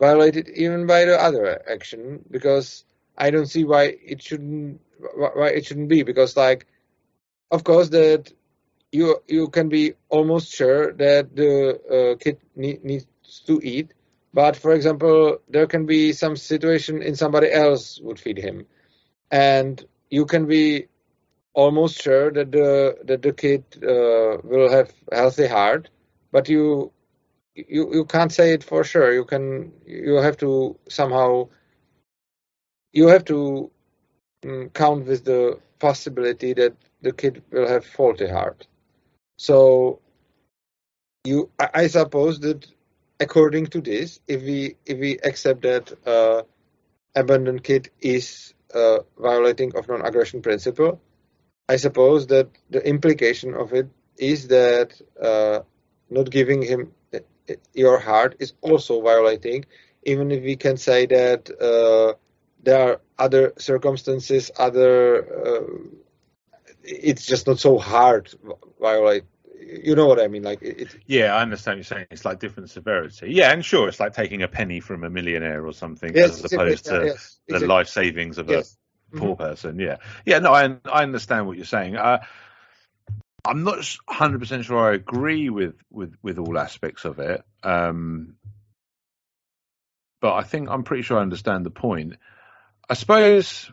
violate 0.00 0.36
it 0.36 0.48
even 0.48 0.86
by 0.86 1.04
the 1.04 1.20
other 1.20 1.62
action 1.70 2.24
because 2.30 2.84
I 3.16 3.30
don't 3.30 3.46
see 3.46 3.64
why 3.64 3.84
it 4.04 4.22
shouldn't 4.22 4.80
why 5.16 5.48
it 5.50 5.66
shouldn't 5.66 5.88
be 5.88 6.02
because 6.02 6.36
like 6.36 6.66
of 7.50 7.64
course 7.64 7.88
that 7.90 8.32
you 8.92 9.16
you 9.28 9.48
can 9.48 9.68
be 9.68 9.94
almost 10.08 10.52
sure 10.52 10.92
that 10.92 11.34
the 11.36 11.52
uh, 11.96 12.16
kid 12.22 12.38
need, 12.56 12.84
needs 12.84 13.06
to 13.46 13.60
eat 13.62 13.92
but 14.32 14.56
for 14.56 14.72
example 14.74 15.38
there 15.48 15.66
can 15.66 15.86
be 15.86 16.12
some 16.12 16.36
situation 16.36 17.02
in 17.02 17.14
somebody 17.16 17.50
else 17.52 18.00
would 18.02 18.18
feed 18.18 18.38
him 18.38 18.66
and 19.30 19.84
you 20.10 20.26
can 20.26 20.46
be 20.46 20.86
almost 21.54 22.00
sure 22.02 22.30
that 22.32 22.50
the 22.52 22.96
that 23.04 23.22
the 23.22 23.32
kid 23.32 23.64
uh, 23.82 24.38
will 24.44 24.70
have 24.70 24.92
healthy 25.12 25.46
heart 25.46 25.90
but 26.32 26.48
you 26.48 26.92
you 27.54 27.92
you 27.94 28.04
can't 28.04 28.32
say 28.32 28.52
it 28.52 28.64
for 28.64 28.84
sure. 28.84 29.12
You 29.12 29.24
can 29.24 29.72
you 29.86 30.14
have 30.16 30.36
to 30.38 30.78
somehow 30.88 31.48
you 32.94 33.08
have 33.08 33.24
to 33.26 33.70
mm, 34.42 34.72
count 34.72 35.04
with 35.06 35.24
the 35.24 35.58
possibility 35.80 36.54
that 36.54 36.74
the 37.02 37.12
kid 37.12 37.42
will 37.50 37.68
have 37.68 37.84
faulty 37.84 38.28
heart. 38.28 38.66
So 39.36 40.00
you, 41.24 41.50
I, 41.58 41.68
I 41.74 41.86
suppose 41.88 42.40
that 42.40 42.66
according 43.20 43.66
to 43.66 43.80
this, 43.80 44.20
if 44.28 44.42
we 44.42 44.76
if 44.86 44.98
we 44.98 45.18
accept 45.18 45.62
that 45.62 45.92
uh, 46.06 46.42
abandoned 47.14 47.64
kid 47.64 47.90
is 48.00 48.54
uh, 48.72 48.98
violating 49.18 49.74
of 49.76 49.88
non-aggression 49.88 50.40
principle, 50.42 51.00
I 51.68 51.76
suppose 51.76 52.28
that 52.28 52.48
the 52.70 52.86
implication 52.86 53.54
of 53.54 53.72
it 53.72 53.88
is 54.16 54.48
that 54.48 55.00
uh, 55.20 55.60
not 56.10 56.30
giving 56.30 56.62
him 56.62 56.92
uh, 57.12 57.18
your 57.72 57.98
heart 57.98 58.36
is 58.38 58.52
also 58.60 59.00
violating, 59.00 59.64
even 60.04 60.30
if 60.30 60.42
we 60.44 60.56
can 60.56 60.76
say 60.76 61.06
that 61.06 61.50
uh, 61.60 62.14
there 62.64 62.88
are 62.88 63.00
other 63.18 63.52
circumstances, 63.58 64.50
other. 64.56 65.46
Uh, 65.46 65.62
it's 66.82 67.24
just 67.24 67.46
not 67.46 67.58
so 67.58 67.78
hard 67.78 68.28
violate 68.78 69.24
you 69.66 69.94
know 69.94 70.06
what 70.06 70.20
I 70.20 70.28
mean? 70.28 70.42
Like 70.42 70.62
it, 70.62 70.96
yeah, 71.06 71.34
I 71.34 71.42
understand 71.42 71.74
what 71.74 71.78
you're 71.78 71.98
saying. 71.98 72.06
It's 72.10 72.24
like 72.24 72.38
different 72.38 72.70
severity. 72.70 73.32
Yeah, 73.32 73.52
and 73.52 73.64
sure, 73.64 73.88
it's 73.88 74.00
like 74.00 74.14
taking 74.14 74.42
a 74.42 74.48
penny 74.48 74.80
from 74.80 75.04
a 75.04 75.10
millionaire 75.10 75.66
or 75.66 75.72
something 75.72 76.14
yes, 76.14 76.44
as 76.44 76.52
opposed 76.52 76.86
to 76.86 77.06
yes, 77.06 77.38
the 77.48 77.54
exactly. 77.54 77.68
life 77.68 77.88
savings 77.88 78.38
of 78.38 78.48
Yes. 78.48 78.76
a 79.12 79.16
poor 79.16 79.36
person. 79.36 79.78
Yeah, 79.78 79.96
yeah. 80.24 80.38
No, 80.38 80.52
I 80.52 80.76
I 80.84 81.02
understand 81.02 81.46
what 81.46 81.56
you're 81.56 81.66
saying. 81.66 81.96
Uh, 81.96 82.24
I'm 83.44 83.62
not 83.64 83.76
100 84.06 84.38
percent 84.38 84.64
sure 84.64 84.92
I 84.92 84.94
agree 84.94 85.50
with 85.50 85.76
with 85.90 86.14
with 86.22 86.38
all 86.38 86.58
aspects 86.58 87.04
of 87.04 87.18
it. 87.18 87.42
Um, 87.62 88.36
but 90.20 90.34
I 90.34 90.42
think 90.42 90.68
I'm 90.70 90.84
pretty 90.84 91.02
sure 91.02 91.18
I 91.18 91.22
understand 91.22 91.66
the 91.66 91.70
point. 91.70 92.14
I 92.88 92.94
suppose. 92.94 93.70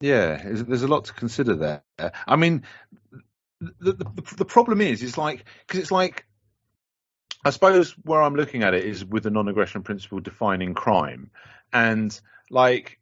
Yeah, 0.00 0.36
there's- 0.42 0.82
a 0.82 0.88
lot 0.88 1.06
to 1.06 1.12
consider 1.14 1.54
there. 1.54 2.12
I 2.26 2.36
mean, 2.36 2.64
the, 3.60 3.92
the 3.92 4.34
the 4.36 4.44
problem 4.44 4.80
is, 4.80 5.02
is 5.02 5.16
like 5.16 5.44
because 5.66 5.80
it's 5.80 5.92
like 5.92 6.26
I 7.44 7.50
suppose 7.50 7.92
where 8.04 8.20
I'm 8.22 8.34
looking 8.34 8.62
at 8.62 8.74
it 8.74 8.84
is 8.84 9.04
with 9.04 9.22
the 9.22 9.30
non-aggression 9.30 9.82
principle 9.82 10.20
defining 10.20 10.74
crime, 10.74 11.30
and 11.72 12.18
like 12.50 12.98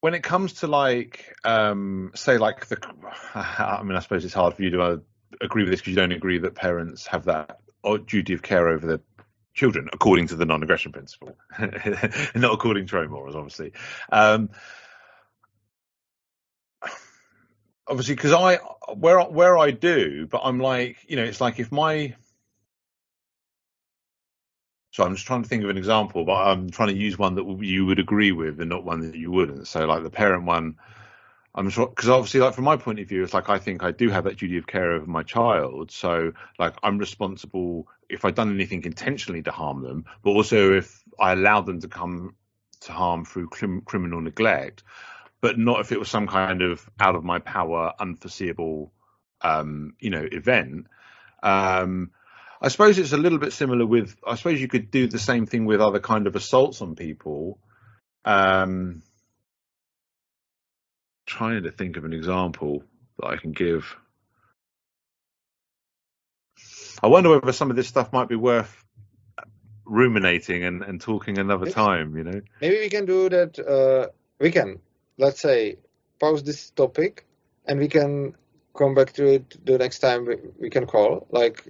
when 0.00 0.14
it 0.14 0.22
comes 0.22 0.54
to 0.54 0.66
like 0.66 1.34
um 1.44 2.12
say 2.14 2.38
like 2.38 2.66
the 2.66 2.78
I 3.34 3.82
mean 3.82 3.96
I 3.96 4.00
suppose 4.00 4.24
it's 4.24 4.34
hard 4.34 4.54
for 4.54 4.62
you 4.62 4.70
to 4.70 4.82
uh, 4.82 4.96
agree 5.40 5.62
with 5.64 5.72
this 5.72 5.80
because 5.80 5.90
you 5.90 5.96
don't 5.96 6.12
agree 6.12 6.38
that 6.38 6.54
parents 6.54 7.06
have 7.08 7.24
that 7.24 7.58
duty 8.06 8.34
of 8.34 8.42
care 8.42 8.68
over 8.68 8.86
their 8.86 9.00
children 9.56 9.88
according 9.92 10.28
to 10.28 10.36
the 10.36 10.44
non-aggression 10.44 10.92
principle, 10.92 11.36
not 11.58 12.52
according 12.52 12.86
to 12.86 12.96
our 12.98 13.08
morals, 13.08 13.34
obviously. 13.34 13.72
Um, 14.12 14.50
obviously 17.88 18.14
because 18.14 18.32
I 18.32 18.56
where 18.94 19.20
where 19.22 19.58
I 19.58 19.70
do, 19.72 20.28
but 20.30 20.42
I'm 20.44 20.60
like 20.60 20.98
you 21.08 21.16
know 21.16 21.24
it's 21.24 21.40
like 21.40 21.58
if 21.58 21.72
my 21.72 22.14
so 24.90 25.04
I'm 25.04 25.14
just 25.14 25.26
trying 25.26 25.42
to 25.42 25.48
think 25.48 25.62
of 25.62 25.70
an 25.70 25.76
example, 25.76 26.24
but 26.24 26.34
I'm 26.34 26.70
trying 26.70 26.88
to 26.88 26.96
use 26.96 27.18
one 27.18 27.34
that 27.34 27.58
you 27.60 27.84
would 27.84 27.98
agree 27.98 28.32
with 28.32 28.60
and 28.60 28.70
not 28.70 28.84
one 28.84 29.00
that 29.00 29.14
you 29.14 29.30
wouldn't. 29.30 29.68
So 29.68 29.84
like 29.84 30.02
the 30.02 30.10
parent 30.10 30.44
one, 30.44 30.76
I'm 31.56 31.70
sure 31.70 31.88
because 31.88 32.08
obviously 32.08 32.40
like 32.40 32.54
from 32.54 32.64
my 32.64 32.76
point 32.76 33.00
of 33.00 33.08
view, 33.08 33.22
it's 33.22 33.34
like 33.34 33.48
I 33.48 33.58
think 33.58 33.82
I 33.82 33.90
do 33.90 34.10
have 34.10 34.24
that 34.24 34.36
duty 34.36 34.58
of 34.58 34.66
care 34.66 34.92
over 34.92 35.06
my 35.06 35.22
child. 35.22 35.90
So 35.90 36.32
like 36.58 36.74
I'm 36.82 36.98
responsible 36.98 37.88
if 38.08 38.24
I've 38.24 38.34
done 38.34 38.54
anything 38.54 38.84
intentionally 38.84 39.42
to 39.42 39.50
harm 39.50 39.82
them, 39.82 40.04
but 40.22 40.30
also 40.30 40.74
if 40.74 41.02
I 41.18 41.32
allowed 41.32 41.66
them 41.66 41.80
to 41.80 41.88
come 41.88 42.36
to 42.82 42.92
harm 42.92 43.24
through 43.24 43.48
crim- 43.48 43.80
criminal 43.80 44.20
neglect 44.20 44.84
but 45.40 45.58
not 45.58 45.80
if 45.80 45.92
it 45.92 45.98
was 45.98 46.08
some 46.08 46.26
kind 46.26 46.62
of 46.62 46.88
out 46.98 47.14
of 47.14 47.24
my 47.24 47.38
power, 47.38 47.92
unforeseeable, 47.98 48.92
um, 49.42 49.94
you 50.00 50.10
know, 50.10 50.26
event. 50.30 50.86
Um, 51.42 52.10
I 52.60 52.68
suppose 52.68 52.98
it's 52.98 53.12
a 53.12 53.18
little 53.18 53.38
bit 53.38 53.52
similar 53.52 53.86
with. 53.86 54.16
I 54.26 54.34
suppose 54.36 54.60
you 54.60 54.68
could 54.68 54.90
do 54.90 55.06
the 55.06 55.18
same 55.18 55.46
thing 55.46 55.66
with 55.66 55.80
other 55.80 56.00
kind 56.00 56.26
of 56.26 56.36
assaults 56.36 56.80
on 56.80 56.96
people. 56.96 57.58
Um, 58.24 59.02
trying 61.26 61.64
to 61.64 61.70
think 61.70 61.96
of 61.96 62.04
an 62.04 62.12
example 62.12 62.82
that 63.18 63.26
I 63.26 63.36
can 63.36 63.52
give. 63.52 63.96
I 67.02 67.08
wonder 67.08 67.30
whether 67.30 67.52
some 67.52 67.70
of 67.70 67.76
this 67.76 67.88
stuff 67.88 68.12
might 68.12 68.28
be 68.28 68.36
worth 68.36 68.84
ruminating 69.84 70.64
and, 70.64 70.82
and 70.82 71.00
talking 71.00 71.38
another 71.38 71.66
Yes. 71.66 71.74
time. 71.74 72.16
You 72.16 72.24
know. 72.24 72.40
Maybe 72.60 72.78
we 72.78 72.88
can 72.88 73.04
do 73.06 73.28
that. 73.28 73.58
Uh, 73.58 74.08
we 74.38 74.50
can, 74.50 74.80
let's 75.18 75.40
say, 75.40 75.76
pause 76.18 76.42
this 76.42 76.70
topic, 76.70 77.26
and 77.66 77.78
we 77.78 77.88
can 77.88 78.34
come 78.76 78.94
back 78.94 79.12
to 79.14 79.26
it 79.26 79.64
the 79.64 79.78
next 79.78 80.00
time 80.00 80.26
we, 80.26 80.36
we 80.58 80.70
can 80.70 80.86
call. 80.86 81.26
Like, 81.30 81.66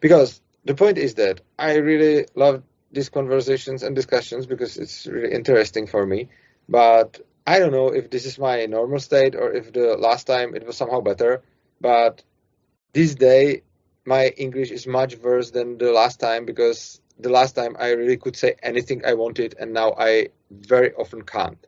because 0.00 0.40
the 0.64 0.74
point 0.74 0.98
is 0.98 1.14
that 1.14 1.40
I 1.58 1.76
really 1.76 2.26
love 2.34 2.62
these 2.92 3.08
conversations 3.08 3.82
and 3.82 3.94
discussions 3.94 4.46
because 4.46 4.76
it's 4.76 5.06
really 5.06 5.32
interesting 5.32 5.86
for 5.86 6.04
me. 6.06 6.28
But 6.68 7.20
I 7.46 7.58
don't 7.58 7.72
know 7.72 7.88
if 7.88 8.10
this 8.10 8.26
is 8.26 8.38
my 8.38 8.66
normal 8.66 9.00
state 9.00 9.34
or 9.34 9.52
if 9.52 9.72
the 9.72 9.96
last 9.96 10.26
time 10.26 10.54
it 10.54 10.66
was 10.66 10.76
somehow 10.76 11.00
better. 11.00 11.42
But 11.80 12.22
this 12.92 13.14
day, 13.14 13.62
my 14.04 14.28
English 14.28 14.70
is 14.70 14.86
much 14.86 15.16
worse 15.18 15.50
than 15.50 15.78
the 15.78 15.92
last 15.92 16.20
time 16.20 16.44
because 16.44 17.00
the 17.18 17.30
last 17.30 17.54
time 17.54 17.76
I 17.78 17.90
really 17.90 18.16
could 18.16 18.36
say 18.36 18.56
anything 18.62 19.04
I 19.04 19.14
wanted, 19.14 19.54
and 19.58 19.72
now 19.72 19.94
I 19.98 20.28
very 20.50 20.92
often 20.94 21.22
can't. 21.22 21.58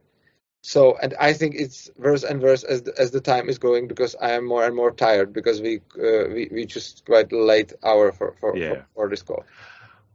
So, 0.63 0.97
and 0.97 1.15
I 1.19 1.33
think 1.33 1.55
it's 1.57 1.91
worse 1.97 2.23
and 2.25 2.41
worse 2.43 2.63
as 2.65 2.83
the, 2.83 2.93
as 2.99 3.11
the 3.11 3.21
time 3.21 3.49
is 3.49 3.59
going 3.59 3.89
because 3.89 4.15
I 4.21 4.33
am 4.33 4.45
more 4.47 4.65
and 4.65 4.75
more 4.75 4.93
tired 4.93 5.33
because 5.33 5.61
we 5.61 5.79
uh, 5.99 6.29
we 6.35 6.49
we 6.53 6.67
just 6.67 7.05
quite 7.05 7.33
late 7.33 7.73
hour 7.83 8.13
for 8.13 8.33
for, 8.41 8.57
Yeah. 8.57 8.69
for 8.69 8.87
for 8.95 9.09
this 9.09 9.23
call. 9.23 9.45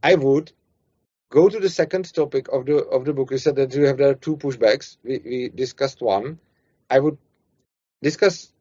I 0.02 0.14
would 0.14 0.52
go 1.30 1.48
to 1.48 1.58
the 1.60 1.68
second 1.68 2.12
topic 2.14 2.48
of 2.48 2.66
the 2.66 2.78
of 2.86 3.04
the 3.04 3.12
book. 3.12 3.30
You 3.30 3.38
said 3.38 3.56
that 3.56 3.74
you 3.74 3.84
have 3.86 3.98
there 3.98 4.10
are 4.10 4.14
two 4.14 4.36
pushbacks. 4.36 4.96
We 5.04 5.20
we 5.24 5.48
discussed 5.50 6.02
one. 6.02 6.38
I 6.90 7.00
would 7.00 7.18
discuss 8.02 8.52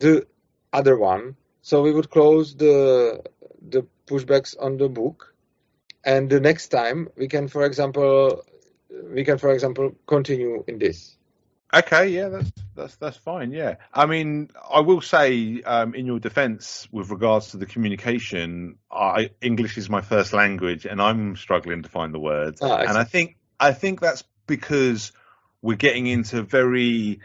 the 0.00 0.26
other 0.72 0.96
one. 0.98 1.36
So 1.62 1.82
we 1.82 1.92
would 1.92 2.10
close 2.10 2.56
the 2.56 3.22
the 3.60 3.86
pushbacks 4.06 4.56
on 4.58 4.78
the 4.78 4.88
book, 4.88 5.34
and 6.04 6.30
the 6.30 6.40
next 6.40 6.68
time 6.68 7.08
we 7.16 7.28
can, 7.28 7.48
for 7.48 7.64
example, 7.66 8.44
we 9.12 9.24
can, 9.24 9.38
for 9.38 9.52
example, 9.52 9.94
continue 10.06 10.64
in 10.66 10.78
this. 10.78 11.17
Okay, 11.72 12.08
yeah, 12.08 12.28
that's 12.28 12.50
that's 12.74 12.96
that's 12.96 13.16
fine. 13.18 13.52
Yeah, 13.52 13.76
I 13.92 14.06
mean, 14.06 14.50
I 14.72 14.80
will 14.80 15.02
say, 15.02 15.60
um, 15.62 15.94
in 15.94 16.06
your 16.06 16.18
defence, 16.18 16.88
with 16.90 17.10
regards 17.10 17.50
to 17.50 17.58
the 17.58 17.66
communication, 17.66 18.78
I 18.90 19.30
English 19.42 19.76
is 19.76 19.90
my 19.90 20.00
first 20.00 20.32
language, 20.32 20.86
and 20.86 21.00
I'm 21.00 21.36
struggling 21.36 21.82
to 21.82 21.88
find 21.90 22.14
the 22.14 22.18
words. 22.18 22.60
Ah, 22.62 22.74
I 22.74 22.84
and 22.84 22.96
I 22.96 23.04
think 23.04 23.36
I 23.60 23.72
think 23.72 24.00
that's 24.00 24.24
because 24.46 25.12
we're 25.60 25.76
getting 25.76 26.06
into 26.06 26.42
very 26.42 27.20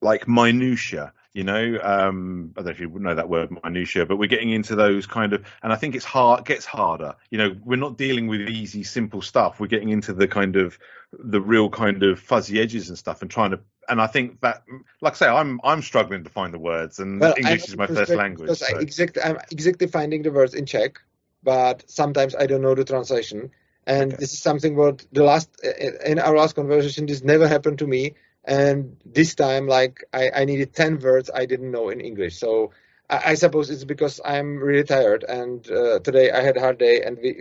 like 0.00 0.26
minutia. 0.26 1.12
You 1.36 1.44
know, 1.44 1.78
um, 1.82 2.54
I 2.56 2.60
don't 2.60 2.64
know 2.64 2.70
if 2.70 2.80
you 2.80 2.88
know 2.88 3.14
that 3.14 3.28
word 3.28 3.50
minutia, 3.62 4.06
but 4.06 4.16
we're 4.16 4.26
getting 4.26 4.48
into 4.48 4.74
those 4.74 5.06
kind 5.06 5.34
of, 5.34 5.44
and 5.62 5.70
I 5.70 5.76
think 5.76 5.94
it's 5.94 6.02
hard, 6.02 6.46
gets 6.46 6.64
harder. 6.64 7.14
You 7.28 7.36
know, 7.36 7.54
we're 7.62 7.76
not 7.76 7.98
dealing 7.98 8.26
with 8.26 8.40
easy, 8.48 8.82
simple 8.82 9.20
stuff. 9.20 9.60
We're 9.60 9.66
getting 9.66 9.90
into 9.90 10.14
the 10.14 10.26
kind 10.26 10.56
of 10.56 10.78
the 11.12 11.38
real 11.38 11.68
kind 11.68 12.02
of 12.02 12.18
fuzzy 12.20 12.58
edges 12.58 12.88
and 12.88 12.96
stuff, 12.96 13.20
and 13.20 13.30
trying 13.30 13.50
to. 13.50 13.60
And 13.86 14.00
I 14.00 14.06
think 14.06 14.40
that, 14.40 14.62
like 15.02 15.12
I 15.12 15.16
say, 15.16 15.28
I'm 15.28 15.60
I'm 15.62 15.82
struggling 15.82 16.24
to 16.24 16.30
find 16.30 16.54
the 16.54 16.58
words, 16.58 17.00
and 17.00 17.20
Well, 17.20 17.34
English 17.36 17.68
is 17.68 17.76
my 17.76 17.86
first 17.86 18.14
language. 18.14 18.48
because 18.48 18.62
I 18.62 18.68
so- 18.68 18.78
exact, 18.78 19.18
I'm 19.22 19.38
exactly 19.50 19.88
finding 19.88 20.22
the 20.22 20.32
words 20.32 20.54
in 20.54 20.64
Czech, 20.64 21.02
but 21.42 21.84
sometimes 21.86 22.34
I 22.34 22.46
don't 22.46 22.62
know 22.62 22.74
the 22.74 22.84
translation. 22.86 23.50
And 23.86 24.12
Okay. 24.12 24.20
this 24.20 24.32
is 24.32 24.40
something 24.40 24.74
what 24.74 25.04
the 25.12 25.22
last 25.22 25.50
in 26.02 26.18
our 26.18 26.34
last 26.34 26.56
conversation 26.56 27.04
this 27.04 27.22
never 27.22 27.46
happened 27.46 27.78
to 27.80 27.86
me. 27.86 28.14
And 28.46 28.96
this 29.04 29.34
time, 29.34 29.66
like 29.66 30.04
I, 30.12 30.30
I 30.34 30.44
needed 30.44 30.72
ten 30.72 31.00
words 31.00 31.30
I 31.34 31.46
didn't 31.46 31.70
know 31.72 31.88
in 31.88 32.00
English. 32.00 32.38
So 32.38 32.70
I, 33.10 33.32
I 33.32 33.34
suppose 33.34 33.70
it's 33.70 33.84
because 33.84 34.20
I'm 34.24 34.58
really 34.58 34.84
tired. 34.84 35.24
And 35.24 35.68
uh, 35.70 35.98
today 35.98 36.30
I 36.30 36.42
had 36.42 36.56
a 36.56 36.60
hard 36.60 36.78
day, 36.78 37.02
and 37.02 37.18
we 37.18 37.34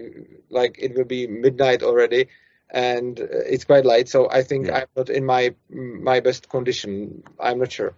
like 0.49 0.77
it 0.79 0.95
will 0.95 1.05
be 1.05 1.27
midnight 1.27 1.83
already, 1.83 2.27
and 2.71 3.19
uh, 3.19 3.25
it's 3.29 3.65
quite 3.65 3.85
late. 3.85 4.09
So 4.09 4.29
I 4.29 4.41
think 4.43 4.67
Yeah. 4.67 4.77
I'm 4.77 4.87
not 4.95 5.09
in 5.09 5.25
my 5.25 5.53
my 5.69 6.21
best 6.21 6.49
condition. 6.49 7.23
I'm 7.39 7.59
not 7.59 7.71
sure. 7.71 7.93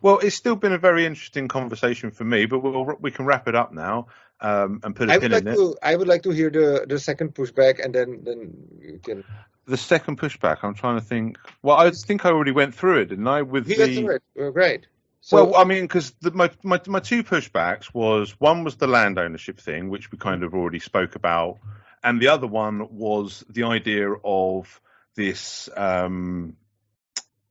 Well, 0.00 0.18
it's 0.18 0.34
still 0.34 0.56
been 0.56 0.72
a 0.72 0.78
very 0.78 1.06
interesting 1.06 1.46
conversation 1.46 2.10
for 2.10 2.24
me, 2.24 2.46
but 2.46 2.58
we'll, 2.58 2.96
we 3.00 3.12
can 3.12 3.24
wrap 3.24 3.46
it 3.46 3.54
up 3.54 3.72
now 3.72 4.08
um, 4.42 4.80
and 4.82 4.94
put 4.94 5.08
a 5.08 5.12
I 5.12 5.18
pin 5.18 5.32
like 5.32 5.42
in 5.42 5.48
it. 5.48 5.74
I 5.82 5.96
would 5.96 6.08
like 6.08 6.24
to 6.24 6.30
hear 6.30 6.50
the 6.50 6.84
the 6.88 6.98
second 6.98 7.34
pushback, 7.34 7.82
and 7.82 7.94
then 7.94 8.20
then 8.24 8.52
you 8.80 9.00
can. 9.02 9.24
The 9.64 9.76
second 9.76 10.18
pushback, 10.18 10.58
I'm 10.62 10.74
trying 10.74 10.98
to 10.98 11.04
think. 11.04 11.38
Well, 11.62 11.76
I 11.76 11.90
think 11.90 12.26
I 12.26 12.30
already 12.30 12.50
went 12.50 12.74
through 12.74 13.02
it, 13.02 13.04
didn't 13.06 13.28
I? 13.28 13.42
With 13.42 13.68
We 13.68 13.74
the 13.74 13.86
got 13.86 13.94
through 13.94 14.16
it. 14.16 14.22
Uh, 14.38 14.50
great. 14.50 14.86
So 15.20 15.44
well, 15.44 15.56
I 15.56 15.64
mean, 15.64 15.82
because 15.82 16.12
my, 16.20 16.50
my 16.64 16.80
my 16.86 16.98
two 16.98 17.22
pushbacks 17.22 17.94
was 17.94 18.32
one 18.40 18.64
was 18.64 18.74
the 18.74 18.88
land 18.88 19.20
ownership 19.20 19.60
thing, 19.60 19.88
which 19.88 20.10
we 20.10 20.18
kind 20.18 20.42
of 20.42 20.52
already 20.52 20.80
spoke 20.80 21.14
about, 21.14 21.58
and 22.02 22.20
the 22.20 22.28
other 22.28 22.48
one 22.48 22.88
was 22.90 23.44
the 23.48 23.62
idea 23.62 24.10
of 24.24 24.80
this 25.14 25.68
um, 25.76 26.56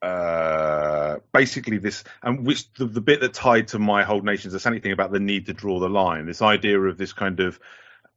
uh, 0.01 1.17
basically 1.31 1.77
this, 1.77 2.03
and 2.23 2.45
which 2.45 2.71
the, 2.73 2.85
the, 2.85 3.01
bit 3.01 3.21
that 3.21 3.33
tied 3.33 3.67
to 3.69 3.79
my 3.79 4.03
whole 4.03 4.21
nation's 4.21 4.53
insanity 4.53 4.81
thing 4.81 4.91
about 4.91 5.11
the 5.11 5.19
need 5.19 5.45
to 5.45 5.53
draw 5.53 5.79
the 5.79 5.89
line, 5.89 6.25
this 6.25 6.41
idea 6.41 6.79
of 6.79 6.97
this 6.97 7.13
kind 7.13 7.39
of 7.39 7.59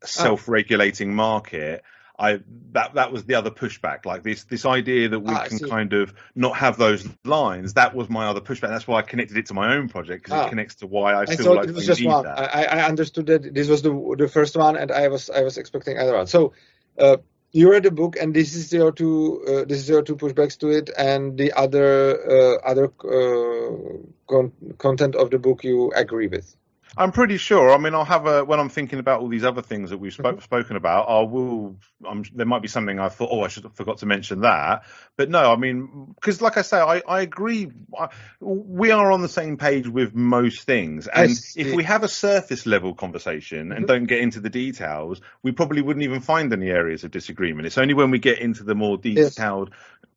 self-regulating 0.03 1.11
oh. 1.11 1.15
market. 1.15 1.83
I 2.17 2.41
that 2.73 2.95
that 2.95 3.11
was 3.11 3.25
the 3.25 3.35
other 3.35 3.51
pushback, 3.51 4.07
like 4.07 4.23
this 4.23 4.45
this 4.45 4.65
idea 4.65 5.09
that 5.09 5.19
we 5.19 5.35
ah, 5.35 5.47
can 5.47 5.59
kind 5.59 5.93
of 5.93 6.15
not 6.37 6.57
have 6.57 6.77
those 6.77 7.09
lines. 7.25 7.75
That 7.75 7.93
was 7.93 8.09
my 8.09 8.29
other 8.29 8.41
pushback. 8.41 8.69
That's 8.69 8.87
why 8.87 9.01
I 9.01 9.03
connected 9.03 9.37
it 9.37 9.47
to 9.47 9.55
my 9.55 9.75
own 9.75 9.89
project 9.89 10.23
because 10.23 10.39
ah. 10.39 10.47
it 10.47 10.51
connects 10.51 10.77
to 10.77 10.87
why 10.87 11.13
I, 11.13 11.23
I 11.23 11.27
feel 11.27 11.57
like 11.57 11.69
it 11.69 11.75
was 11.75 11.87
just 11.87 12.05
one. 12.05 12.25
I, 12.25 12.67
I, 12.67 12.87
understood 12.87 13.27
that 13.27 13.53
this 13.53 13.67
was 13.67 13.83
the 13.83 14.15
the 14.17 14.29
first 14.29 14.57
one, 14.57 14.77
and 14.77 14.93
I 14.93 15.09
was 15.09 15.29
I 15.29 15.43
was 15.43 15.59
expecting 15.59 15.99
other 15.99 16.15
one. 16.15 16.29
So. 16.29 16.53
Uh, 16.97 17.17
you 17.55 17.73
read 17.73 17.85
the 17.85 17.93
book, 17.93 18.17
and 18.21 18.35
this 18.35 18.57
is 18.57 18.73
your 18.75 18.93
two. 18.93 19.45
Uh, 19.49 19.67
this 19.67 19.81
is 19.81 19.91
your 19.91 20.03
two 20.03 20.17
pushbacks 20.17 20.59
to 20.61 20.69
it, 20.71 20.91
and 20.99 21.39
the 21.39 21.53
other 21.55 21.89
uh, 22.31 22.57
other 22.67 22.87
uh, 23.05 23.99
con- 24.29 24.53
content 24.79 25.17
of 25.17 25.31
the 25.31 25.41
book 25.41 25.65
you 25.65 25.93
agree 25.97 26.29
with. 26.29 26.57
I'm 26.97 27.13
pretty 27.13 27.37
sure. 27.37 27.73
I 27.73 27.79
mean, 27.79 27.95
I'll 27.95 28.05
have 28.05 28.27
a 28.27 28.45
when 28.45 28.61
I'm 28.61 28.69
thinking 28.69 28.99
about 28.99 29.21
all 29.21 29.29
these 29.29 29.45
other 29.45 29.63
things 29.63 29.91
that 29.91 29.99
we've 29.99 30.13
spoke, 30.13 30.37
mm-hmm. 30.37 30.45
spoken 30.45 30.77
about. 30.77 31.09
I 31.09 31.23
will. 31.23 31.77
I'm, 32.07 32.25
there 32.35 32.47
might 32.47 32.63
be 32.63 32.69
something 32.69 32.99
I 32.99 33.09
thought. 33.09 33.31
Oh, 33.33 33.43
I 33.43 33.49
should 33.49 33.65
have 33.65 33.75
forgot 33.75 33.99
to 33.99 34.07
mention 34.07 34.41
that. 34.43 34.85
But 35.17 35.31
no, 35.31 35.53
I 35.53 35.57
mean, 35.57 36.15
because 36.15 36.41
like 36.41 36.57
I 36.57 36.63
say, 36.63 36.79
I, 36.79 37.03
I 37.07 37.21
agree. 37.23 37.71
I, 37.99 38.09
we 38.41 38.91
are 38.91 39.11
on 39.11 39.23
the 39.23 39.29
same 39.29 39.57
page 39.57 39.89
with 39.89 40.15
most 40.15 40.63
things, 40.63 41.09
and 41.09 41.31
if 41.57 41.75
we 41.75 41.85
have 41.85 42.05
a 42.05 42.09
surface 42.09 42.67
level 42.67 42.95
conversation 42.95 43.73
and 43.73 43.73
mm-hmm. 43.73 43.87
don't 43.87 44.05
get 44.05 44.21
into 44.21 44.41
the 44.41 44.51
details, 44.51 45.21
we 45.43 45.53
probably 45.53 45.83
wouldn't 45.83 46.05
even 46.05 46.21
find 46.21 46.53
any 46.53 46.71
areas 46.71 47.05
of 47.05 47.11
disagreement. 47.11 47.67
It's 47.67 47.79
only 47.79 47.95
when 47.95 48.11
we 48.11 48.19
get 48.19 48.39
into 48.39 48.63
the 48.63 48.75
more 48.75 48.99
detailed 48.99 49.71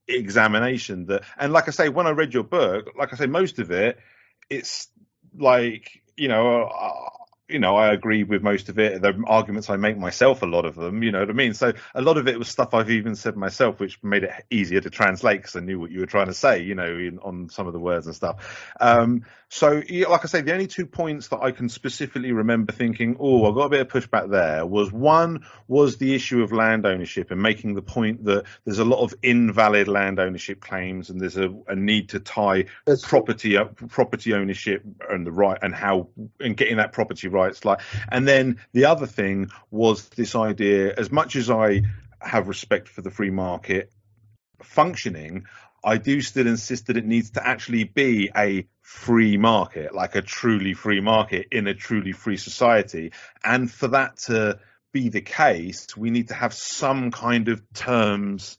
yes. 0.08 0.20
examination 0.20 1.08
that. 1.08 1.24
And 1.38 1.54
like 1.54 1.68
I 1.68 1.72
say, 1.72 1.90
when 1.90 2.08
I 2.08 2.12
read 2.12 2.34
your 2.34 2.44
book, 2.44 2.92
like 2.98 3.14
I 3.14 3.16
say, 3.16 3.26
most 3.26 3.60
of 3.60 3.72
it, 3.72 3.98
it's 4.50 4.90
like 5.38 6.04
you 6.18 6.28
know, 6.28 6.64
uh, 6.66 7.17
you 7.50 7.60
know, 7.60 7.78
I 7.78 7.94
agree 7.94 8.24
with 8.24 8.44
most 8.44 8.68
of 8.68 8.78
it. 8.78 9.02
The 9.02 9.24
arguments 9.26 9.70
I 9.70 9.78
make 9.78 9.98
myself, 9.98 10.42
a 10.42 10.46
lot 10.46 10.66
of 10.66 10.76
them, 10.76 11.02
you 11.02 11.12
know 11.12 11.22
what 11.22 11.30
I 11.30 11.34
mean? 11.34 11.54
So 11.54 11.74
a 11.96 12.02
lot 12.02 12.18
of 12.18 12.28
it 12.28 12.38
was 12.38 12.50
stuff 12.50 12.74
I've 12.74 12.90
even 12.90 13.16
said 13.16 13.38
myself, 13.38 13.80
which 13.80 14.04
made 14.04 14.24
it 14.24 14.32
easier 14.50 14.82
to 14.82 14.90
translate 14.90 15.40
because 15.40 15.56
I 15.56 15.62
knew 15.62 15.80
what 15.80 15.92
you 15.92 16.02
were 16.02 16.08
trying 16.08 16.28
to 16.28 16.34
say, 16.34 16.64
you 16.64 16.76
know, 16.76 16.86
in, 16.86 17.20
on 17.20 17.50
some 17.50 17.66
of 17.66 17.74
the 17.74 17.80
words 17.80 18.06
and 18.06 18.16
stuff. 18.16 18.74
Um, 18.82 19.24
so, 19.50 19.82
like 20.10 20.26
I 20.26 20.28
say, 20.28 20.42
the 20.42 20.52
only 20.52 20.68
two 20.68 20.86
points 20.86 21.30
that 21.30 21.40
I 21.40 21.52
can 21.52 21.70
specifically 21.70 22.34
remember 22.34 22.74
thinking, 22.74 23.16
oh, 23.18 23.50
I 23.50 23.56
got 23.56 23.66
a 23.66 23.70
bit 23.70 23.82
of 23.82 23.88
pushback 23.88 24.30
there 24.30 24.66
was 24.66 24.92
one 24.92 25.46
was 25.70 25.98
the 25.98 26.14
issue 26.14 26.44
of 26.44 26.52
land 26.52 26.86
ownership 26.86 27.32
and 27.32 27.42
making 27.42 27.76
the 27.76 27.82
point 27.82 28.26
that 28.26 28.44
there's 28.66 28.80
a 28.80 28.86
lot 28.86 29.04
of 29.04 29.14
invalid 29.24 29.88
land 29.88 30.20
ownership 30.20 30.60
claims 30.60 31.10
and 31.10 31.22
there's 31.22 31.38
a, 31.38 31.54
a 31.68 31.76
need 31.78 32.10
to 32.10 32.20
tie 32.20 32.66
That's 32.86 33.08
property 33.08 33.58
property 33.88 34.34
ownership 34.34 34.84
and 35.10 35.26
the 35.26 35.32
right 35.32 35.58
and 35.62 35.74
how 35.74 36.10
and 36.42 36.58
getting 36.58 36.78
that 36.78 36.92
property 36.92 37.30
rights 37.38 37.66
like. 37.66 37.80
And 38.10 38.28
then 38.28 38.60
the 38.74 38.86
other 38.86 39.08
thing 39.08 39.50
was 39.72 40.10
this 40.10 40.36
idea, 40.36 40.94
as 40.98 41.12
much 41.12 41.36
as 41.36 41.50
I 41.50 41.84
have 42.20 42.48
respect 42.48 42.88
for 42.90 43.02
the 43.02 43.12
free 43.12 43.32
market 43.32 43.92
functioning, 44.64 45.46
I 45.84 45.98
do 45.98 46.22
still 46.22 46.48
insist 46.48 46.88
that 46.88 46.98
it 46.98 47.06
needs 47.06 47.32
to 47.32 47.48
actually 47.48 47.84
be 47.86 48.30
a 48.36 48.68
free 48.82 49.38
market, 49.38 49.94
like 49.94 50.16
a 50.16 50.22
truly 50.22 50.74
free 50.74 51.02
market 51.02 51.48
in 51.52 51.68
a 51.68 51.74
truly 51.74 52.12
free 52.12 52.38
society. 52.38 53.12
And 53.44 53.72
for 53.72 53.90
that 53.90 54.18
to 54.28 54.60
be 54.92 55.10
the 55.10 55.22
case, 55.22 55.96
we 55.96 56.10
need 56.10 56.30
to 56.30 56.34
have 56.34 56.54
some 56.54 57.12
kind 57.12 57.48
of 57.50 57.62
terms 57.74 58.58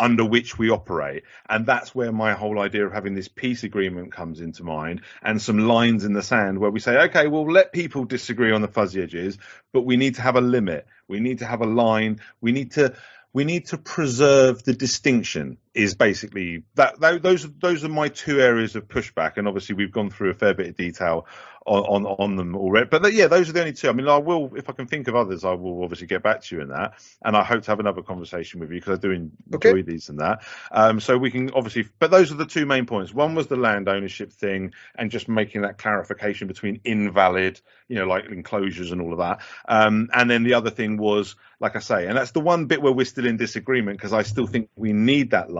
under 0.00 0.24
which 0.24 0.58
we 0.58 0.70
operate. 0.70 1.24
And 1.48 1.66
that's 1.66 1.94
where 1.94 2.10
my 2.10 2.32
whole 2.32 2.58
idea 2.58 2.86
of 2.86 2.92
having 2.92 3.14
this 3.14 3.28
peace 3.28 3.62
agreement 3.62 4.12
comes 4.12 4.40
into 4.40 4.64
mind 4.64 5.02
and 5.22 5.40
some 5.40 5.58
lines 5.58 6.04
in 6.04 6.14
the 6.14 6.22
sand 6.22 6.58
where 6.58 6.70
we 6.70 6.80
say, 6.80 6.96
okay, 7.02 7.26
we'll 7.26 7.52
let 7.52 7.72
people 7.72 8.04
disagree 8.04 8.50
on 8.50 8.62
the 8.62 8.68
fuzzy 8.68 9.02
edges, 9.02 9.36
but 9.72 9.82
we 9.82 9.96
need 9.96 10.14
to 10.14 10.22
have 10.22 10.36
a 10.36 10.40
limit. 10.40 10.86
We 11.06 11.20
need 11.20 11.40
to 11.40 11.46
have 11.46 11.60
a 11.60 11.66
line. 11.66 12.20
We 12.40 12.50
need 12.50 12.72
to 12.72 12.94
we 13.32 13.44
need 13.44 13.66
to 13.66 13.78
preserve 13.78 14.64
the 14.64 14.72
distinction 14.72 15.58
is 15.72 15.94
basically 15.94 16.64
that 16.74 16.98
those 17.22 17.48
those 17.60 17.84
are 17.84 17.88
my 17.88 18.08
two 18.08 18.40
areas 18.40 18.74
of 18.74 18.88
pushback 18.88 19.36
and 19.36 19.46
obviously 19.46 19.76
we've 19.76 19.92
gone 19.92 20.10
through 20.10 20.30
a 20.30 20.34
fair 20.34 20.52
bit 20.52 20.66
of 20.66 20.76
detail 20.76 21.26
on 21.64 22.04
on, 22.04 22.06
on 22.06 22.36
them 22.36 22.56
already. 22.56 22.88
But 22.90 23.12
yeah 23.12 23.28
those 23.28 23.48
are 23.48 23.52
the 23.52 23.60
only 23.60 23.72
two. 23.72 23.88
I 23.88 23.92
mean 23.92 24.08
i 24.08 24.16
will 24.16 24.50
if 24.56 24.68
i 24.68 24.72
can 24.72 24.88
think 24.88 25.06
of 25.06 25.14
others 25.14 25.44
i 25.44 25.52
will 25.52 25.84
obviously 25.84 26.08
get 26.08 26.24
back 26.24 26.42
to 26.42 26.56
you 26.56 26.62
in 26.62 26.70
that 26.70 26.94
and 27.24 27.36
i 27.36 27.44
hope 27.44 27.62
to 27.62 27.70
have 27.70 27.78
another 27.78 28.02
conversation 28.02 28.58
with 28.58 28.70
you 28.70 28.80
because 28.80 28.98
i 28.98 29.00
do 29.00 29.12
enjoy 29.12 29.54
okay. 29.54 29.82
these 29.82 30.08
and 30.08 30.18
that. 30.18 30.42
Um, 30.72 30.98
so 30.98 31.16
we 31.16 31.30
can 31.30 31.52
obviously 31.52 31.88
but 32.00 32.10
those 32.10 32.32
are 32.32 32.36
the 32.36 32.46
two 32.46 32.66
main 32.66 32.86
points. 32.86 33.14
One 33.14 33.36
was 33.36 33.46
the 33.46 33.56
land 33.56 33.88
ownership 33.88 34.32
thing 34.32 34.72
and 34.96 35.10
just 35.10 35.28
making 35.28 35.62
that 35.62 35.78
clarification 35.78 36.48
between 36.48 36.80
invalid 36.82 37.60
you 37.86 37.94
know 37.94 38.06
like 38.06 38.24
enclosures 38.26 38.90
and 38.90 39.00
all 39.00 39.12
of 39.12 39.18
that. 39.18 39.40
Um, 39.68 40.08
and 40.12 40.28
then 40.28 40.42
the 40.42 40.54
other 40.54 40.70
thing 40.70 40.96
was 40.96 41.36
like 41.60 41.76
i 41.76 41.78
say 41.78 42.06
and 42.06 42.16
that's 42.16 42.32
the 42.32 42.40
one 42.40 42.66
bit 42.66 42.82
where 42.82 42.92
we're 42.92 43.04
still 43.04 43.26
in 43.26 43.36
disagreement 43.36 43.98
because 43.98 44.12
i 44.12 44.22
still 44.22 44.46
think 44.46 44.68
we 44.76 44.92
need 44.92 45.30
that 45.30 45.50
line 45.50 45.59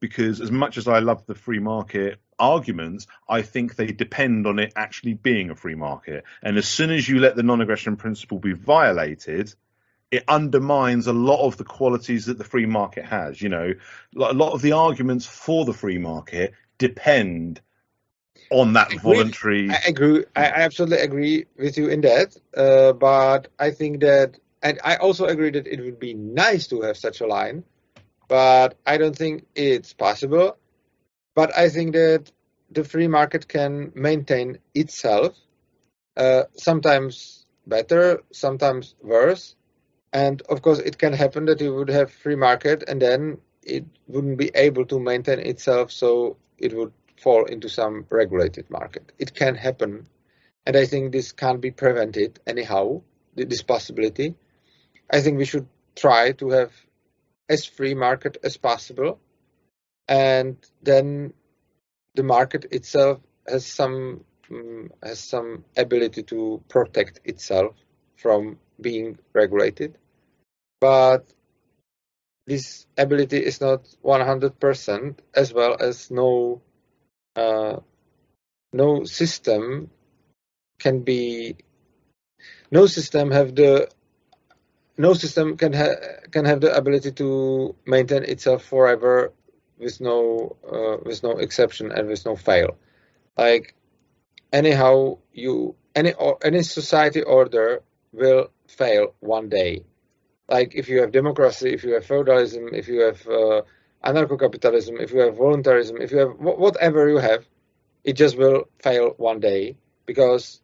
because 0.00 0.40
as 0.40 0.50
much 0.50 0.76
as 0.78 0.86
I 0.86 1.00
love 1.00 1.26
the 1.26 1.34
free 1.34 1.58
market 1.58 2.20
arguments, 2.38 3.06
I 3.28 3.42
think 3.42 3.74
they 3.74 3.86
depend 3.86 4.46
on 4.46 4.58
it 4.58 4.72
actually 4.76 5.14
being 5.14 5.50
a 5.50 5.54
free 5.54 5.74
market. 5.74 6.24
And 6.42 6.56
as 6.56 6.68
soon 6.68 6.90
as 6.90 7.08
you 7.08 7.18
let 7.18 7.36
the 7.36 7.42
non-aggression 7.42 7.96
principle 7.96 8.38
be 8.38 8.52
violated, 8.52 9.54
it 10.10 10.24
undermines 10.28 11.06
a 11.06 11.12
lot 11.12 11.44
of 11.46 11.56
the 11.56 11.64
qualities 11.64 12.26
that 12.26 12.38
the 12.38 12.44
free 12.44 12.66
market 12.66 13.04
has. 13.04 13.42
You 13.42 13.48
know, 13.48 13.74
a 14.16 14.32
lot 14.32 14.52
of 14.52 14.62
the 14.62 14.72
arguments 14.72 15.26
for 15.26 15.64
the 15.64 15.72
free 15.72 15.98
market 15.98 16.54
depend 16.78 17.60
on 18.50 18.74
that 18.74 18.92
voluntary. 18.92 19.68
I 19.70 19.80
agree. 19.86 20.24
I 20.34 20.44
absolutely 20.44 20.98
agree 20.98 21.46
with 21.58 21.76
you 21.76 21.88
in 21.88 22.00
that. 22.02 22.36
Uh, 22.56 22.92
but 22.92 23.48
I 23.58 23.72
think 23.72 24.00
that, 24.00 24.38
and 24.62 24.78
I 24.84 24.96
also 24.96 25.26
agree 25.26 25.50
that 25.50 25.66
it 25.66 25.80
would 25.80 25.98
be 25.98 26.14
nice 26.14 26.68
to 26.68 26.82
have 26.82 26.96
such 26.96 27.20
a 27.20 27.26
line 27.26 27.64
but 28.28 28.76
I 28.86 28.98
don't 28.98 29.16
think 29.16 29.46
it's 29.54 29.92
possible. 29.92 30.56
But 31.34 31.56
I 31.56 31.68
think 31.68 31.92
that 31.94 32.30
the 32.70 32.84
free 32.84 33.08
market 33.08 33.48
can 33.48 33.92
maintain 33.94 34.58
itself, 34.74 35.36
uh, 36.16 36.44
sometimes 36.56 37.46
better, 37.66 38.22
sometimes 38.32 38.94
worse. 39.02 39.54
And 40.12 40.42
of 40.42 40.62
course, 40.62 40.78
it 40.78 40.98
can 40.98 41.12
happen 41.12 41.46
that 41.46 41.60
you 41.60 41.74
would 41.74 41.90
have 41.90 42.10
free 42.10 42.36
market 42.36 42.84
and 42.88 43.00
then 43.00 43.38
it 43.62 43.84
wouldn't 44.06 44.38
be 44.38 44.50
able 44.54 44.86
to 44.86 44.98
maintain 44.98 45.38
itself, 45.38 45.92
so 45.92 46.36
it 46.56 46.74
would 46.74 46.92
fall 47.16 47.44
into 47.44 47.68
some 47.68 48.06
regulated 48.10 48.70
market. 48.70 49.12
It 49.18 49.34
can 49.34 49.54
happen, 49.54 50.06
and 50.66 50.76
I 50.76 50.86
think 50.86 51.12
this 51.12 51.32
can't 51.32 51.60
be 51.60 51.70
prevented 51.70 52.40
anyhow. 52.46 53.02
This 53.34 53.62
possibility, 53.62 54.34
I 55.10 55.20
think 55.20 55.38
we 55.38 55.44
should 55.44 55.68
try 55.94 56.32
to 56.32 56.50
have 56.50 56.72
as 57.48 57.64
free 57.64 57.94
market 57.94 58.36
as 58.42 58.56
possible, 58.56 59.18
and 60.06 60.56
then 60.82 61.32
the 62.14 62.22
market 62.22 62.66
itself 62.70 63.20
has 63.46 63.66
some 63.66 64.24
um, 64.50 64.90
has 65.02 65.18
some 65.20 65.64
ability 65.76 66.22
to 66.24 66.62
protect 66.68 67.20
itself 67.24 67.76
from 68.16 68.58
being 68.80 69.18
regulated, 69.34 69.98
but 70.80 71.26
this 72.46 72.86
ability 72.96 73.36
is 73.36 73.60
not 73.60 73.84
100% 74.02 75.18
as 75.34 75.52
well 75.52 75.76
as 75.78 76.10
no 76.10 76.62
uh, 77.36 77.76
no 78.72 79.04
system 79.04 79.90
can 80.78 81.00
be 81.00 81.56
no 82.70 82.86
system 82.86 83.30
have 83.30 83.54
the 83.54 83.88
no 84.98 85.14
system 85.14 85.56
can 85.56 85.72
ha- 85.72 86.00
can 86.30 86.44
have 86.44 86.60
the 86.60 86.74
ability 86.76 87.12
to 87.12 87.74
maintain 87.86 88.24
itself 88.24 88.64
forever 88.64 89.32
with 89.78 90.00
no 90.00 90.56
uh, 90.66 90.98
with 91.04 91.22
no 91.22 91.32
exception 91.38 91.92
and 91.92 92.08
with 92.08 92.24
no 92.26 92.36
fail. 92.36 92.76
Like 93.36 93.74
anyhow, 94.52 95.18
you 95.32 95.76
any 95.94 96.12
or, 96.14 96.38
any 96.42 96.62
society 96.62 97.22
order 97.22 97.82
will 98.12 98.50
fail 98.68 99.14
one 99.20 99.48
day. 99.48 99.84
Like 100.48 100.74
if 100.74 100.88
you 100.88 101.00
have 101.02 101.12
democracy, 101.12 101.72
if 101.74 101.84
you 101.84 101.94
have 101.94 102.06
feudalism, 102.06 102.74
if 102.74 102.88
you 102.88 103.00
have 103.02 103.26
uh, 103.28 103.62
anarcho-capitalism, 104.04 104.96
if 104.98 105.12
you 105.12 105.20
have 105.20 105.36
voluntarism, 105.36 105.98
if 106.00 106.12
you 106.12 106.18
have 106.18 106.32
whatever 106.38 107.08
you 107.08 107.18
have, 107.18 107.44
it 108.04 108.14
just 108.14 108.36
will 108.38 108.68
fail 108.80 109.14
one 109.18 109.40
day 109.40 109.76
because 110.06 110.60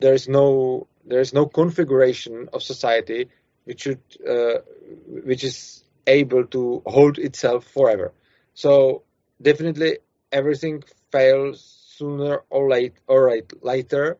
there 0.00 0.14
is 0.14 0.28
no 0.28 0.88
there 1.04 1.20
is 1.20 1.32
no 1.32 1.46
configuration 1.46 2.48
of 2.52 2.62
society 2.62 3.28
which 3.64 3.82
should 3.82 4.00
uh, 4.28 4.58
which 5.06 5.44
is 5.44 5.84
able 6.06 6.44
to 6.46 6.82
hold 6.86 7.18
itself 7.18 7.66
forever. 7.66 8.12
So 8.54 9.02
definitely 9.40 9.98
everything 10.30 10.82
fails 11.10 11.60
sooner 11.96 12.42
or 12.50 12.68
late 12.68 12.94
or 13.06 13.24
right, 13.24 13.52
later, 13.62 14.18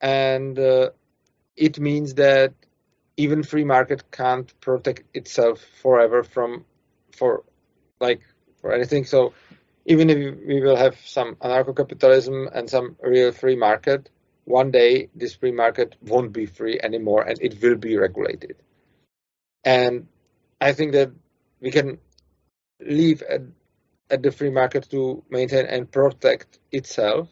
and 0.00 0.58
uh, 0.58 0.90
it 1.56 1.78
means 1.80 2.14
that 2.14 2.54
even 3.16 3.42
free 3.42 3.64
market 3.64 4.10
can't 4.10 4.52
protect 4.60 5.04
itself 5.14 5.60
forever 5.82 6.22
from 6.22 6.64
for 7.12 7.44
like 8.00 8.20
for 8.60 8.72
anything. 8.72 9.04
So 9.04 9.32
even 9.86 10.10
if 10.10 10.18
we 10.46 10.60
will 10.60 10.76
have 10.76 10.96
some 11.04 11.36
anarcho-capitalism 11.36 12.48
and 12.52 12.68
some 12.68 12.96
real 13.02 13.32
free 13.32 13.56
market, 13.56 14.10
one 14.46 14.70
day 14.70 15.10
this 15.14 15.34
free 15.34 15.50
market 15.50 15.96
won't 16.00 16.32
be 16.32 16.46
free 16.46 16.80
anymore 16.80 17.22
and 17.22 17.36
it 17.42 17.60
will 17.60 17.74
be 17.74 17.96
regulated. 17.96 18.56
And 19.64 20.06
I 20.60 20.72
think 20.72 20.92
that 20.92 21.10
we 21.60 21.72
can 21.72 21.98
leave 22.80 23.22
at, 23.22 23.42
at 24.08 24.22
the 24.22 24.30
free 24.30 24.50
market 24.50 24.88
to 24.90 25.24
maintain 25.28 25.66
and 25.66 25.90
protect 25.90 26.60
itself. 26.70 27.28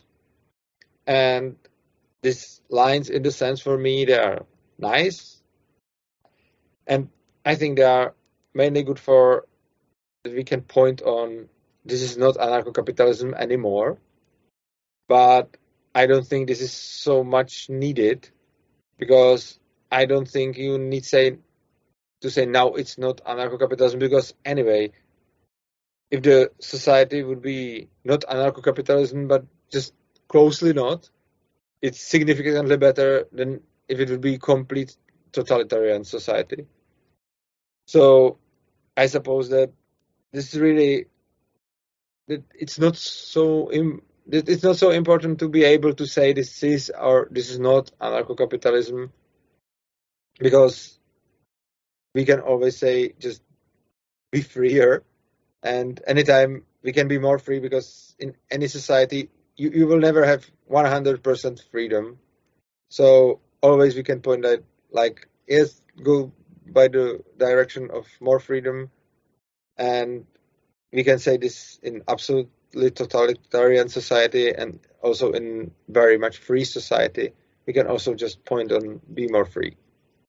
And 1.07 1.57
these 2.23 2.60
lines, 2.68 3.10
in 3.10 3.23
the 3.23 3.31
sense 3.31 3.60
for 3.60 3.78
me, 3.78 4.05
they 4.07 4.18
are 4.18 4.44
nice. 4.76 5.41
And 6.86 7.10
I 7.44 7.55
think 7.55 7.76
they 7.76 7.84
are 7.84 8.15
mainly 8.55 8.83
good 8.83 8.99
for 8.99 9.47
that 10.25 10.34
we 10.34 10.43
can 10.43 10.62
point 10.62 11.02
on 11.02 11.49
this 11.84 12.02
is 12.02 12.17
not 12.17 12.36
anarcho-capitalism 12.36 13.34
anymore. 13.34 13.99
But 15.07 15.57
I 15.94 16.06
don't 16.06 16.26
think 16.26 16.48
this 16.48 16.60
is 16.60 16.73
so 16.73 17.23
much 17.23 17.70
needed 17.70 18.28
because 18.98 19.58
I 19.90 20.06
don't 20.06 20.28
think 20.28 20.58
you 20.58 20.78
need 20.78 21.05
say 21.05 21.39
to 22.20 22.31
say 22.31 22.47
now 22.47 22.74
it's 22.74 22.98
not 22.98 23.18
anarcho-capitalism 23.24 23.98
because 24.00 24.34
anyway, 24.44 24.92
if 26.10 26.23
the 26.23 26.50
society 26.58 27.23
would 27.23 27.42
be 27.42 27.89
not 28.05 28.23
anarcho-capitalism 28.23 29.28
but 29.28 29.44
just 29.70 29.94
closely 30.28 30.73
not, 30.73 31.10
it's 31.82 32.00
significantly 32.00 32.76
better 32.76 33.26
than 33.31 33.60
if 33.89 34.00
it 34.00 34.10
would 34.10 34.20
be 34.20 34.39
complete 34.39 34.97
totalitarian 35.32 36.05
society. 36.05 36.66
So 37.86 38.39
I 38.97 39.06
suppose 39.06 39.50
that 39.50 39.70
this 40.32 40.55
is 40.55 40.60
really 40.60 41.06
that 42.28 42.42
it's 42.55 42.78
not 42.78 42.97
so 42.97 43.68
it's 44.30 44.62
not 44.62 44.76
so 44.76 44.90
important 44.90 45.38
to 45.40 45.48
be 45.48 45.64
able 45.64 45.94
to 45.94 46.06
say 46.06 46.32
this 46.32 46.62
is 46.62 46.90
or 46.90 47.28
this 47.30 47.50
is 47.50 47.58
not 47.58 47.90
anarcho-capitalism 48.00 49.12
because 50.38 50.98
we 52.14 52.24
can 52.24 52.40
always 52.40 52.76
say 52.76 53.12
just 53.18 53.42
be 54.32 54.40
freer 54.40 55.02
and 55.62 56.00
anytime 56.06 56.64
we 56.82 56.92
can 56.92 57.08
be 57.08 57.18
more 57.18 57.38
free 57.38 57.60
because 57.60 58.14
in 58.18 58.34
any 58.50 58.68
society 58.68 59.30
you, 59.56 59.70
you 59.70 59.86
will 59.86 59.98
never 59.98 60.24
have 60.24 60.44
100% 60.70 61.70
freedom. 61.70 62.18
So 62.88 63.40
always 63.62 63.94
we 63.94 64.02
can 64.02 64.20
point 64.20 64.44
out 64.44 64.62
like 64.90 65.28
yes 65.46 65.80
go 66.02 66.32
by 66.66 66.88
the 66.88 67.22
direction 67.36 67.90
of 67.90 68.06
more 68.20 68.40
freedom 68.40 68.90
and 69.76 70.26
we 70.92 71.04
can 71.04 71.18
say 71.18 71.36
this 71.36 71.78
in 71.82 72.02
absolutely 72.08 72.50
totalitarian 72.90 73.88
society 73.88 74.52
and 74.52 74.80
also 75.02 75.32
in 75.32 75.70
very 75.88 76.18
much 76.18 76.38
free 76.38 76.64
society 76.64 77.32
we 77.66 77.72
can 77.72 77.86
also 77.86 78.14
just 78.14 78.44
point 78.44 78.72
on 78.72 79.00
be 79.12 79.28
more 79.28 79.44
free 79.44 79.76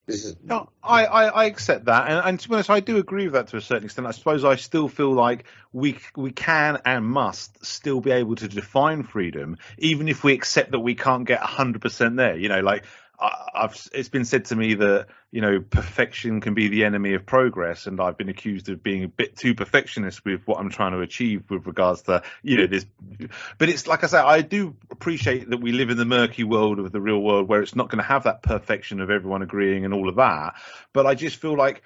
is 0.07 0.35
no, 0.43 0.69
I, 0.83 1.06
I, 1.06 1.25
I 1.25 1.45
accept 1.45 1.85
that, 1.85 2.09
and, 2.09 2.19
and 2.25 2.40
to 2.40 2.49
be 2.49 2.56
honest, 2.56 2.69
I 2.69 2.80
do 2.80 2.98
agree 2.98 3.25
with 3.25 3.33
that 3.33 3.48
to 3.48 3.57
a 3.57 3.61
certain 3.61 3.85
extent. 3.85 4.07
I 4.07 4.11
suppose 4.11 4.43
I 4.43 4.56
still 4.56 4.88
feel 4.88 5.11
like 5.11 5.45
we 5.74 5.98
we 6.15 6.32
can 6.32 6.80
and 6.85 7.06
must 7.06 7.65
still 7.65 8.01
be 8.01 8.11
able 8.11 8.35
to 8.35 8.48
define 8.48 9.03
freedom, 9.03 9.57
even 9.77 10.07
if 10.07 10.24
we 10.24 10.33
accept 10.33 10.72
that 10.72 10.80
we 10.80 10.95
can't 10.95 11.25
get 11.25 11.40
hundred 11.40 11.82
percent 11.82 12.17
there. 12.17 12.38
You 12.38 12.49
know, 12.49 12.61
like 12.61 12.85
I've, 13.19 13.90
it's 13.94 14.10
been 14.10 14.26
said 14.26 14.45
to 14.45 14.56
me 14.56 14.74
that 14.76 15.08
you 15.32 15.42
know 15.42 15.61
perfection 15.61 16.42
can 16.42 16.53
be 16.53 16.68
the 16.68 16.85
enemy 16.85 17.14
of 17.14 17.26
progress, 17.26 17.88
and 17.88 18.00
I've 18.00 18.18
been 18.18 18.30
accused 18.30 18.69
of 18.69 18.84
being 18.84 19.03
a 19.03 19.08
bit 19.08 19.35
too 19.35 19.56
perfectionist 19.56 20.26
with 20.26 20.42
what 20.45 20.60
I'm 20.60 20.69
trying 20.69 20.92
to 20.92 21.00
achieve 21.00 21.44
with 21.50 21.66
regards 21.66 22.03
to 22.03 22.24
you 22.44 22.58
know 22.58 22.68
this. 22.68 22.85
But 23.58 23.69
it's 23.69 23.88
like 23.88 24.03
I 24.03 24.08
say, 24.08 24.18
I 24.18 24.42
do 24.42 24.76
appreciate 24.92 25.50
that 25.50 25.61
we 25.61 25.72
live 25.72 25.90
in 25.90 25.98
the 25.98 26.06
murky 26.06 26.44
world 26.44 26.80
of 26.80 26.92
the 26.92 27.02
real 27.02 27.19
world 27.19 27.48
where 27.48 27.61
it's 27.61 27.76
not 27.76 27.90
going 27.90 28.02
to 28.02 28.08
have 28.08 28.24
that 28.24 28.44
perfection 28.44 29.00
of 29.00 29.10
everyone 29.10 29.42
agreeing 29.42 29.85
and 29.85 29.94
all 29.94 30.10
of 30.10 30.16
that. 30.16 30.56
But 30.94 31.06
I 31.06 31.16
just 31.16 31.38
feel 31.38 31.56
like 31.56 31.84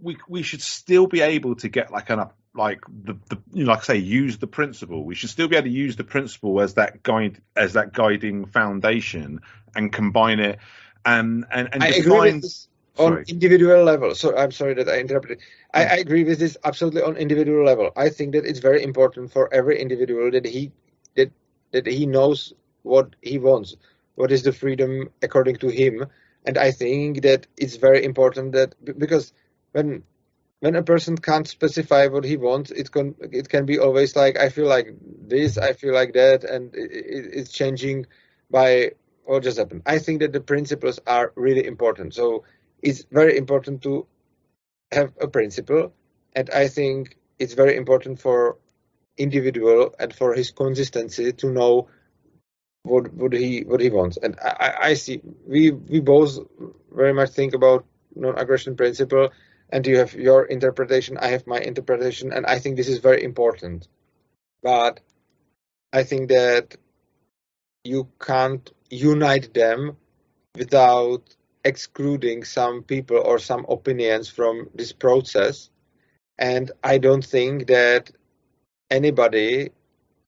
we 0.00 0.16
we 0.28 0.42
should 0.42 0.62
still 0.62 1.06
be 1.06 1.20
able 1.20 1.56
to 1.56 1.68
get 1.68 1.90
like 1.90 2.10
an 2.10 2.20
like 2.54 2.80
the, 2.88 3.14
the 3.28 3.38
you 3.52 3.64
know, 3.64 3.72
like 3.72 3.80
I 3.80 3.82
say 3.82 3.96
use 3.96 4.38
the 4.38 4.46
principle. 4.46 5.04
We 5.04 5.14
should 5.14 5.30
still 5.30 5.48
be 5.48 5.56
able 5.56 5.66
to 5.68 5.72
use 5.72 5.96
the 5.96 6.04
principle 6.04 6.60
as 6.60 6.74
that 6.74 7.02
guide 7.02 7.40
as 7.56 7.74
that 7.74 7.92
guiding 7.92 8.46
foundation 8.46 9.40
and 9.74 9.92
combine 9.92 10.40
it 10.40 10.58
and 11.04 11.46
and, 11.50 11.68
and 11.72 11.82
I 11.82 11.88
define, 11.88 12.00
agree 12.00 12.32
with 12.32 12.42
this 12.42 12.68
on 12.98 13.12
sorry. 13.12 13.24
individual 13.28 13.84
level. 13.84 14.14
So 14.14 14.36
I'm 14.36 14.50
sorry 14.52 14.74
that 14.74 14.88
I 14.88 14.98
interrupted. 14.98 15.40
I, 15.72 15.84
I 15.84 15.96
agree 15.96 16.24
with 16.24 16.38
this 16.38 16.56
absolutely 16.64 17.02
on 17.02 17.16
individual 17.16 17.64
level. 17.64 17.90
I 17.96 18.08
think 18.10 18.32
that 18.32 18.44
it's 18.44 18.58
very 18.58 18.82
important 18.82 19.32
for 19.32 19.52
every 19.52 19.80
individual 19.80 20.30
that 20.32 20.44
he 20.44 20.72
that 21.16 21.32
that 21.72 21.86
he 21.86 22.06
knows 22.06 22.52
what 22.82 23.14
he 23.22 23.38
wants, 23.38 23.76
what 24.14 24.32
is 24.32 24.42
the 24.42 24.52
freedom 24.52 25.10
according 25.22 25.56
to 25.56 25.68
him, 25.68 26.06
and 26.44 26.58
I 26.58 26.72
think 26.72 27.22
that 27.22 27.46
it's 27.56 27.76
very 27.76 28.04
important 28.04 28.52
that 28.52 28.74
because 28.98 29.32
when 29.72 30.02
when 30.60 30.76
a 30.76 30.82
person 30.82 31.16
can't 31.16 31.48
specify 31.48 32.06
what 32.06 32.24
he 32.24 32.36
wants, 32.36 32.70
it 32.70 32.90
can 32.92 33.14
it 33.20 33.48
can 33.48 33.64
be 33.66 33.78
always 33.78 34.14
like 34.14 34.38
I 34.38 34.50
feel 34.50 34.66
like 34.66 34.94
this, 35.26 35.58
I 35.58 35.72
feel 35.72 35.94
like 35.94 36.12
that, 36.12 36.44
and 36.44 36.74
it, 36.74 36.90
it, 36.92 37.30
it's 37.32 37.52
changing 37.52 38.06
by 38.50 38.92
what 39.24 39.42
just 39.42 39.58
happened. 39.58 39.82
I 39.86 39.98
think 39.98 40.20
that 40.20 40.32
the 40.32 40.40
principles 40.40 41.00
are 41.06 41.32
really 41.34 41.66
important. 41.66 42.14
So 42.14 42.44
it's 42.82 43.04
very 43.10 43.36
important 43.36 43.82
to 43.82 44.06
have 44.92 45.12
a 45.20 45.28
principle, 45.28 45.92
and 46.34 46.50
I 46.50 46.68
think 46.68 47.16
it's 47.38 47.54
very 47.54 47.76
important 47.76 48.20
for 48.20 48.58
individual 49.16 49.94
and 49.98 50.14
for 50.14 50.34
his 50.34 50.50
consistency 50.50 51.32
to 51.32 51.50
know 51.50 51.88
what 52.82 53.12
what 53.14 53.32
he 53.32 53.62
what 53.62 53.80
he 53.80 53.88
wants. 53.88 54.18
And 54.22 54.38
I, 54.42 54.74
I 54.82 54.94
see 54.94 55.22
we 55.46 55.70
we 55.70 56.00
both 56.00 56.38
very 56.92 57.14
much 57.14 57.30
think 57.30 57.54
about 57.54 57.86
non-aggression 58.14 58.76
principle 58.76 59.30
and 59.72 59.86
you 59.86 59.98
have 59.98 60.14
your 60.14 60.44
interpretation, 60.44 61.18
I 61.18 61.28
have 61.28 61.46
my 61.46 61.58
interpretation, 61.58 62.32
and 62.32 62.46
I 62.46 62.58
think 62.58 62.76
this 62.76 62.88
is 62.88 62.98
very 62.98 63.22
important. 63.22 63.88
But 64.62 65.00
I 65.92 66.04
think 66.04 66.28
that 66.28 66.76
you 67.84 68.08
can't 68.20 68.70
unite 68.90 69.54
them 69.54 69.96
without 70.56 71.22
excluding 71.64 72.44
some 72.44 72.82
people 72.82 73.18
or 73.18 73.38
some 73.38 73.66
opinions 73.68 74.28
from 74.28 74.68
this 74.74 74.92
process. 74.92 75.70
And 76.38 76.70
I 76.82 76.98
don't 76.98 77.24
think 77.24 77.66
that 77.68 78.10
anybody, 78.90 79.70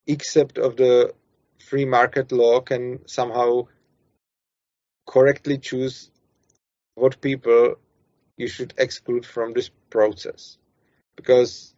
except 0.07 0.59
of 0.59 0.77
the 0.77 1.15
free 1.59 1.85
market 1.85 2.33
law, 2.33 2.61
can 2.61 3.07
somehow 3.07 3.69
correctly 5.07 5.59
choose 5.59 6.11
what 6.95 7.21
people 7.21 7.77
you 8.43 8.49
should 8.49 8.75
exclude 8.77 9.25
from 9.25 9.53
this 9.55 9.71
process. 9.91 10.59
Because 11.17 11.75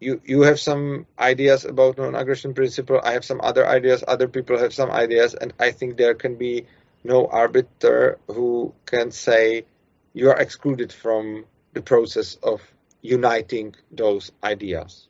you 0.00 0.20
you 0.24 0.42
have 0.42 0.60
some 0.60 1.06
ideas 1.18 1.64
about 1.64 1.96
non-aggression 1.96 2.54
principle 2.54 3.00
i 3.04 3.12
have 3.12 3.24
some 3.24 3.40
other 3.40 3.64
ideas 3.64 4.02
other 4.14 4.26
people 4.26 4.58
have 4.58 4.74
some 4.74 4.90
ideas 4.90 5.32
and 5.34 5.52
i 5.60 5.70
think 5.70 5.96
there 5.96 6.14
can 6.14 6.34
be 6.34 6.66
no 7.04 7.28
arbiter 7.28 8.18
who 8.26 8.74
can 8.84 9.12
say 9.12 9.64
you 10.12 10.30
are 10.30 10.38
excluded 10.38 10.92
from 10.92 11.44
the 11.72 11.82
process 11.82 12.36
of 12.42 12.60
uniting 13.00 13.74
those 13.90 14.30
ideas. 14.42 15.08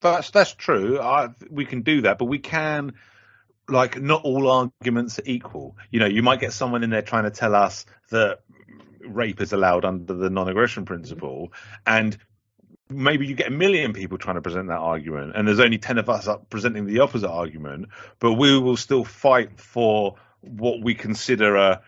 That's 0.00 0.30
that's 0.30 0.54
true. 0.54 1.00
I, 1.00 1.28
we 1.50 1.64
can 1.64 1.82
do 1.82 2.02
that 2.02 2.18
but 2.18 2.26
we 2.26 2.38
can 2.38 2.94
like 3.68 4.00
not 4.00 4.22
all 4.24 4.50
arguments 4.50 5.18
are 5.18 5.24
equal. 5.26 5.76
You 5.90 6.00
know 6.00 6.06
you 6.06 6.22
might 6.22 6.40
get 6.40 6.52
someone 6.52 6.84
in 6.84 6.90
there 6.90 7.02
trying 7.02 7.24
to 7.24 7.30
tell 7.30 7.54
us 7.54 7.84
that 8.10 8.40
rape 9.04 9.40
is 9.40 9.52
allowed 9.52 9.84
under 9.84 10.14
the 10.14 10.30
non-aggression 10.30 10.84
mm-hmm. 10.84 10.94
principle, 10.94 11.52
and 11.86 12.16
maybe 12.90 13.26
you 13.26 13.34
get 13.34 13.48
a 13.48 13.50
million 13.50 13.92
people 13.92 14.18
trying 14.18 14.36
to 14.36 14.42
present 14.42 14.68
that 14.68 14.78
argument, 14.78 15.32
and 15.34 15.46
there's 15.46 15.60
only 15.60 15.78
ten 15.78 15.98
of 15.98 16.08
us 16.08 16.26
up 16.26 16.48
presenting 16.50 16.86
the 16.86 17.00
opposite 17.00 17.30
argument, 17.30 17.88
but 18.18 18.34
we 18.34 18.58
will 18.58 18.76
still 18.76 19.04
fight 19.04 19.60
for 19.60 20.16
what 20.40 20.82
we 20.82 20.94
consider 20.94 21.56
a, 21.56 21.82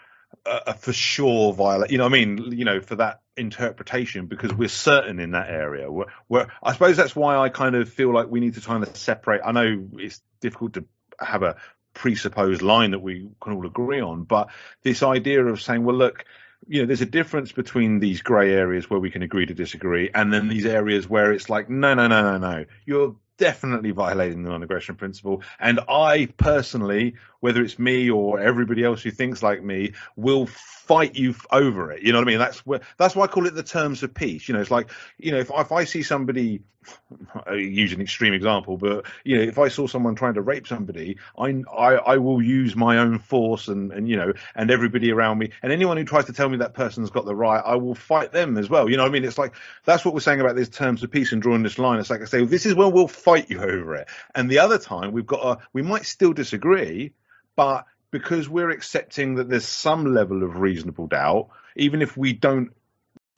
a, 0.45 0.61
a 0.69 0.75
for 0.75 0.93
sure 0.93 1.53
violation. 1.53 1.93
You 1.93 1.99
know, 1.99 2.07
I 2.07 2.09
mean, 2.09 2.53
you 2.53 2.65
know, 2.65 2.81
for 2.81 2.97
that 2.97 3.21
interpretation 3.37 4.27
because 4.27 4.53
we're 4.53 4.69
certain 4.69 5.19
in 5.19 5.33
that 5.33 5.49
area. 5.49 5.91
Where, 5.91 6.07
where 6.29 6.53
I 6.63 6.73
suppose 6.73 6.97
that's 6.97 7.17
why 7.17 7.37
I 7.37 7.49
kind 7.49 7.75
of 7.75 7.89
feel 7.89 8.13
like 8.13 8.29
we 8.29 8.41
need 8.41 8.55
to 8.55 8.61
kind 8.61 8.83
of 8.83 8.97
separate. 8.97 9.41
I 9.45 9.53
know 9.53 9.89
it's 9.95 10.21
difficult 10.41 10.75
to 10.75 10.85
have 11.19 11.43
a 11.43 11.57
presupposed 11.95 12.63
line 12.63 12.93
that 12.93 13.01
we 13.01 13.29
can 13.41 13.55
all 13.55 13.67
agree 13.67 14.01
on, 14.01 14.25
but 14.25 14.49
this 14.83 15.03
idea 15.03 15.45
of 15.45 15.61
saying, 15.61 15.85
well, 15.85 15.97
look, 15.97 16.25
you 16.67 16.81
know, 16.81 16.87
there's 16.87 17.01
a 17.01 17.07
difference 17.07 17.53
between 17.53 18.01
these 18.01 18.23
grey 18.23 18.53
areas 18.53 18.89
where 18.89 19.01
we 19.01 19.11
can 19.11 19.23
agree 19.23 19.47
to 19.47 19.55
disagree, 19.55 20.11
and 20.15 20.33
then 20.33 20.49
these 20.49 20.67
areas 20.67 21.09
where 21.09 21.33
it's 21.33 21.49
like, 21.49 21.69
no, 21.69 21.95
no, 21.95 22.07
no, 22.07 22.23
no, 22.23 22.39
no, 22.39 22.65
you're 22.85 23.17
definitely 23.39 23.91
violating 23.91 24.43
the 24.43 24.51
non-aggression 24.51 24.97
principle. 24.97 25.43
And 25.59 25.81
I 25.89 26.27
personally 26.37 27.15
whether 27.41 27.63
it's 27.63 27.79
me 27.79 28.11
or 28.11 28.41
everybody 28.41 28.85
else 28.85 29.03
who 29.03 29.11
thinks 29.11 29.43
like 29.43 29.63
me, 29.63 29.93
will 30.17 30.47
fight 30.91 31.15
you 31.15 31.37
over 31.53 31.93
it. 31.93 32.03
You 32.03 32.11
know 32.11 32.19
what 32.19 32.27
I 32.27 32.31
mean? 32.33 32.41
That's 32.41 32.67
where 32.67 32.81
that's 32.97 33.15
why 33.15 33.23
I 33.23 33.29
call 33.29 33.47
it 33.47 33.55
the 33.55 33.63
terms 33.63 34.03
of 34.03 34.13
peace. 34.13 34.49
You 34.49 34.55
know, 34.55 34.61
it's 34.61 34.73
like 34.73 34.91
you 35.19 35.31
know 35.31 35.39
if 35.39 35.49
if 35.55 35.71
I 35.71 35.85
see 35.85 36.03
somebody, 36.03 36.63
use 37.53 37.93
an 37.93 38.01
extreme 38.01 38.35
example, 38.35 38.77
but 38.77 39.07
you 39.23 39.37
know 39.37 39.43
if 39.43 39.57
I 39.57 39.69
saw 39.69 39.87
someone 39.87 40.17
trying 40.17 40.35
to 40.35 40.43
rape 40.43 40.67
somebody, 40.67 41.19
I 41.39 41.63
I, 41.73 41.95
I 41.95 42.17
will 42.17 42.43
use 42.43 42.75
my 42.75 42.99
own 42.99 43.21
force 43.21 43.69
and 43.69 43.93
and 43.93 44.09
you 44.09 44.17
know 44.17 44.33
and 44.57 44.69
everybody 44.69 45.13
around 45.13 45.39
me 45.39 45.51
and 45.63 45.73
anyone 45.73 45.97
who 45.97 46.03
tries 46.03 46.25
to 46.25 46.33
tell 46.33 46.49
me 46.49 46.57
that 46.57 46.75
person's 46.75 47.11
got 47.11 47.25
the 47.25 47.37
right, 47.37 47.63
I 47.65 47.77
will 47.77 47.95
fight 47.95 48.33
them 48.33 48.59
as 48.59 48.69
well. 48.69 48.91
You 48.91 48.97
know 48.97 49.05
what 49.05 49.11
I 49.11 49.13
mean? 49.13 49.25
It's 49.25 49.39
like 49.39 49.55
that's 49.85 50.05
what 50.05 50.13
we're 50.13 50.19
saying 50.19 50.41
about 50.41 50.57
these 50.57 50.71
terms 50.71 51.05
of 51.05 51.13
peace 51.13 51.31
and 51.31 51.41
drawing 51.41 51.63
this 51.63 51.79
line. 51.79 52.01
It's 52.01 52.11
like 52.11 52.23
I 52.23 52.25
say, 52.25 52.45
this 52.45 52.67
is 52.67 52.75
where 52.75 52.89
we'll 52.89 53.07
fight 53.07 53.49
you 53.49 53.61
over 53.61 53.95
it, 53.95 54.09
and 54.35 54.51
the 54.51 54.59
other 54.59 54.79
time 54.79 55.13
we've 55.13 55.25
got 55.25 55.45
a, 55.45 55.63
we 55.73 55.83
might 55.83 56.05
still 56.05 56.33
disagree, 56.33 57.13
but 57.57 57.87
because 58.11 58.49
we're 58.49 58.71
accepting 58.71 59.37
that 59.37 59.49
there's 59.49 59.69
some 59.69 60.13
level 60.13 60.43
of 60.43 60.57
reasonable 60.57 61.07
doubt, 61.07 61.49
even 61.77 62.03
if 62.03 62.17
we 62.17 62.33
don't 62.33 62.71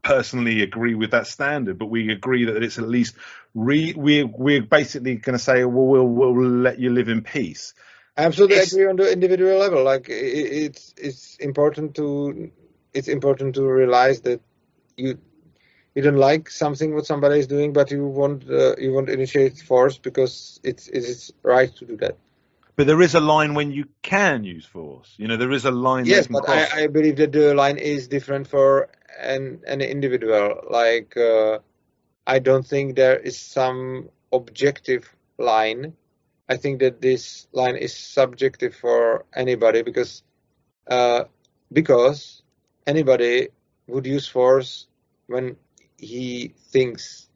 personally 0.03 0.63
agree 0.63 0.95
with 0.95 1.13
that 1.13 1.27
standard, 1.27 1.79
but 1.79 1.87
we 1.87 2.11
agree 2.11 2.47
that 2.47 2.63
it's 2.63 2.79
at 2.79 2.89
least 2.89 3.15
re, 3.55 3.95
we 3.97 4.25
we're 4.25 4.63
basically 4.63 5.17
going 5.17 5.37
to 5.37 5.43
say, 5.43 5.65
well, 5.65 5.87
we'll 5.87 6.05
we'll 6.07 6.49
let 6.49 6.79
you 6.79 6.91
live 6.91 7.09
in 7.09 7.23
peace. 7.23 7.75
Absolutely 8.17 8.57
it's, 8.57 8.73
agree 8.73 8.87
on 8.87 8.97
the 8.97 9.11
individual 9.11 9.59
level. 9.59 9.85
Like 9.85 10.09
it, 10.09 10.15
it's 10.15 10.95
it's 10.97 11.37
important 11.37 11.95
to 11.97 12.51
it's 12.93 13.09
important 13.09 13.55
to 13.55 13.63
realize 13.63 14.21
that 14.23 14.41
you 14.97 15.19
you 15.95 16.03
don't 16.03 16.17
like 16.17 16.51
something 16.51 16.95
what 16.95 17.07
somebody 17.07 17.39
is 17.39 17.47
doing, 17.47 17.73
but 17.73 17.91
you 17.91 18.07
want 18.07 18.49
uh, 18.51 18.77
you 18.77 18.93
want 18.93 19.09
initiate 19.09 19.59
force 19.59 19.99
because 19.99 20.61
it's 20.63 20.89
it's 20.89 21.33
right 21.43 21.75
to 21.77 21.87
do 21.87 21.97
that. 21.99 22.17
But 22.83 22.89
there 22.89 23.03
is 23.03 23.15
a 23.15 23.21
line 23.21 23.55
when 23.55 23.71
you 23.71 23.85
can 24.03 24.43
use 24.43 24.67
force. 24.67 25.15
You 25.17 25.29
know, 25.29 25.37
there 25.37 25.53
is 25.53 25.65
a 25.65 25.71
line. 25.71 26.05
Yes, 26.05 26.27
but 26.27 26.49
I, 26.49 26.83
I, 26.83 26.87
believe 26.89 27.15
that 27.19 27.31
the 27.31 27.55
line 27.55 27.79
is 27.79 28.09
different 28.09 28.49
for 28.49 28.89
an 29.21 29.63
an 29.69 29.81
individual. 29.81 30.65
Like, 30.69 31.17
uh, 31.17 31.61
I 32.27 32.41
don't 32.41 32.67
think 32.67 32.97
there 32.97 33.17
is 33.17 33.39
some 33.39 34.09
objective 34.33 35.09
line. 35.39 35.93
I 36.49 36.57
think 36.57 36.81
that 36.81 37.01
this 37.01 37.47
line 37.53 37.77
is 37.77 37.95
subjective 37.95 38.75
for 38.75 39.27
anybody 39.33 39.83
because 39.83 40.25
uh, 40.89 41.27
because 41.73 42.43
anybody 42.85 43.51
would 43.87 44.07
use 44.07 44.27
force 44.27 44.89
when 45.29 45.55
he 45.99 46.53
thinks 46.73 47.29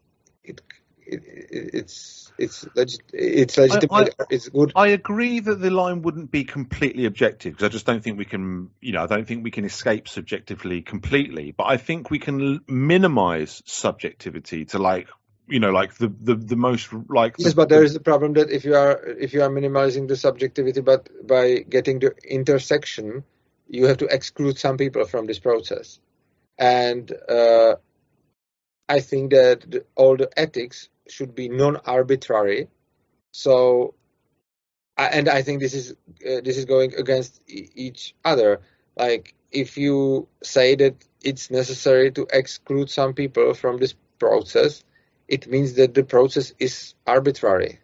it, 0.42 0.60
it 1.06 1.22
it's 1.74 2.32
it's 2.38 2.66
legit, 2.74 3.00
it's 3.12 3.56
legitimate. 3.56 4.14
I, 4.18 4.22
I, 4.22 4.26
it's 4.30 4.48
good. 4.48 4.72
I 4.74 4.88
agree 4.88 5.40
that 5.40 5.56
the 5.60 5.70
line 5.70 6.02
wouldn't 6.02 6.30
be 6.30 6.44
completely 6.44 7.06
objective 7.06 7.54
because 7.54 7.66
I 7.66 7.68
just 7.68 7.86
don't 7.86 8.02
think 8.02 8.18
we 8.18 8.24
can, 8.24 8.70
you 8.80 8.92
know, 8.92 9.02
I 9.02 9.06
don't 9.06 9.26
think 9.26 9.44
we 9.44 9.50
can 9.50 9.64
escape 9.64 10.08
subjectively 10.08 10.82
completely. 10.82 11.52
But 11.52 11.64
I 11.64 11.76
think 11.76 12.10
we 12.10 12.18
can 12.18 12.60
minimize 12.68 13.62
subjectivity 13.64 14.66
to 14.66 14.78
like 14.78 15.08
you 15.48 15.60
know 15.60 15.70
like 15.70 15.94
the 15.94 16.08
the, 16.08 16.34
the 16.34 16.56
most 16.56 16.92
like 17.08 17.36
yes 17.38 17.50
the, 17.50 17.56
but 17.56 17.68
there 17.68 17.84
is 17.84 17.94
the 17.94 18.00
problem 18.00 18.32
that 18.34 18.50
if 18.50 18.64
you 18.64 18.74
are 18.74 19.00
if 19.06 19.32
you 19.32 19.42
are 19.42 19.50
minimizing 19.50 20.06
the 20.06 20.16
subjectivity 20.16 20.80
but 20.80 21.08
by 21.26 21.58
getting 21.58 22.00
the 22.00 22.12
intersection 22.28 23.22
you 23.68 23.86
have 23.86 23.98
to 23.98 24.06
exclude 24.06 24.58
some 24.58 24.76
people 24.76 25.04
from 25.04 25.26
this 25.26 25.38
process 25.38 26.00
and 26.58 27.12
uh, 27.28 27.76
i 28.88 29.00
think 29.00 29.30
that 29.30 29.70
the, 29.70 29.84
all 29.94 30.16
the 30.16 30.28
ethics 30.36 30.88
should 31.08 31.34
be 31.34 31.48
non-arbitrary. 31.48 32.68
So, 33.32 33.94
and 34.96 35.28
I 35.28 35.42
think 35.42 35.60
this 35.60 35.74
is 35.74 35.92
uh, 35.92 36.40
this 36.42 36.56
is 36.56 36.64
going 36.64 36.94
against 36.94 37.40
e- 37.48 37.70
each 37.74 38.14
other. 38.24 38.60
Like 38.96 39.34
if 39.50 39.76
you 39.76 40.28
say 40.42 40.74
that 40.76 41.04
it's 41.22 41.50
necessary 41.50 42.10
to 42.12 42.26
exclude 42.32 42.90
some 42.90 43.14
people 43.14 43.54
from 43.54 43.78
this 43.78 43.94
process, 44.18 44.84
it 45.28 45.46
means 45.46 45.74
that 45.74 45.94
the 45.94 46.04
process 46.04 46.52
is 46.58 46.94
arbitrary. 47.06 47.80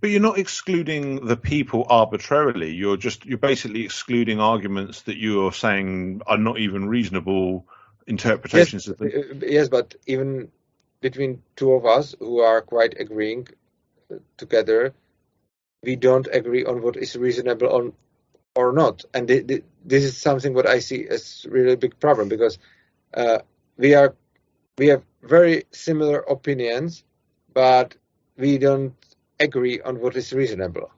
But 0.00 0.10
you're 0.10 0.20
not 0.20 0.38
excluding 0.38 1.26
the 1.26 1.36
people 1.36 1.86
arbitrarily. 1.88 2.72
You're 2.72 2.96
just 2.96 3.24
you're 3.26 3.38
basically 3.38 3.84
excluding 3.84 4.40
arguments 4.40 5.02
that 5.02 5.16
you 5.16 5.46
are 5.46 5.52
saying 5.52 6.22
are 6.26 6.38
not 6.38 6.58
even 6.58 6.88
reasonable 6.88 7.66
interpretations 8.06 8.86
yes, 8.86 8.88
of 8.88 8.98
them. 8.98 9.42
Yes, 9.44 9.68
but 9.68 9.94
even 10.06 10.50
between 11.02 11.42
two 11.56 11.72
of 11.72 11.84
us 11.84 12.14
who 12.18 12.40
are 12.40 12.62
quite 12.62 12.98
agreeing 12.98 13.48
together, 14.38 14.94
we 15.82 15.96
don't 15.96 16.28
agree 16.32 16.64
on 16.64 16.80
what 16.80 16.96
is 16.96 17.16
reasonable 17.16 17.68
on 17.68 17.92
or 18.54 18.72
not. 18.72 19.04
And 19.12 19.28
th- 19.28 19.46
th- 19.46 19.64
this 19.84 20.04
is 20.04 20.16
something 20.16 20.54
what 20.54 20.66
I 20.66 20.78
see 20.78 21.06
as 21.08 21.44
really 21.50 21.76
big 21.76 21.98
problem 22.00 22.28
because 22.28 22.58
uh, 23.14 23.40
we 23.76 23.94
are 23.94 24.14
we 24.78 24.88
have 24.88 25.02
very 25.22 25.64
similar 25.72 26.20
opinions, 26.20 27.04
but 27.52 27.94
we 28.38 28.58
don't 28.58 28.94
agree 29.38 29.80
on 29.80 30.00
what 30.00 30.16
is 30.16 30.32
reasonable. 30.32 30.90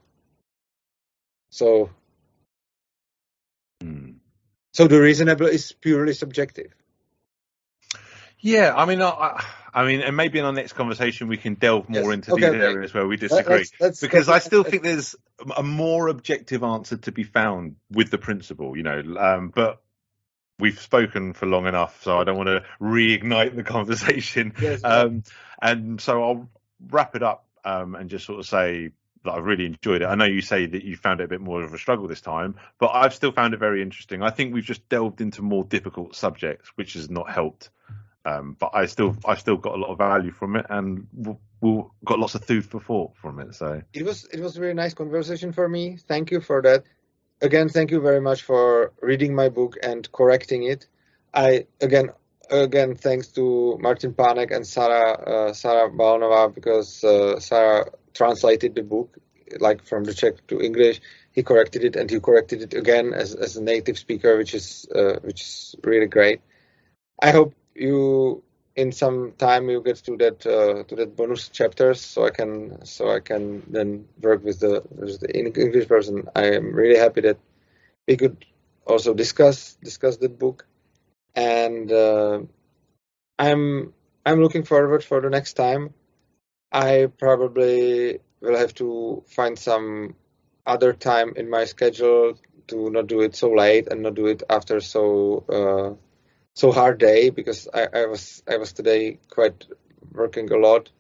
So, 1.51 1.91
hmm. 3.81 4.13
so 4.73 4.87
the 4.87 5.01
reasonable 5.01 5.47
is 5.47 5.73
purely 5.73 6.13
subjective. 6.13 6.73
Yeah, 8.45 8.75
I 8.77 8.85
mean, 8.85 9.01
I, 9.01 9.43
I 9.73 9.87
mean, 9.87 10.03
and 10.03 10.15
maybe 10.15 10.39
in 10.39 10.45
our 10.45 10.53
next 10.53 10.75
conversation 10.75 11.29
we 11.29 11.39
can 11.39 11.55
delve 11.55 11.89
more 11.89 12.03
yes. 12.03 12.13
into 12.13 12.33
okay, 12.33 12.41
these 12.43 12.51
okay. 12.51 12.63
areas 12.63 12.93
where 12.93 13.07
we 13.07 13.17
disagree, 13.17 13.57
let's, 13.57 13.73
let's, 13.81 14.01
because 14.03 14.29
let's, 14.29 14.45
I 14.45 14.47
still 14.47 14.63
think 14.65 14.83
there's 14.83 15.17
a 15.57 15.63
more 15.63 16.09
objective 16.09 16.63
answer 16.63 16.99
to 16.99 17.11
be 17.11 17.23
found 17.23 17.77
with 17.91 18.11
the 18.11 18.19
principle, 18.19 18.77
you 18.77 18.83
know. 18.83 19.01
Um, 19.19 19.49
but 19.49 19.81
we've 20.59 20.79
spoken 20.79 21.33
for 21.33 21.47
long 21.47 21.67
enough, 21.67 22.03
so 22.03 22.21
I 22.21 22.25
don't 22.25 22.37
want 22.37 22.49
to 22.49 22.65
reignite 22.83 23.57
the 23.57 23.65
conversation. 23.65 24.53
Yes, 24.61 24.85
um, 24.85 25.23
and 25.63 25.99
so 25.99 26.23
I'll 26.23 26.51
wrap 26.91 27.17
it 27.17 27.23
up 27.23 27.47
um, 27.65 27.95
and 27.95 28.11
just 28.11 28.27
sort 28.27 28.41
of 28.41 28.47
say 28.47 28.91
that 29.25 29.33
I've 29.33 29.47
really 29.47 29.65
enjoyed 29.65 30.03
it. 30.03 30.05
I 30.05 30.17
know 30.17 30.27
you 30.27 30.43
say 30.43 30.67
that 30.67 30.85
you 30.85 30.99
found 30.99 31.21
it 31.21 31.25
a 31.25 31.29
bit 31.29 31.41
more 31.41 31.63
of 31.63 31.73
a 31.73 31.79
struggle 31.79 32.09
this 32.09 32.21
time, 32.21 32.57
but 32.79 32.89
I've 32.89 33.15
still 33.15 33.33
found 33.33 33.55
it 33.55 33.57
very 33.57 33.81
interesting. 33.81 34.23
I 34.23 34.29
think 34.29 34.53
we've 34.53 34.63
just 34.63 34.87
delved 34.91 35.23
into 35.23 35.41
more 35.41 35.65
difficult 35.65 36.15
subjects, 36.15 36.69
which 36.75 36.93
has 36.93 37.09
not 37.09 37.31
helped 37.31 37.71
um, 38.25 38.57
but 38.59 38.71
I 38.73 38.87
still 38.87 39.17
I 39.27 39.37
still 39.37 39.57
got 39.57 39.75
a 39.75 39.77
lot 39.77 39.91
of 39.91 39.99
value 39.99 40.31
from 40.31 40.57
it, 40.57 40.67
and 40.71 41.07
we 41.61 41.83
got 42.05 42.19
lots 42.19 42.35
of 42.35 42.45
food 42.45 42.65
for 42.65 42.81
thought 42.81 43.17
from 43.17 43.39
it. 43.41 43.55
So 43.55 43.83
it 43.93 44.05
was 44.05 44.25
it 44.33 44.41
was 44.41 44.57
a 44.57 44.61
very 44.61 44.75
nice 44.75 44.95
conversation 44.95 45.53
for 45.53 45.69
me. 45.69 45.99
Thank 46.09 46.31
you 46.31 46.41
for 46.41 46.63
that. 46.63 46.85
Again, 47.43 47.69
thank 47.69 47.91
you 47.91 48.01
very 48.01 48.21
much 48.21 48.43
for 48.43 48.93
reading 49.03 49.35
my 49.35 49.49
book 49.49 49.77
and 49.83 50.11
correcting 50.13 50.63
it. 50.65 50.87
I 51.35 51.67
again 51.81 52.11
again 52.51 52.95
thanks 52.95 53.29
to 53.29 53.77
Martin 53.81 54.15
Panek 54.15 54.55
and 54.55 54.67
Sarah 54.67 55.13
uh, 55.13 55.53
Sarah 55.53 55.91
Balnova 55.91 56.55
because 56.55 57.05
uh, 57.05 57.39
Sarah 57.41 57.91
translated 58.15 58.75
the 58.75 58.83
book 58.83 59.19
like 59.61 59.85
from 59.85 60.05
the 60.05 60.15
Czech 60.15 60.47
to 60.47 60.61
English. 60.61 61.01
He 61.33 61.43
corrected 61.43 61.85
it 61.85 61.97
and 61.97 62.09
he 62.11 62.21
corrected 62.21 62.63
it 62.63 62.73
again 62.73 63.13
as 63.13 63.35
as 63.35 63.57
a 63.59 63.63
native 63.63 63.99
speaker, 63.99 64.39
which 64.39 64.55
is 64.55 64.87
uh, 64.95 65.19
which 65.21 65.43
is 65.43 65.77
really 65.83 66.07
great. 66.07 66.41
I 67.21 67.31
hope 67.31 67.55
you 67.75 68.43
in 68.77 68.93
some 68.93 69.33
time 69.39 69.71
you 69.71 69.83
get 69.83 69.97
to 69.97 70.17
that 70.17 70.45
uh, 70.47 70.83
to 70.85 70.97
that 70.97 71.17
bonus 71.17 71.49
chapters 71.49 72.01
so 72.01 72.25
i 72.27 72.31
can 72.31 72.85
so 72.85 73.11
i 73.11 73.21
can 73.21 73.63
then 73.69 74.07
work 74.21 74.45
with 74.45 74.61
the 74.61 74.83
with 74.91 75.21
the 75.21 75.39
english 75.39 75.89
person 75.89 76.29
i 76.35 76.45
am 76.45 76.75
really 76.75 76.99
happy 76.99 77.21
that 77.21 77.39
we 78.07 78.17
could 78.17 78.45
also 78.87 79.15
discuss 79.15 79.75
discuss 79.83 80.17
the 80.17 80.29
book. 80.29 80.67
And 81.35 81.91
uh, 81.91 82.41
i'm 83.39 83.93
i'm 84.27 84.41
looking 84.41 84.65
forward 84.65 85.05
for 85.05 85.21
the 85.21 85.31
next 85.31 85.55
time. 85.55 85.95
I 86.73 87.07
probably 87.19 88.21
will 88.41 88.57
have 88.57 88.75
to 88.77 89.23
find 89.29 89.59
some 89.59 90.15
other 90.67 90.93
time 90.93 91.35
in 91.37 91.49
my 91.51 91.65
schedule 91.65 92.39
to 92.69 92.91
not 92.91 93.07
do 93.07 93.21
it 93.21 93.37
so 93.37 93.51
late 93.53 93.89
and 93.89 94.03
not 94.03 94.15
do 94.15 94.27
it 94.27 94.43
after 94.51 94.81
so 94.81 95.45
uh, 95.49 96.04
so 96.55 96.73
hard 96.73 96.99
day 96.99 97.31
because 97.31 97.69
I, 97.73 97.89
I 97.93 98.07
was 98.07 98.43
I 98.49 98.57
was 98.57 98.73
today 98.73 99.19
quite 99.31 99.67
working 100.13 100.51
a 100.51 100.57
lot. 100.57 100.91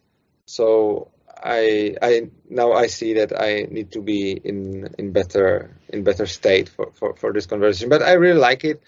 So 0.46 1.10
I 1.42 1.96
I 2.02 2.30
now 2.50 2.72
I 2.72 2.88
see 2.88 3.14
that 3.14 3.38
I 3.40 3.66
need 3.70 3.92
to 3.92 4.02
be 4.02 4.32
in 4.32 4.94
in 4.98 5.12
better 5.12 5.76
in 5.88 6.04
better 6.04 6.26
state 6.26 6.68
for, 6.68 6.92
for, 6.94 7.16
for 7.16 7.32
this 7.32 7.46
conversation. 7.46 7.88
But 7.88 8.02
I 8.02 8.12
really 8.14 8.38
like 8.38 8.64
it, 8.64 8.82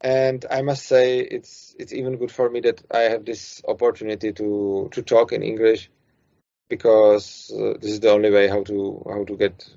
and 0.00 0.44
I 0.50 0.62
must 0.62 0.86
say 0.86 1.20
it's 1.20 1.74
it's 1.78 1.92
even 1.92 2.16
good 2.16 2.30
for 2.30 2.50
me 2.50 2.60
that 2.60 2.82
I 2.90 3.00
have 3.02 3.24
this 3.24 3.62
opportunity 3.66 4.32
to 4.32 4.88
to 4.92 5.02
talk 5.02 5.32
in 5.32 5.42
English 5.42 5.90
because 6.68 7.52
uh, 7.54 7.74
this 7.80 7.92
is 7.92 8.00
the 8.00 8.10
only 8.10 8.30
way 8.30 8.46
how 8.46 8.62
to 8.64 9.02
how 9.08 9.24
to 9.24 9.36
get 9.36 9.68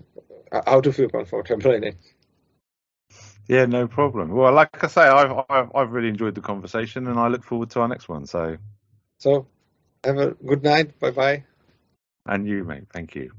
how 0.67 0.81
to 0.81 0.93
feel 0.93 1.09
comfortable 1.09 1.71
in 1.71 1.83
it. 1.83 1.97
Yeah, 3.47 3.65
no 3.65 3.87
problem. 3.87 4.31
Well, 4.31 4.53
like 4.53 4.83
I 4.83 4.87
say, 4.87 5.01
I've, 5.01 5.45
I've, 5.49 5.71
I've 5.75 5.91
really 5.91 6.09
enjoyed 6.09 6.35
the 6.35 6.41
conversation, 6.41 7.07
and 7.07 7.19
I 7.19 7.27
look 7.27 7.43
forward 7.43 7.69
to 7.71 7.81
our 7.81 7.87
next 7.87 8.09
one. 8.09 8.25
So, 8.25 8.57
so 9.19 9.47
have 10.03 10.17
a 10.17 10.31
good 10.31 10.63
night. 10.63 10.99
Bye 10.99 11.11
bye. 11.11 11.43
And 12.25 12.47
you, 12.47 12.63
mate. 12.63 12.85
Thank 12.93 13.15
you. 13.15 13.31